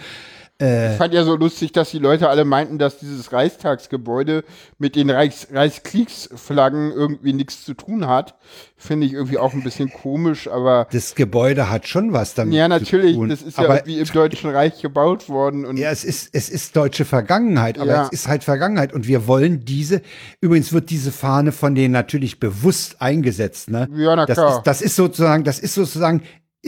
Äh, 0.60 0.92
Ich 0.94 0.98
fand 0.98 1.14
ja 1.14 1.24
so 1.24 1.36
lustig, 1.36 1.72
dass 1.72 1.92
die 1.92 2.00
Leute 2.00 2.30
alle 2.30 2.44
meinten, 2.46 2.80
dass 2.80 2.98
dieses 3.00 3.32
Reichstagsgebäude 3.32 4.44
mit 4.80 4.96
den 4.96 5.10
Reichs 5.10 5.48
Reichskriegsflaggen 5.52 6.92
irgendwie 6.92 7.34
nichts 7.34 7.64
zu 7.64 7.74
tun 7.74 8.08
hat. 8.08 8.36
Finde 8.76 9.06
ich 9.08 9.14
irgendwie 9.14 9.38
auch 9.38 9.54
ein 9.54 9.64
bisschen 9.64 9.92
komisch, 9.92 10.48
aber. 10.48 10.88
das 10.92 11.16
Gebäude 11.16 11.70
hat 11.70 11.88
schon 11.88 12.14
was 12.14 12.34
damit 12.34 12.54
Ja, 12.54 12.66
zu 12.66 12.70
natürlich, 12.70 13.16
tun. 13.16 13.30
das 13.30 13.42
ist 13.42 13.58
ja 13.58 13.66
aber 13.66 13.76
irgendwie 13.78 14.00
im 14.00 14.06
Deutschen 14.12 14.50
Reich 14.50 14.82
gebaut 14.82 15.30
worden. 15.30 15.66
Und 15.66 15.78
Ja, 15.78 15.92
es 15.92 16.04
ist, 16.04 16.30
es 16.34 16.50
ist 16.50 16.76
deutsche 16.76 17.06
Vergangenheit, 17.06 17.78
aber 17.80 17.92
Ja. 17.92 18.04
es 18.06 18.10
ist 18.12 18.28
halt 18.28 18.44
Vergangenheit 18.44 18.94
und 18.94 19.08
wir 19.08 19.28
wollen 19.28 19.66
diese, 19.66 20.02
übrigens 20.42 20.74
wird 20.74 20.90
diese 20.90 21.12
Fahne 21.12 21.52
von 21.52 21.76
denen 21.76 21.94
natürlich 21.94 22.40
bewusst 22.40 23.02
eingesetzt, 23.02 23.70
ne? 23.70 23.88
Ja, 23.96 24.16
na 24.16 24.26
das 24.26 24.38
klar. 24.38 24.58
Ist, 24.58 24.64
das 24.68 24.82
ist 24.82 24.96
sozusagen, 24.96 25.44
das 25.44 25.60
ist 25.60 25.74
sozusagen 25.74 26.22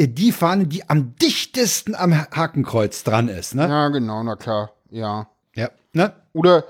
die 0.08 0.32
Fahne, 0.32 0.68
die 0.68 0.90
am 0.90 1.16
dichtesten 1.16 1.96
am 1.96 2.14
Hakenkreuz 2.14 3.04
dran 3.04 3.28
ist, 3.28 3.56
ne? 3.56 3.68
ja, 3.68 3.90
genau, 3.90 4.24
na 4.24 4.36
klar, 4.36 4.72
ja. 4.90 5.28
Ja, 5.56 5.70
ne? 5.94 6.14
Oder, 6.34 6.64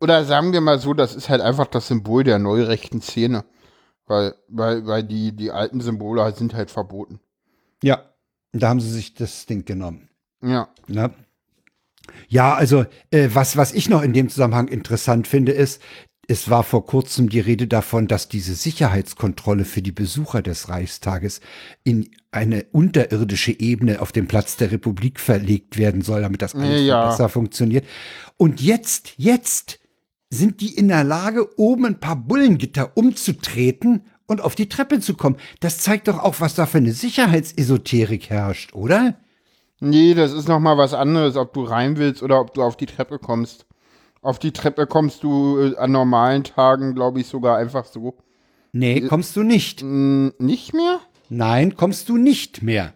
oder 0.00 0.24
sagen 0.24 0.52
wir 0.52 0.60
mal 0.60 0.78
so, 0.78 0.94
das 0.94 1.14
ist 1.14 1.28
halt 1.28 1.40
einfach 1.40 1.66
das 1.66 1.88
Symbol 1.88 2.24
der 2.24 2.38
neurechten 2.38 3.00
Szene. 3.00 3.44
Weil, 4.06 4.34
weil, 4.48 4.86
weil 4.86 5.02
die, 5.02 5.32
die 5.34 5.50
alten 5.50 5.80
Symbole 5.80 6.22
halt 6.22 6.36
sind 6.36 6.54
halt 6.54 6.70
verboten. 6.70 7.20
Ja. 7.82 8.02
Da 8.52 8.68
haben 8.68 8.80
sie 8.80 8.90
sich 8.90 9.14
das 9.14 9.46
Ding 9.46 9.64
genommen. 9.64 10.10
Ja. 10.42 10.68
Ne? 10.86 11.10
Ja, 12.28 12.54
also 12.54 12.84
äh, 13.10 13.30
was, 13.32 13.56
was 13.56 13.72
ich 13.72 13.88
noch 13.88 14.02
in 14.02 14.12
dem 14.12 14.28
Zusammenhang 14.28 14.68
interessant 14.68 15.26
finde, 15.26 15.52
ist, 15.52 15.80
es 16.28 16.50
war 16.50 16.62
vor 16.62 16.86
kurzem 16.86 17.28
die 17.28 17.40
Rede 17.40 17.66
davon, 17.66 18.06
dass 18.06 18.28
diese 18.28 18.54
Sicherheitskontrolle 18.54 19.64
für 19.64 19.82
die 19.82 19.92
Besucher 19.92 20.42
des 20.42 20.68
Reichstages 20.68 21.40
in 21.82 22.10
eine 22.30 22.64
unterirdische 22.72 23.58
Ebene 23.58 24.00
auf 24.00 24.12
dem 24.12 24.26
Platz 24.26 24.56
der 24.56 24.72
Republik 24.72 25.20
verlegt 25.20 25.78
werden 25.78 26.02
soll, 26.02 26.22
damit 26.22 26.42
das 26.42 26.54
alles 26.54 26.82
Ja. 26.82 27.08
besser 27.08 27.28
funktioniert. 27.28 27.84
Und 28.36 28.60
jetzt, 28.60 29.14
jetzt 29.16 29.78
sind 30.30 30.60
die 30.60 30.74
in 30.74 30.88
der 30.88 31.04
Lage, 31.04 31.58
oben 31.58 31.86
ein 31.86 32.00
paar 32.00 32.16
Bullengitter 32.16 32.96
umzutreten 32.96 34.02
und 34.26 34.40
auf 34.40 34.54
die 34.54 34.68
Treppe 34.68 35.00
zu 35.00 35.14
kommen. 35.14 35.36
Das 35.60 35.78
zeigt 35.78 36.08
doch 36.08 36.18
auch, 36.18 36.40
was 36.40 36.54
da 36.54 36.66
für 36.66 36.78
eine 36.78 36.92
Sicherheitsesoterik 36.92 38.30
herrscht, 38.30 38.74
oder? 38.74 39.14
Nee, 39.80 40.14
das 40.14 40.32
ist 40.32 40.48
noch 40.48 40.60
mal 40.60 40.78
was 40.78 40.94
anderes, 40.94 41.36
ob 41.36 41.52
du 41.52 41.62
rein 41.62 41.98
willst 41.98 42.22
oder 42.22 42.40
ob 42.40 42.54
du 42.54 42.62
auf 42.62 42.76
die 42.76 42.86
Treppe 42.86 43.18
kommst. 43.18 43.66
Auf 44.24 44.38
die 44.38 44.52
Treppe 44.52 44.86
kommst 44.86 45.22
du 45.22 45.58
äh, 45.58 45.76
an 45.76 45.92
normalen 45.92 46.44
Tagen, 46.44 46.94
glaube 46.94 47.20
ich, 47.20 47.26
sogar 47.26 47.58
einfach 47.58 47.84
so. 47.84 48.16
Nee, 48.72 49.02
kommst 49.02 49.36
du 49.36 49.42
nicht. 49.42 49.82
Nicht 49.82 50.72
mehr? 50.72 51.00
Nein, 51.28 51.76
kommst 51.76 52.08
du 52.08 52.16
nicht 52.16 52.62
mehr. 52.62 52.94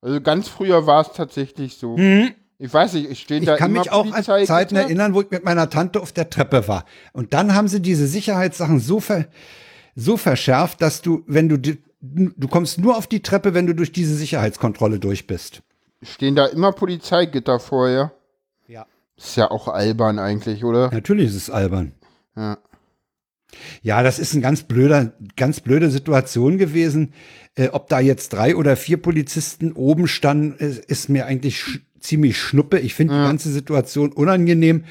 Also 0.00 0.22
ganz 0.22 0.48
früher 0.48 0.86
war 0.86 1.02
es 1.02 1.12
tatsächlich 1.12 1.76
so. 1.76 1.96
Ich 1.98 2.72
weiß 2.72 2.94
nicht, 2.94 3.10
ich 3.10 3.20
stehe 3.20 3.40
Ich 3.40 3.46
da 3.46 3.56
kann 3.56 3.72
immer 3.72 3.80
mich 3.80 3.92
auch 3.92 4.10
an? 4.10 4.46
Zeiten 4.46 4.74
erinnern, 4.74 5.12
wo 5.12 5.20
ich 5.20 5.30
mit 5.30 5.44
meiner 5.44 5.68
Tante 5.68 6.00
auf 6.00 6.12
der 6.12 6.30
Treppe 6.30 6.66
war. 6.66 6.86
Und 7.12 7.34
dann 7.34 7.54
haben 7.54 7.68
sie 7.68 7.82
diese 7.82 8.06
Sicherheitssachen 8.06 8.80
so, 8.80 9.00
ver, 9.00 9.26
so 9.94 10.16
verschärft, 10.16 10.80
dass 10.80 11.02
du, 11.02 11.24
wenn 11.26 11.50
du, 11.50 11.58
du 11.58 12.48
kommst 12.48 12.78
nur 12.78 12.96
auf 12.96 13.06
die 13.06 13.20
Treppe, 13.20 13.52
wenn 13.52 13.66
du 13.66 13.74
durch 13.74 13.92
diese 13.92 14.14
Sicherheitskontrolle 14.14 14.98
durch 14.98 15.26
bist. 15.26 15.62
Stehen 16.02 16.34
da 16.36 16.46
immer 16.46 16.72
Polizeigitter 16.72 17.60
vorher? 17.60 18.12
Ja. 19.22 19.26
Ist 19.28 19.36
ja 19.36 19.50
auch 19.50 19.68
albern 19.68 20.18
eigentlich, 20.18 20.64
oder? 20.64 20.90
Natürlich 20.92 21.28
ist 21.28 21.36
es 21.36 21.50
albern. 21.50 21.92
Ja. 22.36 22.58
Ja, 23.82 24.02
das 24.02 24.18
ist 24.18 24.34
ein 24.34 24.40
ganz 24.40 24.62
blöder, 24.62 25.12
ganz 25.36 25.60
blöde 25.60 25.90
Situation 25.90 26.58
gewesen. 26.58 27.12
Äh, 27.54 27.68
ob 27.68 27.88
da 27.88 28.00
jetzt 28.00 28.32
drei 28.32 28.56
oder 28.56 28.76
vier 28.76 28.96
Polizisten 28.96 29.72
oben 29.72 30.08
standen, 30.08 30.54
ist, 30.56 30.84
ist 30.86 31.08
mir 31.08 31.26
eigentlich 31.26 31.60
sch 31.60 31.80
ziemlich 32.00 32.36
schnuppe. 32.36 32.80
Ich 32.80 32.94
finde 32.94 33.14
die 33.14 33.20
ganze 33.20 33.48
Situation 33.52 34.10
unangenehm, 34.10 34.82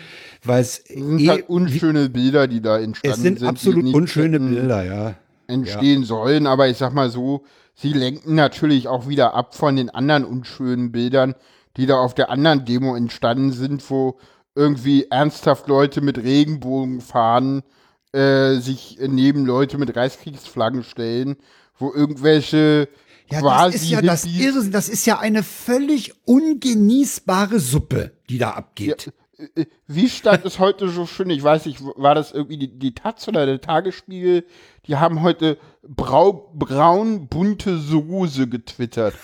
weil 0.46 0.62
es 0.62 0.76
sind 0.76 1.20
eh, 1.20 1.28
halt 1.28 1.50
unschöne 1.50 2.10
Bilder, 2.10 2.48
die 2.48 2.62
da 2.62 2.80
entstanden 2.80 3.18
es 3.18 3.22
sind 3.22 3.42
die 3.42 3.46
absolut 3.46 3.94
unschöne 3.94 4.40
Bilder, 4.40 4.86
ja. 4.86 5.16
entstehen 5.48 6.06
sollen, 6.06 6.48
aber 6.48 6.70
ich 6.70 6.78
sag 6.78 6.94
mal 6.94 7.10
so, 7.10 7.44
sie 7.76 7.92
lenken 7.92 8.36
natürlich 8.36 8.88
auch 8.88 9.10
wieder 9.10 9.34
ab 9.34 9.56
von 9.56 9.76
den 9.76 9.90
anderen 9.90 10.24
unschönen 10.24 10.94
Bildern, 10.94 11.36
die 11.78 11.86
da 11.86 11.96
auf 11.96 12.14
der 12.14 12.30
anderen 12.30 12.66
Demo 12.66 12.96
entstanden 12.96 13.52
sind, 13.52 13.90
wo 13.90 14.20
irgendwie 14.56 15.08
ernsthaft 15.10 15.68
Leute 15.68 16.02
mit 16.02 16.18
Regenbogenfahnen 16.18 17.64
äh, 18.12 18.56
sich 18.56 18.98
neben 19.02 19.46
Leute 19.46 19.78
mit 19.78 19.96
Reichskriegsflaggen 19.96 20.84
stellen, 20.84 21.38
wo 21.78 21.94
irgendwelche 21.94 22.90
Ja, 23.30 23.40
quasi 23.40 23.72
das 23.72 23.82
ist 23.84 23.90
ja 23.90 24.02
das 24.02 24.26
Irrsinn, 24.26 24.72
das 24.72 24.90
ist 24.90 25.06
ja 25.06 25.20
eine 25.20 25.44
völlig 25.44 26.14
ungenießbare 26.26 27.60
Suppe, 27.60 28.12
die 28.30 28.38
da 28.38 28.52
abgeht. 28.52 29.14
Äh, 29.56 29.66
Wie 29.88 30.10
stand 30.10 30.46
es 30.46 30.60
heute 30.60 30.90
so 30.90 31.06
schön? 31.06 31.30
Ich 31.30 31.42
weiß 31.42 31.66
nicht, 31.66 31.82
war 31.82 32.16
das 32.16 32.32
irgendwie 32.34 32.58
die, 32.58 32.78
die 32.78 32.94
Taz 32.94 33.28
oder 33.28 33.46
der 33.46 33.62
Tagesspiegel? 33.62 34.46
Die 34.88 34.98
haben 34.98 35.22
heute 35.22 35.58
brau, 35.88 36.52
braun 36.54 37.28
bunte 37.28 37.78
Soße 37.78 38.48
getwittert. 38.48 39.16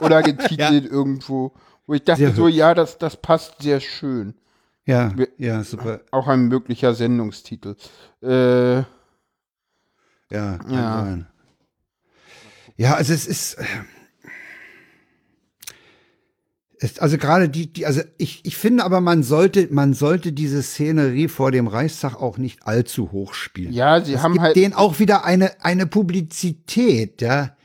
Oder 0.00 0.22
getitelt 0.22 0.84
irgendwo. 0.86 1.52
Wo 1.86 1.94
ich 1.94 2.02
dachte 2.04 2.32
so, 2.32 2.48
ja, 2.48 2.74
das, 2.74 2.98
das 2.98 3.16
passt 3.20 3.60
sehr 3.62 3.80
schön. 3.80 4.34
Ja, 4.86 5.12
ja, 5.38 5.62
super. 5.64 6.00
Auch 6.10 6.28
ein 6.28 6.48
möglicher 6.48 6.94
Sendungstitel. 6.94 7.74
Äh, 8.22 8.76
Ja, 8.78 8.84
Ja. 10.30 10.58
sein. 11.04 11.26
Ja, 12.76 12.94
also 12.94 13.12
es 13.12 13.26
ist. 13.26 13.54
äh, 13.54 13.64
Es, 16.78 16.98
also 16.98 17.16
gerade 17.18 17.48
die, 17.48 17.72
die, 17.72 17.86
also 17.86 18.02
ich, 18.18 18.44
ich 18.44 18.56
finde 18.56 18.84
aber, 18.84 19.00
man 19.00 19.22
sollte, 19.22 19.68
man 19.70 19.94
sollte 19.94 20.32
diese 20.32 20.62
Szenerie 20.62 21.28
vor 21.28 21.50
dem 21.52 21.66
Reichstag 21.66 22.16
auch 22.16 22.36
nicht 22.36 22.66
allzu 22.66 23.12
hoch 23.12 23.32
spielen. 23.32 23.72
Ja, 23.72 24.04
sie 24.04 24.12
das 24.12 24.22
haben 24.22 24.32
gibt 24.32 24.42
halt- 24.42 24.56
denen 24.56 24.74
auch 24.74 24.98
wieder 24.98 25.24
eine, 25.24 25.62
eine 25.64 25.86
Publizität, 25.86 27.22
ja. 27.22 27.56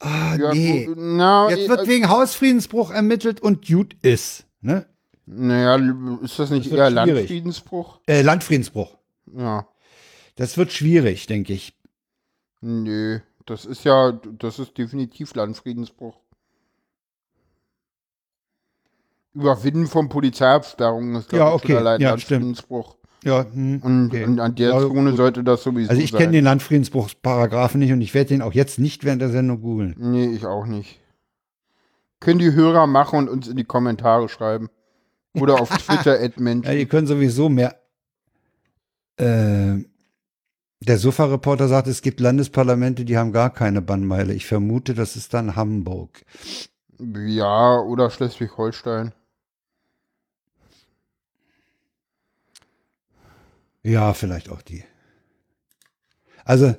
Ah, 0.00 0.34
Ja, 0.36 0.52
nee. 0.54 0.86
gut, 0.86 0.96
na, 0.98 1.50
Jetzt 1.50 1.68
wird 1.68 1.80
äh, 1.80 1.86
wegen 1.86 2.08
Hausfriedensbruch 2.08 2.90
ermittelt 2.90 3.40
und 3.40 3.66
gut 3.66 3.96
ist, 4.02 4.46
ne? 4.62 4.86
naja, 5.26 5.76
ist 6.22 6.38
das 6.38 6.50
nicht 6.50 6.66
Das 6.72 6.72
eher 6.72 6.90
schwierig. 6.90 7.16
Landfriedensbruch? 7.18 8.00
Äh, 8.06 8.22
Landfriedensbruch. 8.22 8.96
Ja. 9.36 9.68
Das 10.36 10.56
wird 10.56 10.72
schwierig, 10.72 11.26
denke 11.26 11.52
ich. 11.52 11.76
Nö, 12.62 13.20
das 13.46 13.64
ist 13.66 13.84
ja, 13.84 14.12
das 14.12 14.58
ist 14.58 14.76
definitiv 14.78 15.34
Landfriedensbruch. 15.34 16.18
Überwinden 19.34 19.86
von 19.86 20.08
Polizeiabsperrungen 20.08 21.14
ist, 21.16 21.28
glaube 21.28 21.44
Ja, 21.44 21.48
ich, 21.50 21.54
okay. 21.56 21.66
schon 21.68 21.76
allein 21.76 22.00
Ja, 22.00 22.18
stimmt. 22.18 22.40
Landfriedensbruch. 22.42 22.96
Ja, 23.24 23.44
hm, 23.52 23.80
Und, 23.82 24.06
okay. 24.08 24.24
und 24.24 24.40
an 24.40 24.54
der 24.54 24.70
Ja, 24.70 24.80
Zone 24.80 25.10
gut. 25.10 25.16
sollte 25.18 25.44
das 25.44 25.62
sowieso 25.62 25.90
Also 25.90 26.02
ich 26.02 26.12
kenne 26.12 26.32
den 26.32 26.44
Landfriedensbruchsparagraphen 26.44 27.78
nicht 27.80 27.92
und 27.92 28.00
ich 28.00 28.14
werde 28.14 28.28
den 28.28 28.42
auch 28.42 28.52
jetzt 28.54 28.78
nicht 28.78 29.04
während 29.04 29.20
der 29.20 29.30
Sendung 29.30 29.60
googeln. 29.60 29.94
Nee, 29.98 30.26
ich 30.26 30.46
auch 30.46 30.66
nicht. 30.66 30.98
Können 32.20 32.38
die 32.38 32.52
Hörer 32.52 32.86
machen 32.86 33.18
und 33.20 33.28
uns 33.28 33.48
in 33.48 33.56
die 33.56 33.64
Kommentare 33.64 34.28
schreiben. 34.28 34.68
Oder 35.34 35.60
auf 35.60 35.68
Twitter 35.86 36.18
at 36.20 36.34
Ja, 36.38 36.74
die 36.74 36.86
können 36.86 37.06
sowieso 37.06 37.48
mehr. 37.48 37.76
Äh, 39.16 39.84
der 40.82 40.96
Sofa-Reporter 40.96 41.68
sagt, 41.68 41.88
es 41.88 42.00
gibt 42.00 42.20
Landesparlamente, 42.20 43.04
die 43.04 43.18
haben 43.18 43.32
gar 43.32 43.50
keine 43.52 43.82
Bannmeile. 43.82 44.32
Ich 44.32 44.46
vermute, 44.46 44.94
das 44.94 45.14
ist 45.14 45.34
dann 45.34 45.56
Hamburg. 45.56 46.22
Ja, 46.98 47.78
oder 47.80 48.10
Schleswig-Holstein. 48.10 49.12
Ja, 53.82 54.12
vielleicht 54.14 54.50
auch 54.50 54.62
die. 54.62 54.84
Also, 56.44 56.74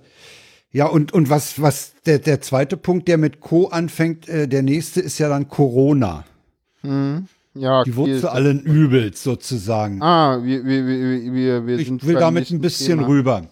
ja, 0.71 0.85
und, 0.85 1.11
und 1.13 1.29
was, 1.29 1.61
was 1.61 1.93
der, 2.05 2.19
der 2.19 2.41
zweite 2.41 2.77
Punkt, 2.77 3.07
der 3.07 3.17
mit 3.17 3.39
Co 3.41 3.67
anfängt, 3.67 4.29
äh, 4.29 4.47
der 4.47 4.63
nächste 4.63 5.01
ist 5.01 5.17
ja 5.17 5.29
dann 5.29 5.47
Corona. 5.47 6.25
Hm. 6.81 7.27
Ja, 7.53 7.83
Die 7.83 7.95
Wurzel 7.97 8.27
allen 8.27 8.61
Übels 8.61 9.23
sozusagen. 9.23 10.01
Ah, 10.01 10.41
wir, 10.41 10.65
wir, 10.65 10.87
wir, 10.87 11.33
wir, 11.33 11.67
wir 11.67 11.79
ich 11.79 11.87
sind 11.87 12.05
will 12.05 12.13
beim 12.13 12.21
damit 12.21 12.49
ein 12.49 12.61
bisschen 12.61 12.99
Thema. 12.99 13.07
rüber. 13.07 13.47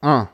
Ah. 0.00 0.28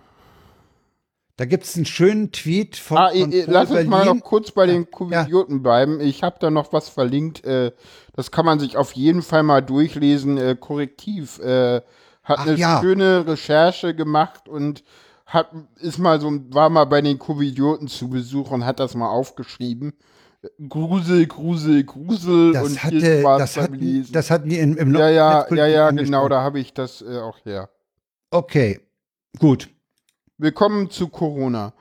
Da 1.42 1.46
gibt 1.46 1.64
es 1.64 1.74
einen 1.74 1.86
schönen 1.86 2.30
Tweet 2.30 2.76
von, 2.76 2.98
Ah, 2.98 3.10
von 3.10 3.32
lass 3.48 3.68
uns 3.68 3.88
mal 3.88 4.06
noch 4.06 4.20
kurz 4.20 4.52
bei 4.52 4.64
den 4.64 4.88
Covidioten 4.88 5.60
bleiben. 5.60 6.00
Ich 6.00 6.22
habe 6.22 6.36
da 6.38 6.52
noch 6.52 6.72
was 6.72 6.88
verlinkt. 6.88 7.44
Äh, 7.44 7.72
das 8.12 8.30
kann 8.30 8.46
man 8.46 8.60
sich 8.60 8.76
auf 8.76 8.92
jeden 8.92 9.22
Fall 9.22 9.42
mal 9.42 9.60
durchlesen. 9.60 10.38
Äh, 10.38 10.54
Korrektiv 10.54 11.40
äh, 11.40 11.80
hat 12.22 12.38
Ach 12.38 12.46
eine 12.46 12.54
ja. 12.54 12.80
schöne 12.80 13.26
Recherche 13.26 13.92
gemacht 13.92 14.48
und 14.48 14.84
hat 15.26 15.48
ist 15.80 15.98
mal 15.98 16.20
so 16.20 16.30
war 16.50 16.70
mal 16.70 16.84
bei 16.84 17.02
den 17.02 17.18
Covidioten 17.18 17.88
zu 17.88 18.08
Besuch 18.08 18.52
und 18.52 18.64
hat 18.64 18.78
das 18.78 18.94
mal 18.94 19.10
aufgeschrieben. 19.10 19.94
Grusel, 20.68 21.26
Grusel, 21.26 21.82
Grusel 21.82 22.52
Das 22.52 22.68
und 22.68 22.84
hatte, 22.84 23.20
das 23.20 23.56
hatten, 23.56 23.74
Lesen. 23.74 24.12
das 24.12 24.30
hatten 24.30 24.48
die 24.48 24.60
in, 24.60 24.76
im 24.76 24.94
ja, 24.94 25.08
ja, 25.08 25.52
ja, 25.52 25.66
ja, 25.66 25.90
genau, 25.90 26.28
da 26.28 26.40
habe 26.40 26.60
ich 26.60 26.72
das 26.72 27.02
äh, 27.02 27.18
auch 27.18 27.44
her. 27.44 27.68
Okay, 28.30 28.78
gut. 29.40 29.68
Willkommen 30.38 30.90
zu 30.90 31.08
Corona. 31.08 31.72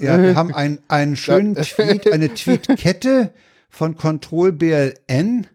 Ja, 0.00 0.22
wir 0.22 0.36
haben 0.36 0.54
ein, 0.54 0.78
einen 0.88 1.16
schönen 1.16 1.54
Tweet, 1.54 2.12
eine 2.12 2.32
Tweetkette 2.32 3.32
von 3.68 3.96
Control 3.96 4.52
BLN. 4.52 5.46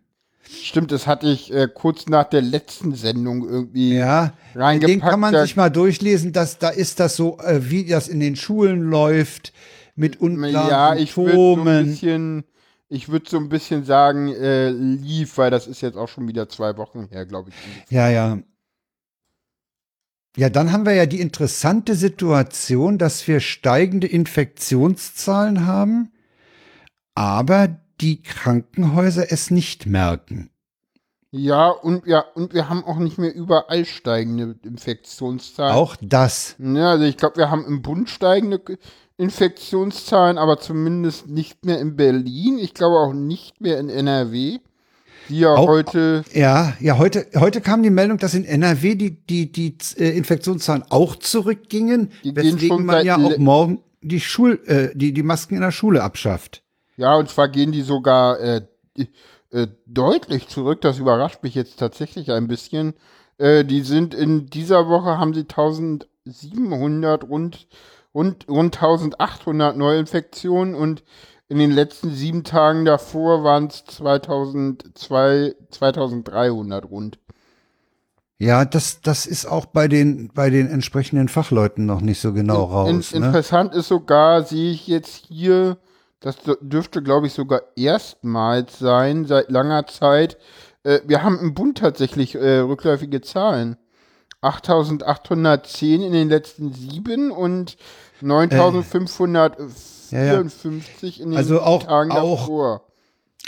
Stimmt, 0.43 0.91
das 0.91 1.07
hatte 1.07 1.27
ich 1.27 1.53
äh, 1.53 1.69
kurz 1.73 2.07
nach 2.07 2.25
der 2.25 2.41
letzten 2.41 2.93
Sendung 2.93 3.47
irgendwie 3.47 3.95
Ja, 3.95 4.33
reingepackt. 4.53 4.89
den 4.93 4.99
kann 4.99 5.19
man 5.21 5.33
sich 5.33 5.55
mal 5.55 5.69
durchlesen, 5.69 6.33
dass 6.33 6.57
da 6.59 6.69
ist 6.69 6.99
das 6.99 7.15
so, 7.15 7.39
äh, 7.39 7.69
wie 7.71 7.85
das 7.85 8.09
in 8.09 8.19
den 8.19 8.35
Schulen 8.35 8.81
läuft, 8.81 9.53
mit 9.95 10.19
unklaren 10.19 10.69
Ja, 10.69 10.95
ich 10.95 11.15
würde 11.15 11.31
so 11.33 11.55
ein 11.57 11.85
bisschen, 11.85 12.43
ich 12.89 13.07
würde 13.07 13.29
so 13.29 13.37
ein 13.37 13.47
bisschen 13.47 13.85
sagen, 13.85 14.27
äh, 14.27 14.69
lief, 14.71 15.37
weil 15.37 15.51
das 15.51 15.67
ist 15.67 15.79
jetzt 15.81 15.97
auch 15.97 16.09
schon 16.09 16.27
wieder 16.27 16.49
zwei 16.49 16.75
Wochen 16.75 17.07
her, 17.09 17.25
glaube 17.25 17.49
ich. 17.51 17.55
Ja, 17.89 18.09
ja. 18.09 18.39
Ja, 20.37 20.49
dann 20.49 20.71
haben 20.71 20.85
wir 20.85 20.93
ja 20.93 21.05
die 21.05 21.19
interessante 21.19 21.95
Situation, 21.95 22.97
dass 22.97 23.27
wir 23.27 23.41
steigende 23.41 24.07
Infektionszahlen 24.07 25.65
haben, 25.65 26.11
aber 27.15 27.79
die 27.99 28.21
Krankenhäuser 28.23 29.31
es 29.31 29.51
nicht 29.51 29.85
merken. 29.85 30.49
Ja, 31.33 31.69
und 31.69 32.05
ja, 32.07 32.25
und 32.35 32.53
wir 32.53 32.67
haben 32.67 32.83
auch 32.83 32.97
nicht 32.97 33.17
mehr 33.17 33.33
überall 33.33 33.85
steigende 33.85 34.57
Infektionszahlen. 34.63 35.75
Auch 35.75 35.95
das. 36.01 36.55
Ja, 36.59 36.91
also 36.91 37.05
ich 37.05 37.15
glaube, 37.15 37.37
wir 37.37 37.49
haben 37.49 37.65
im 37.65 37.81
Bund 37.81 38.09
steigende 38.09 38.61
Infektionszahlen, 39.15 40.37
aber 40.37 40.59
zumindest 40.59 41.27
nicht 41.27 41.63
mehr 41.63 41.79
in 41.79 41.95
Berlin. 41.95 42.57
Ich 42.57 42.73
glaube 42.73 42.97
auch 42.97 43.13
nicht 43.13 43.61
mehr 43.61 43.79
in 43.79 43.89
NRW. 43.89 44.59
Die 45.31 45.39
ja 45.39 45.53
Auch- 45.55 45.67
heute. 45.67 46.23
Ja, 46.33 46.73
ja, 46.81 46.97
heute, 46.97 47.25
heute 47.35 47.61
kam 47.61 47.81
die 47.83 47.89
Meldung, 47.89 48.17
dass 48.17 48.33
in 48.33 48.43
NRW 48.43 48.95
die, 48.95 49.25
die, 49.25 49.49
die 49.49 49.77
äh, 49.97 50.09
Infektionszahlen 50.17 50.83
auch 50.89 51.15
zurückgingen, 51.15 52.11
Die 52.25 52.35
weswegen 52.35 52.85
man 52.85 53.05
ja 53.05 53.15
auch 53.15 53.37
morgen 53.37 53.79
die 54.01 54.19
Schul, 54.19 54.59
äh, 54.65 54.89
die, 54.93 55.13
die 55.13 55.23
Masken 55.23 55.55
in 55.55 55.61
der 55.61 55.71
Schule 55.71 56.03
abschafft. 56.03 56.63
Ja, 56.97 57.15
und 57.15 57.29
zwar 57.29 57.47
gehen 57.47 57.71
die 57.71 57.81
sogar 57.81 58.39
äh, 58.41 58.61
äh, 59.51 59.67
deutlich 59.85 60.49
zurück. 60.49 60.81
Das 60.81 60.99
überrascht 60.99 61.43
mich 61.43 61.55
jetzt 61.55 61.79
tatsächlich 61.79 62.31
ein 62.31 62.47
bisschen. 62.49 62.93
Äh, 63.37 63.63
die 63.63 63.81
sind 63.81 64.13
in 64.13 64.47
dieser 64.47 64.89
Woche 64.89 65.17
haben 65.17 65.33
sie 65.33 65.41
1700 65.41 67.23
rund 67.23 67.67
rund 68.13 68.47
rund 68.49 68.75
1800 68.75 69.77
Neuinfektionen 69.77 70.75
und 70.75 71.03
in 71.51 71.59
den 71.59 71.71
letzten 71.71 72.11
sieben 72.11 72.45
Tagen 72.45 72.85
davor 72.85 73.43
waren 73.43 73.67
es 73.67 73.83
2002 73.83 75.53
2300 75.69 76.89
rund. 76.89 77.19
Ja, 78.37 78.63
das, 78.63 79.01
das 79.01 79.25
ist 79.25 79.45
auch 79.45 79.65
bei 79.65 79.89
den, 79.89 80.31
bei 80.33 80.49
den 80.49 80.69
entsprechenden 80.69 81.27
Fachleuten 81.27 81.85
noch 81.85 81.99
nicht 81.99 82.21
so 82.21 82.31
genau 82.31 82.63
raus. 82.63 83.11
In, 83.11 83.19
ne? 83.19 83.27
Interessant 83.27 83.75
ist 83.75 83.89
sogar, 83.89 84.43
sehe 84.43 84.71
ich 84.71 84.87
jetzt 84.87 85.25
hier, 85.27 85.77
das 86.21 86.37
dürfte, 86.61 87.03
glaube 87.03 87.27
ich, 87.27 87.33
sogar 87.33 87.63
erstmals 87.75 88.79
sein, 88.79 89.25
seit 89.25 89.51
langer 89.51 89.87
Zeit. 89.87 90.37
Äh, 90.83 91.01
wir 91.05 91.21
haben 91.21 91.37
im 91.37 91.53
Bund 91.53 91.79
tatsächlich 91.79 92.35
äh, 92.35 92.59
rückläufige 92.59 93.19
Zahlen. 93.19 93.75
8810 94.39 96.01
in 96.01 96.13
den 96.13 96.29
letzten 96.29 96.73
sieben 96.73 97.29
und 97.29 97.75
9554 100.11 101.21
in 101.21 101.29
den 101.31 101.37
Also 101.37 101.61
auch- 101.61 101.83
Tagen 101.83 102.11
auch- 102.11 102.39
davor. 102.41 102.87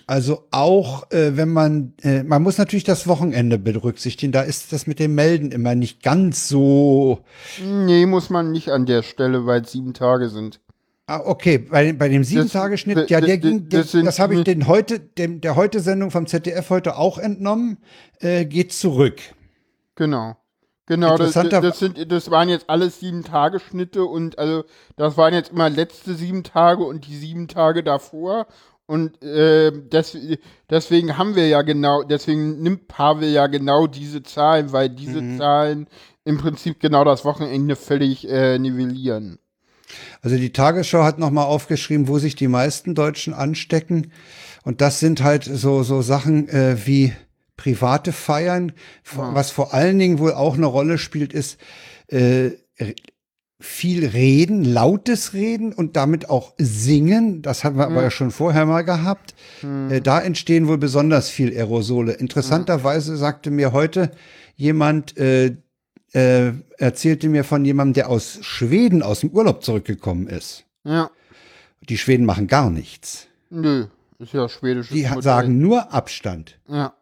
Also 0.06 0.44
auch, 0.52 1.10
äh, 1.12 1.38
wenn 1.38 1.50
man, 1.50 1.94
äh, 2.02 2.24
man 2.24 2.42
muss 2.44 2.58
natürlich 2.58 2.84
das 2.84 3.08
Wochenende 3.08 3.58
berücksichtigen. 3.58 4.32
Da 4.34 4.42
ist 4.42 4.74
das 4.74 4.86
mit 4.88 5.00
dem 5.00 5.16
Melden 5.16 5.52
immer 5.52 5.76
nicht 5.76 6.04
ganz 6.04 6.50
so. 6.50 7.20
Nee, 7.64 8.06
muss 8.06 8.30
man 8.30 8.52
nicht 8.52 8.70
an 8.70 8.86
der 8.86 9.04
Stelle, 9.04 9.46
weil 9.46 9.62
es 9.62 9.72
sieben 9.72 9.94
Tage 9.94 10.30
sind. 10.30 10.60
Ah, 11.06 11.22
okay, 11.24 11.58
bei, 11.58 11.94
bei 11.94 12.10
dem 12.10 12.24
Sieben-Tage-Schnitt, 12.24 13.10
ja, 13.10 13.22
der 13.22 13.38
das- 13.38 13.42
ging, 13.46 13.70
der, 13.70 13.82
das 13.82 13.92
sind- 13.92 14.06
das 14.06 14.20
habe 14.20 14.36
ich 14.36 14.44
den 14.44 14.68
heute, 14.68 15.00
dem, 15.00 15.42
der 15.42 15.56
heute 15.56 15.80
Sendung 15.80 16.12
vom 16.12 16.28
ZDF 16.28 16.70
heute 16.70 16.98
auch 16.98 17.18
entnommen, 17.18 17.78
äh, 18.20 18.46
geht 18.46 18.74
zurück. 18.74 19.20
Genau. 19.96 20.36
Genau, 20.86 21.18
das, 21.18 21.34
das, 21.34 21.80
sind, 21.80 22.12
das 22.12 22.30
waren 22.30 22.50
jetzt 22.50 22.70
alles 22.70 23.00
sieben 23.00 23.24
Tage 23.24 23.60
Schnitte 23.62 24.04
und 24.04 24.38
also 24.38 24.66
das 24.98 25.16
waren 25.16 25.34
jetzt 25.34 25.52
immer 25.52 25.70
letzte 25.70 26.14
sieben 26.14 26.44
Tage 26.44 26.84
und 26.84 27.08
die 27.08 27.16
sieben 27.16 27.48
Tage 27.48 27.84
davor. 27.84 28.48
Und 28.86 29.24
äh, 29.24 29.72
des, 29.72 30.18
deswegen 30.70 31.18
haben 31.18 31.36
wir 31.36 31.48
ja 31.48 31.62
genau, 31.62 32.04
deswegen 32.04 32.62
nimmt 32.62 32.90
Pavel 32.90 33.30
ja 33.30 33.48
genau 33.48 33.88
diese 33.88 34.24
Zahlen, 34.24 34.74
weil 34.74 34.90
diese 34.90 35.22
Mhm. 35.22 35.38
Zahlen 35.38 35.88
im 36.26 36.38
Prinzip 36.38 36.82
genau 36.82 37.06
das 37.06 37.24
Wochenende 37.24 37.78
völlig 37.78 38.28
äh, 38.30 38.60
nivellieren. 38.60 39.40
Also 40.22 40.38
die 40.38 40.52
Tagesschau 40.52 41.04
hat 41.04 41.18
nochmal 41.18 41.46
aufgeschrieben, 41.46 42.10
wo 42.10 42.20
sich 42.20 42.36
die 42.36 42.48
meisten 42.48 42.94
Deutschen 42.94 43.34
anstecken. 43.34 44.12
Und 44.64 44.82
das 44.82 45.00
sind 45.00 45.24
halt 45.24 45.44
so, 45.44 45.84
so 45.84 46.02
Sachen 46.02 46.50
äh, 46.50 46.78
wie 46.86 47.14
private 47.58 48.12
Feiern. 48.12 48.74
Ja. 49.16 49.34
Was 49.34 49.52
vor 49.52 49.74
allen 49.74 50.00
Dingen 50.00 50.20
wohl 50.20 50.34
auch 50.34 50.56
eine 50.56 50.66
Rolle 50.66 50.98
spielt, 50.98 51.34
ist 51.34 51.58
äh, 52.08 52.52
viel 53.60 54.06
Reden, 54.06 54.66
lautes 54.66 55.34
Reden 55.34 55.72
und 55.72 55.96
damit 55.96 56.30
auch 56.30 56.54
Singen. 56.58 57.42
Das 57.42 57.64
haben 57.64 57.78
wir 57.78 57.86
aber 57.86 58.04
Ja. 58.04 58.12
schon 58.12 58.32
vorher 58.32 58.66
mal 58.66 58.82
gehabt. 58.82 59.34
Äh, 59.90 60.02
da 60.02 60.20
entstehen 60.20 60.68
wohl 60.68 60.78
besonders 60.78 61.30
viel 61.30 61.50
Aerosole. 61.56 62.14
Interessanterweise 62.14 63.16
sagte 63.16 63.52
mir 63.52 63.72
heute 63.72 64.12
jemand, 64.56 65.16
äh, 65.18 65.56
äh, 66.14 66.52
erzählte 66.78 67.30
mir 67.30 67.44
von 67.46 67.64
jemandem, 67.64 67.94
der 67.94 68.10
aus 68.10 68.40
Schweden 68.42 69.02
aus 69.02 69.22
dem 69.22 69.30
Urlaub 69.30 69.64
zurückgekommen 69.64 70.28
ist. 70.28 70.66
Ja, 70.84 71.10
Die 71.90 71.98
Schweden 71.98 72.26
machen 72.26 72.48
gar 72.48 72.70
nichts. 72.70 73.28
nö, 73.50 73.86
ist 74.20 74.34
ja 74.34 74.48
schwedisches 74.50 74.94
Die 74.94 75.04
Modell. 75.04 75.22
sagen 75.24 75.60
nur 75.60 75.94
Abstand 75.94 76.60
Ja. 76.68 76.94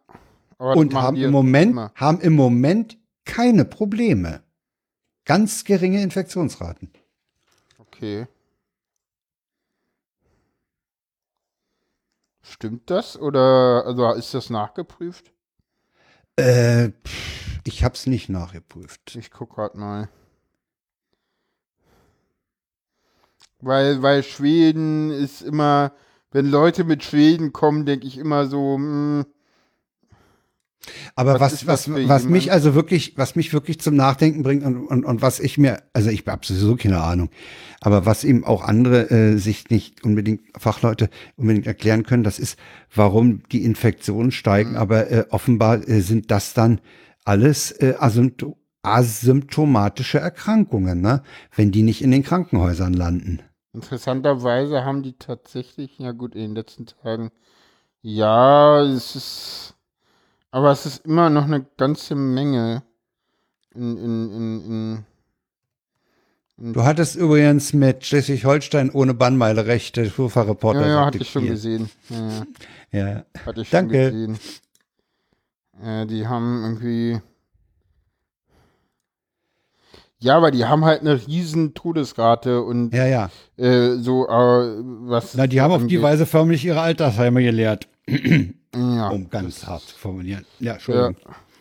Und 0.62 0.94
haben 0.94 1.18
im 1.18 1.32
Moment 1.32 1.76
haben 1.96 2.22
im 2.22 2.36
Moment 2.36 2.98
keine 3.26 3.66
Probleme. 3.66 4.44
Ganz 5.26 5.64
geringe 5.64 6.04
Infektionsraten. 6.04 6.92
Okay. 7.80 8.28
Stimmt 12.44 12.90
das 12.92 13.18
oder 13.20 13.84
also 13.88 14.12
ist 14.14 14.34
das 14.36 14.52
nachgeprüft? 14.52 15.32
Äh, 16.36 16.90
ich 17.64 17.84
hab's 17.84 18.06
nicht 18.06 18.30
nachgeprüft. 18.30 19.16
Ich 19.16 19.32
guck 19.32 19.56
grad 19.56 19.74
mal. 19.74 20.10
Weil, 23.62 24.04
weil 24.04 24.22
Schweden 24.22 25.10
ist 25.10 25.42
immer, 25.42 25.92
wenn 26.32 26.46
Leute 26.46 26.84
mit 26.84 27.04
Schweden 27.04 27.52
kommen, 27.52 27.86
denke 27.86 28.06
ich 28.06 28.18
immer 28.18 28.46
so, 28.46 28.76
hm, 28.76 29.26
Aber 31.16 31.40
Was 31.40 31.68
was, 31.68 31.88
was, 31.90 32.08
was, 32.10 32.26
mich 32.26 32.52
also 32.52 32.74
wirklich, 32.74 33.14
was 33.16 33.36
mich 33.36 33.54
wirklich 33.54 33.80
zum 33.80 33.96
Nachdenken 33.96 34.42
bringt 34.44 34.64
und, 34.64 34.88
und, 34.88 35.06
und 35.06 35.22
was 35.22 35.40
ich 35.40 35.58
mir, 35.58 35.84
also 35.94 36.10
ich 36.10 36.26
habe 36.26 36.46
sowieso 36.46 36.76
keine 36.76 37.02
Ahnung, 37.02 37.30
aber 37.82 38.06
was 38.06 38.24
eben 38.24 38.44
auch 38.44 38.64
andere 38.64 39.10
äh, 39.12 39.38
sich 39.38 39.70
nicht 39.70 40.04
unbedingt, 40.04 40.42
Fachleute 40.58 41.10
unbedingt 41.36 41.68
erklären 41.68 42.04
können, 42.04 42.24
das 42.24 42.40
ist, 42.40 42.58
warum 42.94 43.44
die 43.52 43.64
Infektionen 43.64 44.32
steigen, 44.32 44.76
aber 44.76 45.12
äh, 45.12 45.26
offenbar 45.30 45.88
äh, 45.88 46.02
sind 46.02 46.32
das 46.32 46.54
dann 46.54 46.82
alles 47.26 47.72
äh, 47.72 47.96
asympto 48.00 48.58
asymptomatische 48.84 50.18
Erkrankungen, 50.18 51.02
ne? 51.02 51.22
wenn 51.56 51.72
die 51.72 51.84
nicht 51.84 52.02
in 52.02 52.10
den 52.10 52.24
Krankenhäusern 52.24 52.94
landen. 52.94 53.44
interessanterweise 53.74 54.84
haben 54.84 55.04
die 55.04 55.14
tatsächlich, 55.14 56.00
ja 56.00 56.14
gut, 56.14 56.34
in 56.34 56.42
den 56.42 56.56
letzten 56.56 56.88
Tagen, 56.88 57.30
ja, 58.02 58.82
es 58.82 59.16
ist, 59.16 59.76
aber 60.52 60.72
es 60.72 60.86
ist 60.86 61.06
immer 61.06 61.30
noch 61.30 61.46
eine 61.46 61.66
ganze 61.78 62.16
Menge 62.16 62.84
in, 63.74 63.98
in, 63.98 64.32
in, 64.32 65.06
in, 66.58 66.74
Du 66.74 66.84
hattest 66.84 67.16
übrigens 67.16 67.74
mit 67.74 68.06
Schleswig-Holstein 68.06 68.92
ohne 68.92 69.16
Bannmeile 69.16 69.66
recht, 69.66 69.96
der 69.98 70.06
Schulfahrreporter. 70.06 70.82
Ja, 70.82 70.88
ja, 70.88 71.06
hatte 71.06 71.18
ich 71.18 71.30
schon 71.30 71.48
gesehen. 71.48 71.90
Ja, 72.92 73.08
ja. 73.08 73.26
Hatte 73.46 73.62
ich 73.62 73.70
Danke. 73.72 74.10
schon 74.12 74.36
gesehen. 74.36 74.40
Äh, 75.84 76.06
die 76.06 76.28
haben 76.28 76.62
irgendwie. 76.64 77.22
Ja, 80.20 80.38
aber 80.38 80.52
die 80.52 80.66
haben 80.66 80.86
halt 80.86 81.02
eine 81.02 81.26
riesen 81.26 81.74
Todesrate 81.74 82.62
und 82.62 82.94
Ja, 82.94 83.08
ja. 83.08 83.32
äh, 83.58 83.96
so, 83.96 84.28
äh, 84.28 84.30
was. 84.30 85.34
Na, 85.34 85.48
die 85.48 85.62
haben 85.62 85.72
auf 85.72 85.88
die. 85.88 86.00
Weise 86.00 86.28
förmlich 86.28 86.64
ihre 86.64 86.82
Altersheime 86.82 87.42
geleert. 87.42 87.88
Ja. 88.76 89.10
Um 89.10 89.30
ganz 89.30 89.66
hart 89.68 89.82
zu 89.84 89.96
formulieren. 89.98 90.46
Ja, 90.60 90.74
Entschuldigung. 90.74 91.16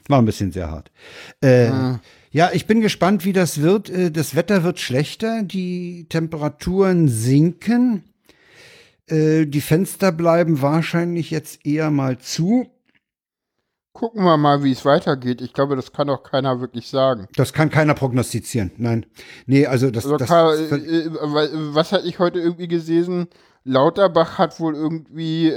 War 0.09 0.18
ein 0.20 0.24
bisschen 0.24 0.52
sehr 0.52 0.70
hart. 0.70 0.90
Äh, 1.43 1.66
Ja. 1.68 2.01
ja, 2.31 2.51
ich 2.52 2.66
bin 2.66 2.81
gespannt, 2.81 3.24
wie 3.24 3.32
das 3.32 3.60
wird. 3.60 3.90
Äh, 3.90 4.10
Das 4.10 4.35
Wetter 4.35 4.62
wird 4.64 4.78
schlechter, 4.81 5.43
die 5.43 6.06
Temperaturen 6.09 7.09
sinken. 7.09 8.05
Äh, 9.09 9.47
Die 9.47 9.60
Fenster 9.60 10.12
bleiben 10.12 10.62
wahrscheinlich 10.62 11.31
jetzt 11.31 11.64
eher 11.66 11.90
mal 11.90 12.18
zu. 12.18 12.66
Gucken 13.93 14.22
wir 14.24 14.36
mal, 14.36 14.62
wie 14.62 14.70
es 14.70 14.85
weitergeht. 14.85 15.40
Ich 15.43 15.52
glaube, 15.52 15.74
das 15.74 15.93
kann 15.93 16.06
doch 16.06 16.22
keiner 16.22 16.60
wirklich 16.60 16.86
sagen. 16.89 17.27
Das 17.35 17.52
kann 17.52 17.70
keiner 17.70 17.94
prognostizieren. 17.94 18.70
Nein. 18.77 19.05
Nee, 19.47 19.66
also 19.66 19.90
das, 19.90 20.05
Also, 20.05 20.16
das, 20.16 20.28
Karl, 20.28 20.68
das 20.68 20.78
äh, 20.81 20.98
äh, 21.06 21.74
was 21.74 21.90
hatte 21.93 22.06
ich 22.06 22.18
heute 22.20 22.39
irgendwie 22.39 22.68
gesehen? 22.68 23.27
Lauterbach 23.64 24.39
hat 24.39 24.59
wohl 24.60 24.74
irgendwie 24.77 25.48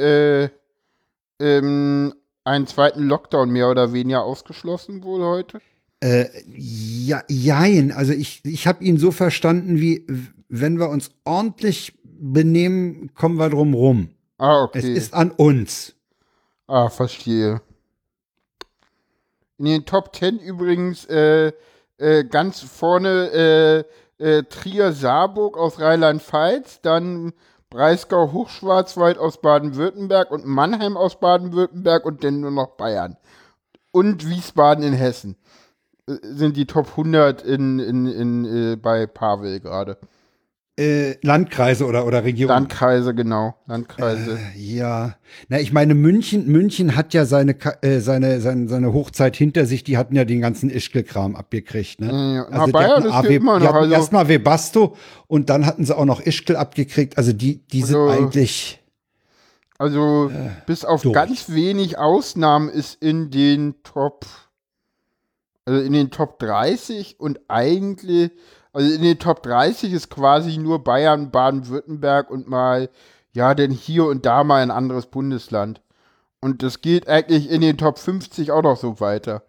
ähm, 1.39 2.13
einen 2.43 2.67
zweiten 2.67 3.03
Lockdown 3.03 3.49
mehr 3.49 3.69
oder 3.69 3.93
weniger 3.93 4.23
ausgeschlossen 4.23 5.03
wohl 5.03 5.23
heute. 5.23 5.61
Äh, 6.01 6.27
ja, 6.47 7.23
jein. 7.29 7.91
Also 7.91 8.11
ich, 8.11 8.43
ich 8.43 8.67
habe 8.67 8.83
ihn 8.83 8.97
so 8.97 9.11
verstanden, 9.11 9.79
wie 9.79 10.05
wenn 10.49 10.77
wir 10.77 10.89
uns 10.89 11.11
ordentlich 11.23 11.97
benehmen, 12.03 13.13
kommen 13.15 13.37
wir 13.37 13.49
drum 13.49 13.73
rum. 13.73 14.09
Ah, 14.37 14.63
okay. 14.63 14.79
Es 14.79 14.85
ist 14.85 15.13
an 15.13 15.31
uns. 15.31 15.95
Ah, 16.67 16.89
verstehe. 16.89 17.61
In 19.57 19.65
den 19.65 19.85
Top 19.85 20.15
10 20.15 20.39
übrigens 20.39 21.05
äh, 21.05 21.53
äh, 21.97 22.23
ganz 22.25 22.59
vorne 22.59 23.85
äh, 24.19 24.23
äh, 24.23 24.43
Trier-Saarburg 24.43 25.57
aus 25.57 25.79
Rheinland-Pfalz, 25.79 26.81
dann 26.81 27.33
Breisgau-Hochschwarzwald 27.73 29.17
aus 29.17 29.41
Baden-Württemberg 29.41 30.29
und 30.29 30.45
Mannheim 30.45 30.95
aus 30.95 31.19
Baden-Württemberg 31.19 32.05
und 32.05 32.23
dann 32.23 32.39
nur 32.39 32.51
noch 32.51 32.77
Bayern. 32.77 33.17
Und 33.91 34.29
Wiesbaden 34.29 34.83
in 34.83 34.93
Hessen 34.93 35.35
äh, 36.07 36.17
sind 36.21 36.55
die 36.55 36.67
Top 36.67 36.89
100 36.91 37.41
in, 37.41 37.79
in, 37.79 38.05
in, 38.05 38.45
äh, 38.45 38.75
bei 38.75 39.07
Pavel 39.07 39.59
gerade. 39.59 39.97
Äh, 40.75 41.17
Landkreise 41.21 41.85
oder, 41.85 42.07
oder 42.07 42.23
Regionen. 42.23 42.49
Landkreise, 42.49 43.13
genau. 43.13 43.53
Landkreise. 43.67 44.39
Ja, 44.55 45.15
na, 45.47 45.59
ich 45.59 45.71
meine, 45.71 45.93
München, 45.93 46.47
München 46.47 46.95
hat 46.95 47.13
ja 47.13 47.25
seine, 47.25 47.55
äh, 47.83 47.99
seine, 47.99 48.41
seine, 48.41 48.67
seine 48.67 48.91
Hochzeit 48.91 49.35
hinter 49.35 49.67
sich, 49.67 49.83
die 49.83 49.97
hatten 49.97 50.15
ja 50.15 50.25
den 50.25 50.41
ganzen 50.41 50.71
Ischgl-Kram 50.71 51.35
abgekriegt, 51.35 52.01
ne? 52.01 52.37
Ja. 52.37 52.45
Also 52.59 52.71
Bayern 52.71 53.05
ist 53.05 53.19
hier 53.21 53.29
immer 53.37 53.59
noch, 53.59 53.67
hatten 53.67 53.77
also- 53.77 53.93
erstmal 53.93 54.27
Webasto 54.27 54.95
und 55.27 55.51
dann 55.51 55.67
hatten 55.67 55.85
sie 55.85 55.95
auch 55.95 56.05
noch 56.05 56.21
Ischgl 56.25 56.55
abgekriegt, 56.55 57.19
also 57.19 57.33
die, 57.33 57.59
die 57.67 57.83
sind 57.83 57.95
Also- 57.95 58.09
eigentlich, 58.23 58.81
Also 59.77 60.31
bis 60.65 60.85
auf 60.85 61.03
durch. 61.03 61.13
ganz 61.13 61.51
wenig 61.51 61.99
Ausnahmen 61.99 62.69
ist 62.69 62.99
in 62.99 63.29
den 63.29 63.75
Top, 63.83 64.25
also 65.65 65.79
in 65.81 65.93
den 65.93 66.09
Top 66.09 66.39
30 66.39 67.19
und 67.19 67.41
eigentlich, 67.47 68.31
also 68.73 68.91
in 68.91 69.03
den 69.03 69.19
Top 69.19 69.43
30 69.43 69.93
ist 69.93 70.09
quasi 70.09 70.57
nur 70.57 70.83
Bayern, 70.83 71.29
Baden-Württemberg 71.29 72.29
und 72.31 72.49
mal, 72.49 72.89
ja, 73.31 73.53
denn 73.53 73.71
hier 73.71 74.05
und 74.05 74.25
da 74.25 74.43
mal 74.43 74.61
ein 74.61 74.71
anderes 74.71 75.05
Bundesland. 75.05 75.81
Und 76.41 76.63
das 76.63 76.81
geht 76.81 77.07
eigentlich 77.07 77.49
in 77.49 77.61
den 77.61 77.77
Top 77.77 77.99
50 77.99 78.51
auch 78.51 78.63
noch 78.63 78.77
so 78.77 78.99
weiter. 78.99 79.43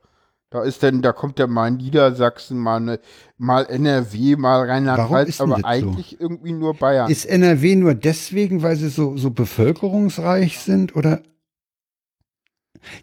Da 0.50 0.62
ist 0.62 0.82
denn, 0.84 1.02
da 1.02 1.12
kommt 1.12 1.40
ja 1.40 1.48
mal 1.48 1.70
Niedersachsen, 1.70 2.58
mal, 2.58 2.78
ne, 2.78 3.00
mal 3.38 3.64
NRW, 3.64 4.36
mal 4.36 4.68
Rheinland-Pfalz, 4.68 5.40
aber 5.40 5.54
das 5.54 5.62
so? 5.62 5.66
eigentlich 5.66 6.20
irgendwie 6.20 6.52
nur 6.52 6.74
Bayern. 6.74 7.10
ist 7.10 7.24
NRW 7.24 7.74
nur 7.74 7.94
deswegen, 7.94 8.62
weil 8.62 8.76
sie 8.76 8.90
so, 8.90 9.16
so 9.16 9.30
bevölkerungsreich 9.30 10.60
sind 10.60 10.94
oder? 10.94 11.22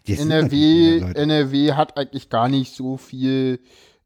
NRW. 0.06 1.00
NRW 1.14 1.72
hat 1.72 1.98
eigentlich 1.98 2.30
gar 2.30 2.48
nicht 2.48 2.74
so 2.74 2.96
viel. 2.96 3.60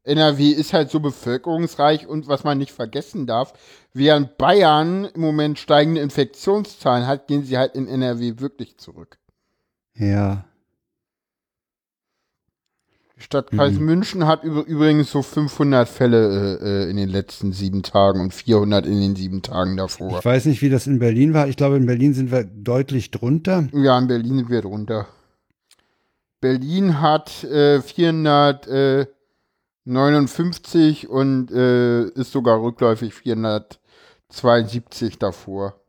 NRW 0.07 0.49
ist 0.49 0.73
halt 0.73 0.89
so 0.89 0.99
bevölkerungsreich 0.99 2.07
und 2.07 2.27
was 2.27 2.43
man 2.43 2.57
nicht 2.57 2.71
vergessen 2.71 3.27
darf, 3.27 3.53
während 3.93 4.37
Bayern 4.37 5.05
im 5.05 5.21
Moment 5.21 5.59
steigende 5.59 6.01
Infektionszahlen 6.01 7.05
hat, 7.07 7.27
gehen 7.27 7.43
sie 7.43 7.57
halt 7.57 7.75
in 7.75 7.87
NRW 7.87 8.39
wirklich 8.39 8.77
zurück. 8.77 9.17
Ja. 9.95 10.45
Die 13.17 13.23
Stadtkreis 13.23 13.73
Mhm. 13.73 13.85
München 13.85 14.27
hat 14.27 14.43
üb 14.43 14.67
übrigens 14.67 15.09
so 15.11 15.23
500 15.23 15.89
Fälle 15.89 16.59
äh, 16.61 16.83
äh, 16.85 16.89
in 16.89 16.97
den 16.97 17.09
letzten 17.09 17.51
sieben 17.51 17.81
Tagen 17.81 18.21
und 18.21 18.31
400 18.33 18.85
in 18.85 19.01
den 19.01 19.15
sieben 19.15 19.41
Tagen 19.41 19.75
davor. 19.75 20.19
Ich 20.19 20.25
weiß 20.25 20.45
nicht, 20.45 20.61
wie 20.61 20.69
das 20.69 20.85
in 20.85 20.99
Berlin 20.99 21.33
war. 21.33 21.47
Ich 21.47 21.57
glaube, 21.57 21.77
in 21.77 21.87
Berlin 21.87 22.13
sind 22.13 22.31
wir 22.31 22.43
deutlich 22.43 23.09
drunter. 23.09 23.67
Ja, 23.73 23.97
in 23.97 24.07
Berlin 24.07 24.37
sind 24.37 24.49
wir 24.51 24.61
drunter. 24.61 25.07
Berlin 26.41 27.01
hat 27.01 27.43
äh, 27.45 27.81
400, 27.81 28.67
äh, 28.67 29.07
59 29.87 31.09
und 31.09 31.51
äh, 31.51 32.03
ist 32.09 32.31
sogar 32.31 32.61
rückläufig 32.61 33.13
472 33.13 35.17
davor. 35.17 35.79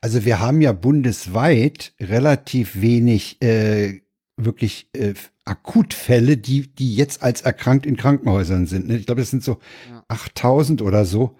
Also 0.00 0.24
wir 0.24 0.40
haben 0.40 0.60
ja 0.60 0.72
bundesweit 0.72 1.92
relativ 2.00 2.80
wenig 2.80 3.40
äh, 3.42 4.00
wirklich 4.36 4.88
äh, 4.92 5.14
Akutfälle, 5.44 6.36
die, 6.36 6.72
die 6.74 6.94
jetzt 6.94 7.22
als 7.22 7.42
erkrankt 7.42 7.86
in 7.86 7.96
Krankenhäusern 7.96 8.66
sind. 8.66 8.88
Ne? 8.88 8.96
Ich 8.96 9.06
glaube, 9.06 9.20
das 9.20 9.30
sind 9.30 9.42
so 9.42 9.58
Ja. 9.90 10.04
8000 10.08 10.82
oder 10.82 11.04
so. 11.04 11.36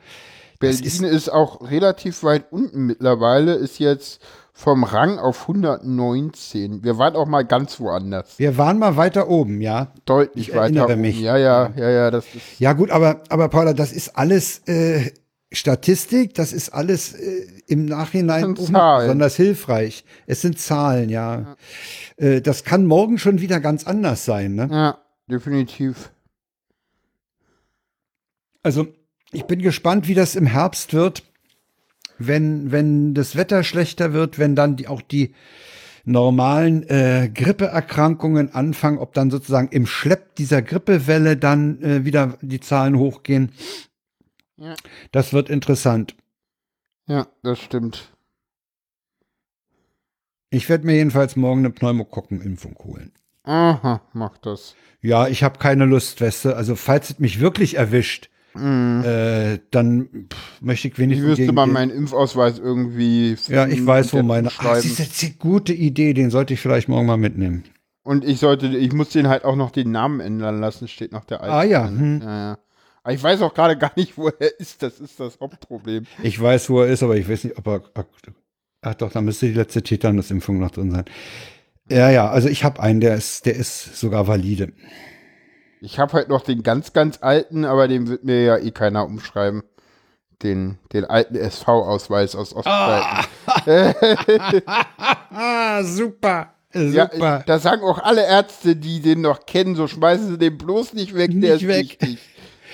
Berlin 0.59 1.05
ist, 1.05 1.31
auch 1.31 1.71
relativ 1.71 2.23
weit 2.23 2.53
unten 2.53 2.87
mittlerweile, 2.87 3.55
ist 3.55 3.79
jetzt 3.79 4.21
vom 4.61 4.85
Rang 4.85 5.19
auf 5.19 5.43
119. 5.43 6.85
Wir 6.85 6.99
waren 6.99 7.17
auch 7.17 7.27
mal 7.27 7.47
ganz 7.47 7.81
woanders. 7.81 8.39
Wir 8.39 8.59
waren 8.59 8.79
mal 8.79 8.97
weiter 8.99 9.29
oben, 9.29 9.63
ja. 9.63 9.93
Deutlich 10.05 10.51
Ich 10.51 10.55
weiter 10.55 10.85
oben. 10.85 11.01
mich. 11.01 11.19
Ja, 11.19 11.39
ja, 11.39 11.73
ja, 11.77 11.89
ja, 11.89 12.11
das 12.11 12.27
ist. 12.27 12.61
Ja 12.61 12.75
gut, 12.75 12.91
aber, 12.91 13.23
aber 13.31 13.49
Paula, 13.49 13.73
das 13.73 13.91
ist 13.91 14.19
alles 14.19 14.59
äh, 14.69 15.13
Statistik, 15.51 16.35
das 16.35 16.53
ist 16.53 16.69
alles 16.75 17.15
äh, 17.15 17.47
im 17.69 17.87
Nachhinein 17.87 18.53
besonders 18.53 19.35
hilfreich. 19.35 20.05
Es 20.27 20.43
sind 20.43 20.59
Zahlen, 20.59 21.09
ja. 21.09 21.57
Äh, 22.19 22.43
das 22.43 22.63
kann 22.63 22.85
morgen 22.85 23.17
schon 23.17 23.41
wieder 23.41 23.61
ganz 23.61 23.87
anders 23.87 24.27
sein. 24.27 24.57
Ne? 24.57 24.69
Ja, 24.71 24.99
definitiv. 25.27 26.11
Also 28.63 28.89
ich 29.33 29.45
bin 29.45 29.63
gespannt, 29.63 30.07
wie 30.07 30.15
das 30.15 30.37
im 30.37 30.45
Herbst 30.45 30.93
wird, 30.93 31.23
wenn, 32.21 32.71
wenn 32.71 33.15
das 33.15 33.35
Wetter 33.35 33.65
schlechter 33.65 34.13
wird, 34.13 34.39
wenn 34.39 34.55
dann 34.55 34.77
die, 34.77 34.87
auch 34.87 35.03
die 35.03 35.35
normalen 36.05 36.83
äh, 36.89 37.31
Grippeerkrankungen 37.33 38.55
anfangen, 38.55 38.99
ob 38.99 39.13
dann 39.15 39.31
sozusagen 39.31 39.69
im 39.69 39.87
Schlepp 39.87 40.35
dieser 40.37 40.63
Grippewelle 40.63 41.37
dann 41.37 41.83
äh, 41.83 42.05
wieder 42.05 42.39
die 42.41 42.61
Zahlen 42.61 42.97
hochgehen. 42.97 43.53
Ja. 44.57 44.75
Das 45.13 45.33
wird 45.33 45.51
interessant. 45.51 46.15
Ja, 47.07 47.27
das 47.43 47.59
stimmt. 47.59 48.13
Ich 50.51 50.69
werde 50.69 50.87
mir 50.87 50.97
jedenfalls 50.97 51.37
morgen 51.37 51.61
eine 51.61 51.71
Pneumokokkenimpfung 51.71 52.77
holen. 52.85 53.13
Aha, 53.45 54.03
mach 54.13 54.37
das. 54.39 54.75
Ja, 55.01 55.29
ich 55.29 55.43
habe 55.43 55.59
keine 55.59 55.87
Lust, 55.87 56.21
weißt 56.21 56.45
du. 56.47 56.57
Also 56.57 56.77
falls 56.77 57.11
es 57.11 57.19
mich 57.19 57.41
wirklich 57.41 57.77
erwischt, 57.77 58.29
Mhm. 58.53 59.05
äh, 59.05 59.61
dann 59.71 60.27
pff, 60.29 60.50
möchte 60.61 60.89
ich 60.89 60.95
Ich 60.95 60.99
wenigstens 60.99 61.29
müsste 61.29 61.43
gegen 61.43 61.55
mal 61.55 61.67
meinen 61.67 61.91
Impfausweis 61.91 62.59
irgendwie. 62.59 63.37
Ja, 63.49 63.67
ich 63.67 63.85
weiß, 63.85 64.13
wo 64.13 64.23
meine. 64.23 64.49
Ach, 64.49 64.63
das 64.63 64.85
ist 64.85 64.99
jetzt 64.99 65.23
eine 65.23 65.33
gute 65.35 65.73
Idee, 65.73 66.15
den 66.15 66.31
sollte 66.31 66.55
ich 66.55 66.61
vielleicht 66.61 66.89
morgen 66.89 67.07
mal 67.07 67.17
mitnehmen. 67.17 67.65
Und 68.03 68.25
ich 68.25 68.41
sollte, 68.41 68.67
ich 68.67 68.93
muss 68.93 69.11
den 69.11 69.29
halt 69.29 69.45
auch 69.45 69.57
noch 69.57 69.71
den 69.71 69.91
Namen 69.91 70.21
ändern 70.21 70.61
lassen, 70.61 70.89
steht 70.89 71.13
noch 71.13 71.25
der 71.25 71.43
alte. 71.43 71.55
Ah, 71.55 71.65
ja, 71.65 71.89
hm. 71.89 72.21
ja, 72.23 72.39
ja. 72.39 72.59
Aber 73.03 73.15
ich 73.15 73.23
weiß 73.23 73.43
auch 73.43 73.55
gerade 73.55 73.77
gar 73.79 73.93
nicht, 73.97 74.17
wo 74.19 74.29
er 74.29 74.59
ist. 74.59 74.83
Das 74.83 75.01
ist 75.01 75.19
das 75.19 75.39
Hauptproblem. 75.41 76.07
Ich 76.23 76.41
weiß, 76.41 76.71
wo 76.71 76.83
er 76.83 76.89
ist, 76.89 77.03
aber 77.03 77.17
ich 77.17 77.29
weiß 77.29 77.45
nicht, 77.45 77.59
ob 77.59 77.67
er. 77.67 77.83
Ach 78.83 78.95
doch, 78.95 79.13
da 79.13 79.21
müsste 79.21 79.47
die 79.47 79.55
letzte 79.55 79.83
Tetanusimpfung 79.83 80.59
noch 80.59 80.71
drin 80.71 80.91
sein. 80.91 81.05
Ja, 81.91 82.09
ja, 82.11 82.31
also 82.31 82.49
ich 82.49 82.65
habe 82.65 82.81
einen, 82.81 83.01
der 83.01 83.17
ist, 83.17 83.47
der 83.47 83.57
ist 83.57 83.97
sogar 83.97 84.29
valide. 84.29 84.73
Ich 85.83 85.99
habe 85.99 86.13
halt 86.13 86.29
noch 86.29 86.43
den 86.43 86.63
ganz, 86.63 86.93
ganz 86.93 87.19
alten, 87.23 87.65
aber 87.65 87.89
den 87.89 88.07
wird 88.07 88.25
mir 88.25 88.43
ja 88.43 88.59
eh 88.59 88.71
keiner 88.71 89.07
umschreiben. 89.07 89.63
Den, 90.43 90.79
den 90.93 91.05
alten 91.05 91.37
SV-Ausweis 91.37 92.35
aus 92.35 92.55
Ostzeiten. 92.55 93.27
Ah, 94.67 95.83
super. 95.85 96.55
Ja, 96.73 97.11
Super. 97.13 97.43
da 97.47 97.59
sagen 97.59 97.83
auch 97.83 97.99
alle 97.99 98.25
Ärzte, 98.25 98.77
die 98.77 99.01
den 99.01 99.23
noch 99.23 99.45
kennen, 99.45 99.75
so 99.75 99.89
schmeißen 99.89 100.29
sie 100.29 100.39
den 100.39 100.57
bloß 100.57 100.95
nicht 100.95 101.17
weg, 101.17 101.33
der 101.33 101.55
Nicht 101.55 101.63
ist 101.65 101.69
weg. 101.69 101.83
wichtig. 102.01 102.19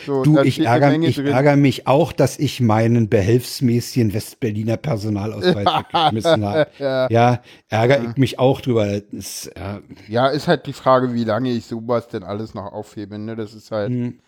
So, 0.04 0.22
Du, 0.22 0.38
ich 0.42 0.58
Menge 0.58 1.06
ich 1.08 1.18
ärgere 1.18 1.56
mich 1.56 1.86
auch, 1.86 2.12
dass 2.12 2.38
ich 2.38 2.60
meinen 2.60 3.08
behelfsmäßigen 3.08 4.12
Westberliner 4.12 4.76
Personalausweis 4.76 5.66
weggeschmissen 5.92 6.44
habe. 6.44 6.66
Ja. 6.78 7.08
Ja, 7.10 7.42
ärgere 7.70 8.10
ich 8.10 8.16
mich 8.18 8.38
auch 8.38 8.60
drüber. 8.60 8.86
Ist, 9.10 9.50
ja, 9.56 9.80
Ja, 10.08 10.26
ist 10.28 10.46
halt 10.46 10.66
die 10.66 10.74
Frage, 10.74 11.14
wie 11.14 11.24
lange 11.24 11.50
ich 11.50 11.64
sowas 11.64 12.06
denn 12.08 12.22
alles 12.22 12.52
noch 12.54 12.70
aufhebe. 12.72 13.18
Ne? 13.18 13.34
Das 13.34 13.54
ist 13.54 13.70
halt. 13.70 13.88
Hm. 13.90 14.18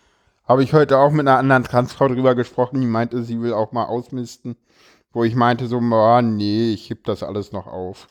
Habe 0.49 0.63
ich 0.63 0.73
heute 0.73 0.97
auch 0.97 1.11
mit 1.11 1.27
einer 1.27 1.37
anderen 1.37 1.63
Transfrau 1.63 2.07
drüber 2.07 2.33
gesprochen, 2.33 2.81
die 2.81 2.87
meinte, 2.87 3.23
sie 3.23 3.39
will 3.39 3.53
auch 3.53 3.71
mal 3.71 3.85
ausmisten. 3.85 4.55
Wo 5.13 5.23
ich 5.23 5.35
meinte 5.35 5.67
so, 5.67 5.79
boah, 5.79 6.23
nee, 6.23 6.71
ich 6.71 6.89
heb 6.89 7.03
das 7.03 7.21
alles 7.21 7.51
noch 7.51 7.67
auf. 7.67 8.07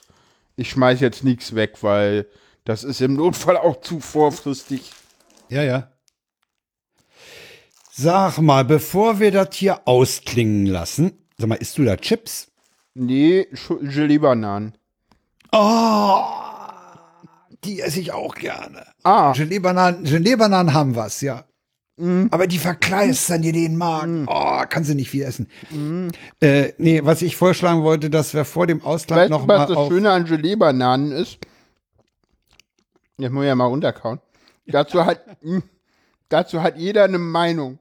Ich 0.54 0.70
schmeiß 0.70 1.00
jetzt 1.00 1.24
nichts 1.24 1.56
weg, 1.56 1.78
weil 1.82 2.28
das 2.64 2.84
ist 2.84 3.00
im 3.00 3.14
Notfall 3.14 3.56
auch 3.56 3.80
zu 3.80 3.98
vorfristig. 3.98 4.92
ja, 5.48 5.64
ja. 5.64 5.90
Sag 7.90 8.38
mal, 8.38 8.64
bevor 8.64 9.18
wir 9.18 9.32
das 9.32 9.56
hier 9.56 9.80
ausklingen 9.88 10.66
lassen, 10.66 11.18
sag 11.38 11.48
mal, 11.48 11.56
isst 11.56 11.76
du 11.76 11.84
da 11.84 11.96
Chips? 11.96 12.52
Nee, 12.94 13.48
Gelee-Bananen. 13.80 14.78
Oh, 15.50 16.22
die 17.64 17.80
esse 17.80 17.98
ich 17.98 18.12
auch 18.12 18.36
gerne. 18.36 18.86
Ah. 19.02 19.32
Gelee-Bananen, 19.32 20.04
Gelee-Bananen 20.04 20.72
haben 20.72 20.94
was, 20.94 21.20
ja. 21.20 21.47
Aber 22.30 22.46
die 22.46 22.58
verkleistern 22.58 23.42
dir 23.42 23.52
den 23.52 23.76
Magen. 23.76 24.26
Oh, 24.28 24.62
kannst 24.68 24.90
du 24.90 24.94
nicht 24.94 25.10
viel 25.10 25.22
essen. 25.22 25.48
Äh, 26.40 26.72
nee, 26.78 27.00
was 27.04 27.22
ich 27.22 27.36
vorschlagen 27.36 27.82
wollte, 27.82 28.08
dass 28.08 28.34
wir 28.34 28.44
vor 28.44 28.66
dem 28.66 28.82
Ausland 28.82 29.22
Weißt 29.22 29.30
noch 29.30 29.42
du, 29.42 29.48
was 29.48 29.58
mal 29.58 29.66
das 29.66 29.76
auf... 29.76 29.88
Schöne 29.88 30.10
an 30.10 30.24
Gelee-Bananen 30.24 31.12
ist? 31.12 31.38
Jetzt 33.18 33.32
muss 33.32 33.42
ich 33.42 33.48
ja 33.48 33.54
mal 33.56 33.66
runterkauen. 33.66 34.20
Dazu 34.66 35.04
hat, 35.04 35.20
mh, 35.42 35.62
dazu 36.28 36.62
hat 36.62 36.76
jeder 36.78 37.04
eine 37.04 37.18
Meinung. 37.18 37.78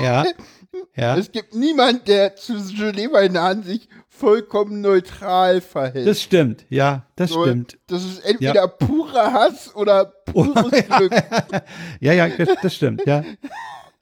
Ja, 0.00 0.24
ja. 0.96 1.16
Es 1.16 1.32
gibt 1.32 1.54
niemand, 1.54 2.08
der 2.08 2.36
zu 2.36 2.54
Gelee-Bananen 2.74 3.62
sich 3.62 3.88
vollkommen 4.08 4.80
neutral 4.80 5.60
verhält. 5.60 6.06
Das 6.06 6.22
stimmt, 6.22 6.66
ja, 6.68 7.06
das 7.16 7.30
So, 7.30 7.44
stimmt. 7.44 7.78
Das 7.86 8.04
ist 8.04 8.20
entweder 8.24 8.54
Ja. 8.54 8.66
purer 8.66 9.32
Hass 9.32 9.74
oder 9.74 10.06
pures 10.26 10.70
Glück. 10.96 11.12
Ja, 12.00 12.12
ja, 12.12 12.28
das, 12.28 12.48
das 12.62 12.74
stimmt, 12.74 13.02
ja. 13.06 13.24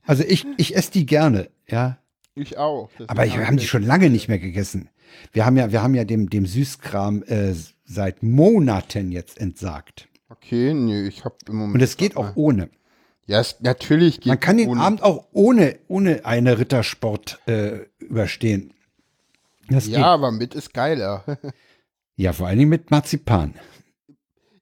Also 0.04 0.22
ich, 0.26 0.46
ich 0.56 0.74
esse 0.76 0.90
die 0.92 1.06
gerne, 1.06 1.50
ja. 1.68 1.98
Ich 2.34 2.58
auch. 2.58 2.90
Aber 3.06 3.24
ich, 3.26 3.36
wir 3.36 3.46
haben 3.46 3.56
die 3.56 3.66
schon 3.66 3.82
lange 3.82 4.10
nicht 4.10 4.28
mehr 4.28 4.38
gegessen. 4.38 4.88
Wir 5.32 5.46
haben 5.46 5.56
ja, 5.56 5.72
wir 5.72 5.82
haben 5.82 5.94
ja 5.94 6.04
dem, 6.04 6.28
dem 6.28 6.46
Süßkram 6.46 7.22
äh, 7.24 7.54
seit 7.84 8.22
Monaten 8.22 9.10
jetzt 9.12 9.40
entsagt. 9.40 10.08
Okay, 10.28 10.74
nee, 10.74 11.06
ich 11.06 11.24
habe 11.24 11.36
im 11.48 11.56
Moment. 11.56 11.74
Und 11.76 11.80
es 11.82 11.96
geht 11.96 12.16
auch 12.16 12.32
ohne. 12.36 12.68
Ja, 13.26 13.40
es, 13.40 13.56
natürlich 13.60 14.20
geht 14.20 14.26
Man 14.26 14.40
kann 14.40 14.56
den 14.56 14.68
ohne. 14.68 14.80
Abend 14.80 15.02
auch 15.02 15.26
ohne, 15.32 15.76
ohne 15.88 16.24
eine 16.24 16.58
Rittersport 16.58 17.40
äh, 17.46 17.80
überstehen. 17.98 18.72
Das 19.68 19.88
Ja, 19.88 19.96
geht. 19.96 20.04
aber 20.04 20.30
mit 20.30 20.54
ist 20.54 20.72
geiler. 20.72 21.24
ja, 22.16 22.32
vor 22.32 22.46
allen 22.46 22.58
Dingen 22.58 22.70
mit 22.70 22.90
Marzipan. 22.90 23.54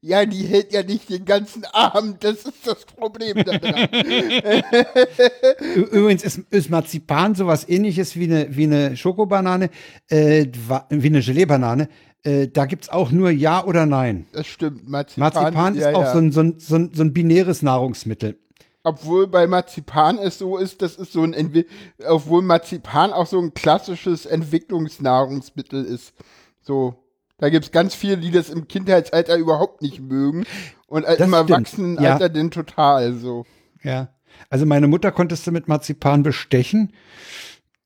Ja, 0.00 0.26
die 0.26 0.44
hält 0.44 0.72
ja 0.72 0.82
nicht 0.82 1.08
den 1.08 1.24
ganzen 1.24 1.64
Abend. 1.72 2.24
Das 2.24 2.44
ist 2.44 2.66
das 2.66 2.84
Problem 2.84 3.42
daran. 3.42 3.88
Übrigens 5.92 6.24
ist, 6.24 6.40
ist 6.50 6.68
Marzipan 6.68 7.34
sowas 7.34 7.66
ähnliches 7.68 8.14
wie 8.14 8.24
eine, 8.24 8.54
wie 8.54 8.64
eine 8.64 8.98
Schokobanane, 8.98 9.70
äh, 10.08 10.46
wie 10.90 11.06
eine 11.06 11.20
Gelee-Banane. 11.20 11.88
Äh, 12.22 12.48
da 12.48 12.66
gibt 12.66 12.84
es 12.84 12.90
auch 12.90 13.10
nur 13.12 13.30
Ja 13.30 13.64
oder 13.64 13.86
Nein. 13.86 14.26
das 14.32 14.46
stimmt. 14.46 14.86
Marzipan, 14.86 15.32
Marzipan 15.32 15.74
ist 15.74 15.82
ja, 15.82 15.94
auch 15.94 16.02
ja. 16.02 16.12
So, 16.12 16.18
ein, 16.18 16.32
so, 16.32 16.40
ein, 16.40 16.90
so 16.92 17.02
ein 17.02 17.12
binäres 17.14 17.62
Nahrungsmittel. 17.62 18.38
Obwohl 18.86 19.26
bei 19.26 19.46
Marzipan 19.46 20.18
es 20.18 20.38
so 20.38 20.58
ist, 20.58 20.82
das 20.82 20.96
ist 20.96 21.12
so 21.12 21.22
ein, 21.22 21.32
Entwi 21.32 21.66
obwohl 22.06 22.42
Marzipan 22.42 23.14
auch 23.14 23.26
so 23.26 23.40
ein 23.40 23.54
klassisches 23.54 24.26
Entwicklungsnahrungsmittel 24.26 25.84
ist. 25.86 26.12
So, 26.60 26.94
da 27.38 27.48
gibt 27.48 27.64
es 27.64 27.72
ganz 27.72 27.94
viele, 27.94 28.18
die 28.18 28.30
das 28.30 28.50
im 28.50 28.68
Kindheitsalter 28.68 29.36
überhaupt 29.36 29.80
nicht 29.80 30.00
mögen 30.00 30.44
und 30.86 31.04
Das 31.06 31.18
im 31.18 31.32
Erwachsenenalter 31.32 32.26
ja. 32.26 32.28
den 32.28 32.50
total 32.50 33.14
so. 33.14 33.46
Ja. 33.82 34.08
Also 34.50 34.66
meine 34.66 34.86
Mutter 34.86 35.12
konntest 35.12 35.46
du 35.46 35.52
mit 35.52 35.66
Marzipan 35.66 36.22
bestechen. 36.22 36.92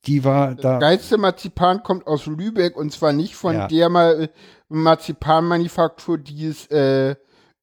Die 0.07 0.25
war 0.25 0.57
da. 0.57 0.79
Geilste 0.79 1.17
Marzipan 1.17 1.83
kommt 1.85 2.09
aus 2.09 2.27
Lübeck 2.27 2.77
und 2.77 2.93
zwar 2.93 3.13
nicht 3.13 3.37
von 3.37 3.55
Ja. 3.55 3.69
der 3.69 3.89
Ma 3.89 4.15
Marzipanmanufaktur, 4.69 6.19
die 6.19 6.47
es 6.47 6.67
äh, 6.67 7.15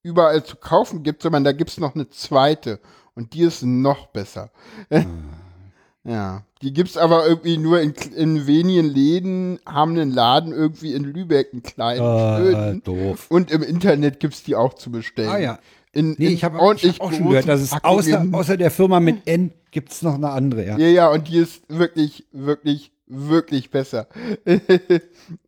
überall 0.03 0.43
zu 0.43 0.55
kaufen 0.55 1.03
gibt, 1.03 1.21
sondern 1.21 1.43
da 1.43 1.51
gibt 1.51 1.71
es 1.71 1.79
noch 1.79 1.95
eine 1.95 2.09
zweite 2.09 2.79
und 3.15 3.33
die 3.33 3.41
ist 3.41 3.63
noch 3.63 4.07
besser. 4.07 4.51
ja, 6.03 6.43
die 6.61 6.73
gibt 6.73 6.89
es 6.89 6.97
aber 6.97 7.27
irgendwie 7.27 7.57
nur 7.57 7.81
in, 7.81 7.93
in 8.15 8.47
wenigen 8.47 8.85
Läden, 8.85 9.59
haben 9.65 9.91
einen 9.91 10.11
Laden 10.11 10.51
irgendwie 10.51 10.93
in 10.93 11.03
Lübeck, 11.03 11.49
einen 11.53 11.63
kleinen, 11.63 12.01
Ah, 12.01 12.37
schönen. 12.37 12.83
doof. 12.83 13.25
Und 13.29 13.51
im 13.51 13.63
Internet 13.63 14.19
gibt 14.19 14.33
es 14.35 14.43
die 14.43 14.55
auch 14.55 14.73
zu 14.73 14.91
bestellen. 14.91 15.29
Ah 15.29 15.37
ja. 15.39 15.59
In, 15.91 16.15
Nee, 16.17 16.27
in 16.27 16.33
ich 16.33 16.43
habe 16.43 16.57
hab 16.57 16.63
auch 16.63 17.11
schon 17.13 17.29
gehört, 17.29 17.47
dass 17.47 17.61
es 17.61 17.71
außer, 17.71 18.27
außer 18.31 18.57
der 18.57 18.69
Firma 18.69 18.99
mit 18.99 19.27
N 19.27 19.51
gibt 19.71 19.91
es 19.91 20.01
noch 20.01 20.15
eine 20.15 20.29
andere, 20.29 20.65
ja. 20.65 20.77
Ja, 20.77 20.87
ja, 20.87 21.09
und 21.09 21.27
die 21.29 21.37
ist 21.37 21.63
wirklich, 21.69 22.25
wirklich 22.31 22.91
wirklich 23.07 23.69
besser. 23.69 24.07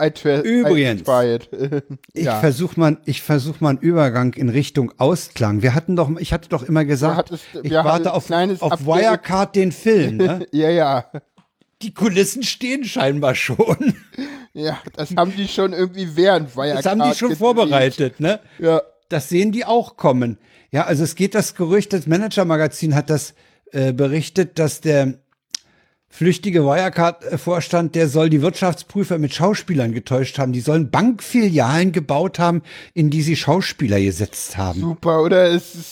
I 0.00 0.10
Übrigens, 0.42 1.02
I. 1.08 1.38
Ich 2.12 2.24
ja. 2.24 2.40
versuche 2.40 2.78
mal, 2.78 2.98
ich 3.04 3.22
versuch 3.22 3.60
mal 3.60 3.70
einen 3.70 3.78
Übergang 3.78 4.34
in 4.34 4.48
Richtung 4.48 4.92
Ausklang. 4.98 5.62
Wir 5.62 5.74
hatten 5.74 5.96
doch, 5.96 6.10
ich 6.18 6.32
hatte 6.32 6.48
doch 6.48 6.62
immer 6.62 6.84
gesagt, 6.84 7.16
hattest- 7.16 7.44
ich 7.62 7.72
warte 7.72 8.12
auf, 8.12 8.30
auf. 8.30 8.86
Wirecard 8.86 9.54
den 9.56 9.72
Film. 9.72 10.16
Ne? 10.16 10.46
ja, 10.52 10.68
ja. 10.70 11.06
Die 11.80 11.94
Kulissen 11.94 12.42
stehen 12.42 12.84
scheinbar 12.84 13.34
schon. 13.34 13.94
Ja, 14.54 14.78
das 14.96 15.16
haben 15.16 15.34
die 15.34 15.48
schon 15.48 15.72
irgendwie 15.72 16.14
während 16.14 16.54
Wirecard 16.54 16.84
Das 16.84 16.90
haben 16.92 17.00
die 17.00 17.16
schon 17.16 17.30
gedreht. 17.30 17.38
vorbereitet, 17.38 18.20
ne? 18.20 18.38
Ja. 18.58 18.82
Das 19.08 19.30
sehen 19.30 19.50
die 19.50 19.64
auch 19.64 19.96
kommen. 19.96 20.36
Ja, 20.70 20.84
also 20.84 21.04
es 21.04 21.14
geht 21.14 21.34
das 21.34 21.54
Gerücht, 21.54 21.94
das 21.94 22.06
Manager-Magazin 22.06 22.94
hat 22.94 23.08
das 23.08 23.32
äh, 23.70 23.94
berichtet, 23.94 24.58
dass 24.58 24.82
der 24.82 25.14
flüchtige 26.12 26.62
Wirecard-Vorstand, 26.64 27.94
der 27.94 28.06
soll 28.06 28.28
die 28.28 28.42
Wirtschaftsprüfer 28.42 29.18
mit 29.18 29.32
Schauspielern 29.34 29.92
getäuscht 29.92 30.38
haben. 30.38 30.52
Die 30.52 30.60
sollen 30.60 30.90
Bankfilialen 30.90 31.90
gebaut 31.90 32.38
haben, 32.38 32.62
in 32.92 33.08
die 33.10 33.22
sie 33.22 33.34
Schauspieler 33.34 33.98
gesetzt 33.98 34.56
haben. 34.58 34.78
Super, 34.80 35.22
oder? 35.22 35.46
Es 35.50 35.74
ist, 35.74 35.88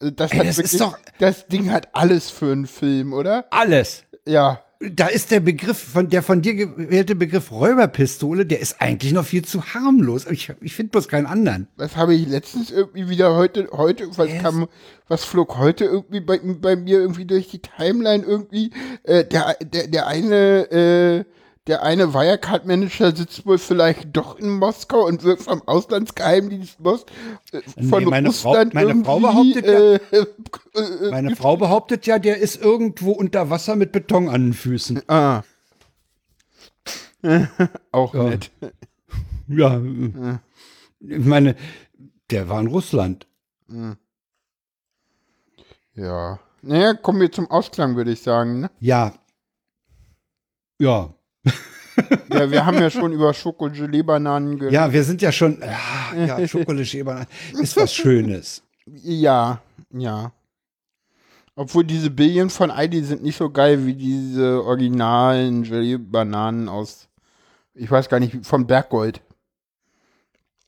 das, 0.00 0.32
Ey, 0.32 0.38
das 0.38 0.56
wirklich, 0.56 0.72
ist 0.72 0.80
doch- 0.80 0.98
das 1.18 1.46
Ding 1.48 1.70
hat 1.70 1.88
alles 1.94 2.30
für 2.30 2.50
einen 2.50 2.66
Film, 2.66 3.12
oder? 3.12 3.44
Alles. 3.50 4.04
Ja. 4.26 4.62
Da 4.82 5.08
ist 5.08 5.30
der 5.30 5.40
Begriff, 5.40 5.78
von 5.78 6.08
der 6.08 6.22
von 6.22 6.40
dir 6.40 6.54
gewählte 6.54 7.14
Begriff 7.14 7.52
Räuberpistole, 7.52 8.46
der 8.46 8.60
ist 8.60 8.80
eigentlich 8.80 9.12
noch 9.12 9.26
viel 9.26 9.44
zu 9.44 9.62
harmlos. 9.74 10.24
Ich, 10.30 10.50
ich 10.62 10.74
finde 10.74 10.92
bloß 10.92 11.06
keinen 11.06 11.26
anderen. 11.26 11.68
Was 11.76 11.96
habe 11.96 12.14
ich 12.14 12.26
letztens 12.26 12.70
irgendwie 12.70 13.10
wieder 13.10 13.36
heute, 13.36 13.68
heute, 13.72 14.08
was 14.16 14.30
kam, 14.40 14.68
was 15.06 15.24
flog 15.24 15.58
heute 15.58 15.84
irgendwie 15.84 16.20
bei, 16.20 16.38
bei 16.38 16.76
mir 16.76 16.98
irgendwie 16.98 17.26
durch 17.26 17.48
die 17.48 17.58
Timeline 17.58 18.24
irgendwie? 18.24 18.70
Äh, 19.02 19.26
der, 19.26 19.56
der, 19.60 19.88
der 19.88 20.06
eine, 20.06 20.70
äh, 20.70 21.24
der 21.66 21.82
eine 21.82 22.14
Wirecard-Manager 22.14 23.14
sitzt 23.14 23.44
wohl 23.46 23.58
vielleicht 23.58 24.16
doch 24.16 24.38
in 24.38 24.50
Moskau 24.58 25.06
und 25.06 25.22
wird 25.22 25.42
vom 25.42 25.62
Auslandsgeheimdienst 25.66 26.80
Mos 26.80 27.04
äh, 27.52 27.60
von 27.84 28.04
Nee, 28.04 28.10
meine 28.10 28.32
Frau- 28.32 28.50
Russland 28.50 28.74
meine 28.74 29.04
Frau 29.04 29.20
behauptet 29.20 29.66
ja- 29.66 29.72
äh, 29.72 30.00
äh, 30.74 31.10
Meine 31.10 31.36
Frau 31.36 31.56
behauptet 31.56 32.06
ja, 32.06 32.18
der 32.18 32.38
ist 32.38 32.56
irgendwo 32.60 33.12
unter 33.12 33.50
Wasser 33.50 33.76
mit 33.76 33.92
Beton 33.92 34.28
an 34.28 34.46
den 34.46 34.52
Füßen. 34.54 35.02
Ah. 35.08 35.42
Auch 37.92 38.14
Ja. 38.14 38.22
nett. 38.24 38.50
Ja. 39.48 39.80
Ich 41.00 41.24
meine, 41.24 41.56
der 42.30 42.48
war 42.48 42.60
in 42.60 42.68
Russland. 42.68 43.26
Hm. 43.68 43.96
Ja. 45.94 46.38
Naja, 46.62 46.94
kommen 46.94 47.20
wir 47.20 47.32
zum 47.32 47.50
Ausklang, 47.50 47.96
würde 47.96 48.12
ich 48.12 48.22
sagen. 48.22 48.60
Ne? 48.60 48.70
Ja. 48.80 49.14
Ja. 50.78 51.12
Ja, 52.32 52.50
wir 52.50 52.64
haben 52.64 52.78
ja 52.78 52.90
schon 52.90 53.12
über 53.12 53.34
Schoko-Gelee-Bananen 53.34 54.58
gehört. 54.58 54.72
Ja, 54.72 54.92
wir 54.92 55.04
sind 55.04 55.20
ja 55.22 55.32
schon. 55.32 55.60
Ja, 55.60 56.36
ja 56.38 56.48
Schokolade 56.48 57.26
ist 57.60 57.76
was 57.76 57.94
Schönes. 57.94 58.62
Ja, 58.86 59.60
ja. 59.92 60.32
Obwohl 61.56 61.84
diese 61.84 62.10
Billion 62.10 62.48
von 62.48 62.70
Aldi 62.70 63.02
sind 63.02 63.22
nicht 63.22 63.36
so 63.36 63.50
geil 63.50 63.84
wie 63.84 63.94
diese 63.94 64.64
originalen 64.64 65.64
Gelee-Bananen 65.64 66.68
aus, 66.68 67.08
ich 67.74 67.90
weiß 67.90 68.08
gar 68.08 68.20
nicht, 68.20 68.46
von 68.46 68.66
Berggold. 68.66 69.20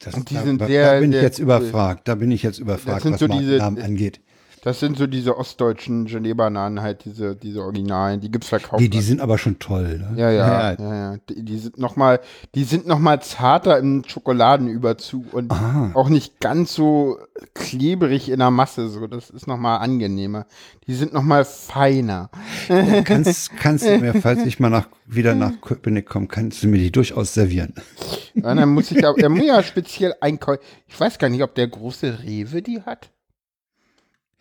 Das, 0.00 0.14
Und 0.14 0.30
die 0.30 0.34
da, 0.34 0.42
sind 0.42 0.60
da, 0.60 0.66
sehr, 0.66 0.94
da 0.94 1.00
bin 1.00 1.12
ich 1.12 1.22
jetzt 1.22 1.38
cool. 1.38 1.44
überfragt. 1.44 2.08
Da 2.08 2.14
bin 2.16 2.30
ich 2.30 2.42
jetzt 2.42 2.58
überfragt, 2.58 3.04
was 3.04 3.20
so 3.20 3.28
diese- 3.28 3.58
Markennamen 3.58 3.82
angeht. 3.82 4.20
Das 4.64 4.78
sind 4.78 4.96
so 4.96 5.08
diese 5.08 5.36
ostdeutschen 5.36 6.04
Gelee-Bananen 6.06 6.82
halt, 6.82 7.04
diese, 7.04 7.34
diese 7.34 7.62
Originalen, 7.62 8.20
die 8.20 8.30
gibt's 8.30 8.48
verkauft. 8.48 8.80
Die, 8.80 8.88
die 8.88 9.00
sind 9.00 9.20
aber 9.20 9.36
schon 9.36 9.58
toll. 9.58 9.98
Ne? 9.98 10.12
Ja, 10.20 10.30
ja, 10.30 10.72
ja, 10.74 10.94
ja. 10.94 11.16
Die, 11.28 11.44
die 11.44 11.58
sind 11.58 11.78
noch 11.78 11.96
mal, 11.96 12.20
die 12.54 12.62
sind 12.62 12.86
noch 12.86 13.00
mal 13.00 13.20
zarter 13.20 13.76
im 13.78 14.04
Schokoladenüberzug 14.06 15.34
und 15.34 15.50
auch 15.94 16.08
nicht 16.08 16.38
ganz 16.38 16.74
so 16.74 17.18
klebrig 17.54 18.28
in 18.30 18.38
der 18.38 18.52
Masse. 18.52 18.88
So, 18.88 19.06
das 19.08 19.30
ist 19.30 19.48
noch 19.48 19.56
mal 19.58 19.78
angenehmer. 19.78 20.46
Die 20.86 20.94
sind 20.94 21.12
noch 21.12 21.22
mal 21.22 21.44
feiner. 21.44 22.30
Kannst, 23.04 23.56
kannst 23.56 23.84
du 23.84 23.98
mir, 23.98 24.14
falls 24.14 24.44
ich 24.46 24.60
mal 24.60 24.70
nach, 24.70 24.86
wieder 25.06 25.34
nach 25.34 25.60
Köpenick 25.60 26.06
komme, 26.08 26.28
kannst 26.28 26.62
du 26.62 26.68
mir 26.68 26.78
die 26.78 26.92
durchaus 26.92 27.34
servieren. 27.34 27.74
Ja, 28.34 28.54
dann 28.54 28.68
muss 28.70 28.90
ich, 28.92 29.04
aber- 29.04 29.18
der 29.18 29.28
muss 29.28 29.44
ja 29.44 29.62
speziell 29.62 30.14
einkaufen. 30.20 30.60
Ich 30.86 30.98
weiß 30.98 31.18
gar 31.18 31.28
nicht, 31.30 31.42
ob 31.42 31.54
der 31.54 31.66
große 31.68 32.20
Rewe 32.22 32.62
die 32.62 32.80
hat. 32.82 33.10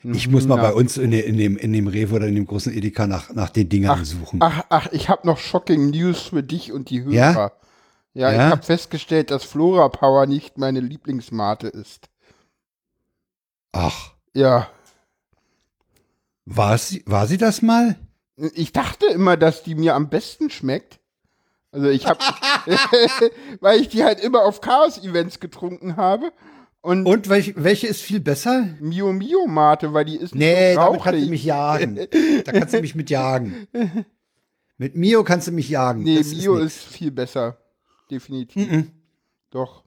Ich 0.04 0.28
muss 0.28 0.48
mal 0.48 0.56
Na. 0.56 0.62
bei 0.64 0.74
uns 0.74 0.98
in, 0.98 1.12
in, 1.12 1.38
dem, 1.38 1.58
in 1.58 1.74
dem 1.74 1.88
Rewe 1.88 2.16
oder 2.16 2.28
in 2.28 2.36
dem 2.36 2.48
großen 2.48 2.74
Edeka 2.74 3.06
nach, 3.08 3.32
nach 3.34 3.50
den 3.50 3.70
Dingern 3.70 4.00
Ach, 4.02 4.06
suchen. 4.06 4.40
ach, 4.42 4.66
ach, 4.70 4.88
ich 4.92 5.10
habe 5.10 5.28
noch 5.28 5.38
shocking 5.38 5.92
News 5.92 6.22
für 6.24 6.42
dich 6.44 6.72
und 6.72 6.90
die 6.90 7.04
Hörer. 7.04 7.14
Ja? 7.14 7.52
Ja, 8.14 8.32
Ja? 8.32 8.34
ich 8.48 8.52
habe 8.52 8.64
festgestellt, 8.64 9.30
dass 9.32 9.44
Flora 9.44 9.90
Power 9.90 10.26
nicht 10.26 10.58
meine 10.58 10.80
Lieblingsmate 10.80 11.68
ist. 11.68 12.10
Ach, 13.74 14.14
Ja. 14.34 14.68
war 16.46 16.78
sie, 16.78 17.04
war 17.06 17.28
sie 17.28 17.38
das 17.38 17.62
mal? 17.62 17.96
Ich 18.56 18.74
dachte 18.74 19.06
immer, 19.08 19.38
dass 19.38 19.62
die 19.64 19.76
mir 19.76 19.94
am 19.96 20.10
besten 20.10 20.50
schmeckt. 20.50 21.00
Also 21.72 21.88
ich 21.90 22.08
habe, 22.08 22.20
weil 23.62 23.80
ich 23.80 23.90
die 23.90 24.04
halt 24.04 24.20
immer 24.20 24.44
auf 24.44 24.62
Chaos-Events 24.62 25.40
getrunken 25.40 25.96
habe. 25.96 26.32
Und, 26.84 27.06
Und 27.06 27.30
welche, 27.30 27.54
welche 27.64 27.86
ist 27.88 28.02
viel 28.02 28.20
besser? 28.20 28.68
Mio 28.80 29.14
Mio 29.14 29.46
Mate, 29.48 29.94
weil 29.94 30.06
die 30.06 30.16
ist 30.16 30.34
nicht 30.34 30.42
Nee, 30.44 30.74
so 30.74 30.80
damit 30.80 31.02
kannst 31.04 31.22
du 31.26 31.30
mich 31.30 31.44
jagen. 31.46 31.96
Da 32.46 32.52
kannst 32.52 32.74
du 32.74 32.82
mich 32.82 32.96
mit 32.96 33.10
jagen. 33.10 33.68
Mit 34.78 34.96
Mio 34.96 35.24
kannst 35.24 35.48
du 35.48 35.52
mich 35.52 35.70
jagen. 35.70 36.02
Nee, 36.02 36.18
Das 36.18 36.34
Mio 36.34 36.56
nix. 36.58 36.78
ist, 36.78 36.84
viel 36.86 37.12
besser. 37.12 37.60
Definitiv. 38.10 38.68
Mhm. 38.68 38.92
Doch. 39.52 39.84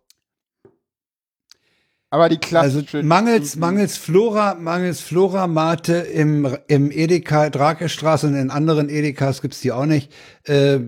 Aber 2.10 2.28
die 2.28 2.36
Also 2.36 2.46
klassische. 2.82 3.02
mangels, 3.02 3.56
mangels 3.56 3.96
Flora, 3.96 4.54
mangels 4.54 5.00
Flora 5.00 5.48
Mate 5.48 5.94
im, 5.94 6.56
im 6.68 6.92
Edeka 6.92 7.50
Drakestraße 7.50 8.28
und 8.28 8.36
in 8.36 8.50
anderen 8.50 8.88
Edekas 8.88 9.42
gibt's 9.42 9.60
die 9.60 9.72
auch 9.72 9.86
nicht, 9.86 10.12
äh, 10.44 10.78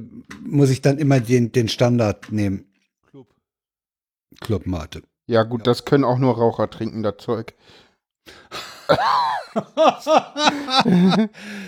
muss 0.45 0.71
ich 0.71 0.83
dann 0.83 0.99
immer 0.99 1.19
den, 1.19 1.51
den 1.51 1.69
Standard 1.69 2.31
nehmen. 2.31 2.67
Club. 3.11 3.27
Club 4.41 4.67
Mate. 4.67 5.03
Ja, 5.27 5.43
gut, 5.43 5.67
das 5.67 5.85
können 5.85 6.05
auch 6.05 6.19
nur 6.19 6.37
Raucher 6.37 6.71
trinken, 6.71 7.03
das 7.03 7.17
Zeug. 7.19 7.55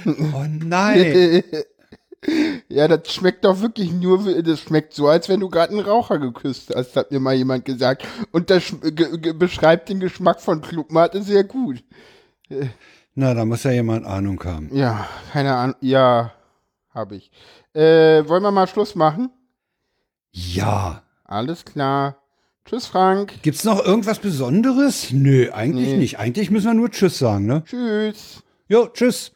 oh 0.07 0.47
nein. 0.61 1.43
ja, 2.69 2.89
das 2.89 3.13
schmeckt 3.13 3.45
doch 3.45 3.61
wirklich 3.61 3.93
nur, 3.93 4.43
das 4.43 4.61
schmeckt 4.61 4.95
so, 4.95 5.09
als 5.09 5.29
wenn 5.29 5.41
du 5.41 5.49
gerade 5.49 5.73
einen 5.73 5.85
Raucher 5.85 6.19
geküsst 6.19 6.73
hast, 6.75 6.97
hat 6.97 7.11
mir 7.11 7.21
mal 7.21 7.35
jemand 7.35 7.65
gesagt. 7.65 8.07
Und 8.31 8.51
das 8.51 8.73
beschreibt 9.35 9.89
den 9.89 10.01
Geschmack 10.01 10.41
von 10.41 10.61
Clubmate 10.61 11.23
sehr 11.23 11.45
gut. 11.45 11.83
Na, 13.15 13.35
da 13.35 13.45
muss 13.45 13.65
ja 13.65 13.73
jemand 13.73 14.07
Ahnung 14.07 14.43
haben. 14.45 14.71
Ja, 14.73 15.09
keine 15.33 15.55
Ahnung. 15.55 15.77
Ja, 15.81 16.33
habe 16.91 17.17
ich. 17.17 17.33
Äh, 17.75 18.29
wollen 18.29 18.43
wir 18.43 18.53
mal 18.53 18.69
Schluss 18.69 18.95
machen? 18.95 19.31
Ja. 20.31 21.03
Alles 21.25 21.65
klar. 21.65 22.17
Tschüss, 22.69 22.87
Frank. 22.87 23.35
Gibt's 23.43 23.65
noch 23.65 23.83
irgendwas 23.85 24.19
Besonderes? 24.19 25.11
Nö, 25.13 25.51
eigentlich 25.53 25.89
Nee. 25.89 25.97
nicht. 25.97 26.19
Eigentlich 26.19 26.51
müssen 26.51 26.67
wir 26.67 26.75
nur 26.75 26.91
Tschüss 26.91 27.19
sagen, 27.19 27.47
ne? 27.47 27.63
Tschüss. 27.65 28.43
Jo, 28.69 28.89
tschüss. 28.89 29.33